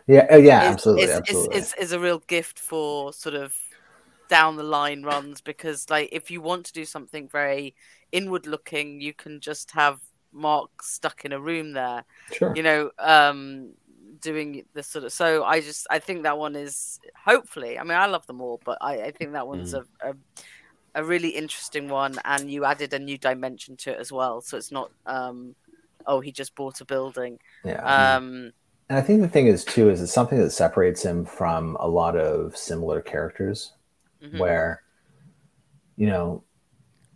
Yeah, 0.08 0.28
oh, 0.30 0.38
yeah, 0.38 0.62
is, 0.62 0.74
absolutely, 0.74 1.12
is, 1.12 1.12
absolutely. 1.12 1.60
Is, 1.60 1.68
is, 1.68 1.74
is 1.80 1.92
a 1.92 2.00
real 2.00 2.20
gift 2.20 2.60
for 2.60 3.14
sort 3.14 3.36
of 3.36 3.56
down 4.30 4.56
the 4.58 4.64
line 4.64 5.04
runs 5.04 5.42
because, 5.42 5.90
like, 5.90 6.10
if 6.12 6.32
you 6.32 6.42
want 6.42 6.66
to 6.68 6.74
do 6.74 6.86
something 6.86 7.30
very 7.30 7.76
inward 8.12 8.48
looking, 8.48 9.02
you 9.02 9.14
can 9.14 9.40
just 9.40 9.72
have 9.72 10.00
Mark 10.34 10.70
stuck 10.84 11.26
in 11.26 11.34
a 11.34 11.40
room 11.40 11.74
there, 11.74 12.04
sure. 12.32 12.56
you 12.56 12.64
know, 12.64 12.92
um, 13.00 13.72
doing 14.22 14.64
the 14.74 14.84
sort 14.84 15.06
of. 15.06 15.12
So 15.12 15.44
I 15.44 15.62
just, 15.62 15.88
I 15.90 16.00
think 16.00 16.24
that 16.24 16.38
one 16.38 16.56
is 16.56 17.00
hopefully. 17.26 17.78
I 17.80 17.84
mean, 17.84 17.98
I 17.98 18.06
love 18.06 18.26
them 18.28 18.42
all, 18.42 18.62
but 18.64 18.78
I, 18.82 19.02
I 19.02 19.12
think 19.12 19.34
that 19.34 19.48
one's 19.48 19.74
Mm. 19.74 19.86
a, 20.04 20.10
a 20.12 20.14
a 20.94 21.04
really 21.06 21.30
interesting 21.30 21.88
one, 21.88 22.20
and 22.26 22.52
you 22.52 22.66
added 22.66 22.94
a 22.94 23.00
new 23.00 23.18
dimension 23.18 23.78
to 23.78 23.92
it 23.92 24.00
as 24.00 24.12
well. 24.12 24.42
So 24.42 24.58
it's 24.58 24.74
not, 24.74 24.92
um, 25.06 25.56
oh, 26.06 26.20
he 26.20 26.34
just 26.34 26.54
bought 26.54 26.82
a 26.82 26.86
building. 26.86 27.40
yeah. 27.64 28.16
Um, 28.18 28.52
And 28.90 29.00
I 29.00 29.02
think 29.02 29.22
the 29.22 29.30
thing 29.30 29.48
is 29.48 29.64
too 29.64 29.90
is 29.90 30.02
it's 30.02 30.12
something 30.12 30.38
that 30.40 30.52
separates 30.52 31.02
him 31.04 31.24
from 31.26 31.78
a 31.80 31.88
lot 31.88 32.18
of 32.18 32.58
similar 32.58 33.00
characters 33.02 33.72
mhm. 34.22 34.38
where 34.38 34.84
you 35.96 36.08
know 36.08 36.44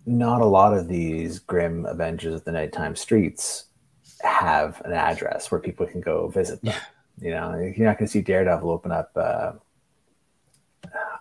not 0.05 0.41
a 0.41 0.45
lot 0.45 0.73
of 0.73 0.87
these 0.87 1.39
grim 1.39 1.85
avengers 1.85 2.33
of 2.35 2.43
the 2.45 2.51
nighttime 2.51 2.95
streets 2.95 3.65
have 4.21 4.81
an 4.85 4.93
address 4.93 5.49
where 5.51 5.59
people 5.59 5.85
can 5.85 6.01
go 6.01 6.27
visit 6.27 6.61
them 6.61 6.75
you 7.19 7.31
know 7.31 7.55
you're 7.55 7.87
not 7.87 7.97
going 7.97 8.07
to 8.07 8.11
see 8.11 8.21
daredevil 8.21 8.69
open 8.69 8.91
up 8.91 9.11
uh, 9.15 9.51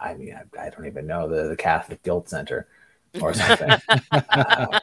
i 0.00 0.14
mean 0.14 0.34
I, 0.34 0.66
I 0.66 0.70
don't 0.70 0.86
even 0.86 1.06
know 1.06 1.28
the, 1.28 1.48
the 1.48 1.56
catholic 1.56 2.02
guild 2.02 2.28
center 2.28 2.68
or 3.20 3.32
something 3.34 3.70
Uh, 4.12 4.78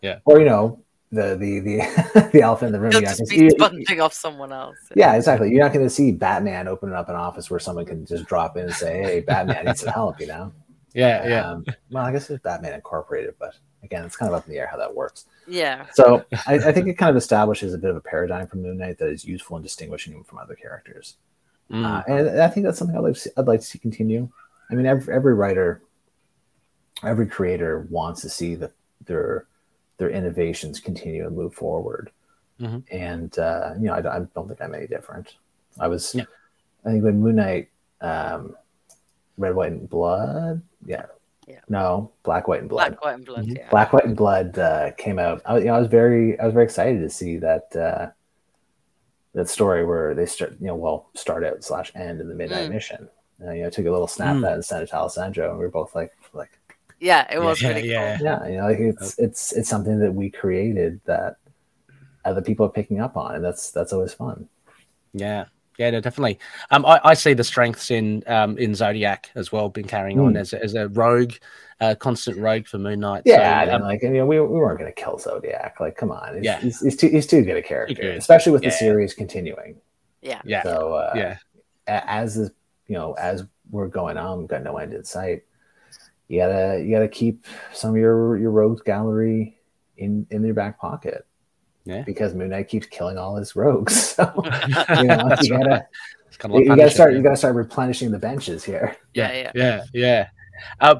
Yeah. 0.00 0.18
or 0.24 0.38
you 0.38 0.44
know 0.46 0.80
the 1.10 1.36
the 1.36 1.60
the, 1.60 2.30
the 2.32 2.42
elephant 2.42 2.68
in 2.68 2.72
the 2.72 2.80
room 2.80 2.92
He'll 2.92 3.00
you're 3.00 3.10
not 3.10 3.16
just 3.18 3.30
gonna 3.30 3.42
be 3.42 3.50
see- 3.50 3.56
sponging 3.56 4.00
off 4.00 4.12
someone 4.12 4.52
else. 4.52 4.76
yeah, 4.94 5.14
exactly. 5.14 5.50
You're 5.50 5.64
not 5.64 5.72
going 5.72 5.86
to 5.86 5.90
see 5.90 6.12
Batman 6.12 6.68
opening 6.68 6.94
up 6.94 7.08
an 7.08 7.14
office 7.16 7.50
where 7.50 7.58
someone 7.58 7.86
can 7.86 8.04
just 8.04 8.26
drop 8.26 8.58
in 8.58 8.64
and 8.66 8.74
say, 8.74 9.02
"Hey, 9.02 9.20
Batman 9.20 9.64
needs 9.64 9.80
some 9.80 9.90
help," 9.92 10.20
you 10.20 10.26
know. 10.26 10.52
Yeah. 10.98 11.28
Yeah. 11.28 11.50
Um, 11.50 11.64
well, 11.90 12.04
I 12.04 12.12
guess 12.12 12.28
it's 12.30 12.42
Batman 12.42 12.72
Incorporated, 12.74 13.34
but 13.38 13.54
again, 13.82 14.04
it's 14.04 14.16
kind 14.16 14.28
of 14.32 14.34
up 14.38 14.46
in 14.46 14.52
the 14.52 14.58
air 14.58 14.66
how 14.70 14.76
that 14.78 14.94
works. 14.94 15.26
Yeah. 15.46 15.86
So 15.94 16.24
I, 16.46 16.54
I 16.54 16.72
think 16.72 16.88
it 16.88 16.94
kind 16.94 17.10
of 17.10 17.16
establishes 17.16 17.72
a 17.74 17.78
bit 17.78 17.90
of 17.90 17.96
a 17.96 18.00
paradigm 18.00 18.46
for 18.48 18.56
Moon 18.56 18.78
Knight 18.78 18.98
that 18.98 19.08
is 19.08 19.24
useful 19.24 19.56
in 19.56 19.62
distinguishing 19.62 20.12
him 20.14 20.24
from 20.24 20.38
other 20.38 20.54
characters, 20.54 21.16
Mm. 21.70 21.84
uh, 21.84 22.02
and 22.08 22.40
I 22.40 22.48
think 22.48 22.64
that's 22.64 22.78
something 22.78 22.96
I'd 22.96 23.00
like 23.00 23.12
to 23.14 23.20
see, 23.20 23.30
I'd 23.36 23.46
like 23.46 23.60
to 23.60 23.66
see 23.66 23.78
continue. 23.78 24.30
I 24.70 24.74
mean, 24.74 24.86
every, 24.86 25.12
every 25.14 25.34
writer, 25.34 25.82
every 27.02 27.26
creator 27.26 27.86
wants 27.90 28.22
to 28.22 28.28
see 28.30 28.54
the, 28.54 28.72
their 29.04 29.46
their 29.98 30.08
innovations 30.10 30.80
continue 30.80 31.26
and 31.26 31.36
move 31.36 31.52
forward, 31.54 32.10
Mhm. 32.60 32.84
and 32.90 33.38
uh, 33.38 33.74
you 33.78 33.86
know, 33.86 33.94
I, 33.94 34.00
don't- 34.00 34.12
I 34.12 34.18
don't 34.34 34.48
think 34.48 34.60
I'm 34.62 34.74
any 34.74 34.86
different. 34.86 35.34
I 35.78 35.88
was, 35.88 36.14
Yeah. 36.14 36.24
I 36.86 36.90
think 36.92 37.04
when 37.04 37.20
Moon 37.20 37.36
Knight, 37.36 37.68
um, 38.00 38.56
Red, 39.36 39.54
White, 39.54 39.72
and 39.72 39.90
Blood, 39.90 40.62
yeah, 40.84 41.06
Yeah. 41.46 41.60
no, 41.68 42.12
Black, 42.22 42.48
White, 42.48 42.60
and 42.60 42.68
Blood. 42.68 42.90
Black, 43.00 43.04
white, 43.04 43.14
and 43.16 43.24
blood. 43.26 43.46
Mhm. 43.46 43.56
Yeah. 43.56 43.70
Black, 43.70 43.92
White, 43.92 44.04
and 44.04 44.16
Blood 44.16 44.58
uh, 44.58 44.92
came 44.92 45.18
out. 45.18 45.42
I, 45.46 45.54
was- 45.54 45.62
you 45.62 45.68
know, 45.68 45.74
I 45.76 45.78
was 45.78 45.88
very, 45.88 46.38
I 46.40 46.44
was 46.44 46.52
very 46.54 46.64
excited 46.64 47.00
to 47.00 47.10
see 47.10 47.36
that 47.38 47.74
uh, 47.76 48.10
that 49.34 49.48
story 49.48 49.84
where 49.84 50.14
they 50.14 50.26
start, 50.26 50.56
you 50.60 50.66
know, 50.68 50.74
well, 50.74 51.10
start 51.14 51.44
out 51.44 51.62
slash 51.62 51.92
end 51.94 52.20
in 52.20 52.28
the 52.28 52.34
Midnight 52.34 52.68
Mm. 52.68 52.72
Mission. 52.74 53.08
Uh, 53.44 53.52
you 53.52 53.62
know, 53.62 53.70
took 53.70 53.86
a 53.86 53.90
little 53.90 54.08
snap 54.08 54.36
Mm. 54.36 54.46
at 54.46 54.52
and 54.54 54.64
sent 54.64 54.82
it 54.82 54.86
to 54.88 54.96
Alessandro, 54.96 55.50
and 55.50 55.58
we 55.58 55.64
were 55.64 55.70
both 55.70 55.94
like, 55.94 56.12
like, 56.32 56.50
Yeah, 57.00 57.26
it 57.32 57.38
was 57.40 57.62
Yeah, 57.62 57.68
really 57.68 57.88
yeah. 57.88 58.16
cool. 58.16 58.26
yeah, 58.26 58.46
you 58.48 58.56
know, 58.58 58.64
like 58.66 58.78
it's 58.80 59.18
it's 59.18 59.52
it's 59.52 59.68
something 59.68 60.00
that 60.00 60.12
we 60.12 60.30
created 60.30 61.00
that 61.04 61.36
other 62.24 62.42
people 62.42 62.66
are 62.66 62.70
picking 62.70 63.00
up 63.00 63.16
on, 63.16 63.36
and 63.36 63.44
that's 63.44 63.70
that's 63.70 63.92
always 63.92 64.12
fun. 64.12 64.48
Yeah, 65.12 65.44
yeah, 65.78 65.90
no, 65.90 66.00
definitely. 66.00 66.38
Um, 66.70 66.84
I, 66.84 67.00
I 67.04 67.14
see 67.14 67.32
the 67.34 67.44
strengths 67.44 67.90
in 67.90 68.22
um 68.26 68.58
in 68.58 68.74
Zodiac 68.74 69.30
as 69.34 69.50
well, 69.52 69.68
been 69.68 69.86
carrying 69.86 70.18
on 70.20 70.32
Hmm. 70.32 70.36
as 70.36 70.52
a, 70.52 70.62
as 70.62 70.74
a 70.74 70.88
rogue, 70.88 71.32
uh, 71.80 71.94
constant 71.94 72.36
rogue 72.38 72.66
for 72.66 72.78
Moon 72.78 73.00
Knight. 73.00 73.22
Yeah, 73.24 73.36
so, 73.64 73.70
and 73.72 73.82
um, 73.82 73.88
like 73.88 74.02
you 74.02 74.10
know, 74.10 74.26
we, 74.26 74.38
we 74.40 74.46
weren't 74.46 74.78
going 74.78 74.92
to 74.92 75.00
kill 75.00 75.18
Zodiac. 75.18 75.78
Like, 75.80 75.96
come 75.96 76.10
on, 76.10 76.34
he's, 76.36 76.44
Yeah. 76.44 76.58
he's, 76.60 76.80
he's 76.80 76.96
too 76.96 77.08
he's 77.08 77.26
too 77.26 77.42
good 77.42 77.56
a 77.56 77.62
character, 77.62 77.94
good. 78.02 78.16
especially 78.16 78.52
with 78.52 78.62
the 78.62 78.70
series 78.70 79.14
continuing. 79.14 79.76
Yeah. 80.20 80.42
yeah, 80.44 80.62
So 80.64 80.94
uh, 80.94 81.12
yeah, 81.14 81.36
as 81.86 82.34
the 82.34 82.52
you 82.88 82.94
know 82.96 83.12
as 83.12 83.44
we're 83.70 83.86
going 83.86 84.16
on, 84.16 84.40
we've 84.40 84.48
got 84.48 84.62
no 84.64 84.78
end 84.78 84.92
in 84.94 85.04
sight. 85.04 85.42
You 86.26 86.40
gotta 86.40 86.82
you 86.84 86.90
gotta 86.90 87.08
keep 87.08 87.46
some 87.72 87.90
of 87.90 87.96
your 87.96 88.36
your 88.36 88.50
rogues 88.50 88.82
gallery 88.82 89.58
in 89.96 90.26
in 90.30 90.44
your 90.44 90.54
back 90.54 90.80
pocket 90.80 91.24
yeah. 91.84 92.02
because 92.02 92.34
Moon 92.34 92.50
Knight 92.50 92.68
keeps 92.68 92.86
killing 92.86 93.18
all 93.18 93.36
his 93.36 93.56
rogues. 93.56 94.16
So 94.18 94.32
you 94.98 95.04
know 95.04 95.36
you 95.40 95.50
gotta 95.50 95.86
It's 96.26 96.36
kind 96.36 96.54
of 96.54 96.60
you, 96.60 96.66
gotta 96.66 96.90
start 96.90 97.14
you 97.14 97.22
gotta 97.22 97.36
start 97.36 97.54
replenishing 97.54 98.10
the 98.10 98.18
benches 98.18 98.64
here. 98.64 98.96
Yeah, 99.14 99.32
yeah. 99.32 99.52
yeah, 99.54 99.84
yeah. 99.92 100.28
Uh, 100.80 100.96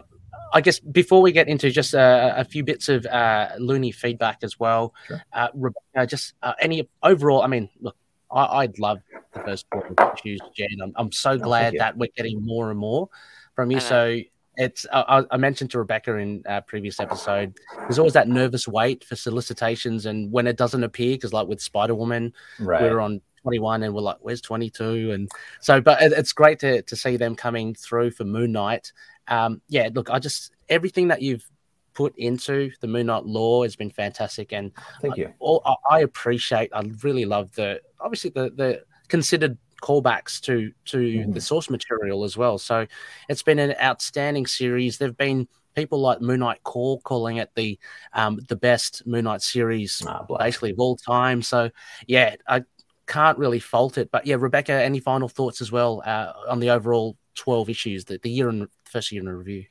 I 0.52 0.60
guess 0.60 0.78
before 0.78 1.20
we 1.20 1.32
get 1.32 1.48
into 1.48 1.70
just 1.70 1.94
uh, 1.94 2.34
a 2.36 2.44
few 2.44 2.64
bits 2.64 2.88
of 2.88 3.04
uh, 3.06 3.50
loony 3.58 3.92
feedback 3.92 4.38
as 4.42 4.58
well, 4.58 4.94
Sure. 5.06 5.22
uh, 5.32 5.48
Rebecca, 5.54 6.06
just 6.06 6.34
uh, 6.42 6.54
any 6.60 6.88
overall. 7.02 7.42
I 7.42 7.48
mean, 7.48 7.68
look, 7.80 7.96
I, 8.30 8.44
I'd 8.60 8.78
love 8.78 8.98
the 9.32 9.40
first 9.40 9.66
four 9.70 9.86
issues, 10.16 10.40
Jen. 10.56 10.68
I'm, 10.82 10.92
I'm 10.96 11.12
so 11.12 11.36
glad 11.38 11.74
you. 11.74 11.80
that 11.80 11.96
we're 11.96 12.08
getting 12.16 12.44
more 12.44 12.70
and 12.70 12.78
more 12.78 13.08
from 13.54 13.70
you. 13.70 13.76
I. 13.78 13.80
So 13.80 14.20
it's 14.58 14.84
I, 14.92 15.20
I- 15.20 15.26
I 15.30 15.36
mentioned 15.38 15.70
to 15.70 15.78
Rebecca 15.78 16.14
in 16.16 16.42
a 16.44 16.60
previous 16.60 17.00
episode. 17.00 17.54
There's 17.78 17.98
always 17.98 18.12
that 18.14 18.28
nervous 18.28 18.68
wait 18.68 19.04
for 19.04 19.16
solicitations, 19.16 20.04
and 20.04 20.30
when 20.30 20.46
it 20.46 20.56
doesn't 20.58 20.84
appear, 20.84 21.14
because 21.16 21.32
like 21.32 21.48
with 21.48 21.62
Spider 21.62 21.94
Woman, 21.94 22.34
Right. 22.58 22.82
we 22.82 22.90
were 22.90 23.00
on 23.00 23.22
21 23.42 23.84
and 23.84 23.94
we're 23.94 24.00
like 24.02 24.16
where's 24.20 24.40
22 24.40 25.12
and 25.12 25.30
so 25.60 25.80
but 25.80 26.02
it, 26.02 26.12
it's 26.12 26.32
great 26.32 26.58
to, 26.58 26.82
to 26.82 26.96
see 26.96 27.16
them 27.16 27.36
coming 27.36 27.72
through 27.72 28.10
for 28.10 28.24
moon 28.24 28.50
knight 28.50 28.92
um 29.28 29.62
yeah 29.68 29.88
look 29.94 30.10
i 30.10 30.18
just 30.18 30.50
everything 30.68 31.06
that 31.06 31.22
you've 31.22 31.48
put 31.94 32.12
into 32.18 32.68
the 32.80 32.88
moon 32.88 33.06
knight 33.06 33.24
lore 33.24 33.64
has 33.64 33.76
been 33.76 33.90
fantastic 33.90 34.52
and 34.52 34.72
Thank 35.00 35.16
you. 35.16 35.32
all 35.38 35.62
I, 35.64 35.74
I 35.88 36.00
appreciate 36.00 36.70
i 36.74 36.82
really 37.04 37.24
love 37.26 37.52
the 37.54 37.80
obviously 38.00 38.30
the 38.30 38.50
the 38.50 38.82
considered 39.06 39.56
callbacks 39.82 40.40
to 40.40 40.72
to 40.84 40.98
Mhm. 40.98 41.34
the 41.34 41.40
source 41.40 41.70
material 41.70 42.24
as 42.24 42.36
well 42.36 42.58
so 42.58 42.86
it's 43.28 43.42
been 43.42 43.58
an 43.58 43.74
outstanding 43.80 44.46
series 44.46 44.98
there've 44.98 45.16
been 45.16 45.46
people 45.74 46.00
like 46.00 46.20
moon 46.20 46.40
knight 46.40 46.62
core 46.64 47.00
calling 47.02 47.36
it 47.36 47.50
the 47.54 47.78
um 48.12 48.40
the 48.48 48.56
best 48.56 49.06
moon 49.06 49.24
knight 49.24 49.42
series 49.42 50.02
bless. 50.26 50.38
basically 50.38 50.70
of 50.70 50.80
all 50.80 50.96
time. 50.96 51.40
So 51.40 51.70
yeah, 52.06 52.34
I 52.48 52.64
can't 53.06 53.38
really 53.38 53.60
fault 53.60 53.96
it. 53.96 54.10
But 54.10 54.26
yeah, 54.26 54.36
Rebecca, 54.38 54.72
any 54.72 55.00
final 55.00 55.28
thoughts 55.28 55.60
as 55.60 55.70
well 55.70 56.02
uh, 56.04 56.32
on 56.48 56.58
the 56.58 56.70
overall 56.70 57.16
twelve 57.34 57.70
issues, 57.70 58.04
the, 58.04 58.18
the 58.22 58.30
year 58.30 58.48
in 58.48 58.68
first 58.84 59.12
year 59.12 59.22
in 59.22 59.28
review? 59.28 59.64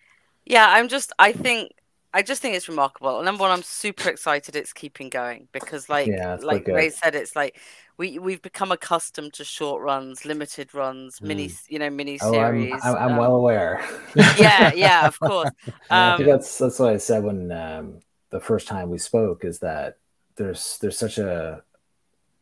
Yeah, 0.46 0.68
I'm 0.70 0.88
just. 0.88 1.12
I 1.20 1.34
think. 1.34 1.72
I 2.18 2.24
just 2.24 2.42
think 2.42 2.56
it's 2.56 2.68
remarkable. 2.68 3.22
Number 3.22 3.44
one, 3.44 3.52
I'm 3.52 3.62
super 3.64 4.10
excited 4.10 4.56
it's 4.56 4.74
keeping 4.74 5.10
going 5.10 5.48
because, 5.52 5.88
like, 5.88 6.08
Yeah, 6.08 6.38
like 6.42 6.68
Ray 6.68 6.90
said, 6.90 7.14
it's 7.16 7.36
like 7.36 7.60
we 7.98 8.18
we've 8.20 8.42
become 8.42 8.72
accustomed 8.72 9.34
to 9.36 9.44
short 9.46 9.84
runs, 9.84 10.26
limited 10.26 10.74
runs, 10.74 11.22
mini, 11.22 11.50
Mm. 11.50 11.62
you 11.70 11.80
know, 11.80 11.92
mini 11.92 12.20
Oh, 12.20 12.40
I'm, 12.40 12.70
series. 12.70 12.82
I'm, 12.84 12.96
I'm 12.96 13.12
um, 13.12 13.18
well 13.18 13.36
aware. 13.36 13.86
yeah, 14.16 14.74
yeah, 14.76 15.08
of 15.08 15.20
course. 15.20 15.52
And 15.92 16.06
I 16.06 16.12
think 16.12 16.28
Um, 16.30 16.34
that's 16.34 16.58
that's 16.58 16.80
what 16.80 16.94
I 16.94 16.98
said 16.98 17.24
when 17.24 17.52
um, 17.52 18.00
the 18.32 18.40
first 18.40 18.68
time 18.68 18.90
we 18.90 18.98
spoke 18.98 19.46
is 19.46 19.60
that 19.60 20.00
there's 20.38 20.80
there's 20.82 20.98
such 20.98 21.20
a 21.20 21.64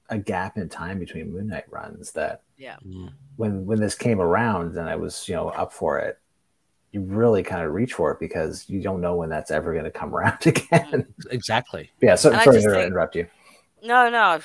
a 0.09 0.17
gap 0.17 0.57
in 0.57 0.69
time 0.69 0.99
between 0.99 1.31
Moon 1.33 1.47
Knight 1.47 1.65
runs 1.69 2.13
that 2.13 2.43
Yeah. 2.57 2.77
Mm. 2.85 3.13
when 3.35 3.65
when 3.65 3.79
this 3.81 3.95
came 3.95 4.21
around 4.21 4.77
and 4.77 4.89
I 4.89 4.95
was 4.95 5.27
you 5.27 5.35
know 5.35 5.49
up 5.49 5.73
for 5.73 5.99
it, 5.99 6.19
you 6.95 7.01
really 7.01 7.43
kind 7.43 7.63
of 7.65 7.73
reach 7.73 7.93
for 7.93 8.09
it 8.11 8.19
because 8.19 8.65
you 8.69 8.81
don't 8.81 9.01
know 9.01 9.15
when 9.15 9.29
that's 9.29 9.51
ever 9.51 9.73
going 9.73 9.83
to 9.85 9.91
come 9.91 10.15
around 10.15 10.47
again. 10.47 11.05
Exactly. 11.29 11.91
yeah. 12.01 12.15
So 12.15 12.31
And 12.31 12.41
sorry 12.41 12.61
to 12.61 12.69
think- 12.71 12.87
interrupt 12.87 13.15
you. 13.15 13.27
No, 13.83 14.09
no. 14.09 14.39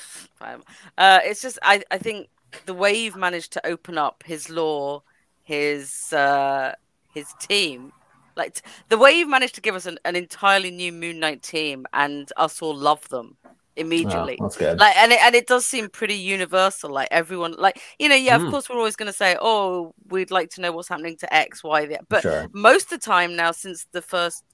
Uh, 0.99 1.21
it's 1.25 1.41
just 1.41 1.59
I, 1.63 1.83
I 1.91 1.97
think 1.97 2.29
the 2.67 2.75
way 2.75 2.93
you've 2.93 3.17
managed 3.17 3.53
to 3.55 3.67
open 3.67 3.97
up 3.97 4.23
his 4.27 4.51
lore, 4.51 5.03
his 5.43 6.13
uh, 6.13 6.75
his 7.15 7.33
team, 7.39 7.93
like 8.37 8.55
t- 8.57 8.63
the 8.91 8.99
way 8.99 9.13
you've 9.13 9.29
managed 9.31 9.55
to 9.55 9.61
give 9.63 9.75
us 9.75 9.87
an, 9.87 9.99
an 10.05 10.15
entirely 10.17 10.71
new 10.71 10.93
Moon 10.93 11.21
Knight 11.21 11.43
team, 11.43 11.87
and 11.95 12.31
us 12.37 12.61
all 12.61 12.75
love 12.77 13.09
them 13.09 13.37
immediately. 13.77 14.37
that's 14.41 14.57
good. 14.57 14.79
Like 14.79 14.97
and 14.97 15.13
it, 15.13 15.21
and 15.23 15.35
it 15.35 15.47
does 15.47 15.65
seem 15.67 15.89
pretty 15.89 16.15
universal. 16.15 16.91
Like 16.91 17.09
everyone, 17.11 17.53
like 17.59 17.81
you 17.99 18.09
know, 18.09 18.15
yeah. 18.17 18.37
Of 18.37 18.43
Mm. 18.43 18.51
course, 18.51 18.69
we're 18.69 18.77
always 18.77 18.97
going 18.97 19.11
to 19.11 19.17
say, 19.17 19.37
"Oh, 19.41 19.95
we'd 20.09 20.31
like 20.31 20.51
to 20.51 20.61
know 20.61 20.73
what's 20.73 20.89
happening 20.89 21.17
to 21.19 21.33
X, 21.35 21.63
Y, 21.65 21.87
Z." 21.89 21.97
But 22.09 22.23
sure. 22.23 22.49
most 22.53 22.93
of 22.93 23.01
the 23.01 23.05
time 23.05 23.37
now, 23.37 23.53
since 23.53 23.87
the 23.93 24.03
first 24.03 24.45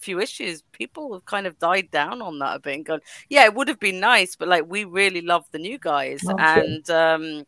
few 0.00 0.20
issues, 0.20 0.62
people 0.72 1.12
have 1.14 1.24
kind 1.24 1.46
of 1.46 1.58
died 1.58 1.90
down 1.90 2.20
on 2.20 2.38
that 2.40 2.56
a 2.56 2.60
bit 2.60 2.74
and 2.76 2.84
gone, 2.84 3.00
"Yeah, 3.28 3.44
it 3.44 3.54
would 3.54 3.68
have 3.68 3.80
been 3.80 4.00
nice, 4.00 4.36
but 4.36 4.48
like 4.48 4.64
we 4.68 4.84
really 4.84 5.20
love 5.22 5.44
the 5.52 5.58
new 5.58 5.78
guys." 5.78 6.22
Oh, 6.28 6.36
and 6.38 6.88
um, 6.90 7.44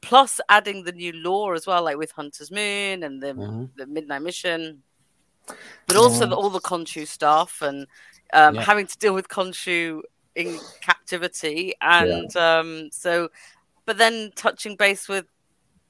plus 0.00 0.40
adding 0.48 0.84
the 0.84 0.92
new 0.92 1.12
lore 1.12 1.54
as 1.54 1.66
well, 1.66 1.82
like 1.82 1.96
with 1.96 2.12
Hunter's 2.12 2.50
Moon 2.50 3.02
and 3.02 3.20
the 3.22 3.34
Mhm. 3.34 3.70
the 3.76 3.86
Midnight 3.86 4.22
Mission, 4.22 4.82
but 5.86 5.96
also 5.96 6.26
the, 6.26 6.36
all 6.36 6.50
the 6.50 6.60
Khonshu 6.60 7.06
stuff 7.06 7.62
and 7.62 7.86
um, 8.32 8.54
Yeah. 8.56 8.62
having 8.62 8.86
to 8.86 8.98
deal 8.98 9.14
with 9.14 9.28
Khonshu 9.28 10.02
in 10.38 10.58
captivity, 10.80 11.74
and 11.80 12.34
um, 12.36 12.88
so, 12.92 13.28
but 13.84 13.98
then 13.98 14.32
touching 14.36 14.76
base 14.76 15.08
with 15.08 15.26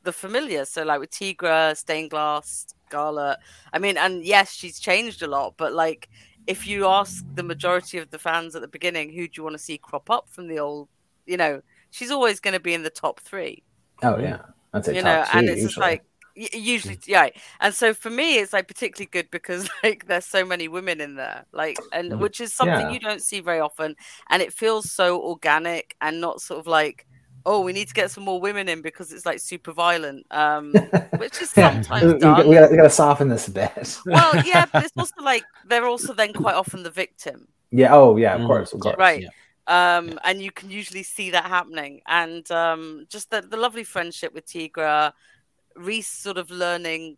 the 0.05 0.12
familiar, 0.12 0.64
so 0.64 0.82
like 0.82 1.01
with 1.01 1.11
Tigra, 1.11 1.76
Stained 1.76 2.11
Glass, 2.11 2.66
Scarlet. 2.88 3.38
I 3.72 3.78
mean, 3.78 3.96
and 3.96 4.24
yes, 4.24 4.53
she's 4.53 4.80
changed 4.80 5.22
a 5.22 5.26
lot, 5.26 5.55
but 5.57 5.72
like 5.72 6.09
if 6.46 6.66
you 6.66 6.86
ask 6.86 7.24
the 7.34 7.42
majority 7.42 7.99
of 7.99 8.11
the 8.11 8.18
fans 8.18 8.57
at 8.57 8.62
the 8.62 8.68
beginning, 8.68 9.12
who 9.12 9.28
do 9.28 9.32
you 9.36 9.42
want 9.42 9.55
to 9.55 9.62
see 9.62 9.78
crop 9.78 10.11
up 10.11 10.28
from 10.30 10.49
the 10.49 10.59
old, 10.59 10.88
you 11.26 11.36
know, 11.36 11.61
she's 11.90 12.11
always 12.11 12.40
going 12.40 12.55
to 12.55 12.61
be 12.61 12.72
in 12.72 12.82
the 12.82 12.90
top 12.90 13.20
three 13.20 13.62
Oh 14.03 14.18
yeah. 14.18 14.38
I'd 14.72 14.84
say 14.84 14.96
you 14.96 15.03
know, 15.03 15.24
and 15.32 15.49
it's 15.49 15.62
just 15.62 15.78
like 15.78 16.05
usually, 16.53 16.99
yeah. 17.07 17.28
And 17.61 17.74
so 17.74 17.95
for 17.95 18.11
me, 18.11 18.39
it's 18.39 18.53
like 18.53 18.68
particularly 18.68 19.09
good 19.11 19.30
because 19.30 19.68
like 19.82 20.07
there's 20.07 20.26
so 20.26 20.45
many 20.45 20.68
women 20.68 21.01
in 21.01 21.16
there, 21.16 21.47
like, 21.53 21.84
and 21.93 22.12
Mhm. 22.12 22.18
which 22.18 22.41
is 22.41 22.55
something 22.55 22.89
Yeah. 22.89 22.91
you 22.91 23.01
don't 23.01 23.22
see 23.22 23.41
very 23.41 23.61
often, 23.61 23.97
and 24.30 24.43
it 24.43 24.53
feels 24.53 24.86
so 24.89 25.20
organic 25.22 25.97
and 26.01 26.20
not 26.20 26.41
sort 26.41 26.61
of 26.61 26.66
like, 26.66 27.07
oh, 27.47 27.62
we 27.62 27.72
need 27.72 27.89
to 27.89 27.95
get 27.95 28.11
some 28.11 28.24
more 28.24 28.41
women 28.41 28.68
in 28.68 28.82
because 28.82 29.12
it's 29.12 29.26
like 29.26 29.41
super 29.41 29.72
violent, 29.72 30.26
um, 30.32 30.93
which 31.16 31.41
is 31.41 31.51
sometimes 31.51 32.12
we, 32.12 32.14
we, 32.14 32.20
done. 32.20 32.49
we 32.49 32.55
gotta, 32.55 32.68
we 32.70 32.76
gotta 32.76 32.91
soften 32.91 33.28
this 33.28 33.49
a 33.49 33.51
bit. 33.53 33.99
well, 34.11 34.36
yeah, 34.36 34.66
but 34.66 34.84
it's 34.84 34.93
also 34.99 35.22
like 35.22 35.49
they're 35.64 35.86
also 35.86 36.14
then 36.14 36.34
quite 36.34 36.55
often 36.55 36.82
the 36.82 36.91
victim. 36.91 37.49
yeah. 37.70 37.95
Oh 37.95 38.16
yeah. 38.16 38.34
Of 38.34 38.43
Mhm. 38.43 38.47
course. 38.47 38.72
Of 38.72 38.80
course. 38.80 38.97
Right. 38.97 39.22
Yeah. 39.22 39.28
um 39.66 40.18
and 40.24 40.41
you 40.43 40.51
can 40.51 40.70
usually 40.70 41.03
see 41.03 41.30
that 41.30 41.45
happening 41.45 42.01
and 42.07 42.51
um 42.51 43.07
just 43.11 43.30
the, 43.30 43.43
the 43.43 43.57
lovely 43.57 43.84
friendship 43.84 44.32
with 44.34 44.47
tigra 44.47 45.12
reese 45.79 46.09
sort 46.09 46.37
of 46.39 46.51
learning 46.51 47.16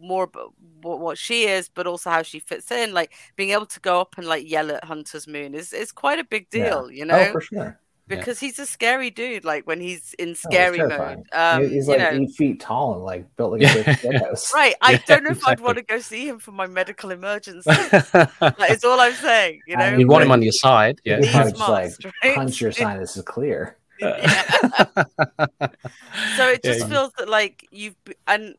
more 0.00 0.24
about 0.24 0.52
what, 0.80 1.00
what 1.00 1.18
she 1.18 1.44
is 1.44 1.68
but 1.68 1.86
also 1.86 2.08
how 2.10 2.22
she 2.22 2.38
fits 2.40 2.70
in 2.70 2.94
like 2.94 3.12
being 3.36 3.50
able 3.50 3.66
to 3.66 3.78
go 3.80 4.00
up 4.00 4.14
and 4.16 4.26
like 4.26 4.48
yell 4.50 4.70
at 4.70 4.82
hunter's 4.84 5.28
moon 5.28 5.54
is 5.54 5.72
is 5.72 5.92
quite 5.92 6.18
a 6.18 6.24
big 6.24 6.46
Yeah. 6.52 6.64
deal 6.70 6.90
you 6.90 7.04
know 7.04 7.18
Oh, 7.28 7.32
for 7.32 7.40
sure. 7.42 7.78
because 8.08 8.40
he's 8.40 8.58
a 8.58 8.64
scary 8.64 9.10
dude 9.10 9.44
like 9.44 9.66
when 9.66 9.80
he's 9.82 10.14
in 10.14 10.30
Oh, 10.30 10.34
scary 10.34 10.78
mode 10.78 11.22
um 11.34 11.62
He- 11.64 11.68
he's 11.74 11.86
you 11.86 11.92
like 11.92 11.98
know 12.00 12.10
eight 12.22 12.30
feet 12.34 12.58
tall 12.58 12.94
and 12.94 13.04
like 13.04 13.26
built 13.36 13.52
like 13.52 13.62
a 13.62 13.82
brick 14.00 14.16
house. 14.22 14.50
right 14.54 14.74
i 14.80 14.92
Yeah, 14.92 14.98
don't 15.06 15.24
know 15.24 15.30
if 15.30 15.46
i'd 15.46 15.60
want 15.60 15.76
to 15.76 15.84
go 15.84 15.98
see 15.98 16.26
him 16.26 16.38
for 16.38 16.52
my 16.52 16.66
medical 16.66 17.10
emergency 17.10 17.70
that 17.70 18.66
is 18.70 18.82
all 18.84 18.98
i'm 18.98 19.12
saying 19.14 19.60
you 19.66 19.76
know 19.76 19.90
you 19.90 19.98
mean, 19.98 20.08
want 20.08 20.24
him 20.24 20.30
on 20.32 20.40
your 20.42 20.52
side, 20.52 21.00
yeah. 21.04 21.20
These 21.20 21.30
probably 21.30 21.52
just 21.52 21.68
like 21.68 22.14
right? 22.24 22.34
punch 22.34 22.60
your 22.62 22.72
sign. 22.72 22.98
This 22.98 23.16
is 23.16 23.22
clear. 23.24 23.76
Yeah. 24.02 24.36
so 26.36 26.48
it 26.48 26.62
just 26.62 26.80
you- 26.80 26.86
feels 26.88 27.12
that 27.18 27.28
like 27.28 27.66
you've 27.70 27.96
and 28.26 28.54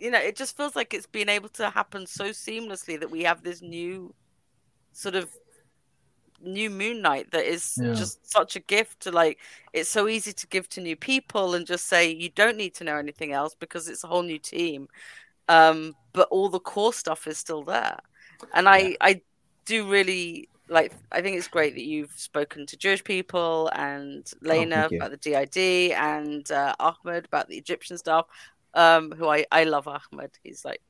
you 0.00 0.10
know 0.10 0.18
it 0.18 0.36
just 0.36 0.56
feels 0.56 0.76
like 0.76 0.94
it's 0.94 1.06
been 1.06 1.28
able 1.28 1.48
to 1.50 1.70
happen 1.70 2.06
so 2.06 2.26
seamlessly 2.30 2.98
that 3.00 3.10
we 3.10 3.22
have 3.24 3.42
this 3.42 3.62
new 3.62 4.14
sort 4.92 5.14
of 5.14 5.30
new 6.40 6.68
moon 6.70 7.00
knight 7.00 7.30
that 7.32 7.44
is 7.46 7.82
Yeah. 7.82 7.92
just 7.94 8.30
such 8.30 8.56
a 8.56 8.60
gift 8.60 9.00
to 9.00 9.10
like 9.10 9.38
it's 9.72 9.88
so 9.88 10.06
easy 10.06 10.32
to 10.34 10.46
give 10.48 10.68
to 10.70 10.80
new 10.82 10.94
people 10.96 11.54
and 11.54 11.66
just 11.66 11.86
say 11.86 12.10
you 12.10 12.28
don't 12.30 12.58
need 12.58 12.74
to 12.74 12.84
know 12.84 12.96
anything 12.96 13.32
else 13.32 13.54
because 13.54 13.88
it's 13.88 14.04
a 14.04 14.06
whole 14.06 14.22
new 14.22 14.38
team 14.38 14.88
um 15.48 15.94
but 16.12 16.28
all 16.30 16.48
the 16.50 16.60
core 16.60 16.92
stuff 16.92 17.26
is 17.26 17.38
still 17.38 17.64
there 17.64 17.98
and 18.54 18.68
i 18.68 18.96
i 19.00 19.20
do 19.64 19.88
really 19.90 20.48
like 20.68 20.92
i 21.12 21.20
think 21.20 21.36
it's 21.36 21.48
great 21.48 21.74
that 21.74 21.84
you've 21.84 22.12
spoken 22.16 22.66
to 22.66 22.76
jewish 22.76 23.02
people 23.04 23.68
and 23.74 24.32
lena 24.42 24.74
thank 24.82 24.92
you. 24.92 24.98
about 24.98 25.10
the 25.10 25.16
DID 25.16 25.92
and 25.92 26.50
uh, 26.50 26.74
ahmed 26.80 27.24
about 27.24 27.48
the 27.48 27.56
egyptian 27.56 27.96
stuff 27.98 28.26
um 28.74 29.12
who 29.12 29.28
i 29.28 29.44
i 29.52 29.64
love 29.64 29.86
ahmed 29.88 30.30
he's 30.42 30.64
like 30.64 30.80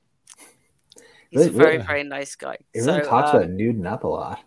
he's 1.31 1.47
a 1.47 1.51
very 1.51 1.73
really- 1.77 1.87
very 1.87 2.03
nice 2.05 2.35
guy 2.37 2.57
really 2.75 2.87
So, 2.87 3.01
talks 3.01 3.31
um, 3.31 3.37
about 3.37 3.51
nuding 3.51 3.87
up 3.91 4.05
a 4.05 4.09
lot. 4.09 4.41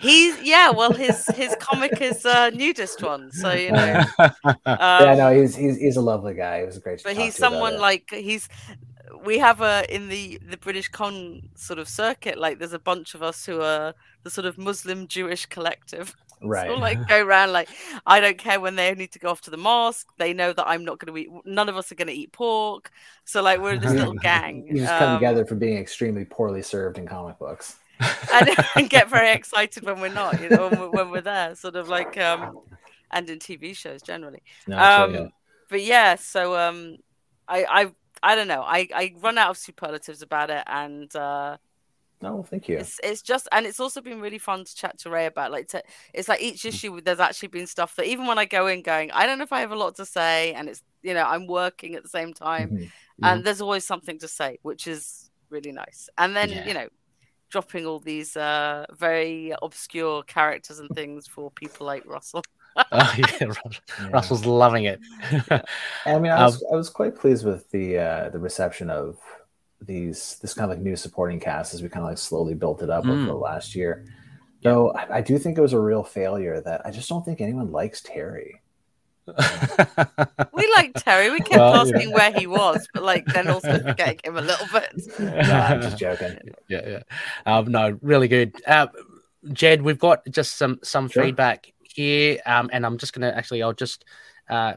He's 0.00 0.40
yeah, 0.42 0.70
well 0.70 0.92
his 0.92 1.26
his 1.34 1.56
comic 1.58 2.00
is 2.00 2.24
uh 2.24 2.50
nudist 2.50 3.02
one, 3.02 3.32
so 3.32 3.52
you 3.52 3.72
know. 3.72 3.84
Yeah. 3.84 4.30
Um, 4.44 4.54
yeah, 4.64 5.14
no, 5.16 5.40
he's, 5.40 5.56
he's 5.56 5.76
he's 5.76 5.96
a 5.96 6.00
lovely 6.00 6.34
guy. 6.34 6.60
He 6.60 6.66
was 6.66 6.76
a 6.76 6.80
great. 6.80 7.02
but 7.02 7.16
he's 7.16 7.34
someone 7.34 7.78
like 7.80 8.08
he's 8.12 8.48
we 9.24 9.38
have 9.38 9.60
a 9.60 9.84
in 9.94 10.08
the 10.08 10.38
the 10.48 10.56
British 10.56 10.88
con 10.88 11.42
sort 11.54 11.78
of 11.78 11.88
circuit, 11.88 12.38
like 12.38 12.58
there's 12.58 12.72
a 12.72 12.78
bunch 12.78 13.14
of 13.14 13.22
us 13.22 13.44
who 13.46 13.60
are 13.60 13.94
the 14.22 14.30
sort 14.30 14.46
of 14.46 14.58
Muslim 14.58 15.06
Jewish 15.06 15.46
collective. 15.46 16.14
right. 16.42 16.68
So 16.68 16.76
like 16.76 17.06
go 17.08 17.24
around 17.26 17.52
like 17.52 17.68
I 18.06 18.20
don't 18.20 18.38
care 18.38 18.60
when 18.60 18.76
they 18.76 18.94
need 18.94 19.12
to 19.12 19.18
go 19.18 19.30
off 19.30 19.40
to 19.42 19.50
the 19.50 19.56
mosque. 19.56 20.08
They 20.18 20.32
know 20.32 20.52
that 20.52 20.66
I'm 20.68 20.84
not 20.84 20.98
going 20.98 21.12
to 21.12 21.20
eat. 21.20 21.28
None 21.44 21.68
of 21.68 21.76
us 21.76 21.90
are 21.92 21.96
going 21.96 22.08
to 22.08 22.14
eat 22.14 22.32
pork. 22.32 22.90
So 23.24 23.42
like 23.42 23.60
we're 23.60 23.78
this 23.78 23.92
little 23.92 24.14
gang. 24.22 24.66
You 24.66 24.78
just 24.78 24.98
come 24.98 25.10
um, 25.10 25.18
together 25.18 25.44
for 25.44 25.54
being 25.54 25.78
extremely 25.78 26.24
poorly 26.24 26.62
served 26.62 26.98
in 26.98 27.06
comic 27.06 27.38
books. 27.38 27.76
and, 28.32 28.48
and 28.76 28.88
get 28.88 29.10
very 29.10 29.32
excited 29.32 29.82
when 29.82 30.00
we're 30.00 30.08
not. 30.14 30.40
You 30.40 30.50
know, 30.50 30.68
when 30.68 30.80
we're, 30.80 30.90
when 30.90 31.10
we're 31.10 31.20
there, 31.20 31.56
sort 31.56 31.74
of 31.74 31.88
like 31.88 32.16
um, 32.16 32.60
and 33.10 33.28
in 33.28 33.38
TV 33.38 33.74
shows 33.76 34.02
generally. 34.02 34.42
No, 34.66 34.78
Um, 34.78 35.32
but 35.68 35.82
yeah, 35.82 36.14
so 36.14 36.56
um, 36.56 36.98
I 37.48 37.64
I 37.64 37.90
I 38.22 38.34
don't 38.34 38.48
know. 38.48 38.62
I 38.62 38.88
I 38.94 39.14
run 39.20 39.38
out 39.38 39.50
of 39.50 39.58
superlatives 39.58 40.22
about 40.22 40.50
it, 40.50 40.62
and 40.66 41.14
uh, 41.16 41.56
no, 42.20 42.34
well, 42.34 42.42
thank 42.42 42.68
you. 42.68 42.78
it's 42.78 43.00
it's 43.02 43.22
just 43.22 43.48
and 43.52 43.66
it's 43.66 43.80
also 43.80 44.00
been 44.00 44.20
really 44.20 44.38
fun 44.38 44.64
to 44.64 44.74
chat 44.74 44.98
to 45.00 45.10
Ray 45.10 45.26
about. 45.26 45.52
Like, 45.52 45.68
to, 45.68 45.82
it's 46.14 46.28
like 46.28 46.42
each 46.42 46.64
issue 46.64 47.00
there's 47.00 47.20
actually 47.20 47.48
been 47.48 47.66
stuff 47.66 47.94
that 47.96 48.06
even 48.06 48.26
when 48.26 48.38
I 48.38 48.44
go 48.44 48.66
in 48.66 48.82
going, 48.82 49.10
I 49.12 49.26
don't 49.26 49.38
know 49.38 49.44
if 49.44 49.52
I 49.52 49.60
have 49.60 49.72
a 49.72 49.76
lot 49.76 49.96
to 49.96 50.04
say, 50.06 50.52
and 50.54 50.68
it's 50.68 50.82
you 51.02 51.14
know 51.14 51.24
I'm 51.24 51.46
working 51.46 51.94
at 51.94 52.02
the 52.02 52.08
same 52.08 52.34
time, 52.34 52.70
Mhm. 52.70 52.88
and 53.22 53.44
there's 53.44 53.60
always 53.60 53.84
something 53.84 54.18
to 54.20 54.28
say, 54.28 54.58
which 54.62 54.86
is 54.86 55.30
really 55.50 55.72
nice. 55.72 56.08
And 56.18 56.34
then 56.36 56.50
Yeah. 56.50 56.66
you 56.68 56.74
know. 56.74 56.88
Dropping 57.50 57.86
all 57.86 57.98
these 57.98 58.36
uh, 58.36 58.84
very 58.92 59.54
obscure 59.62 60.22
characters 60.24 60.80
and 60.80 60.90
things 60.90 61.26
for 61.26 61.50
people 61.50 61.86
like 61.86 62.04
Russell. 62.04 62.42
oh, 62.92 63.14
yeah, 63.18 63.46
Rus- 63.46 63.80
Yeah. 64.00 64.08
Russell's 64.12 64.44
loving 64.46 64.84
it. 64.84 65.00
I 66.06 66.18
mean, 66.18 66.30
I 66.32 66.36
Um, 66.36 66.44
was 66.44 66.64
I 66.72 66.76
was 66.76 66.90
quite 66.90 67.16
pleased 67.16 67.44
with 67.44 67.70
the 67.70 67.98
uh, 67.98 68.28
the 68.30 68.38
reception 68.38 68.90
of 68.90 69.18
these 69.80 70.38
this 70.42 70.54
kind 70.54 70.70
of 70.70 70.76
like 70.76 70.84
new 70.84 70.96
supporting 70.96 71.38
cast 71.40 71.74
as 71.74 71.82
we 71.82 71.88
kind 71.88 72.04
of 72.04 72.10
like 72.10 72.18
slowly 72.18 72.54
built 72.54 72.82
it 72.82 72.90
up 72.90 73.04
over 73.04 73.14
Mm. 73.14 73.26
the 73.26 73.34
last 73.34 73.74
year. 73.74 74.04
Though 74.62 74.90
I, 74.92 75.18
I 75.18 75.20
do 75.20 75.38
think 75.38 75.56
it 75.56 75.60
was 75.60 75.72
a 75.72 75.80
real 75.80 76.02
failure 76.02 76.60
that 76.60 76.84
I 76.84 76.90
just 76.90 77.08
don't 77.08 77.24
think 77.24 77.40
anyone 77.40 77.70
likes 77.70 78.00
Terry. 78.02 78.60
We 80.52 80.72
liked 80.76 80.96
Terry. 81.04 81.30
We 81.30 81.38
kept 81.38 81.50
Well, 81.56 81.74
yeah. 81.86 81.92
asking 81.96 82.12
where 82.12 82.32
he 82.32 82.46
was, 82.46 82.88
but 82.94 83.02
like 83.02 83.24
then 83.26 83.48
also 83.48 83.78
forgetting 83.86 84.20
him 84.24 84.36
a 84.36 84.40
little 84.40 84.66
bit. 84.72 84.92
No, 85.18 85.28
I'm 85.54 85.80
just 85.82 85.98
joking. 85.98 86.38
yeah, 86.68 86.88
yeah. 86.88 87.02
Um, 87.46 87.70
no, 87.70 87.98
really 88.02 88.28
good. 88.28 88.54
Uh, 88.66 88.88
Jed, 89.52 89.82
we've 89.82 89.98
got 89.98 90.24
just 90.28 90.56
some 90.56 90.80
some 90.82 91.08
Sure. 91.08 91.24
feedback 91.24 91.72
here, 91.98 92.38
um, 92.46 92.70
and 92.72 92.86
I'm 92.86 92.96
just 92.96 93.12
gonna 93.12 93.32
actually, 93.34 93.62
I'll 93.62 93.72
just 93.72 94.04
uh, 94.48 94.74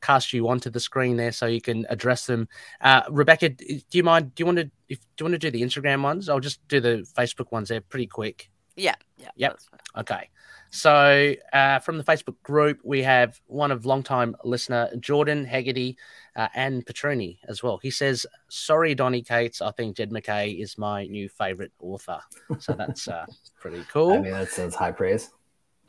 cast 0.00 0.32
you 0.32 0.48
onto 0.48 0.70
the 0.70 0.78
screen 0.78 1.16
there 1.16 1.32
so 1.32 1.46
you 1.46 1.60
can 1.60 1.84
address 1.90 2.26
them. 2.26 2.48
Uh, 2.80 3.02
Rebecca, 3.10 3.48
do 3.48 3.80
you 3.92 4.04
mind? 4.04 4.34
Do 4.34 4.42
you 4.42 4.46
want 4.46 4.58
to? 4.58 4.70
If, 4.88 5.00
do 5.00 5.06
you 5.18 5.24
want 5.26 5.40
to 5.40 5.50
do 5.50 5.50
the 5.50 5.62
Instagram 5.62 6.02
ones? 6.02 6.28
I'll 6.28 6.38
just 6.38 6.66
do 6.68 6.80
the 6.80 7.04
Facebook 7.18 7.50
ones. 7.50 7.68
They're 7.68 7.80
pretty 7.80 8.06
quick. 8.06 8.50
Yeah, 8.76 8.94
yeah. 9.18 9.30
Yep. 9.36 9.58
Okay. 9.98 10.30
So 10.72 11.34
uh, 11.52 11.80
from 11.80 11.98
the 11.98 12.04
Facebook 12.04 12.40
group, 12.44 12.78
we 12.84 13.02
have 13.02 13.40
one 13.46 13.72
of 13.72 13.84
longtime 13.84 14.36
listener 14.44 14.88
Jordan 15.00 15.44
Haggerty 15.44 15.98
uh, 16.36 16.46
and 16.54 16.86
Petroni 16.86 17.38
as 17.48 17.62
well. 17.64 17.78
He 17.82 17.90
says, 17.90 18.26
"Sorry, 18.48 18.94
Donny 18.94 19.22
Cates. 19.22 19.60
I 19.60 19.72
think 19.72 19.96
Jed 19.96 20.12
MacKay 20.12 20.52
is 20.52 20.78
my 20.78 21.06
new 21.06 21.28
favorite 21.28 21.72
author." 21.80 22.20
So 22.60 22.74
that's 22.74 23.08
uh, 23.08 23.26
pretty 23.58 23.84
cool. 23.92 24.12
I 24.12 24.20
mean, 24.20 24.30
that's, 24.30 24.56
that's 24.56 24.76
high 24.76 24.92
praise. 24.92 25.30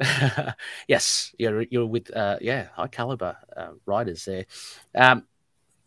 yes, 0.88 1.34
you're 1.38 1.62
you're 1.64 1.86
with 1.86 2.16
uh, 2.16 2.38
yeah 2.42 2.68
high 2.74 2.88
caliber 2.88 3.38
uh, 3.56 3.70
writers 3.86 4.26
there. 4.26 4.46
Um, 4.96 5.26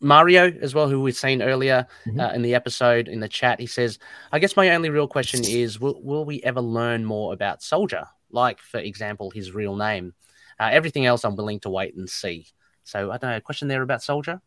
Mario 0.01 0.53
as 0.61 0.75
well, 0.75 0.89
who 0.89 1.01
we've 1.01 1.17
seen 1.17 1.41
earlier 1.41 1.87
Mhm. 2.07 2.21
uh, 2.21 2.35
in 2.35 2.43
the 2.43 2.55
episode 2.55 3.09
in 3.09 3.21
the 3.21 3.29
chat. 3.29 3.59
He 3.61 3.67
says, 3.67 3.99
"I 4.33 4.39
guess 4.39 4.57
my 4.57 4.71
only 4.71 4.91
real 4.91 5.09
question 5.09 5.41
is, 5.45 5.81
will, 5.81 6.01
will 6.03 6.25
we 6.25 6.43
ever 6.43 6.61
learn 6.61 7.05
more 7.05 7.33
about 7.33 7.63
Soldier? 7.63 8.05
Like, 8.31 8.61
for 8.61 8.79
example, 8.79 9.31
his 9.31 9.53
real 9.53 9.77
name. 9.77 10.15
Uh, 10.61 10.69
everything 10.71 11.07
else, 11.07 11.25
I'm 11.25 11.37
willing 11.37 11.61
to 11.61 11.71
wait 11.71 11.95
and 11.97 12.09
see." 12.09 12.47
So 12.85 13.11
I 13.11 13.17
don't 13.17 13.31
know. 13.31 13.37
A 13.37 13.41
question 13.41 13.69
there 13.69 13.83
about 13.83 14.03
Soldier? 14.03 14.41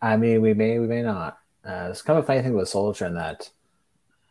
I 0.00 0.16
mean, 0.16 0.40
we 0.42 0.52
may, 0.52 0.80
we 0.80 0.88
may 0.88 1.02
not. 1.02 1.38
Uh, 1.64 1.88
it's 1.90 2.02
kind 2.02 2.18
of 2.18 2.24
a 2.24 2.26
funny 2.26 2.42
thing 2.42 2.54
with 2.54 2.68
Soldier 2.68 3.06
in 3.06 3.14
that 3.14 3.48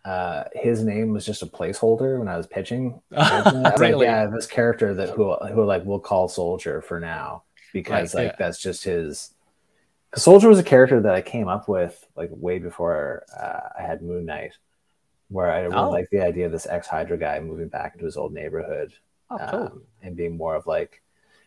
uh, 0.05 0.45
his 0.53 0.83
name 0.83 1.11
was 1.13 1.25
just 1.25 1.43
a 1.43 1.45
placeholder 1.45 2.17
when 2.19 2.27
I 2.27 2.37
was 2.37 2.47
pitching. 2.47 3.01
I 3.15 3.49
like, 3.51 3.79
Really? 3.79 4.05
yeah, 4.05 4.25
this 4.27 4.47
character 4.47 4.93
that 4.95 5.09
who 5.09 5.33
who 5.35 5.63
like 5.63 5.85
we'll 5.85 5.99
call 5.99 6.27
Soldier 6.27 6.81
for 6.81 6.99
now 6.99 7.43
because 7.73 8.13
Right, 8.15 8.23
like 8.23 8.31
yeah. 8.33 8.35
that's 8.39 8.59
just 8.59 8.83
his. 8.83 9.33
Because 10.09 10.23
Soldier 10.23 10.49
was 10.49 10.59
a 10.59 10.63
character 10.63 10.99
that 11.01 11.15
I 11.15 11.21
came 11.21 11.47
up 11.47 11.67
with 11.69 12.05
like 12.15 12.29
way 12.33 12.59
before 12.59 13.23
uh, 13.37 13.69
I 13.79 13.83
had 13.83 14.01
Moon 14.01 14.25
Knight, 14.25 14.53
where 15.29 15.51
I 15.51 15.65
Oh. 15.67 15.89
like 15.89 16.09
the 16.09 16.21
idea 16.21 16.47
of 16.47 16.51
this 16.51 16.67
ex 16.67 16.87
Hydra 16.87 17.17
guy 17.17 17.39
moving 17.39 17.69
back 17.69 17.93
into 17.93 18.05
his 18.05 18.17
old 18.17 18.33
neighborhood 18.33 18.91
Oh, 19.29 19.37
cool. 19.49 19.59
um, 19.61 19.81
and 20.01 20.15
being 20.17 20.35
more 20.35 20.55
of 20.55 20.67
like 20.67 21.01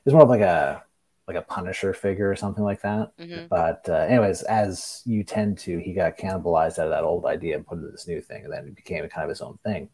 it's 0.06 0.12
more 0.14 0.22
of 0.22 0.28
like 0.30 0.40
a 0.40 0.82
like 1.26 1.36
a 1.36 1.42
Punisher 1.42 1.94
figure 1.94 2.30
or 2.30 2.36
something 2.36 2.64
like 2.64 2.82
that. 2.82 3.16
Mhm. 3.18 3.48
But 3.48 3.88
uh, 3.88 3.94
anyways, 3.94 4.42
as 4.42 5.02
you 5.06 5.24
tend 5.24 5.56
to, 5.58 5.78
he 5.78 5.92
got 5.94 6.18
cannibalized 6.18 6.78
out 6.78 6.86
of 6.86 6.90
that 6.90 7.04
old 7.04 7.24
idea 7.24 7.56
and 7.56 7.66
put 7.66 7.78
into 7.78 7.90
this 7.90 8.06
new 8.06 8.20
thing, 8.20 8.44
and 8.44 8.52
then 8.52 8.66
it 8.66 8.74
became 8.76 9.08
kind 9.08 9.24
of 9.24 9.30
his 9.30 9.40
own 9.40 9.58
thing. 9.64 9.88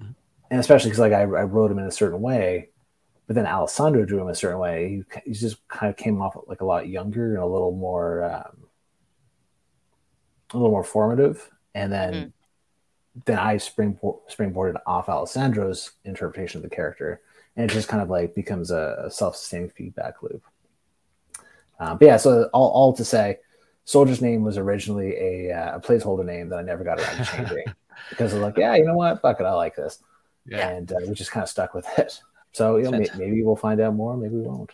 Mhm. 0.00 0.14
And 0.50 0.60
especially 0.60 0.90
because 0.90 1.00
like 1.00 1.12
I, 1.12 1.22
I 1.22 1.44
wrote 1.44 1.70
him 1.70 1.78
in 1.78 1.86
a 1.86 1.90
certain 1.90 2.22
way, 2.22 2.70
but 3.26 3.34
then 3.36 3.46
Alessandro 3.46 4.04
drew 4.06 4.20
him 4.20 4.28
a 4.28 4.34
certain 4.34 4.58
way. 4.58 4.88
He, 4.88 5.20
he 5.26 5.32
just 5.32 5.66
kind 5.68 5.90
of 5.90 5.96
came 5.96 6.22
off 6.22 6.36
like 6.46 6.62
a 6.62 6.66
lot 6.66 6.88
younger 6.88 7.34
and 7.34 7.42
a 7.42 7.46
little 7.46 7.72
more, 7.72 8.24
um, 8.24 8.68
a 10.52 10.56
little 10.56 10.70
more 10.70 10.84
formative. 10.84 11.50
And 11.74 11.92
then 11.92 12.14
Mhm. 12.14 12.32
then 13.24 13.38
I 13.38 13.56
springboard, 13.56 14.20
springboarded 14.30 14.76
off 14.86 15.08
Alessandro's 15.08 15.92
interpretation 16.04 16.58
of 16.58 16.62
the 16.62 16.74
character, 16.74 17.20
and 17.56 17.70
it 17.70 17.74
just 17.74 17.88
kind 17.88 18.02
of 18.02 18.10
like 18.10 18.34
becomes 18.34 18.70
a, 18.70 19.04
a 19.06 19.10
self-sustaining 19.10 19.70
feedback 19.70 20.22
loop. 20.22 20.42
Uh, 21.78 21.94
but 21.94 22.06
yeah, 22.06 22.16
so 22.16 22.48
all, 22.52 22.70
all 22.70 22.92
to 22.92 23.04
say, 23.04 23.38
Soldier's 23.84 24.22
name 24.22 24.42
was 24.42 24.58
originally 24.58 25.14
a, 25.16 25.52
uh, 25.52 25.76
a 25.76 25.80
placeholder 25.80 26.24
name 26.24 26.48
that 26.48 26.58
I 26.58 26.62
never 26.62 26.84
got 26.84 26.98
around 26.98 27.18
to 27.18 27.24
changing 27.24 27.64
because 28.10 28.32
I 28.32 28.36
was 28.36 28.42
like, 28.42 28.56
yeah, 28.56 28.74
you 28.74 28.84
know 28.84 28.96
what, 28.96 29.20
fuck 29.22 29.40
it, 29.40 29.44
I 29.44 29.52
like 29.52 29.76
this, 29.76 29.98
Yeah. 30.46 30.68
and 30.68 30.90
uh, 30.92 30.96
we 31.06 31.14
just 31.14 31.30
kind 31.30 31.42
of 31.42 31.48
stuck 31.48 31.74
with 31.74 31.86
it. 31.98 32.20
So 32.52 32.76
you 32.76 32.84
know, 32.84 32.92
may, 32.92 33.06
maybe 33.18 33.42
we'll 33.42 33.56
find 33.56 33.80
out 33.80 33.94
more, 33.94 34.16
maybe 34.16 34.36
we 34.36 34.42
won't. 34.42 34.72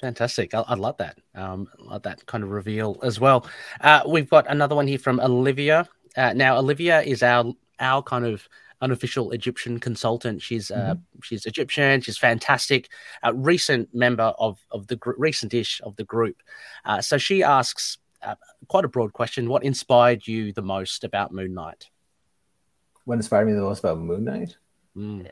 Fantastic. 0.00 0.52
I, 0.52 0.60
I 0.62 0.74
love 0.74 0.96
that. 0.96 1.18
Um, 1.36 1.68
I 1.78 1.92
love 1.92 2.02
that 2.02 2.26
kind 2.26 2.42
of 2.42 2.50
reveal 2.50 2.98
as 3.04 3.20
well. 3.20 3.46
Uh, 3.80 4.02
we've 4.08 4.28
got 4.28 4.50
another 4.50 4.74
one 4.74 4.88
here 4.88 4.98
from 4.98 5.20
Olivia. 5.20 5.88
Uh, 6.16 6.32
now, 6.32 6.58
Olivia 6.58 7.00
is 7.02 7.22
our 7.22 7.54
our 7.78 8.02
kind 8.02 8.26
of 8.26 8.48
unofficial 8.82 9.30
Egyptian 9.30 9.80
consultant. 9.80 10.42
She's 10.42 10.70
uh, 10.70 10.96
she's 11.22 11.46
Egyptian. 11.46 12.02
She's 12.02 12.18
fantastic. 12.18 12.90
A 13.22 13.32
recent 13.32 13.94
member 13.94 14.34
of 14.38 14.58
of 14.70 14.88
the 14.88 14.96
gr- 14.96 15.12
recent-ish 15.16 15.80
of 15.82 15.96
the 15.96 16.04
group. 16.04 16.36
Uh, 16.84 17.00
so 17.00 17.16
she 17.16 17.42
asks 17.42 17.98
uh, 18.22 18.34
quite 18.68 18.84
a 18.84 18.88
broad 18.88 19.12
question. 19.12 19.48
What 19.48 19.64
inspired 19.64 20.26
you 20.26 20.52
the 20.52 20.62
most 20.62 21.04
about 21.04 21.32
Moon 21.32 21.54
Knight? 21.54 21.88
What 23.04 23.14
inspired 23.14 23.46
me 23.46 23.52
the 23.52 23.62
most 23.62 23.80
about 23.80 23.98
Moon 23.98 24.24
Knight? 24.24 24.56
Mm. 24.96 25.30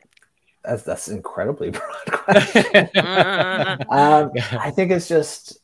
That's 0.65 0.83
that's 0.83 1.09
incredibly 1.09 1.71
broad 1.71 2.07
question. 2.07 2.63
Mm-hmm. 2.63 3.91
um, 3.91 4.31
I 4.61 4.71
think 4.71 4.93
it's 4.93 5.09
just 5.09 5.59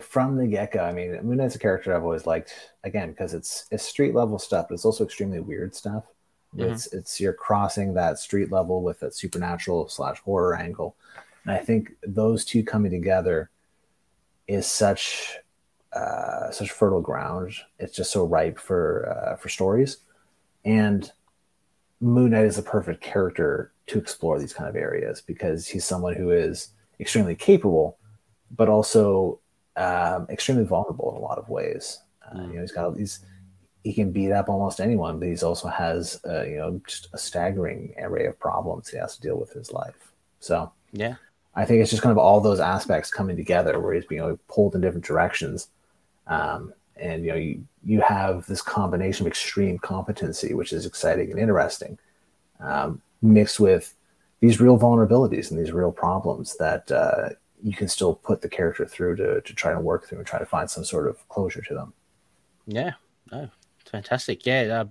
from 0.00 0.36
the 0.36 0.46
get 0.46 0.72
go. 0.72 0.80
I 0.80 0.92
mean, 0.92 1.18
Moon 1.22 1.36
Knight's 1.36 1.54
a 1.54 1.58
character 1.58 1.94
I've 1.94 2.02
always 2.02 2.26
liked. 2.26 2.54
Again, 2.84 3.10
because 3.10 3.34
it's 3.34 3.66
it's 3.70 3.84
street 3.84 4.14
level 4.14 4.38
stuff, 4.38 4.66
but 4.68 4.74
it's 4.74 4.84
also 4.84 5.04
extremely 5.04 5.40
weird 5.40 5.74
stuff. 5.74 6.04
Mhm. 6.56 6.70
It's 6.72 6.86
it's 6.92 7.20
you're 7.20 7.32
crossing 7.32 7.94
that 7.94 8.18
street 8.18 8.50
level 8.52 8.82
with 8.82 9.00
that 9.00 9.14
supernatural 9.14 9.88
slash 9.88 10.20
horror 10.20 10.54
angle, 10.54 10.96
and 11.44 11.52
I 11.54 11.58
think 11.58 11.92
those 12.06 12.44
two 12.44 12.62
coming 12.62 12.90
together 12.90 13.50
is 14.46 14.66
such 14.66 15.38
uh, 15.92 16.50
such 16.50 16.70
fertile 16.70 17.00
ground. 17.00 17.54
It's 17.78 17.96
just 17.96 18.10
so 18.12 18.24
ripe 18.26 18.58
for 18.58 19.08
uh, 19.08 19.36
for 19.36 19.48
stories, 19.48 19.98
and 20.64 21.10
Moon 22.00 22.30
Knight 22.32 22.44
is 22.46 22.56
the 22.56 22.62
perfect 22.62 23.00
character 23.02 23.72
to 23.86 23.98
explore 23.98 24.38
these 24.38 24.52
kind 24.52 24.68
of 24.68 24.76
areas 24.76 25.20
because 25.22 25.66
he's 25.68 25.84
someone 25.84 26.14
who 26.14 26.30
is 26.30 26.68
extremely 27.00 27.34
capable, 27.34 27.98
but 28.50 28.68
also 28.68 29.40
um, 29.76 30.26
extremely 30.30 30.64
vulnerable 30.64 31.10
in 31.10 31.16
a 31.16 31.20
lot 31.24 31.38
of 31.38 31.48
ways. 31.48 32.00
Uh, 32.26 32.36
Mm. 32.36 32.48
You 32.48 32.54
know, 32.54 32.60
he's 32.60 32.72
got 32.72 32.84
all 32.84 32.92
these. 32.92 33.20
He 33.84 33.92
can 33.92 34.12
beat 34.12 34.32
up 34.32 34.48
almost 34.48 34.80
anyone, 34.80 35.18
but 35.18 35.28
he's 35.28 35.42
also 35.42 35.68
has 35.68 36.20
uh, 36.24 36.42
you 36.44 36.56
know 36.56 36.80
just 36.86 37.08
a 37.12 37.18
staggering 37.18 37.94
array 37.98 38.26
of 38.26 38.38
problems 38.38 38.88
he 38.88 38.96
has 38.98 39.16
to 39.16 39.22
deal 39.22 39.38
with 39.38 39.52
in 39.52 39.58
his 39.58 39.72
life. 39.72 40.12
So 40.40 40.72
Yeah. 40.92 41.16
I 41.54 41.64
think 41.64 41.82
it's 41.82 41.90
just 41.90 42.02
kind 42.02 42.12
of 42.12 42.18
all 42.18 42.40
those 42.40 42.60
aspects 42.60 43.10
coming 43.10 43.36
together 43.36 43.78
where 43.78 43.94
he's 43.94 44.06
being 44.06 44.38
pulled 44.48 44.74
in 44.74 44.80
different 44.80 45.04
directions. 45.04 45.68
Um, 46.26 46.72
and 46.96 47.24
you 47.24 47.30
know, 47.30 47.36
you 47.36 47.64
you 47.84 48.00
have 48.00 48.46
this 48.46 48.62
combination 48.62 49.26
of 49.26 49.30
extreme 49.30 49.78
competency, 49.78 50.54
which 50.54 50.72
is 50.72 50.86
exciting 50.86 51.30
and 51.30 51.40
interesting, 51.40 51.98
um, 52.60 53.02
mixed 53.20 53.58
with 53.58 53.94
these 54.40 54.60
real 54.60 54.78
vulnerabilities 54.78 55.50
and 55.50 55.58
these 55.58 55.72
real 55.72 55.92
problems 55.92 56.56
that 56.58 56.90
uh, 56.90 57.30
you 57.62 57.72
can 57.72 57.88
still 57.88 58.14
put 58.14 58.40
the 58.40 58.48
character 58.48 58.86
through 58.86 59.16
to 59.16 59.40
to 59.40 59.54
try 59.54 59.72
to 59.72 59.80
work 59.80 60.06
through 60.06 60.18
and 60.18 60.26
try 60.26 60.38
to 60.38 60.46
find 60.46 60.70
some 60.70 60.84
sort 60.84 61.08
of 61.08 61.28
closure 61.28 61.62
to 61.62 61.74
them. 61.74 61.92
Yeah, 62.66 62.92
no, 63.30 63.44
it's 63.44 63.61
fantastic. 63.92 64.44
Yeah, 64.44 64.62
uh, 64.80 64.84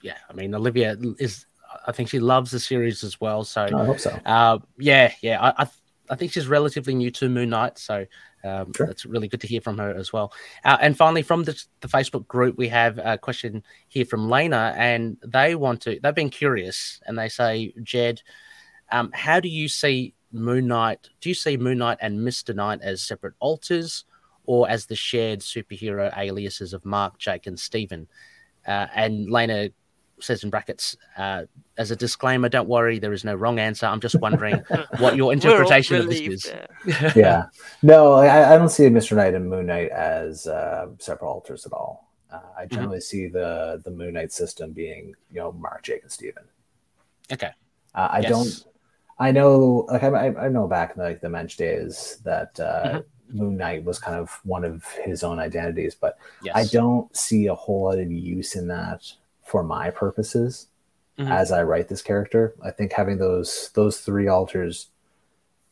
yeah. 0.00 0.16
I 0.30 0.32
mean, 0.32 0.54
Olivia 0.54 0.96
is. 1.18 1.44
I 1.86 1.92
think 1.92 2.08
she 2.08 2.20
loves 2.20 2.50
the 2.50 2.60
series 2.60 3.04
as 3.04 3.20
well. 3.20 3.44
So, 3.44 3.64
I 3.64 3.84
hope 3.84 3.98
so. 3.98 4.18
uh, 4.24 4.58
yeah, 4.78 5.12
yeah. 5.20 5.42
I, 5.42 5.64
I, 5.64 5.66
I 6.08 6.14
think 6.14 6.32
she's 6.32 6.46
relatively 6.46 6.94
new 6.94 7.10
to 7.10 7.28
Moon 7.28 7.50
Knight, 7.50 7.76
so 7.76 8.06
um, 8.44 8.72
Sure. 8.74 8.86
that's 8.86 9.04
really 9.04 9.28
good 9.28 9.40
to 9.42 9.46
hear 9.46 9.60
from 9.60 9.76
her 9.76 9.94
as 9.94 10.12
well. 10.12 10.32
Uh, 10.64 10.78
and 10.80 10.96
finally, 10.96 11.22
from 11.22 11.42
the, 11.44 11.60
the 11.80 11.88
Facebook 11.88 12.26
group, 12.28 12.56
we 12.56 12.68
have 12.68 12.98
a 12.98 13.18
question 13.18 13.62
here 13.88 14.06
from 14.06 14.30
Lena, 14.30 14.74
and 14.78 15.18
they 15.26 15.54
want 15.54 15.82
to. 15.82 15.98
They've 16.00 16.14
been 16.14 16.30
curious, 16.30 17.00
and 17.06 17.18
they 17.18 17.28
say, 17.28 17.74
Jed, 17.82 18.22
um, 18.90 19.10
how 19.12 19.40
do 19.40 19.48
you 19.48 19.68
see 19.68 20.14
Moon 20.32 20.66
Knight? 20.68 21.10
Do 21.20 21.28
you 21.28 21.34
see 21.34 21.56
Moon 21.56 21.78
Knight 21.78 21.98
and 22.00 22.24
Mister 22.24 22.54
Knight 22.54 22.80
as 22.80 23.02
separate 23.02 23.34
alters? 23.40 24.04
Or 24.48 24.70
as 24.70 24.86
the 24.86 24.94
shared 24.94 25.40
superhero 25.40 26.16
aliases 26.16 26.72
of 26.72 26.84
Mark, 26.84 27.18
Jake, 27.18 27.48
and 27.48 27.58
Stephen. 27.58 28.06
Uh, 28.66 28.86
and 28.94 29.30
Lena 29.30 29.70
says 30.20 30.42
in 30.44 30.50
brackets, 30.50 30.96
uh, 31.18 31.42
as 31.76 31.90
a 31.90 31.96
disclaimer, 31.96 32.48
don't 32.48 32.68
worry, 32.68 32.98
there 32.98 33.12
is 33.12 33.22
no 33.24 33.34
wrong 33.34 33.58
answer. 33.58 33.86
I'm 33.86 34.00
just 34.00 34.18
wondering 34.20 34.62
what 34.98 35.14
your 35.16 35.32
interpretation 35.32 35.96
of 35.96 36.08
this 36.08 36.20
is. 36.20 36.52
yeah. 36.86 37.12
yeah, 37.16 37.42
no, 37.82 38.14
I, 38.14 38.54
I 38.54 38.58
don't 38.58 38.70
see 38.70 38.84
Mr. 38.84 39.14
Knight 39.16 39.34
and 39.34 39.48
Moon 39.48 39.66
Knight 39.66 39.90
as 39.90 40.46
uh, 40.46 40.86
separate 40.98 41.28
alters 41.28 41.66
at 41.66 41.72
all. 41.72 42.10
Uh, 42.32 42.40
I 42.58 42.66
generally 42.66 43.00
see 43.00 43.28
the 43.28 43.80
the 43.84 43.90
Moon 43.90 44.14
Knight 44.14 44.32
system 44.32 44.72
being, 44.72 45.14
you 45.30 45.38
know, 45.40 45.52
Mark, 45.52 45.84
Jake, 45.84 46.02
and 46.02 46.10
Steven. 46.10 46.42
Okay. 47.32 47.50
Uh, 47.94 48.08
I 48.10 48.20
Yes. 48.20 48.30
don't. 48.30 48.72
I 49.18 49.30
know, 49.32 49.86
like 49.88 50.02
I, 50.02 50.08
I- 50.08 50.44
I 50.46 50.48
know 50.48 50.66
back 50.66 50.96
in 50.96 51.02
like 51.02 51.20
the 51.20 51.28
Moench 51.28 51.56
days 51.56 52.18
that 52.24 52.58
uh, 52.60 52.84
Mhm. 52.98 53.04
Moon 53.30 53.56
Knight 53.56 53.84
was 53.84 53.98
kind 53.98 54.16
of 54.16 54.40
one 54.44 54.64
of 54.64 54.84
his 55.04 55.22
own 55.24 55.38
identities, 55.38 55.94
but 55.94 56.18
Yes. 56.42 56.54
I 56.56 56.64
don't 56.66 57.14
see 57.16 57.46
a 57.46 57.54
whole 57.54 57.84
lot 57.84 57.98
of 57.98 58.10
use 58.10 58.54
in 58.56 58.68
that 58.68 59.02
for 59.42 59.62
my 59.62 59.90
purposes 59.90 60.68
Mhm. 61.18 61.30
as 61.30 61.50
I 61.52 61.62
write 61.62 61.88
this 61.88 62.02
character. 62.02 62.54
I 62.62 62.70
think 62.70 62.92
having 62.92 63.18
those 63.18 63.70
those 63.74 64.00
three 64.00 64.28
alters, 64.28 64.90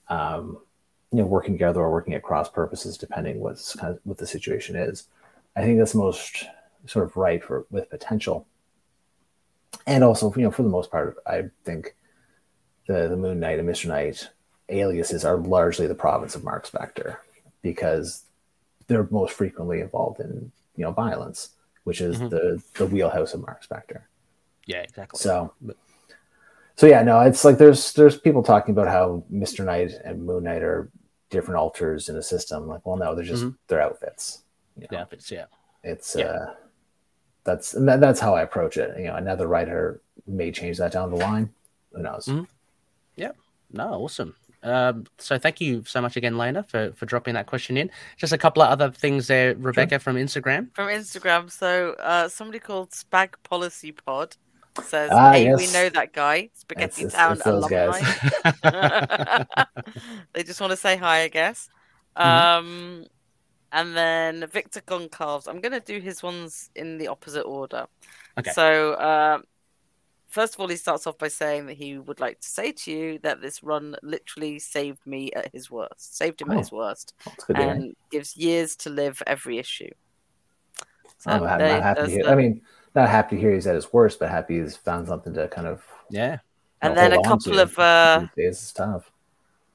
um, 0.08 0.58
you 1.12 1.18
know, 1.18 1.26
working 1.26 1.54
together 1.54 1.80
or 1.80 1.92
working 1.92 2.14
at 2.14 2.22
cross 2.22 2.48
purposes, 2.50 2.98
depending 2.98 3.40
what's 3.40 3.74
kind 3.76 3.94
of 3.94 4.00
what 4.04 4.18
the 4.18 4.26
situation 4.26 4.74
is, 4.74 5.06
I 5.54 5.62
think 5.62 5.78
that's 5.78 5.94
most 5.94 6.44
sort 6.86 7.04
of 7.04 7.16
right 7.16 7.42
for 7.42 7.66
with 7.70 7.88
potential. 7.90 8.46
And 9.86 10.02
also, 10.02 10.32
you 10.34 10.42
know, 10.42 10.50
for 10.50 10.62
the 10.62 10.68
most 10.68 10.90
part, 10.90 11.16
I 11.26 11.50
think 11.64 11.94
the 12.88 13.08
the 13.08 13.16
Moon 13.16 13.38
Knight 13.40 13.58
and 13.58 13.68
Mister 13.68 13.88
Knight 13.88 14.30
aliases 14.70 15.24
are 15.24 15.36
largely 15.36 15.86
the 15.86 15.94
province 15.94 16.34
of 16.34 16.42
Mark 16.42 16.66
Spector 16.66 17.16
because 17.64 18.22
they're 18.86 19.08
most 19.10 19.32
frequently 19.32 19.80
involved 19.80 20.20
in 20.20 20.52
you 20.76 20.84
know 20.84 20.92
violence, 20.92 21.50
which 21.82 22.00
is 22.00 22.18
Mhm. 22.18 22.30
the 22.30 22.62
the 22.78 22.86
wheelhouse 22.86 23.34
of 23.34 23.40
Mark 23.40 23.64
Spector. 23.68 24.02
yeah, 24.66 24.82
exactly. 24.82 25.18
So, 25.18 25.52
so 26.76 26.86
yeah, 26.86 27.02
no, 27.02 27.20
it's 27.20 27.44
like 27.44 27.58
there's 27.58 27.92
there's 27.94 28.16
people 28.18 28.42
talking 28.44 28.72
about 28.72 28.88
how 28.88 29.24
Mister 29.28 29.64
Knight 29.64 29.92
and 30.04 30.24
Moon 30.24 30.44
Knight 30.44 30.62
are 30.62 30.90
different 31.30 31.58
alters 31.58 32.08
in 32.08 32.16
a 32.16 32.22
system. 32.22 32.68
Like, 32.68 32.84
well, 32.86 32.96
no, 32.96 33.14
they're 33.14 33.24
just 33.24 33.44
Mhm. 33.44 33.56
their 33.68 33.80
outfits. 33.80 34.42
You 34.76 34.82
know? 34.82 34.98
yeah, 34.98 35.04
it's, 35.10 35.30
yeah. 35.32 35.46
It's 35.82 36.14
Yeah. 36.16 36.26
uh, 36.26 36.54
that's 37.44 37.74
and 37.74 37.88
that, 37.88 38.00
that's 38.00 38.20
how 38.20 38.34
I 38.34 38.42
approach 38.42 38.76
it. 38.76 38.96
You 38.98 39.06
know, 39.08 39.16
another 39.16 39.46
writer 39.48 40.00
may 40.26 40.50
change 40.52 40.76
that 40.78 40.92
down 40.92 41.10
the 41.10 41.16
line. 41.16 41.52
Who 41.92 42.02
knows? 42.02 42.26
Mhm. 42.26 42.46
No, 43.72 44.04
awesome. 44.04 44.36
Um, 44.64 45.04
so 45.18 45.38
thank 45.38 45.60
you 45.60 45.84
so 45.86 46.00
much 46.00 46.16
again, 46.16 46.38
Lena, 46.38 46.62
for, 46.62 46.92
for 46.92 47.06
dropping 47.06 47.34
that 47.34 47.46
question 47.46 47.76
in. 47.76 47.90
Just 48.16 48.32
a 48.32 48.38
couple 48.38 48.62
of 48.62 48.70
other 48.70 48.90
things 48.90 49.26
there, 49.28 49.54
Rebecca 49.54 49.98
from 49.98 50.16
Instagram. 50.16 50.74
From 50.74 50.88
Instagram. 50.88 51.50
So 51.50 51.92
uh, 52.00 52.28
somebody 52.28 52.58
called 52.58 52.90
Spag 52.90 53.34
Policy 53.42 53.92
Pod 53.92 54.36
says, 54.82 55.10
Ah, 55.12 55.32
"Hey, 55.32 55.54
we 55.54 55.70
know 55.72 55.88
that 55.88 56.12
guy, 56.12 56.50
Spaghetti 56.54 57.04
it's- 57.04 57.14
Town 57.14 57.34
it's 57.34 57.44
those 57.44 57.64
alumni." 57.64 58.00
guys. 58.00 59.46
they 60.32 60.42
just 60.42 60.60
want 60.60 60.70
to 60.72 60.76
say 60.76 60.96
hi, 60.96 61.20
I 61.20 61.28
guess. 61.28 61.68
Mm-hmm. 62.16 62.58
Um, 62.58 63.06
and 63.72 63.96
then 63.96 64.46
Victor 64.50 64.80
Goncalves. 64.80 65.48
I'm 65.48 65.60
going 65.60 65.72
to 65.72 65.80
do 65.80 65.98
his 66.00 66.22
ones 66.22 66.70
in 66.74 66.98
the 66.98 67.08
opposite 67.08 67.42
order. 67.42 67.86
Okay. 68.38 68.52
So, 68.52 68.92
uh, 68.92 69.38
first 70.34 70.54
of 70.54 70.60
all, 70.60 70.68
he 70.68 70.76
starts 70.76 71.06
off 71.06 71.16
by 71.16 71.28
saying 71.28 71.66
that 71.66 71.76
he 71.76 71.96
would 71.98 72.20
like 72.20 72.40
to 72.40 72.48
say 72.48 72.72
to 72.72 72.90
you 72.90 73.18
that 73.20 73.40
this 73.40 73.62
run 73.62 73.94
literally 74.02 74.58
saved 74.58 75.06
me 75.06 75.32
at 75.32 75.50
his 75.52 75.70
worst, 75.70 76.16
saved 76.16 76.40
him 76.42 76.50
Oh, 76.50 76.54
at 76.54 76.58
his 76.58 76.72
worst, 76.72 77.14
That's 77.24 77.44
good 77.44 77.56
to 77.56 77.62
hear. 77.62 77.70
and 77.70 77.96
gives 78.10 78.36
years 78.36 78.76
to 78.76 78.90
live 78.90 79.22
every 79.26 79.58
issue. 79.58 79.90
So 81.18 81.30
I'm 81.30 81.42
not, 81.42 81.58
there- 81.58 81.74
not 81.74 81.82
happy 81.82 82.00
to 82.02 82.08
hear. 82.10 82.24
the- 82.24 82.30
I 82.30 82.34
mean, 82.34 82.60
not 82.94 83.08
happy 83.08 83.36
to 83.36 83.40
hear 83.40 83.52
he's 83.54 83.66
at 83.66 83.74
his 83.74 83.92
worst, 83.92 84.18
but 84.18 84.30
happy 84.30 84.60
he's 84.60 84.76
found 84.76 85.08
something 85.08 85.32
to 85.34 85.48
kind 85.48 85.66
of. 85.66 85.82
Yeah. 86.10 86.38
and 86.82 86.94
know, 86.94 87.00
then 87.00 87.12
a 87.18 87.22
couple 87.22 87.58
of 87.60 87.78
uh, 87.78 88.20
These 88.36 88.44
days 88.44 88.54
it's 88.62 88.72
tough. 88.72 89.10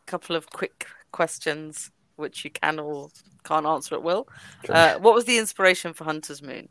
couple 0.06 0.36
of 0.36 0.49
quick 0.52 0.86
questions 1.11 1.91
which 2.18 2.44
you 2.45 2.52
can 2.52 2.80
or 2.80 3.10
can't 3.44 3.65
answer 3.65 3.95
at 3.95 4.03
will. 4.03 4.27
Sure. 4.65 4.76
Uh, 4.76 4.99
what 4.99 5.14
was 5.15 5.26
the 5.26 5.38
inspiration 5.38 5.94
for 5.94 6.03
Hunter's 6.03 6.41
Moon? 6.44 6.68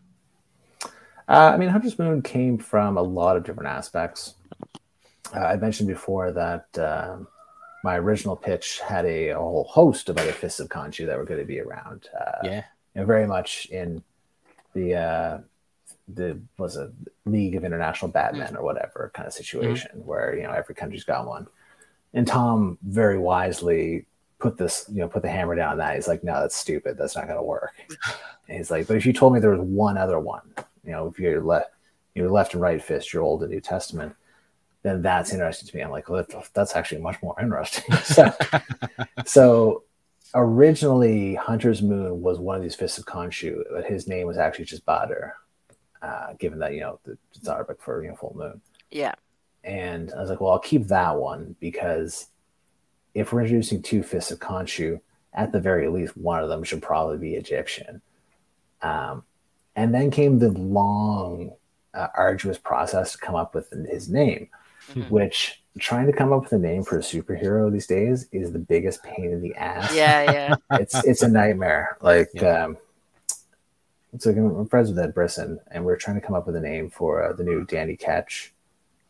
Uh, 1.28 1.52
I 1.54 1.56
mean, 1.56 1.68
Hunter's 1.68 1.98
Moon 1.98 2.22
came 2.22 2.58
from 2.58 2.96
a 2.96 3.02
lot 3.02 3.36
of 3.36 3.44
different 3.44 3.68
aspects. 3.68 4.34
Uh, 5.34 5.40
I 5.40 5.56
mentioned 5.56 5.88
before 5.88 6.32
that 6.32 6.66
um, 6.78 7.28
my 7.84 7.98
original 7.98 8.34
pitch 8.34 8.80
had 8.80 9.04
a, 9.04 9.28
a 9.30 9.38
whole 9.38 9.64
host 9.64 10.08
of 10.08 10.16
other 10.16 10.32
Fists 10.32 10.58
of 10.60 10.68
Khonshu 10.68 11.06
that 11.06 11.18
were 11.18 11.24
going 11.24 11.40
to 11.40 11.46
be 11.46 11.60
around. 11.60 12.08
Uh, 12.18 12.38
Yeah. 12.44 12.64
you 12.94 13.00
know, 13.02 13.06
very 13.06 13.26
much 13.26 13.66
in 13.66 14.02
the 14.74 14.94
uh, 14.94 15.38
the 16.14 16.40
was 16.56 16.76
a 16.78 16.90
League 17.26 17.54
of 17.56 17.64
International 17.64 18.10
Batmen 18.10 18.56
or 18.56 18.62
whatever 18.64 19.10
kind 19.14 19.26
of 19.26 19.34
situation 19.34 19.90
where 20.04 20.34
you 20.34 20.42
know 20.44 20.52
every 20.52 20.74
country's 20.74 21.04
got 21.04 21.26
one. 21.26 21.46
And 22.14 22.26
Tom 22.26 22.78
very 22.82 23.18
wisely 23.18 24.06
put 24.38 24.56
this, 24.56 24.86
you 24.90 25.00
know, 25.00 25.08
put 25.08 25.20
the 25.22 25.28
hammer 25.28 25.54
down 25.54 25.72
on 25.72 25.78
that. 25.78 25.96
He's 25.96 26.08
like, 26.08 26.24
no, 26.24 26.40
that's 26.40 26.56
stupid. 26.56 26.96
That's 26.96 27.16
not 27.16 27.26
going 27.26 27.36
to 27.38 27.42
work. 27.42 27.72
and 28.48 28.56
he's 28.56 28.70
like, 28.70 28.86
but 28.86 28.96
if 28.96 29.04
you 29.04 29.12
told 29.12 29.34
me 29.34 29.40
there 29.40 29.50
was 29.50 29.60
one 29.60 29.98
other 29.98 30.18
one, 30.18 30.40
you 30.88 30.94
know, 30.94 31.06
if 31.06 31.18
you're 31.18 31.42
left, 31.42 31.70
your 32.14 32.30
left 32.30 32.54
and 32.54 32.62
right 32.62 32.82
fist, 32.82 33.12
your 33.12 33.22
Old 33.22 33.42
and 33.42 33.52
New 33.52 33.60
Testament, 33.60 34.16
then 34.82 35.02
that's 35.02 35.34
interesting 35.34 35.68
to 35.68 35.76
me. 35.76 35.82
I'm 35.82 35.90
like, 35.90 36.08
well, 36.08 36.24
that's- 36.54 36.74
actually 36.74 37.02
much 37.02 37.22
more 37.22 37.36
interesting. 37.40 37.94
so, 38.04 38.32
so 39.26 39.82
originally 40.34 41.34
Hunter's 41.34 41.82
Moon 41.82 42.22
was 42.22 42.38
one 42.38 42.56
of 42.56 42.62
these 42.62 42.74
Fists 42.74 42.96
of 42.96 43.04
Khonshu, 43.04 43.62
but 43.70 43.84
his 43.84 44.08
name 44.08 44.26
was 44.26 44.38
actually 44.38 44.64
just 44.64 44.86
Badr, 44.86 45.28
uh, 46.00 46.32
given 46.38 46.58
that, 46.60 46.72
you 46.72 46.80
know, 46.80 46.98
the, 47.04 47.18
it's 47.34 47.46
Arabic 47.46 47.82
for, 47.82 48.02
you 48.02 48.08
know, 48.08 48.16
full 48.16 48.34
moon. 48.34 48.60
Yeah. 48.90 49.14
And 49.62 50.10
I 50.14 50.20
was 50.22 50.30
like, 50.30 50.40
well, 50.40 50.52
I'll 50.52 50.58
keep 50.58 50.86
that 50.86 51.16
one 51.16 51.54
because 51.60 52.28
if 53.12 53.30
we're 53.32 53.42
introducing 53.42 53.82
two 53.82 54.02
Fists 54.02 54.30
of 54.30 54.38
Khonshu, 54.38 55.00
at 55.34 55.52
the 55.52 55.60
very 55.60 55.88
least, 55.88 56.16
one 56.16 56.42
of 56.42 56.48
them 56.48 56.64
should 56.64 56.80
probably 56.80 57.18
be 57.18 57.34
Egyptian. 57.34 58.00
Um, 58.80 59.24
and 59.78 59.94
then 59.94 60.10
came 60.10 60.38
the 60.38 60.50
long, 60.50 61.52
uh, 61.94 62.08
arduous 62.16 62.58
process 62.58 63.12
to 63.12 63.18
come 63.18 63.36
up 63.36 63.54
with 63.54 63.70
his 63.88 64.08
name, 64.08 64.48
Mhm. 64.92 65.08
which 65.10 65.62
trying 65.78 66.06
to 66.06 66.12
come 66.12 66.32
up 66.32 66.42
with 66.42 66.52
a 66.52 66.58
name 66.58 66.82
for 66.82 66.96
a 66.98 67.00
superhero 67.00 67.70
these 67.70 67.86
days 67.86 68.26
is 68.32 68.50
the 68.52 68.58
biggest 68.58 69.02
pain 69.04 69.30
in 69.30 69.40
the 69.40 69.54
ass 69.54 69.94
Yeah, 69.94 70.20
yeah. 70.32 70.54
it's 70.82 70.96
it's 71.04 71.22
a 71.22 71.28
nightmare. 71.28 71.96
Like, 72.00 72.30
Yeah. 72.34 72.64
um, 72.64 72.78
it's 74.12 74.26
like 74.26 74.36
I'm 74.36 74.66
friends 74.66 74.88
with 74.88 74.98
Ed 74.98 75.14
Brisson, 75.14 75.60
and 75.70 75.84
we 75.84 75.92
are 75.92 75.96
trying 75.96 76.18
to 76.20 76.26
come 76.26 76.34
up 76.34 76.46
with 76.46 76.56
a 76.56 76.60
name 76.60 76.90
for 76.90 77.22
uh, 77.22 77.32
the 77.32 77.44
new 77.44 77.64
Danny 77.64 77.96
Ketch 77.96 78.52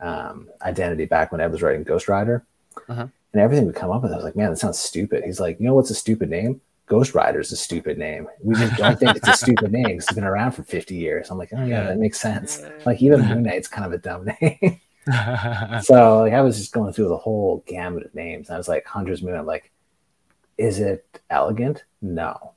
um, 0.01 0.49
identity 0.62 1.07
back 1.07 1.32
when 1.32 1.40
Ed 1.40 1.51
was 1.51 1.62
writing 1.62 1.82
Ghost 1.85 2.09
Rider. 2.09 2.45
Uh-huh. 2.89 3.07
And 3.32 3.43
everything 3.43 3.66
we 3.66 3.73
come 3.73 3.90
up 3.90 4.03
with, 4.03 4.12
I 4.12 4.16
was 4.16 4.24
like, 4.24 4.36
man, 4.36 4.51
that 4.51 4.57
sounds 4.59 4.78
stupid. 4.78 5.24
He's 5.24 5.40
like, 5.40 5.59
you 5.61 5.66
know 5.66 5.74
what's 5.74 5.90
a 5.90 5.95
stupid 5.95 6.28
name? 6.31 6.61
Ghost 6.89 7.15
Rider 7.15 7.40
is 7.40 7.52
a 7.52 7.56
stupid 7.56 7.98
name. 7.98 8.27
We 8.43 8.55
just 8.55 8.77
don't 8.77 8.98
think 8.98 9.16
it's 9.16 9.28
a 9.28 9.32
stupid 9.44 9.73
name 9.73 9.85
'cause 9.98 10.05
it's 10.06 10.12
been 10.15 10.24
around 10.24 10.52
for 10.52 10.62
50 10.62 10.94
years. 10.94 11.31
I'm 11.31 11.39
like, 11.39 11.51
oh, 11.52 11.59
yeah, 11.60 11.66
Yeah. 11.66 11.82
that 11.85 11.98
makes 11.98 12.20
sense. 12.20 12.62
Like, 12.86 13.01
even 13.02 13.20
Moon 13.28 13.43
Knight's 13.43 13.69
kind 13.69 13.86
of 13.86 13.93
a 13.93 13.98
dumb 13.98 14.27
name. 14.40 14.81
so 15.82 16.20
like 16.20 16.32
I 16.35 16.40
was 16.43 16.59
just 16.59 16.73
going 16.73 16.93
through 16.93 17.09
the 17.09 17.16
whole 17.16 17.62
gamut 17.66 18.05
of 18.06 18.15
names. 18.15 18.48
And 18.48 18.55
I 18.55 18.59
was 18.59 18.69
like, 18.69 18.86
Hunter's 18.86 19.23
Moon. 19.23 19.35
I'm 19.36 19.47
like, 19.47 19.70
is 20.56 20.81
it 20.81 21.20
elegant? 21.31 21.85
No. 22.02 22.52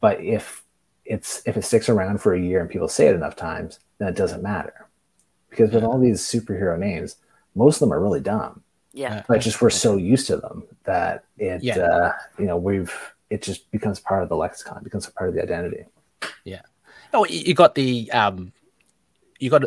But 0.00 0.20
if 0.22 0.64
it's 1.04 1.42
if 1.46 1.56
it 1.56 1.64
sticks 1.64 1.88
around 1.88 2.20
for 2.20 2.34
a 2.34 2.40
year 2.40 2.60
and 2.60 2.68
people 2.70 2.88
say 2.88 3.08
it 3.08 3.14
enough 3.14 3.34
times, 3.36 3.80
then 3.98 4.08
it 4.08 4.14
doesn't 4.16 4.42
matter. 4.42 4.86
Because 5.50 5.72
with 5.72 5.82
all 5.82 5.98
these 5.98 6.20
superhero 6.20 6.78
names, 6.78 7.16
most 7.54 7.76
of 7.76 7.80
them 7.80 7.92
are 7.92 8.00
really 8.00 8.20
dumb. 8.20 8.62
Yeah. 8.92 9.22
But 9.26 9.40
just 9.40 9.60
we're 9.62 9.70
so 9.70 9.96
used 9.96 10.26
to 10.28 10.36
them 10.36 10.64
that 10.84 11.24
it 11.38 11.62
Yeah. 11.62 11.78
uh, 11.78 12.12
you 12.38 12.44
know, 12.46 12.56
we've 12.58 12.92
it 13.30 13.42
just 13.42 13.70
becomes 13.70 14.00
part 14.00 14.22
of 14.22 14.28
the 14.28 14.36
lexicon, 14.36 14.82
becomes 14.82 15.06
a 15.06 15.12
part 15.12 15.28
of 15.28 15.34
the 15.34 15.42
identity. 15.42 15.84
Yeah. 16.44 16.62
Oh, 17.12 17.24
you 17.26 17.54
got 17.54 17.74
the 17.74 18.10
um, 18.12 18.52
you 19.38 19.50
got 19.50 19.64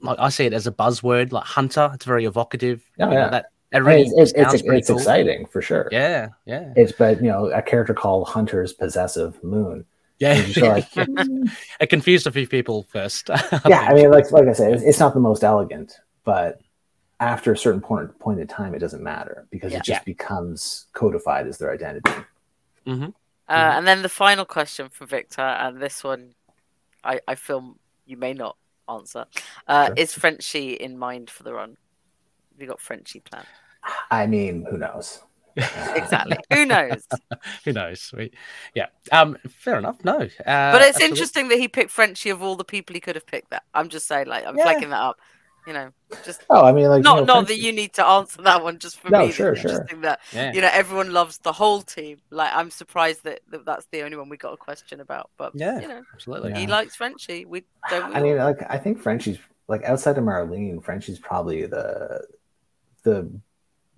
like 0.00 0.18
I 0.18 0.28
see 0.28 0.44
it 0.46 0.52
as 0.52 0.66
a 0.66 0.72
buzzword, 0.72 1.32
like 1.32 1.44
hunter. 1.44 1.90
It's 1.94 2.04
very 2.04 2.24
evocative. 2.24 2.82
Oh, 3.00 3.04
you 3.04 3.10
know, 3.10 3.16
yeah. 3.20 3.28
that 3.30 3.46
that 3.72 3.76
I 3.76 3.78
mean, 3.80 3.86
really 3.86 4.02
it's 4.22 4.32
it's, 4.32 4.54
it's, 4.54 4.88
cool. 4.88 4.96
exciting 4.98 5.46
for 5.46 5.60
sure. 5.62 5.88
Yeah, 5.90 6.28
yeah, 6.44 6.72
It's 6.76 6.92
but 6.92 7.20
you 7.22 7.28
know, 7.28 7.46
a 7.46 7.62
character 7.62 7.94
called 7.94 8.28
Hunter's 8.28 8.72
possessive 8.72 9.42
moon. 9.42 9.84
yeah. 10.18 10.44
Like, 10.56 10.86
it 11.80 11.88
confused 11.90 12.26
a 12.26 12.30
few 12.32 12.46
people 12.46 12.84
first. 12.84 13.28
yeah, 13.66 13.80
I 13.88 13.94
mean, 13.94 14.10
like 14.10 14.30
like 14.30 14.46
I 14.46 14.52
said, 14.52 14.72
it's, 14.74 14.82
it's 14.82 15.00
not 15.00 15.14
the 15.14 15.20
most 15.20 15.42
elegant, 15.42 15.98
but 16.24 16.60
after 17.18 17.52
a 17.52 17.56
certain 17.58 17.80
point 17.80 18.16
point 18.20 18.38
in 18.40 18.46
time, 18.46 18.74
it 18.74 18.78
doesn't 18.78 19.02
matter 19.02 19.46
because 19.50 19.72
Yeah. 19.72 19.78
it 19.78 19.84
just 19.84 20.04
becomes 20.04 20.86
codified 20.92 21.46
as 21.48 21.58
their 21.58 21.72
identity. 21.72 22.12
Hmm 22.86 23.06
Uh, 23.48 23.72
and 23.76 23.86
then 23.86 24.02
the 24.02 24.08
final 24.08 24.44
question 24.44 24.88
from 24.88 25.06
Victor, 25.08 25.42
and 25.42 25.80
this 25.80 26.02
one 26.02 26.34
I, 27.04 27.20
I 27.28 27.34
feel 27.36 27.76
you 28.06 28.16
may 28.16 28.32
not 28.34 28.56
answer. 28.88 29.26
Uh, 29.66 29.86
Sure. 29.86 29.96
Is 29.96 30.14
Frenchie 30.14 30.74
in 30.74 30.98
mind 30.98 31.30
for 31.30 31.42
the 31.44 31.54
run? 31.54 31.76
Have 32.52 32.60
you 32.60 32.66
got 32.68 32.80
Frenchie 32.80 33.20
planned? 33.20 33.46
I 34.10 34.26
mean, 34.26 34.66
who 34.68 34.78
knows? 34.78 35.22
Exactly. 35.94 36.38
Who 36.50 36.66
knows? 36.66 37.06
Who 37.64 37.72
knows? 37.72 38.12
We, 38.16 38.30
yeah. 38.74 38.86
Um. 39.12 39.38
Fair 39.48 39.78
enough. 39.78 39.96
No. 40.04 40.18
Uh, 40.18 40.28
But 40.44 40.82
it's 40.82 40.88
absolutely. 40.96 41.08
interesting 41.10 41.48
that 41.48 41.58
he 41.58 41.68
picked 41.68 41.90
Frenchie 41.90 42.30
of 42.30 42.42
all 42.42 42.56
the 42.56 42.64
people 42.64 42.94
he 42.94 43.00
could 43.00 43.14
have 43.14 43.26
picked. 43.26 43.50
That 43.50 43.62
I'm 43.74 43.88
just 43.88 44.06
saying, 44.06 44.26
like 44.26 44.44
I'm 44.46 44.56
Yeah. 44.56 44.64
flagging 44.64 44.90
that 44.90 45.00
up. 45.00 45.16
You 45.66 45.72
know, 45.72 45.90
just 46.24 46.42
Oh, 46.48 46.64
I 46.64 46.70
mean, 46.72 46.86
like 46.88 47.02
not 47.02 47.18
you 47.20 47.26
know, 47.26 47.34
not 47.34 47.48
that 47.48 47.58
you 47.58 47.72
need 47.72 47.92
to 47.94 48.06
answer 48.06 48.40
that 48.42 48.62
one. 48.62 48.78
Just 48.78 49.00
for 49.00 49.10
No, 49.10 49.18
me, 49.20 49.26
it's 49.26 49.34
sure, 49.34 49.56
sure. 49.56 49.70
interesting 49.72 50.00
that 50.02 50.20
Yeah. 50.32 50.52
you 50.52 50.60
know 50.60 50.70
everyone 50.72 51.12
loves 51.12 51.38
the 51.38 51.52
whole 51.52 51.82
team. 51.82 52.18
Like 52.30 52.52
I'm 52.54 52.70
surprised 52.70 53.24
that, 53.24 53.40
that 53.50 53.64
that's 53.64 53.86
the 53.90 54.02
only 54.02 54.16
one 54.16 54.28
we 54.28 54.36
got 54.36 54.52
a 54.52 54.56
question 54.56 55.00
about. 55.00 55.30
But 55.36 55.52
Yeah. 55.56 55.80
you 55.80 55.88
know, 55.88 56.02
Absolutely. 56.14 56.54
he 56.54 56.62
Yeah. 56.62 56.70
likes 56.70 56.94
Frenchie. 56.94 57.44
We 57.46 57.64
don't. 57.90 58.10
We 58.10 58.14
I 58.14 58.18
all? 58.18 58.22
mean, 58.24 58.36
like 58.38 58.58
I 58.70 58.78
think 58.78 59.00
Frenchie's 59.00 59.38
like 59.66 59.82
outside 59.82 60.16
of 60.18 60.24
Marlene, 60.24 60.82
Frenchie's 60.84 61.18
probably 61.18 61.66
the 61.66 62.24
the 63.02 63.28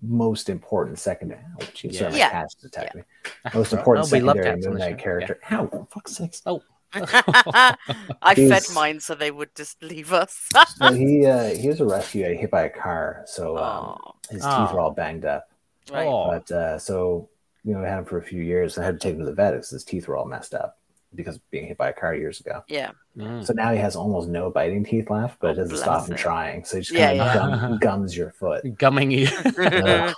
most 0.01 0.49
important 0.49 0.99
second. 0.99 1.33
Ouch, 1.61 1.71
she's 1.77 1.93
Yeah. 1.95 1.99
certainly 1.99 2.19
Yeah. 2.21 2.31
cats 2.31 2.55
to 2.55 2.67
attack 2.69 2.93
Yeah. 2.95 3.03
me. 3.03 3.31
Most 3.53 3.73
important 3.75 4.07
Oh, 4.07 4.09
secondary 4.09 4.45
cats 4.45 4.65
on 4.67 4.73
Moon 4.73 4.79
Knight 4.81 4.99
character. 4.99 5.39
How 5.43 5.67
for 5.67 5.87
fuck's 5.91 6.17
sakes? 6.17 6.41
Oh. 6.47 6.63
I 6.95 8.35
fed 8.35 8.65
mine 8.75 9.01
so 9.01 9.15
they 9.15 9.31
would 9.31 9.55
just 9.55 9.83
leave 9.83 10.13
us. 10.13 10.49
So 10.77 10.93
he 10.93 11.27
uh, 11.27 11.55
he 11.55 11.69
was 11.69 11.81
a 11.81 11.85
rescue 11.87 12.25
hit 12.25 12.51
by 12.51 12.63
a 12.63 12.71
car, 12.71 13.25
so 13.27 13.59
um, 13.59 13.99
his 14.31 14.43
teeth 14.43 14.73
were 14.73 14.81
all 14.81 14.91
banged 14.93 15.25
up. 15.25 15.49
right. 15.91 16.07
But 16.07 16.51
uh, 16.51 16.79
so 16.79 17.29
you 17.65 17.75
know, 17.75 17.81
we 17.81 17.87
had 17.87 17.99
him 17.99 18.05
for 18.05 18.19
a 18.19 18.23
few 18.23 18.43
years. 18.43 18.79
I 18.79 18.85
had 18.85 19.01
to 19.01 19.07
take 19.07 19.15
him 19.15 19.21
to 19.21 19.27
the 19.27 19.33
vet 19.35 19.55
because 19.55 19.71
his 19.71 19.85
teeth 19.85 20.09
were 20.09 20.17
all 20.17 20.25
messed 20.25 20.55
up 20.55 20.79
because 21.15 21.37
of 21.37 21.51
being 21.51 21.67
hit 21.67 21.77
by 21.77 21.89
a 21.89 21.93
car 21.93 22.15
years 22.15 22.41
ago. 22.41 22.63
Yeah. 22.69 22.93
Mm. 23.17 23.45
So 23.45 23.53
now 23.53 23.73
he 23.73 23.79
has 23.79 23.97
almost 23.97 24.29
no 24.29 24.51
biting 24.51 24.85
teeth 24.85 25.11
left, 25.11 25.41
but 25.41 25.49
it 25.49 25.59
Oh, 25.59 25.63
doesn't 25.63 25.77
stop 25.77 26.05
him 26.07 26.13
him. 26.13 26.19
trying. 26.19 26.65
So 26.65 26.77
he 26.77 26.83
just 26.83 26.93
Yeah, 26.93 27.09
kind 27.09 27.21
of 27.21 27.27
yeah. 27.27 27.69
gum, 27.69 27.79
gums 27.81 28.17
your 28.17 28.31
foot. 28.31 28.79
Gumming 28.79 29.11
you. 29.11 29.27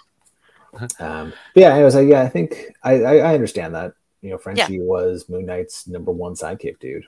Um, 1.01 1.33
but 1.55 1.61
yeah, 1.61 1.75
anyways, 1.75 1.97
I, 1.97 2.01
yeah, 2.03 2.23
I 2.23 2.29
think 2.29 2.73
I, 2.83 3.03
I, 3.03 3.17
I 3.17 3.35
understand 3.35 3.75
that. 3.75 3.95
You 4.23 4.31
know, 4.31 4.39
Frenchie 4.39 4.81
was 4.81 5.29
Moon 5.29 5.47
Knight's 5.47 5.87
number 5.87 6.13
one 6.13 6.35
sidekick 6.35 6.79
dude. 6.79 7.07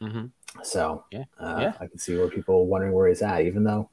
hmm 0.00 0.26
So 0.62 1.04
Yeah, 1.10 1.24
uh, 1.38 1.56
yeah. 1.60 1.72
I 1.80 1.86
can 1.86 1.98
see 1.98 2.16
where 2.16 2.28
people 2.28 2.56
are 2.56 2.64
wondering 2.64 2.92
where 2.92 3.08
he's 3.08 3.22
at, 3.22 3.42
even 3.42 3.64
though 3.64 3.88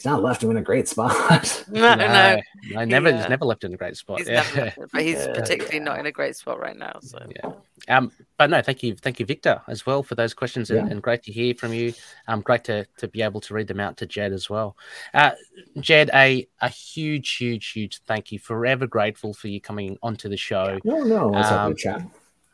he's 0.00 0.06
not 0.06 0.22
left 0.22 0.42
him 0.42 0.50
in 0.50 0.56
a 0.56 0.62
great 0.62 0.88
spot. 0.88 1.64
No, 1.70 1.94
no, 1.94 2.40
I 2.76 2.84
never, 2.86 3.10
He, 3.12 3.18
he's 3.18 3.28
never 3.28 3.44
left 3.44 3.64
in 3.64 3.74
a 3.74 3.76
great 3.76 3.96
spot. 3.96 4.18
he's 4.18 4.28
yeah. 4.28 4.42
never, 4.54 4.60
left 4.64 4.78
but 4.92 5.02
he's 5.02 5.16
Yeah, 5.18 5.32
particularly 5.34 5.76
yeah. 5.76 5.84
not 5.84 5.98
in 5.98 6.06
a 6.06 6.12
great 6.12 6.36
spot 6.36 6.58
right 6.58 6.76
now. 6.76 6.98
So 7.02 7.18
Yeah. 7.36 7.52
Um, 7.96 8.10
but 8.38 8.48
no, 8.50 8.62
thank 8.62 8.82
you, 8.82 8.94
thank 8.96 9.20
you, 9.20 9.26
Victor, 9.26 9.60
as 9.68 9.84
well 9.84 10.02
for 10.02 10.14
those 10.14 10.32
questions, 10.32 10.70
and, 10.70 10.86
Yeah. 10.86 10.92
and 10.92 11.02
great 11.02 11.22
to 11.24 11.32
hear 11.32 11.54
from 11.54 11.72
you. 11.74 11.92
Um, 12.28 12.40
great 12.40 12.64
to 12.64 12.86
to 12.98 13.08
be 13.08 13.20
able 13.22 13.40
to 13.42 13.54
read 13.54 13.68
them 13.68 13.80
out 13.80 13.96
to 13.98 14.06
Jed 14.06 14.32
as 14.32 14.48
well. 14.48 14.76
Uh, 15.12 15.32
Jed, 15.78 16.10
a 16.14 16.46
a 16.60 16.68
huge, 16.68 17.36
huge, 17.36 17.70
huge 17.72 18.00
thank 18.06 18.32
you. 18.32 18.38
Forever 18.38 18.86
grateful 18.86 19.34
for 19.34 19.48
you 19.48 19.60
coming 19.60 19.98
onto 20.02 20.28
the 20.28 20.36
show. 20.36 20.78
no, 20.84 21.02
no, 21.02 21.28
let's 21.28 21.48
have 21.50 21.66
Um, 21.66 21.72
a 21.72 21.74
chat. 21.74 22.02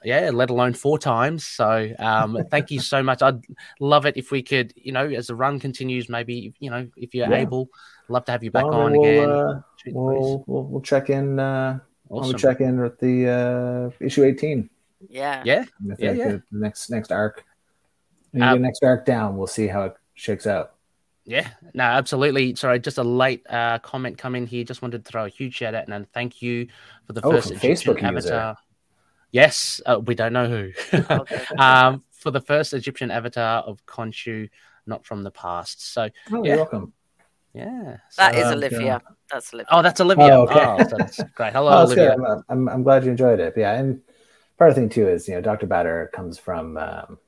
Yeah, 0.05 0.31
let 0.33 0.51
alone 0.51 0.75
four 0.75 0.99
times. 0.99 1.45
So, 1.47 1.89
um, 1.99 2.39
thank 2.51 2.71
you 2.71 2.81
so 2.81 3.03
much. 3.03 3.23
I'd 3.23 3.41
love 3.81 4.07
it 4.07 4.17
if 4.17 4.31
we 4.31 4.43
could, 4.43 4.73
you 4.77 4.93
know, 4.93 5.07
as 5.07 5.29
the 5.29 5.35
run 5.35 5.59
continues, 5.59 6.09
maybe 6.09 6.55
you 6.61 6.71
know, 6.71 6.87
if 6.97 7.15
you're 7.15 7.29
Yeah. 7.29 7.37
able, 7.39 7.69
love 8.09 8.25
to 8.27 8.33
have 8.33 8.45
you 8.45 8.51
back 8.51 8.65
Well, 8.65 8.75
on 8.81 8.93
we'll, 8.93 9.01
again. 9.03 9.31
uh, 9.31 9.63
Shoot 9.77 9.95
the 9.95 10.01
breeze. 10.01 10.21
We'll, 10.21 10.45
we'll 10.47 10.65
we'll 10.65 10.81
check 10.83 11.11
in. 11.11 11.39
Uh, 11.41 11.81
awesome. 12.11 12.29
We'll 12.31 12.39
check 12.39 12.61
in 12.61 12.81
with 12.81 12.99
the 13.01 13.91
uh, 14.01 14.05
issue 14.05 14.25
eighteen. 14.25 14.71
yeah, 15.09 15.43
Yeah, 15.45 15.65
Yeah, 15.85 15.95
the- 16.13 16.17
yeah. 16.17 16.29
The 16.31 16.43
next 16.53 16.91
next 16.91 17.11
arc. 17.11 17.45
When 18.33 18.43
you 18.43 18.49
Uh, 18.49 18.53
get 18.55 18.61
next 18.61 18.85
arc 18.85 19.05
down, 19.07 19.37
we'll 19.37 19.47
see 19.47 19.67
how 19.67 19.83
it 19.85 19.95
shakes 20.15 20.47
out. 20.47 20.73
Yeah, 21.25 21.49
no, 21.75 21.83
absolutely. 21.83 22.55
Sorry, 22.55 22.79
just 22.79 22.99
a 22.99 23.03
late 23.03 23.45
uh, 23.51 23.81
comment 23.81 24.17
come 24.19 24.37
in 24.37 24.47
here. 24.47 24.63
Just 24.63 24.81
wanted 24.83 25.05
to 25.05 25.11
throw 25.11 25.25
a 25.25 25.29
huge 25.29 25.55
shout 25.55 25.75
out 25.75 25.89
and 25.89 26.07
thank 26.13 26.41
you 26.41 26.69
for 27.07 27.15
the 27.15 27.21
Oh, 27.25 27.33
first 27.33 27.49
from 27.49 27.57
Egyptian 27.57 27.95
Facebook 27.97 28.15
user. 28.15 28.33
avatar. 28.35 28.57
Yes, 29.33 29.81
uh, 29.87 30.01
we 30.05 30.15
don't 30.15 30.33
know 30.33 30.49
who. 30.49 30.73
Okay. 31.11 31.45
um, 31.59 32.03
for 32.13 32.31
the 32.31 32.41
first 32.41 32.73
Egyptian 32.73 33.11
avatar 33.11 33.63
of 33.63 33.85
Khonshu, 33.87 34.49
not 34.87 35.05
from 35.05 35.23
the 35.23 35.31
past. 35.31 35.93
So 35.93 36.09
Oh, 36.33 36.43
Yeah. 36.45 36.49
you're 36.49 36.57
welcome. 36.57 36.93
yeah, 37.55 37.97
that 38.17 38.35
so- 38.35 38.41
is 38.41 38.47
um, 38.47 38.53
Olivia. 38.55 39.03
That's 39.31 39.53
Olivia. 39.53 39.69
Oh, 39.73 39.83
that's 39.83 40.01
Olivia. 40.01 40.25
Oh, 40.39 40.47
Oh, 40.49 40.75
okay. 40.75 40.89
so 40.89 40.97
that's 40.97 41.23
great. 41.35 41.53
Hello, 41.53 41.69
Oh, 41.73 41.79
that's 41.81 41.95
good. 41.95 42.11
Olivia. 42.13 42.35
I'm, 42.35 42.45
I'm, 42.49 42.69
I'm 42.69 42.83
glad 42.83 43.05
you 43.05 43.11
enjoyed 43.11 43.41
it. 43.41 43.55
Yeah, 43.57 43.73
and 43.73 44.01
part 44.59 44.71
of 44.71 44.77
the 44.77 44.81
thing 44.83 44.89
too 44.89 45.09
is 45.09 45.27
you 45.29 45.35
know 45.35 45.41
Dr. 45.41 45.67
Badr 45.67 46.05
comes 46.07 46.39
from 46.39 46.77
um, 46.79 47.19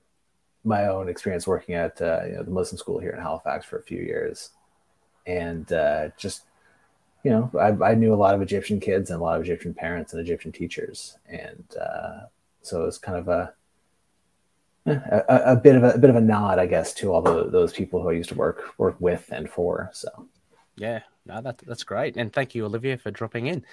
my 0.64 0.86
own 0.86 1.08
experience 1.08 1.46
working 1.46 1.74
at 1.74 2.00
uh, 2.00 2.22
you 2.26 2.32
know 2.34 2.42
the 2.44 2.50
Muslim 2.52 2.78
school 2.78 2.98
here 3.00 3.10
in 3.10 3.20
Halifax 3.20 3.66
for 3.66 3.78
a 3.78 3.82
few 3.82 4.00
years, 4.00 4.50
and 5.26 5.72
uh, 5.72 6.08
just 6.16 6.42
you 7.24 7.30
know 7.30 7.50
I, 7.58 7.90
I 7.90 7.94
knew 7.94 8.14
a 8.14 8.16
lot 8.16 8.34
of 8.34 8.42
Egyptian 8.42 8.80
kids 8.80 9.10
and 9.10 9.20
a 9.20 9.22
lot 9.22 9.36
of 9.36 9.42
Egyptian 9.42 9.74
parents 9.74 10.12
and 10.12 10.20
Egyptian 10.20 10.52
teachers, 10.52 11.18
and 11.28 11.64
uh, 11.80 12.20
so 12.62 12.82
it 12.82 12.86
was 12.86 12.98
kind 12.98 13.18
of 13.18 13.28
a 13.28 13.52
a, 14.86 15.52
a- 15.52 15.56
bit 15.56 15.76
of 15.76 15.84
a, 15.84 15.90
a 15.90 15.98
bit 15.98 16.10
of 16.10 16.16
a 16.16 16.20
nod, 16.20 16.58
I 16.58 16.66
guess, 16.66 16.94
to 16.94 17.12
all 17.12 17.20
the, 17.22 17.50
those 17.50 17.72
people 17.72 18.02
who 18.02 18.08
I 18.08 18.12
used 18.12 18.30
to 18.30 18.34
work 18.34 18.74
work 18.78 18.96
with 19.00 19.28
and 19.30 19.48
for. 19.48 19.90
So 19.92 20.08
Yeah, 20.76 21.00
no, 21.26 21.40
that, 21.42 21.58
that's 21.58 21.84
great. 21.84 22.16
And 22.16 22.32
thank 22.32 22.54
you, 22.54 22.64
Olivia, 22.64 22.96
for 22.96 23.10
dropping 23.10 23.46
in. 23.48 23.64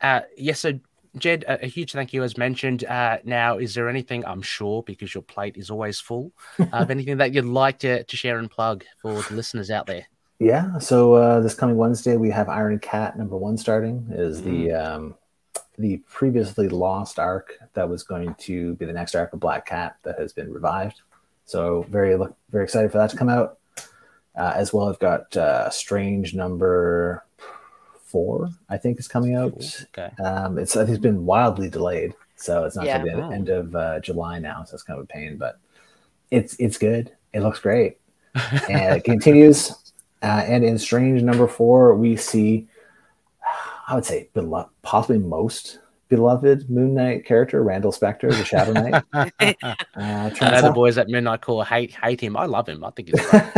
Uh, 0.00 0.20
yes, 0.36 0.60
so 0.60 0.78
Jed, 1.18 1.44
a, 1.48 1.64
a 1.64 1.66
huge 1.66 1.92
thank 1.92 2.12
you 2.12 2.22
as 2.22 2.36
mentioned. 2.36 2.84
Uh, 2.84 3.18
now, 3.24 3.58
is 3.58 3.74
there 3.74 3.88
anything, 3.88 4.24
I'm 4.24 4.42
sure, 4.42 4.82
because 4.82 5.14
your 5.14 5.22
plate 5.22 5.56
is 5.56 5.70
always 5.70 5.98
full, 5.98 6.32
uh, 6.60 6.66
of 6.72 6.90
anything 6.90 7.16
that 7.16 7.32
you'd 7.32 7.44
like 7.44 7.78
to, 7.80 8.04
to 8.04 8.16
share 8.16 8.38
and 8.38 8.50
plug 8.50 8.84
for 9.02 9.22
the 9.22 9.34
listeners 9.34 9.70
out 9.70 9.86
there? 9.86 10.06
Yeah, 10.38 10.78
so 10.78 11.14
uh, 11.14 11.40
this 11.40 11.54
coming 11.54 11.76
Wednesday 11.76 12.16
we 12.16 12.30
have 12.30 12.48
Iron 12.48 12.78
Cat 12.78 13.16
number 13.18 13.36
one 13.36 13.56
starting. 13.56 14.06
Is 14.10 14.42
the 14.42 14.72
um, 14.72 15.14
the 15.78 15.98
previously 16.08 16.68
lost 16.68 17.18
arc 17.18 17.54
that 17.74 17.88
was 17.88 18.02
going 18.02 18.34
to 18.40 18.74
be 18.74 18.84
the 18.84 18.92
next 18.92 19.14
arc 19.14 19.32
of 19.32 19.40
Black 19.40 19.64
Cat 19.66 19.96
that 20.02 20.18
has 20.18 20.32
been 20.34 20.52
revived. 20.52 21.00
So 21.46 21.86
very 21.88 22.18
very 22.50 22.64
excited 22.64 22.92
for 22.92 22.98
that 22.98 23.10
to 23.10 23.16
come 23.16 23.28
out. 23.30 23.58
Uh, 24.36 24.52
as 24.54 24.72
well, 24.74 24.88
I've 24.90 24.98
got 24.98 25.34
uh, 25.36 25.70
Strange 25.70 26.34
number 26.34 27.24
four. 28.04 28.50
I 28.68 28.76
think 28.76 28.98
is 28.98 29.08
coming 29.08 29.34
out. 29.34 29.54
Okay. 29.96 30.10
Um, 30.22 30.58
it's 30.58 30.76
I 30.76 30.80
think 30.84 30.96
it's 30.96 31.02
been 31.02 31.24
wildly 31.24 31.70
delayed, 31.70 32.12
so 32.36 32.64
it's 32.64 32.76
not 32.76 32.84
Yeah. 32.84 33.02
the 33.02 33.12
Oh. 33.22 33.30
end 33.30 33.48
of 33.48 33.74
uh, 33.74 34.00
July 34.00 34.38
now. 34.38 34.64
So 34.64 34.74
it's 34.74 34.82
kind 34.82 34.98
of 34.98 35.04
a 35.04 35.08
pain, 35.08 35.38
but 35.38 35.58
it's 36.30 36.56
it's 36.58 36.76
good. 36.76 37.12
It 37.32 37.40
looks 37.40 37.58
great 37.60 37.96
and 38.68 38.96
it 38.96 39.04
continues. 39.04 39.72
Uh, 40.22 40.42
and 40.46 40.64
in 40.64 40.78
Strange 40.78 41.22
number 41.22 41.46
four, 41.46 41.94
we 41.94 42.16
see, 42.16 42.66
I 43.88 43.94
would 43.94 44.04
say, 44.04 44.28
belo- 44.34 44.68
possibly 44.82 45.18
most 45.18 45.78
beloved 46.08 46.70
Moon 46.70 46.94
Knight 46.94 47.24
character, 47.24 47.62
Randall 47.62 47.92
Spector, 47.92 48.30
the 48.30 48.44
Shadow 48.44 48.72
Knight. 48.72 49.02
Uh, 49.62 49.74
I 49.96 50.30
turns 50.30 50.40
know 50.40 50.60
the 50.60 50.68
out- 50.68 50.74
boys 50.74 50.98
at 50.98 51.08
Midnight 51.08 51.40
Core 51.40 51.64
hate 51.64 51.94
hate 51.94 52.20
him. 52.20 52.36
I 52.36 52.44
love 52.46 52.68
him. 52.68 52.84
I 52.84 52.90
think 52.90 53.08
he's 53.08 53.20
great. 53.26 53.42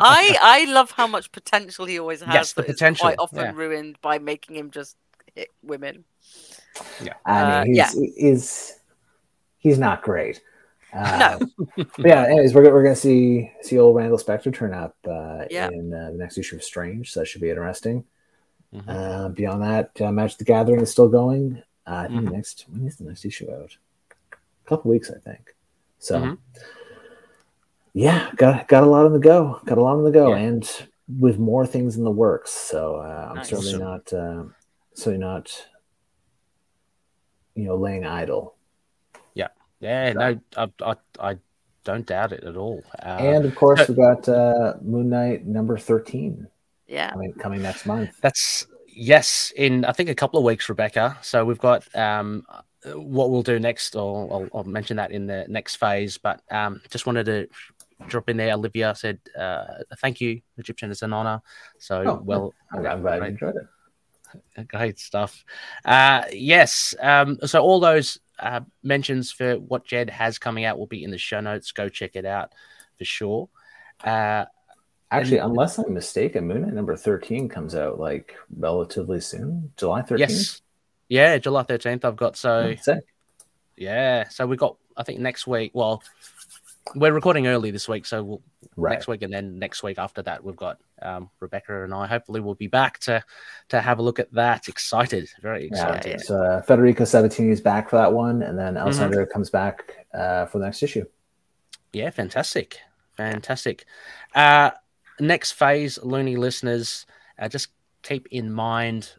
I 0.00 0.36
I 0.40 0.64
love 0.72 0.90
how 0.90 1.06
much 1.06 1.30
potential 1.30 1.84
he 1.84 1.98
always 1.98 2.22
has. 2.22 2.34
Yes, 2.34 2.52
the 2.54 2.62
potential, 2.62 3.04
quite 3.04 3.18
often 3.18 3.38
yeah. 3.38 3.52
ruined 3.54 3.98
by 4.00 4.18
making 4.18 4.56
him 4.56 4.70
just 4.70 4.96
hit 5.34 5.48
women. 5.62 6.04
I 7.26 7.64
mean, 7.64 7.82
Uh, 7.82 7.84
he's, 7.92 8.14
he's 8.16 8.78
he's 9.58 9.78
not 9.78 10.02
great. 10.02 10.40
Uh, 10.92 11.38
No. 11.76 11.84
yeah. 11.98 12.24
Anyways, 12.24 12.54
we're, 12.54 12.72
we're 12.72 12.82
gonna 12.82 12.96
see 12.96 13.52
see 13.62 13.78
old 13.78 13.94
Randall 13.96 14.18
Spector 14.18 14.52
turn 14.54 14.72
up 14.72 14.96
uh, 15.06 15.44
Yeah. 15.50 15.68
in 15.68 15.92
uh, 15.92 16.10
the 16.12 16.16
next 16.18 16.38
issue 16.38 16.56
of 16.56 16.62
Strange, 16.64 17.12
so 17.12 17.20
that 17.20 17.26
should 17.26 17.40
be 17.42 17.50
interesting. 17.50 18.04
Mhm. 18.74 18.84
Uh, 18.88 19.28
beyond 19.30 19.62
that, 19.62 20.00
uh, 20.00 20.10
Magic 20.12 20.38
the 20.38 20.44
Gathering 20.44 20.80
is 20.80 20.90
still 20.90 21.08
going. 21.08 21.62
Uh, 21.86 22.04
I 22.04 22.08
think 22.08 22.28
Mhm. 22.28 22.32
next 22.32 22.66
when 22.70 22.86
is 22.86 22.96
the 22.96 23.04
next 23.04 23.24
issue 23.24 23.50
out? 23.50 23.76
A 24.32 24.68
couple 24.68 24.90
weeks, 24.90 25.10
I 25.10 25.18
think. 25.18 25.54
So, 25.98 26.20
Mhm. 26.20 26.38
yeah, 27.94 28.30
got 28.36 28.68
got 28.68 28.82
a 28.82 28.86
lot 28.86 29.04
on 29.06 29.12
the 29.12 29.18
go. 29.18 29.60
Got 29.64 29.78
a 29.78 29.82
lot 29.82 29.96
on 29.96 30.04
the 30.04 30.10
go, 30.10 30.30
Yeah. 30.30 30.36
and 30.38 30.86
with 31.18 31.38
more 31.38 31.66
things 31.66 31.96
in 31.96 32.04
the 32.04 32.10
works. 32.10 32.50
So 32.50 32.96
uh, 32.96 33.26
I'm 33.30 33.36
Nice. 33.36 33.48
certainly 33.48 33.74
Awesome. 33.74 33.80
not 33.80 34.12
uh, 34.12 34.44
certainly 34.94 35.18
not 35.18 35.66
you 37.54 37.64
know 37.64 37.76
laying 37.76 38.04
idle. 38.04 38.54
Yeah, 39.80 40.12
no, 40.12 40.40
I, 40.56 40.68
I, 40.82 40.96
I 41.20 41.36
don't 41.84 42.06
doubt 42.06 42.32
it 42.32 42.44
at 42.44 42.56
all. 42.56 42.82
Uh, 43.02 43.16
and 43.18 43.44
of 43.44 43.54
course, 43.54 43.80
uh, 43.80 43.86
we 43.88 43.94
got 43.94 44.28
uh, 44.28 44.74
Moon 44.82 45.08
Knight 45.08 45.46
number 45.46 45.78
thirteen 45.78 46.48
Yeah. 46.86 47.10
coming, 47.10 47.32
coming 47.34 47.62
next 47.62 47.86
month. 47.86 48.10
That's 48.20 48.66
yes, 48.86 49.52
in 49.56 49.84
I 49.84 49.92
think 49.92 50.08
a 50.08 50.14
couple 50.14 50.38
of 50.38 50.44
weeks, 50.44 50.68
Rebecca. 50.68 51.16
So 51.22 51.44
we've 51.44 51.58
got 51.58 51.86
um, 51.96 52.44
what 52.84 53.30
we'll 53.30 53.42
do 53.42 53.58
next, 53.58 53.94
or 53.94 54.32
I'll, 54.32 54.48
I'll 54.54 54.64
mention 54.64 54.96
that 54.96 55.12
in 55.12 55.26
the 55.26 55.46
next 55.48 55.76
phase. 55.76 56.18
But 56.18 56.40
um, 56.50 56.80
just 56.90 57.06
wanted 57.06 57.26
to 57.26 57.48
drop 58.08 58.28
in 58.28 58.36
there. 58.36 58.52
Olivia 58.52 58.94
said, 58.94 59.20
uh, 59.38 59.64
"Thank 60.00 60.20
you, 60.20 60.40
Egyptian. 60.56 60.90
It's 60.90 61.02
an 61.02 61.12
honor." 61.12 61.40
So 61.78 62.02
Oh, 62.04 62.22
well, 62.24 62.54
I'm, 62.72 62.84
I'm 62.84 63.02
glad 63.02 63.22
you 63.22 63.28
enjoyed 63.28 63.54
it. 63.56 64.68
great 64.68 64.98
stuff. 64.98 65.44
Uh, 65.84 66.24
yes. 66.32 66.94
Um, 67.00 67.38
so 67.44 67.62
all 67.62 67.80
those 67.80 68.18
uh, 68.38 68.60
mentions 68.82 69.30
for 69.32 69.54
what 69.56 69.84
Jed 69.84 70.10
has 70.10 70.38
coming 70.38 70.64
out 70.64 70.78
will 70.78 70.86
be 70.86 71.04
in 71.04 71.10
the 71.10 71.18
show 71.18 71.40
notes. 71.40 71.72
Go 71.72 71.88
check 71.88 72.12
it 72.14 72.24
out 72.26 72.52
for 72.98 73.04
sure. 73.04 73.48
Uh, 74.02 74.44
Actually, 75.10 75.38
And- 75.38 75.52
unless 75.52 75.78
I'm 75.78 75.94
mistaken, 75.94 76.46
Moon 76.46 76.60
Knight 76.62 76.74
number 76.74 76.94
13 76.94 77.48
comes 77.48 77.74
out 77.74 77.98
like 77.98 78.36
relatively 78.54 79.20
soon, 79.20 79.72
July 79.78 80.02
13th. 80.02 80.18
yes. 80.18 80.60
Yeah, 81.08 81.38
July 81.38 81.62
13th, 81.62 82.04
I've 82.04 82.16
got. 82.16 82.36
So, 82.36 82.74
Sick. 82.82 83.04
Yeah, 83.76 84.28
so 84.28 84.46
we 84.46 84.56
got 84.58 84.76
I 84.98 85.04
think 85.04 85.20
next 85.20 85.46
week. 85.46 85.70
Well, 85.72 86.02
we're 86.94 87.12
recording 87.12 87.46
early 87.46 87.70
this 87.70 87.88
week, 87.88 88.06
so 88.06 88.22
we'll 88.22 88.42
Right. 88.76 88.92
next 88.92 89.08
week 89.08 89.22
and 89.22 89.32
then 89.32 89.58
next 89.58 89.82
week 89.82 89.98
after 89.98 90.22
that 90.22 90.44
we've 90.44 90.54
got 90.54 90.78
um, 91.02 91.30
Rebecca 91.40 91.82
and 91.82 91.92
I. 91.92 92.06
Hopefully, 92.06 92.40
we'll 92.40 92.54
be 92.54 92.68
back 92.68 92.98
to 93.00 93.22
to 93.70 93.80
have 93.80 93.98
a 93.98 94.02
look 94.02 94.18
at 94.20 94.32
that. 94.34 94.68
Excited, 94.68 95.28
very 95.42 95.68
Yeah, 95.72 95.96
excited. 95.96 96.20
so 96.20 96.40
uh, 96.42 96.62
Federico 96.62 97.02
Sabbatini 97.04 97.50
is 97.50 97.60
back 97.60 97.90
for 97.90 97.96
that 97.96 98.12
one, 98.12 98.42
and 98.42 98.56
then 98.58 98.74
Mm-hmm. 98.74 99.32
Comes 99.32 99.50
back 99.50 100.06
uh, 100.14 100.46
for 100.46 100.58
the 100.58 100.64
next 100.66 100.82
issue. 100.82 101.04
Yeah, 101.92 102.10
fantastic, 102.10 102.78
fantastic. 103.16 103.84
Uh, 104.34 104.70
next 105.18 105.52
phase, 105.52 105.98
loony 106.02 106.36
listeners, 106.36 107.04
uh, 107.38 107.48
just 107.48 107.68
keep 108.02 108.28
in 108.30 108.52
mind. 108.52 109.12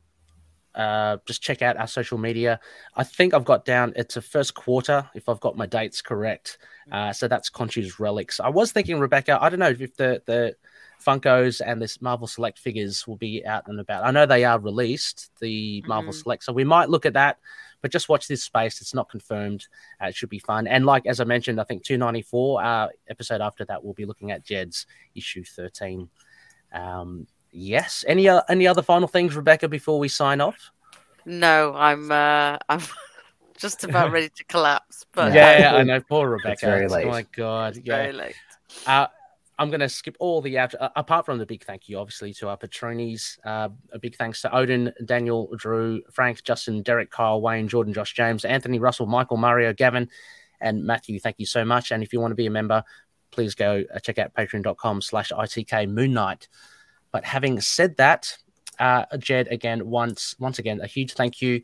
Uh, 0.75 1.17
just 1.25 1.41
check 1.41 1.61
out 1.61 1.77
our 1.77 1.87
social 1.87 2.17
media. 2.17 2.59
I 2.95 3.03
think 3.03 3.33
I've 3.33 3.45
got 3.45 3.65
down. 3.65 3.93
It's 3.95 4.17
a 4.17 4.21
first 4.21 4.53
quarter, 4.53 5.09
if 5.15 5.27
I've 5.27 5.39
got 5.39 5.57
my 5.57 5.65
dates 5.65 6.01
correct. 6.01 6.57
Uh, 6.91 7.11
so 7.11 7.27
that's 7.27 7.49
Khonshu's 7.49 7.99
relics. 7.99 8.39
I 8.39 8.49
was 8.49 8.71
thinking, 8.71 8.99
Rebecca. 8.99 9.37
I 9.41 9.49
don't 9.49 9.59
know 9.59 9.69
if 9.69 9.95
the 9.97 10.21
the 10.25 10.55
Funkos 11.03 11.61
and 11.65 11.81
this 11.81 12.01
Marvel 12.01 12.27
Select 12.27 12.59
figures 12.59 13.07
will 13.07 13.15
be 13.15 13.45
out 13.45 13.63
and 13.67 13.79
about. 13.79 14.03
I 14.03 14.11
know 14.11 14.25
they 14.25 14.43
are 14.43 14.59
released, 14.59 15.31
the 15.39 15.81
Marvel 15.87 16.11
Mhm. 16.11 16.21
Select, 16.21 16.43
so 16.43 16.53
we 16.53 16.63
might 16.63 16.89
look 16.89 17.05
at 17.05 17.13
that. 17.13 17.37
But 17.81 17.91
just 17.91 18.09
watch 18.09 18.27
this 18.27 18.43
space; 18.43 18.81
it's 18.81 18.93
not 18.93 19.09
confirmed. 19.09 19.65
Uh, 20.01 20.07
it 20.07 20.15
should 20.15 20.29
be 20.29 20.39
fun. 20.39 20.67
And 20.67 20.85
like 20.85 21.05
as 21.05 21.21
I 21.21 21.23
mentioned, 21.23 21.61
I 21.61 21.63
think 21.63 21.83
294 21.83 22.61
uh, 22.61 22.87
episode 23.07 23.39
after 23.39 23.63
that, 23.65 23.83
we'll 23.83 23.93
be 23.93 24.05
looking 24.05 24.31
at 24.31 24.43
Jed's 24.43 24.85
issue 25.15 25.43
13. 25.45 26.09
Um, 26.73 27.27
yes. 27.51 28.03
Any 28.07 28.27
uh, 28.29 28.41
any 28.49 28.67
other 28.67 28.81
final 28.81 29.07
things, 29.07 29.35
Rebecca, 29.35 29.67
before 29.67 29.99
we 29.99 30.07
sign 30.07 30.41
off? 30.41 30.71
No, 31.25 31.73
I'm 31.75 32.11
uh 32.11 32.57
I'm 32.67 32.81
just 33.57 33.83
about 33.83 34.11
ready 34.15 34.29
to 34.29 34.43
collapse. 34.45 35.05
But 35.13 35.33
Yeah. 35.33 35.59
yeah, 35.73 35.75
I 35.75 35.83
know. 35.83 35.99
Poor 36.01 36.29
Rebecca. 36.29 36.65
very 36.65 36.87
late. 36.87 37.05
Oh 37.05 37.09
my 37.09 37.25
god. 37.35 37.77
it's 37.77 37.85
Yeah. 37.85 37.97
very 37.97 38.13
late. 38.13 38.35
Uh, 38.87 39.07
I'm 39.57 39.69
going 39.69 39.81
to 39.81 39.89
skip 39.89 40.15
all 40.21 40.39
the 40.41 40.57
out, 40.57 40.73
uh, 40.79 40.87
apart 40.95 41.25
from 41.25 41.37
the 41.37 41.45
big 41.45 41.65
thank 41.65 41.89
you, 41.89 41.97
obviously, 41.99 42.33
to 42.35 42.47
our 42.47 42.55
patronies. 42.55 43.37
Uh, 43.43 43.67
a 43.91 43.99
big 43.99 44.15
thanks 44.15 44.41
to 44.43 44.55
Odin, 44.55 44.93
Daniel, 45.03 45.49
Drew, 45.57 46.01
Frank, 46.13 46.41
Justin, 46.45 46.81
Derek, 46.81 47.11
Kyle, 47.11 47.41
Wayne, 47.41 47.67
Jordan, 47.67 47.93
Josh, 47.93 48.13
James, 48.13 48.45
Anthony, 48.45 48.79
Russell, 48.79 49.05
Michael, 49.05 49.35
Mario, 49.35 49.73
Gavin, 49.73 50.07
and 50.61 50.85
Matthew. 50.85 51.19
Thank 51.19 51.39
you 51.39 51.45
so 51.45 51.65
much. 51.65 51.91
And 51.91 52.01
if 52.01 52.13
you 52.13 52.21
want 52.21 52.31
to 52.31 52.35
be 52.35 52.45
a 52.45 52.49
member, 52.49 52.85
please 53.31 53.53
go 53.53 53.83
uh, 53.93 53.99
check 53.99 54.17
out 54.17 54.33
patreon.com 54.33 55.01
slash 55.01 55.29
ITK 55.31 55.89
Moon 55.89 56.13
Knight. 56.13 56.47
But 57.11 57.25
having 57.25 57.59
said 57.61 57.97
that, 57.97 58.37
uh, 58.79 59.05
Jed, 59.17 59.47
again, 59.49 59.89
once 59.89 60.35
once 60.39 60.59
again, 60.59 60.79
a 60.81 60.87
huge 60.87 61.13
thank 61.13 61.41
you. 61.41 61.61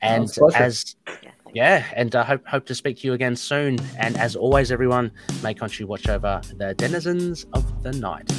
And 0.00 0.30
as 0.54 0.96
Yeah, 1.22 1.30
yeah, 1.54 1.84
and 1.94 2.14
uh, 2.14 2.24
hope 2.24 2.46
hope 2.46 2.66
to 2.66 2.74
speak 2.74 2.98
to 2.98 3.06
you 3.06 3.12
again 3.12 3.36
soon. 3.36 3.78
And 3.98 4.16
as 4.18 4.36
always, 4.36 4.72
everyone, 4.72 5.12
may 5.42 5.54
Khonshu 5.54 5.86
watch 5.86 6.08
over 6.08 6.40
the 6.56 6.74
denizens 6.74 7.46
of 7.52 7.82
the 7.82 7.92
night. 7.92 8.30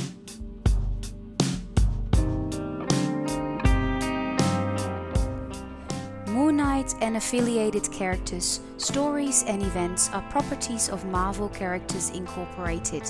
Moon 6.27 6.57
Knight 6.57 6.94
and 7.02 7.15
affiliated 7.15 7.90
characters, 7.91 8.60
stories, 8.77 9.44
and 9.48 9.64
events 9.64 10.10
are 10.10 10.22
properties 10.23 10.90
of 10.90 11.06
Marvel 11.06 11.48
Characters 11.49 12.10
Incorporated. 12.10 13.10